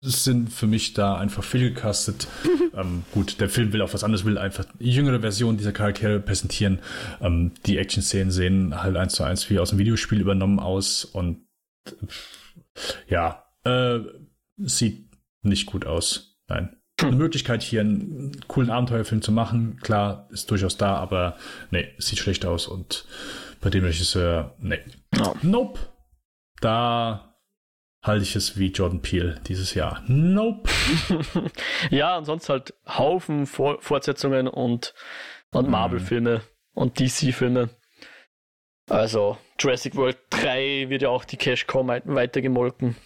sind 0.00 0.52
für 0.52 0.66
mich 0.66 0.94
da 0.94 1.16
einfach 1.16 1.44
fehlgecastet. 1.44 2.26
ähm, 2.74 3.04
gut, 3.12 3.40
der 3.40 3.48
Film 3.48 3.72
will 3.72 3.82
auch 3.82 3.94
was 3.94 4.04
anderes, 4.04 4.24
will 4.24 4.36
einfach 4.36 4.66
jüngere 4.78 5.20
Version 5.20 5.56
dieser 5.56 5.72
Charaktere 5.72 6.20
präsentieren. 6.20 6.80
Ähm, 7.20 7.52
die 7.66 7.78
Action-Szenen 7.78 8.30
sehen 8.30 8.82
halt 8.82 8.96
eins 8.96 9.14
zu 9.14 9.22
eins 9.22 9.48
wie 9.48 9.58
aus 9.58 9.70
dem 9.70 9.78
Videospiel 9.78 10.20
übernommen 10.20 10.58
aus 10.58 11.04
und 11.04 11.46
ja, 13.08 13.44
äh, 13.64 14.00
sieht 14.56 15.08
nicht 15.42 15.66
gut 15.66 15.86
aus. 15.86 16.38
Nein. 16.48 16.76
Eine 17.00 17.16
Möglichkeit, 17.16 17.62
hier 17.62 17.80
einen 17.80 18.40
coolen 18.46 18.70
Abenteuerfilm 18.70 19.22
zu 19.22 19.32
machen, 19.32 19.78
klar, 19.78 20.28
ist 20.30 20.50
durchaus 20.50 20.76
da, 20.76 20.94
aber 20.96 21.36
nee, 21.70 21.88
sieht 21.98 22.18
schlecht 22.18 22.44
aus 22.46 22.68
und 22.68 23.06
bei 23.60 23.70
dem 23.70 23.84
Regisseur, 23.84 24.54
nee. 24.58 24.80
Ja. 25.16 25.34
Nope. 25.42 25.80
Da 26.60 27.32
halte 28.02 28.24
ich 28.24 28.36
es 28.36 28.58
wie 28.58 28.70
Jordan 28.70 29.00
Peele 29.00 29.40
dieses 29.46 29.74
Jahr. 29.74 30.02
Nope. 30.06 30.70
Ja, 31.90 32.18
und 32.18 32.24
sonst 32.24 32.48
halt 32.48 32.74
Haufen 32.86 33.46
Vor 33.46 33.80
Fortsetzungen 33.80 34.48
und, 34.48 34.94
und 35.50 35.68
Marvel-Filme 35.68 36.42
und 36.74 36.98
DC-Filme. 36.98 37.70
Also 38.88 39.38
Jurassic 39.58 39.96
World 39.96 40.18
3 40.30 40.86
wird 40.88 41.02
ja 41.02 41.08
auch 41.08 41.24
die 41.24 41.36
Cash 41.36 41.66
Cow 41.66 41.86
weitergemolken. 41.86 42.96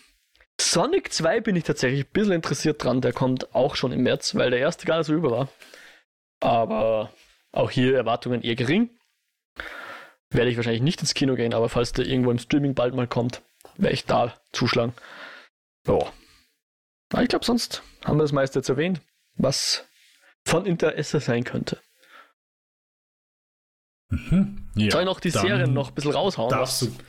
Sonic 0.76 1.10
2 1.10 1.40
bin 1.40 1.56
ich 1.56 1.64
tatsächlich 1.64 2.04
ein 2.04 2.10
bisschen 2.12 2.32
interessiert 2.34 2.84
dran. 2.84 3.00
Der 3.00 3.14
kommt 3.14 3.54
auch 3.54 3.76
schon 3.76 3.92
im 3.92 4.02
März, 4.02 4.34
weil 4.34 4.50
der 4.50 4.58
erste 4.58 4.84
gar 4.84 4.98
nicht 4.98 5.06
so 5.06 5.14
über 5.14 5.30
war. 5.30 5.48
Aber 6.40 7.10
auch 7.52 7.70
hier 7.70 7.96
Erwartungen 7.96 8.42
eher 8.42 8.56
gering. 8.56 8.90
Werde 10.28 10.50
ich 10.50 10.56
wahrscheinlich 10.58 10.82
nicht 10.82 11.00
ins 11.00 11.14
Kino 11.14 11.34
gehen, 11.34 11.54
aber 11.54 11.70
falls 11.70 11.92
der 11.94 12.04
irgendwo 12.04 12.30
im 12.30 12.38
Streaming 12.38 12.74
bald 12.74 12.94
mal 12.94 13.06
kommt, 13.06 13.40
werde 13.78 13.94
ich 13.94 14.04
da 14.04 14.38
zuschlagen. 14.52 14.92
Ja. 15.86 16.12
Aber 17.10 17.22
ich 17.22 17.30
glaube, 17.30 17.46
sonst 17.46 17.82
haben 18.04 18.18
wir 18.18 18.24
das 18.24 18.32
meiste 18.32 18.58
jetzt 18.58 18.68
erwähnt, 18.68 19.00
was 19.32 19.88
von 20.44 20.66
Interesse 20.66 21.20
sein 21.20 21.44
könnte. 21.44 21.80
Mhm. 24.10 24.68
Ja, 24.74 24.90
Soll 24.90 25.00
ich 25.00 25.06
noch 25.06 25.20
die 25.20 25.30
Serien 25.30 25.72
noch 25.72 25.88
ein 25.88 25.94
bisschen 25.94 26.12
raushauen? 26.12 26.50
Darfst 26.50 26.82
was- 26.82 26.88
du. 26.98 27.02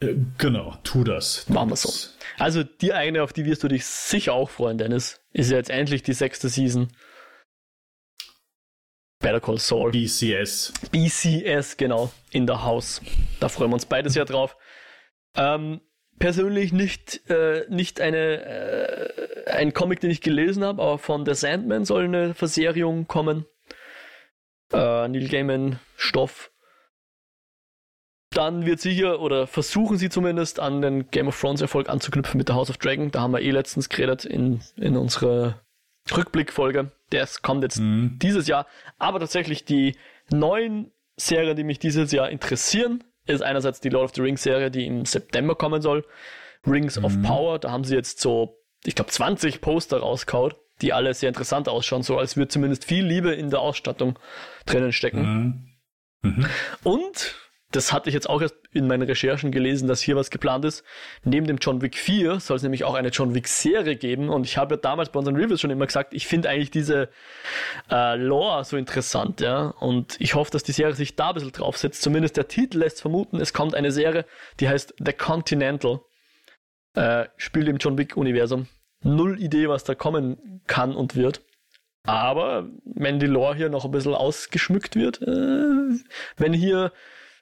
Äh, 0.00 0.16
genau, 0.38 0.76
tu 0.82 1.04
das. 1.04 1.48
Machen 1.48 1.70
wir 1.70 1.76
so. 1.76 1.90
Also 2.38 2.62
die 2.62 2.92
eine, 2.92 3.22
auf 3.22 3.32
die 3.32 3.44
wirst 3.44 3.62
du 3.62 3.68
dich 3.68 3.84
sicher 3.84 4.32
auch 4.32 4.50
freuen, 4.50 4.78
Dennis, 4.78 5.20
ist 5.32 5.50
ja 5.50 5.56
jetzt 5.56 5.70
endlich 5.70 6.02
die 6.02 6.14
sechste 6.14 6.48
Season. 6.48 6.88
Better 9.20 9.40
Call 9.40 9.58
Saul. 9.58 9.90
BCS. 9.90 10.72
BCS, 10.90 11.76
genau, 11.76 12.10
in 12.30 12.46
the 12.46 12.54
House. 12.54 13.02
Da 13.38 13.50
freuen 13.50 13.70
wir 13.70 13.74
uns 13.74 13.84
beide 13.84 14.08
sehr 14.08 14.24
drauf. 14.24 14.56
Ähm, 15.36 15.82
persönlich 16.18 16.72
nicht, 16.72 17.28
äh, 17.28 17.66
nicht 17.68 18.00
eine, 18.00 18.16
äh, 18.16 19.50
ein 19.50 19.74
Comic, 19.74 20.00
den 20.00 20.10
ich 20.10 20.22
gelesen 20.22 20.64
habe, 20.64 20.80
aber 20.80 20.98
von 20.98 21.26
The 21.26 21.34
Sandman 21.34 21.84
soll 21.84 22.04
eine 22.04 22.32
Verserierung 22.34 23.06
kommen. 23.06 23.44
Äh, 24.72 25.08
Neil 25.08 25.28
Gaiman 25.28 25.78
Stoff. 25.96 26.49
Dann 28.32 28.64
wird 28.64 28.80
sicher, 28.80 29.20
oder 29.20 29.46
versuchen 29.48 29.96
sie 29.98 30.08
zumindest, 30.08 30.60
an 30.60 30.80
den 30.82 31.10
Game 31.10 31.26
of 31.28 31.40
Thrones 31.40 31.60
Erfolg 31.60 31.88
anzuknüpfen 31.88 32.38
mit 32.38 32.48
der 32.48 32.54
House 32.54 32.70
of 32.70 32.78
Dragon. 32.78 33.10
Da 33.10 33.22
haben 33.22 33.32
wir 33.32 33.40
eh 33.40 33.50
letztens 33.50 33.88
geredet 33.88 34.24
in, 34.24 34.60
in 34.76 34.96
unserer 34.96 35.60
Rückblickfolge. 36.16 36.92
Das 37.10 37.42
kommt 37.42 37.64
jetzt 37.64 37.80
Mhm. 37.80 38.18
dieses 38.22 38.46
Jahr. 38.46 38.66
Aber 38.98 39.18
tatsächlich 39.18 39.64
die 39.64 39.96
neuen 40.30 40.92
Serien, 41.16 41.56
die 41.56 41.64
mich 41.64 41.80
dieses 41.80 42.12
Jahr 42.12 42.30
interessieren, 42.30 43.02
ist 43.26 43.42
einerseits 43.42 43.80
die 43.80 43.88
Lord 43.88 44.04
of 44.04 44.14
the 44.14 44.22
Rings 44.22 44.42
Serie, 44.44 44.70
die 44.70 44.86
im 44.86 45.04
September 45.04 45.56
kommen 45.56 45.82
soll. 45.82 46.04
Rings 46.66 47.02
of 47.02 47.14
Mhm. 47.16 47.22
Power, 47.22 47.58
da 47.58 47.72
haben 47.72 47.84
sie 47.84 47.96
jetzt 47.96 48.20
so, 48.20 48.58
ich 48.84 48.94
glaube, 48.94 49.10
20 49.10 49.60
Poster 49.60 49.98
rauskaut, 49.98 50.56
die 50.82 50.92
alle 50.92 51.12
sehr 51.14 51.28
interessant 51.28 51.68
ausschauen, 51.68 52.02
so 52.02 52.16
als 52.16 52.36
würde 52.36 52.48
zumindest 52.48 52.84
viel 52.84 53.04
Liebe 53.04 53.32
in 53.34 53.50
der 53.50 53.60
Ausstattung 53.60 54.18
drinnen 54.66 54.92
stecken. 54.92 55.66
Mhm. 56.22 56.30
Mhm. 56.30 56.46
Und 56.84 57.34
das 57.72 57.92
hatte 57.92 58.08
ich 58.08 58.14
jetzt 58.14 58.28
auch 58.28 58.42
erst 58.42 58.56
in 58.72 58.86
meinen 58.86 59.02
Recherchen 59.02 59.52
gelesen, 59.52 59.88
dass 59.88 60.00
hier 60.00 60.16
was 60.16 60.30
geplant 60.30 60.64
ist. 60.64 60.84
Neben 61.24 61.46
dem 61.46 61.58
John 61.58 61.82
Wick 61.82 61.96
4 61.96 62.40
soll 62.40 62.56
es 62.56 62.62
nämlich 62.62 62.84
auch 62.84 62.94
eine 62.94 63.08
John 63.08 63.34
Wick 63.34 63.46
Serie 63.48 63.96
geben. 63.96 64.28
Und 64.28 64.44
ich 64.44 64.56
habe 64.56 64.74
ja 64.74 64.80
damals 64.80 65.10
bei 65.10 65.18
unseren 65.18 65.36
Reviews 65.36 65.60
schon 65.60 65.70
immer 65.70 65.86
gesagt, 65.86 66.12
ich 66.12 66.26
finde 66.26 66.48
eigentlich 66.48 66.70
diese 66.70 67.08
äh, 67.90 68.16
Lore 68.16 68.64
so 68.64 68.76
interessant, 68.76 69.40
ja. 69.40 69.68
Und 69.68 70.20
ich 70.20 70.34
hoffe, 70.34 70.50
dass 70.50 70.62
die 70.62 70.72
Serie 70.72 70.94
sich 70.94 71.14
da 71.14 71.28
ein 71.28 71.34
bisschen 71.34 71.52
draufsetzt. 71.52 72.02
Zumindest 72.02 72.36
der 72.36 72.48
Titel 72.48 72.78
lässt 72.78 73.00
vermuten, 73.00 73.40
es 73.40 73.52
kommt 73.52 73.74
eine 73.74 73.92
Serie, 73.92 74.24
die 74.58 74.68
heißt 74.68 74.94
The 74.98 75.12
Continental. 75.12 76.00
Äh, 76.94 77.26
spielt 77.36 77.68
im 77.68 77.76
John 77.76 77.98
Wick-Universum. 77.98 78.66
Null 79.02 79.40
Idee, 79.40 79.68
was 79.68 79.84
da 79.84 79.94
kommen 79.94 80.60
kann 80.66 80.94
und 80.94 81.14
wird. 81.14 81.42
Aber 82.04 82.68
wenn 82.84 83.20
die 83.20 83.26
Lore 83.26 83.54
hier 83.54 83.68
noch 83.68 83.84
ein 83.84 83.90
bisschen 83.90 84.14
ausgeschmückt 84.14 84.96
wird, 84.96 85.22
äh, 85.22 85.98
wenn 86.36 86.52
hier 86.52 86.92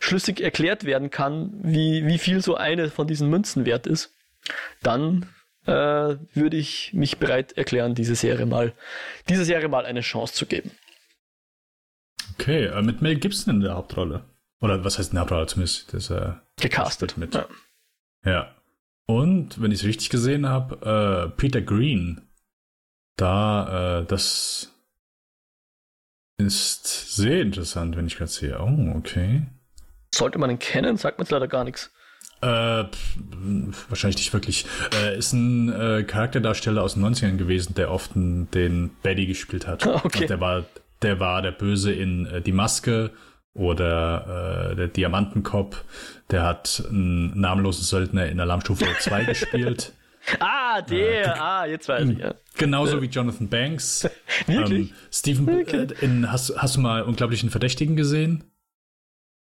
schlüssig 0.00 0.40
erklärt 0.40 0.84
werden 0.84 1.10
kann, 1.10 1.52
wie, 1.62 2.06
wie 2.06 2.18
viel 2.18 2.40
so 2.40 2.56
eine 2.56 2.90
von 2.90 3.06
diesen 3.06 3.28
Münzen 3.30 3.64
wert 3.66 3.86
ist, 3.86 4.14
dann 4.82 5.26
äh, 5.66 6.16
würde 6.34 6.56
ich 6.56 6.92
mich 6.94 7.18
bereit 7.18 7.52
erklären, 7.52 7.94
diese 7.94 8.14
Serie 8.14 8.46
mal, 8.46 8.72
diese 9.28 9.44
Serie 9.44 9.68
mal 9.68 9.84
eine 9.84 10.00
Chance 10.00 10.34
zu 10.34 10.46
geben. 10.46 10.70
Okay, 12.34 12.66
äh, 12.66 12.82
mit 12.82 13.02
Mel 13.02 13.16
Gibson 13.16 13.54
in 13.54 13.60
der 13.60 13.74
Hauptrolle. 13.74 14.24
Oder 14.60 14.84
was 14.84 14.98
heißt 14.98 15.10
in 15.10 15.16
der 15.16 15.22
Hauptrolle 15.22 15.46
zumindest? 15.46 15.92
Das, 15.92 16.10
äh, 16.10 16.32
Gecastet. 16.60 17.16
mit. 17.16 17.34
Ja. 17.34 17.46
Ja. 18.24 18.54
Und, 19.06 19.60
wenn 19.60 19.72
ich 19.72 19.80
es 19.80 19.86
richtig 19.86 20.10
gesehen 20.10 20.48
habe, 20.48 21.28
äh, 21.30 21.36
Peter 21.36 21.60
Green. 21.60 22.22
Da, 23.16 24.00
äh, 24.00 24.04
das 24.06 24.72
ist 26.38 27.14
sehr 27.16 27.40
interessant, 27.40 27.96
wenn 27.96 28.06
ich 28.06 28.16
gerade 28.16 28.30
sehe. 28.30 28.60
Oh, 28.60 28.96
okay. 28.96 29.42
Sollte 30.14 30.38
man 30.38 30.50
ihn 30.50 30.58
kennen, 30.58 30.96
sagt 30.96 31.18
mir 31.18 31.24
jetzt 31.24 31.30
leider 31.30 31.48
gar 31.48 31.64
nichts. 31.64 31.90
Äh, 32.40 32.84
wahrscheinlich 33.88 34.16
nicht 34.18 34.32
wirklich. 34.32 34.64
Äh, 34.94 35.18
ist 35.18 35.32
ein 35.32 35.72
äh, 35.72 36.04
Charakterdarsteller 36.04 36.82
aus 36.82 36.94
den 36.94 37.04
90ern 37.04 37.36
gewesen, 37.36 37.74
der 37.74 37.90
oft 37.90 38.14
den 38.14 38.90
Baddy 39.02 39.26
gespielt 39.26 39.66
hat. 39.66 39.84
Okay. 40.04 40.22
Also 40.22 40.26
der 40.26 40.40
war, 40.40 40.64
der 41.02 41.20
war 41.20 41.42
der 41.42 41.50
Böse 41.52 41.92
in 41.92 42.26
äh, 42.26 42.40
Die 42.40 42.52
Maske 42.52 43.10
oder 43.54 44.70
äh, 44.72 44.76
der 44.76 44.88
Diamantenkopf. 44.88 45.82
Der 46.30 46.44
hat 46.44 46.84
einen 46.88 47.38
namenlosen 47.40 47.84
Söldner 47.84 48.26
in 48.26 48.38
Alarmstufe 48.38 48.84
2 49.00 49.24
gespielt. 49.24 49.92
Ah, 50.40 50.82
der, 50.82 51.42
ah, 51.42 51.64
jetzt 51.66 51.88
weiß 51.88 52.08
ich, 52.10 52.18
ja. 52.18 52.34
Genauso 52.56 53.00
wie 53.00 53.06
Jonathan 53.06 53.48
Banks. 53.48 54.08
Wirklich? 54.46 54.90
Ähm, 54.90 54.94
Stephen, 55.10 55.48
Okay. 55.48 55.86
äh, 56.00 56.04
in, 56.04 56.30
hast, 56.30 56.54
hast 56.56 56.76
du 56.76 56.80
mal 56.80 57.02
Unglaublichen 57.02 57.50
Verdächtigen 57.50 57.96
gesehen? 57.96 58.44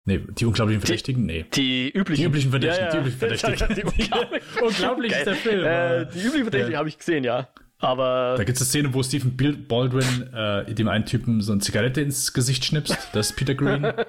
Nee, 0.07 0.21
die 0.39 0.45
Unglaublichen 0.45 0.81
Verdächtigen? 0.83 1.25
Nee. 1.25 1.47
Die 1.55 1.91
üblichen. 1.91 2.23
Die 2.23 2.27
üblichen 2.29 2.51
Verdächtigen, 2.51 2.91
die 2.93 2.99
üblichen 2.99 3.19
Verdächtigen. 3.39 3.69
Die 3.75 4.03
unglaublich, 4.03 4.43
Unglaublich 4.63 5.13
ist 5.13 5.27
der 5.27 5.35
Film. 5.35 5.65
Äh, 5.65 6.07
die 6.13 6.19
üblichen 6.21 6.45
Verdächtigen 6.45 6.73
Ja. 6.73 6.79
habe 6.79 6.89
ich 6.89 6.99
gesehen, 6.99 7.25
ja. 7.25 7.49
Aber 7.79 8.35
Da 8.37 8.45
gibt 8.45 8.57
es 8.57 8.63
eine 8.63 8.69
Szene, 8.69 8.95
wo 8.95 9.03
Stephen 9.03 9.37
Baldwin 9.67 10.33
äh, 10.35 10.73
dem 10.75 10.89
einen 10.89 11.07
Typen 11.07 11.41
so 11.41 11.53
eine 11.53 11.61
Zigarette 11.63 12.01
ins 12.03 12.33
Gesicht 12.33 12.65
schnipst. 12.65 12.97
Das 13.13 13.31
ist 13.31 13.37
Peter 13.37 13.55
Green. 13.55 13.85
äh, 13.85 14.05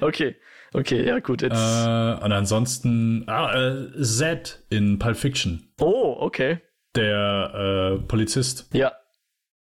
okay, 0.00 0.36
okay, 0.72 1.06
ja 1.06 1.18
gut, 1.20 1.42
jetzt. 1.42 1.52
und 1.52 2.32
ansonsten 2.32 3.24
ah, 3.28 3.54
äh, 3.54 4.02
Zed 4.02 4.62
in 4.68 4.98
Pulp 4.98 5.16
Fiction, 5.16 5.68
oh, 5.80 6.16
okay. 6.20 6.60
der 6.96 7.98
äh, 8.00 8.06
Polizist. 8.06 8.68
Ja. 8.72 8.92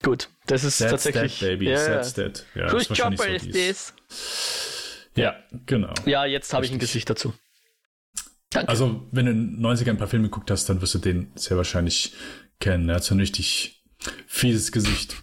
Gut, 0.03 0.29
das 0.47 0.63
ist 0.65 0.77
Zed's 0.77 0.91
tatsächlich. 0.91 1.39
dead, 1.39 1.49
baby. 1.49 1.65
ja, 1.65 1.71
ja. 1.71 2.01
Zed's 2.01 2.13
dead. 2.13 2.45
Ja, 2.55 2.71
Whose 2.71 2.93
Chopper 2.93 3.17
so 3.17 3.23
is 3.23 3.49
this? 3.49 3.93
Ja, 5.15 5.35
genau. 5.65 5.93
Ja, 6.05 6.25
jetzt 6.25 6.53
habe 6.53 6.65
ich 6.65 6.71
ein. 6.71 6.79
Gesicht 6.79 7.09
dazu. 7.09 7.33
Danke. 8.49 8.69
Also, 8.69 9.07
wenn 9.11 9.25
du 9.25 9.31
in 9.31 9.55
den 9.57 9.65
90ern 9.65 9.91
ein 9.91 9.97
paar 9.97 10.07
Filme 10.07 10.29
geguckt 10.29 10.51
hast, 10.51 10.67
dann 10.69 10.81
wirst 10.81 10.95
du 10.95 10.99
den 10.99 11.31
sehr 11.35 11.57
wahrscheinlich 11.57 12.13
kennen. 12.59 12.89
Er 12.89 12.95
hat 12.95 13.03
so 13.03 13.15
ein 13.15 13.19
richtig 13.19 13.83
fieses 14.27 14.71
Gesicht. 14.71 15.15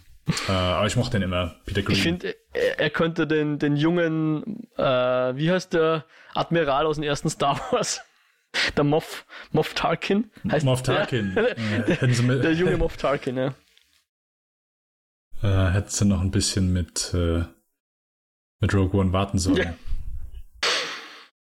äh, 0.47 0.51
aber 0.51 0.87
ich 0.87 0.95
mochte 0.95 1.17
den 1.19 1.23
immer, 1.23 1.55
Peter 1.65 1.81
Green. 1.81 1.95
ich 1.95 2.03
finde, 2.03 2.35
er, 2.53 2.89
könnte 2.89 3.27
den, 3.27 3.59
den 3.59 3.75
jungen, 3.75 4.67
äh, 4.77 4.83
wie 4.83 5.51
heißt 5.51 5.73
der 5.73 6.05
Admiral 6.33 6.85
aus 6.85 6.95
dem 6.95 7.03
ersten 7.03 7.29
Star 7.29 7.59
Wars? 7.71 8.01
Der 8.77 8.83
Moff, 8.83 9.25
Moff 9.51 9.73
Tarkin? 9.73 10.29
Heißt 10.47 10.63
Moff 10.63 10.83
der? 10.83 11.07
Tarkin. 11.07 11.35
sie 12.13 12.21
mit, 12.21 12.43
Der 12.43 12.53
junge 12.53 12.77
Moff 12.77 12.97
Tarkin, 12.97 13.35
ja. 13.35 13.55
Äh, 15.41 15.71
hättest 15.71 16.01
du 16.01 16.05
noch 16.05 16.21
ein 16.21 16.29
bisschen 16.29 16.71
mit, 16.71 17.15
äh, 17.15 17.45
mit 18.63 18.73
Rogue 18.73 18.97
One 18.97 19.11
warten 19.11 19.39
sollen. 19.39 19.57
Ja. 19.57 19.75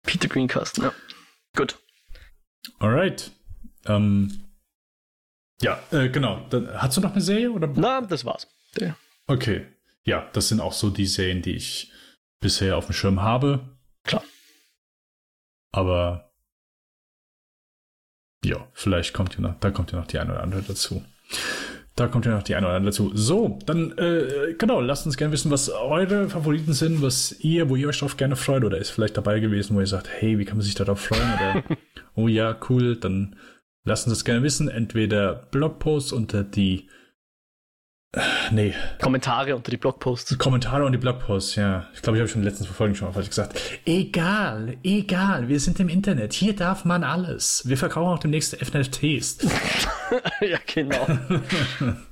Peter 0.04 0.28
Greencast, 0.28 0.78
ja. 0.78 0.92
Gut. 1.56 1.76
Alright. 2.78 3.32
Ähm, 3.86 4.44
ja, 5.60 5.82
äh, 5.90 6.08
genau. 6.10 6.46
Dann, 6.48 6.72
hast 6.80 6.96
du 6.96 7.00
noch 7.00 7.10
eine 7.10 7.20
Serie? 7.20 7.50
Oder? 7.50 7.66
Na, 7.74 8.02
das 8.02 8.24
war's. 8.24 8.46
Der. 8.78 8.96
Okay. 9.26 9.66
Ja, 10.04 10.30
das 10.32 10.48
sind 10.48 10.60
auch 10.60 10.72
so 10.72 10.90
die 10.90 11.06
Serien, 11.06 11.42
die 11.42 11.56
ich 11.56 11.92
bisher 12.40 12.76
auf 12.76 12.86
dem 12.86 12.92
Schirm 12.92 13.20
habe. 13.20 13.76
Klar. 14.04 14.22
Aber 15.72 16.32
ja, 18.44 18.68
vielleicht 18.74 19.12
kommt 19.12 19.34
ja 19.34 19.40
noch, 19.40 19.58
da 19.58 19.72
kommt 19.72 19.90
ja 19.90 19.98
noch 19.98 20.06
die 20.06 20.20
eine 20.20 20.34
oder 20.34 20.42
andere 20.44 20.62
dazu. 20.62 21.04
Da 21.98 22.06
kommt 22.06 22.26
ja 22.26 22.32
noch 22.32 22.44
die 22.44 22.54
eine 22.54 22.66
oder 22.66 22.76
andere 22.76 22.92
dazu. 22.92 23.10
So, 23.12 23.58
dann, 23.66 23.90
äh, 23.98 24.54
genau, 24.56 24.80
lasst 24.80 25.04
uns 25.04 25.16
gerne 25.16 25.32
wissen, 25.32 25.50
was 25.50 25.68
eure 25.68 26.28
Favoriten 26.28 26.72
sind, 26.72 27.02
was 27.02 27.40
ihr, 27.40 27.68
wo 27.68 27.74
ihr 27.74 27.88
euch 27.88 27.98
drauf 27.98 28.16
gerne 28.16 28.36
freut 28.36 28.62
oder 28.62 28.78
ist 28.78 28.90
vielleicht 28.90 29.16
dabei 29.16 29.40
gewesen, 29.40 29.74
wo 29.74 29.80
ihr 29.80 29.86
sagt, 29.88 30.08
hey, 30.08 30.38
wie 30.38 30.44
kann 30.44 30.58
man 30.58 30.64
sich 30.64 30.76
darauf 30.76 31.00
freuen 31.00 31.22
oder, 31.34 31.64
oh 32.14 32.28
ja, 32.28 32.56
cool, 32.68 32.94
dann 32.94 33.34
lasst 33.84 34.06
uns 34.06 34.16
das 34.16 34.24
gerne 34.24 34.44
wissen. 34.44 34.68
Entweder 34.68 35.48
Blogpost 35.50 36.12
unter 36.12 36.44
die 36.44 36.88
Nee. 38.50 38.74
Kommentare 39.02 39.54
unter 39.54 39.70
die 39.70 39.76
Blogposts. 39.76 40.38
Kommentare 40.38 40.84
und 40.84 40.92
die 40.92 40.98
Blogposts, 40.98 41.56
ja. 41.56 41.86
Ich 41.92 42.00
glaube, 42.00 42.16
ich 42.16 42.20
habe 42.20 42.28
schon 42.28 42.40
in 42.40 42.46
den 42.46 42.54
letzten 42.54 42.64
Folgen 42.64 42.94
schon 42.94 43.08
mal 43.08 43.12
falsch 43.12 43.28
gesagt. 43.28 43.60
Egal, 43.84 44.78
egal, 44.82 45.48
wir 45.48 45.60
sind 45.60 45.78
im 45.78 45.90
Internet. 45.90 46.32
Hier 46.32 46.56
darf 46.56 46.86
man 46.86 47.04
alles. 47.04 47.62
Wir 47.66 47.76
verkaufen 47.76 48.08
auch 48.08 48.18
demnächst 48.18 48.56
FNFTs. 48.56 49.38
ja, 50.40 50.58
genau. 50.66 51.06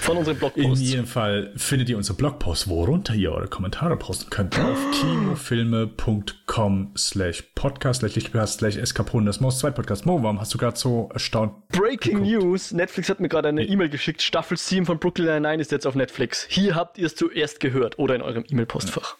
Von 0.00 0.18
unseren 0.18 0.34
In 0.34 0.38
Blogposts. 0.40 0.80
jedem 0.84 1.06
Fall 1.06 1.52
findet 1.56 1.88
ihr 1.88 1.96
unsere 1.96 2.16
Blogposts, 2.16 2.68
worunter 2.68 3.14
ihr 3.14 3.32
eure 3.32 3.48
Kommentare 3.48 3.96
posten 3.96 4.28
könnt, 4.30 4.58
auf 4.58 4.78
kinofilme.com 5.00 6.92
slash 6.96 7.42
podcast 7.54 8.00
slash 8.02 8.76
eskapoden. 8.76 9.26
Das 9.26 9.40
Maus 9.40 9.58
2 9.60 9.70
Podcast. 9.70 10.04
Mo, 10.06 10.22
warum 10.22 10.40
hast 10.40 10.52
du 10.52 10.58
gerade 10.58 10.76
so 10.78 11.08
erstaunt? 11.12 11.66
Breaking 11.68 12.22
News. 12.22 12.72
Netflix 12.72 13.08
hat 13.08 13.20
mir 13.20 13.28
gerade 13.28 13.48
eine 13.48 13.64
E-Mail 13.64 13.88
geschickt. 13.88 14.20
Staffel 14.22 14.56
7 14.58 14.84
von 14.86 14.98
Brooklyn 14.98 15.26
Nine-Nine 15.26 15.62
ist 15.62 15.72
jetzt 15.72 15.86
auf 15.86 15.94
Netflix. 15.94 16.46
Hier 16.48 16.74
habt 16.74 16.98
ihr 16.98 17.06
es 17.06 17.14
zuerst 17.14 17.60
gehört 17.60 17.98
oder 17.98 18.14
in 18.14 18.22
eurem 18.22 18.44
E-Mail-Postfach. 18.48 19.16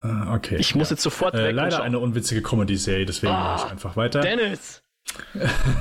Ah, 0.00 0.34
okay. 0.34 0.56
Ich 0.58 0.74
muss 0.74 0.90
jetzt 0.90 1.02
sofort 1.02 1.34
äh, 1.34 1.44
weg 1.48 1.54
leider 1.54 1.82
eine 1.82 1.98
unwitzige 1.98 2.40
Comedy-Serie, 2.42 3.04
deswegen 3.06 3.32
Ah, 3.32 3.54
mache 3.54 3.66
ich 3.66 3.72
einfach 3.72 3.96
weiter. 3.96 4.20
Dennis! 4.20 4.82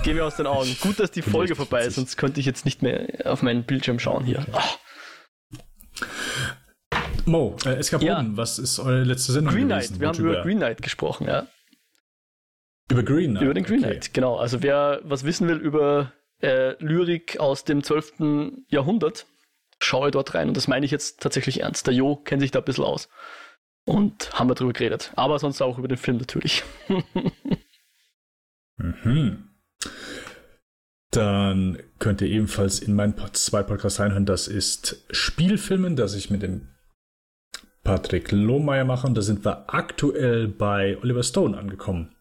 Geh 0.03 0.13
mir 0.13 0.25
aus 0.25 0.35
den 0.35 0.47
Augen. 0.47 0.75
Gut, 0.81 0.99
dass 0.99 1.11
die 1.11 1.21
Folge 1.21 1.55
vorbei 1.55 1.85
ist, 1.85 1.95
sonst 1.95 2.17
könnte 2.17 2.39
ich 2.39 2.45
jetzt 2.45 2.65
nicht 2.65 2.81
mehr 2.81 3.07
auf 3.25 3.41
meinen 3.43 3.63
Bildschirm 3.63 3.99
schauen 3.99 4.23
hier. 4.25 4.45
Ah, 4.51 4.63
Mo, 7.25 7.55
äh, 7.65 7.75
Eskapoden, 7.75 8.07
Ja. 8.07 8.37
was 8.37 8.57
ist 8.57 8.79
eure 8.79 9.03
letzte 9.03 9.33
Sendung 9.33 9.53
Green 9.53 9.67
gewesen? 9.67 9.97
Knight. 9.97 9.99
Wir 9.99 10.07
haben 10.07 10.19
über 10.19 10.41
Green 10.43 10.57
Knight 10.57 10.81
gesprochen, 10.81 11.27
ja. 11.27 11.47
über 12.89 13.03
Green 13.03 13.31
Knight. 13.31 13.43
Über 13.43 13.53
den 13.53 13.63
Green 13.65 13.83
okay. 13.83 13.91
Knight, 13.91 14.13
genau. 14.13 14.37
Also 14.37 14.63
wer 14.63 15.01
was 15.03 15.25
wissen 15.25 15.47
will 15.47 15.57
über 15.57 16.13
äh, 16.41 16.81
Lyrik 16.83 17.39
aus 17.39 17.65
dem 17.65 17.83
12. 17.83 18.59
Jahrhundert, 18.69 19.25
schaue 19.79 20.11
dort 20.11 20.35
rein. 20.35 20.47
Und 20.47 20.57
das 20.57 20.67
meine 20.67 20.85
ich 20.85 20.91
jetzt 20.91 21.19
tatsächlich 21.19 21.61
ernst. 21.61 21.87
Der 21.87 21.93
Jo 21.93 22.15
kennt 22.15 22.41
sich 22.41 22.51
da 22.51 22.59
ein 22.59 22.65
bisschen 22.65 22.85
aus. 22.85 23.09
Und 23.85 24.37
haben 24.37 24.49
wir 24.49 24.55
drüber 24.55 24.73
geredet. 24.73 25.11
Aber 25.15 25.39
sonst 25.39 25.61
auch 25.61 25.77
über 25.77 25.87
den 25.87 25.97
Film 25.97 26.17
natürlich. 26.17 26.63
Mhm. 28.77 29.49
Dann 31.11 31.79
könnt 31.99 32.21
ihr 32.21 32.27
ebenfalls 32.27 32.79
in 32.79 32.93
meinen 32.93 33.15
zwei 33.33 33.63
Podcasts 33.63 33.99
reinhören. 33.99 34.25
Das 34.25 34.47
ist 34.47 35.05
Spielfilmen, 35.09 35.95
das 35.95 36.15
ich 36.15 36.29
mit 36.29 36.43
dem 36.43 36.67
Patrick 37.83 38.31
Lohmeier 38.31 38.83
mache. 38.83 39.07
Und 39.07 39.15
da 39.15 39.21
sind 39.21 39.45
wir 39.45 39.73
aktuell 39.73 40.47
bei 40.47 40.97
Oliver 41.01 41.23
Stone 41.23 41.57
angekommen, 41.57 42.15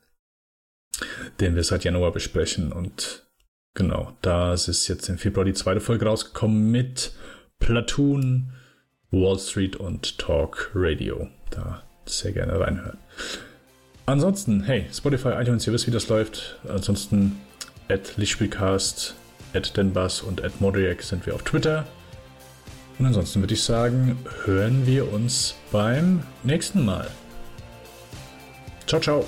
den 1.41 1.57
wir 1.57 1.65
seit 1.65 1.85
Januar 1.85 2.13
besprechen. 2.13 2.73
Und 2.73 3.27
genau, 3.75 4.17
da 4.23 4.55
ist 4.55 4.89
jetzt 4.89 5.09
im 5.09 5.19
Februar 5.19 5.45
die 5.45 5.55
zweite 5.55 5.81
Folge 5.81 6.07
rausgekommen 6.07 6.71
mit 6.71 7.13
Platoon, 7.59 8.53
Wall 9.11 9.39
Street 9.39 9.77
und 9.77 10.19
Talk 10.19 10.71
Radio. 10.75 11.29
Da 11.51 11.83
sehr 12.07 12.33
gerne 12.33 12.61
reinhören. 12.61 12.99
Ansonsten, 14.07 14.63
hey, 14.63 14.87
Spotify, 14.93 15.31
iTunes, 15.41 15.67
ihr 15.67 15.73
wisst, 15.73 15.89
wie 15.89 15.91
das 15.91 16.09
läuft. 16.09 16.59
Ansonsten, 16.69 17.41
at 17.89 18.17
Lichtspielcast, 18.17 19.17
at 19.53 19.77
Denbas 19.77 20.21
und 20.21 20.45
at 20.45 20.61
Modriac 20.61 21.03
sind 21.03 21.27
wir 21.27 21.35
auf 21.35 21.43
Twitter. 21.43 21.85
Und 22.99 23.07
ansonsten 23.07 23.41
würde 23.41 23.55
ich 23.55 23.63
sagen, 23.63 24.17
hören 24.45 24.87
wir 24.87 25.13
uns 25.13 25.57
beim 25.73 26.23
nächsten 26.45 26.85
Mal. 26.85 27.11
Ciao, 28.87 29.01
ciao. 29.01 29.25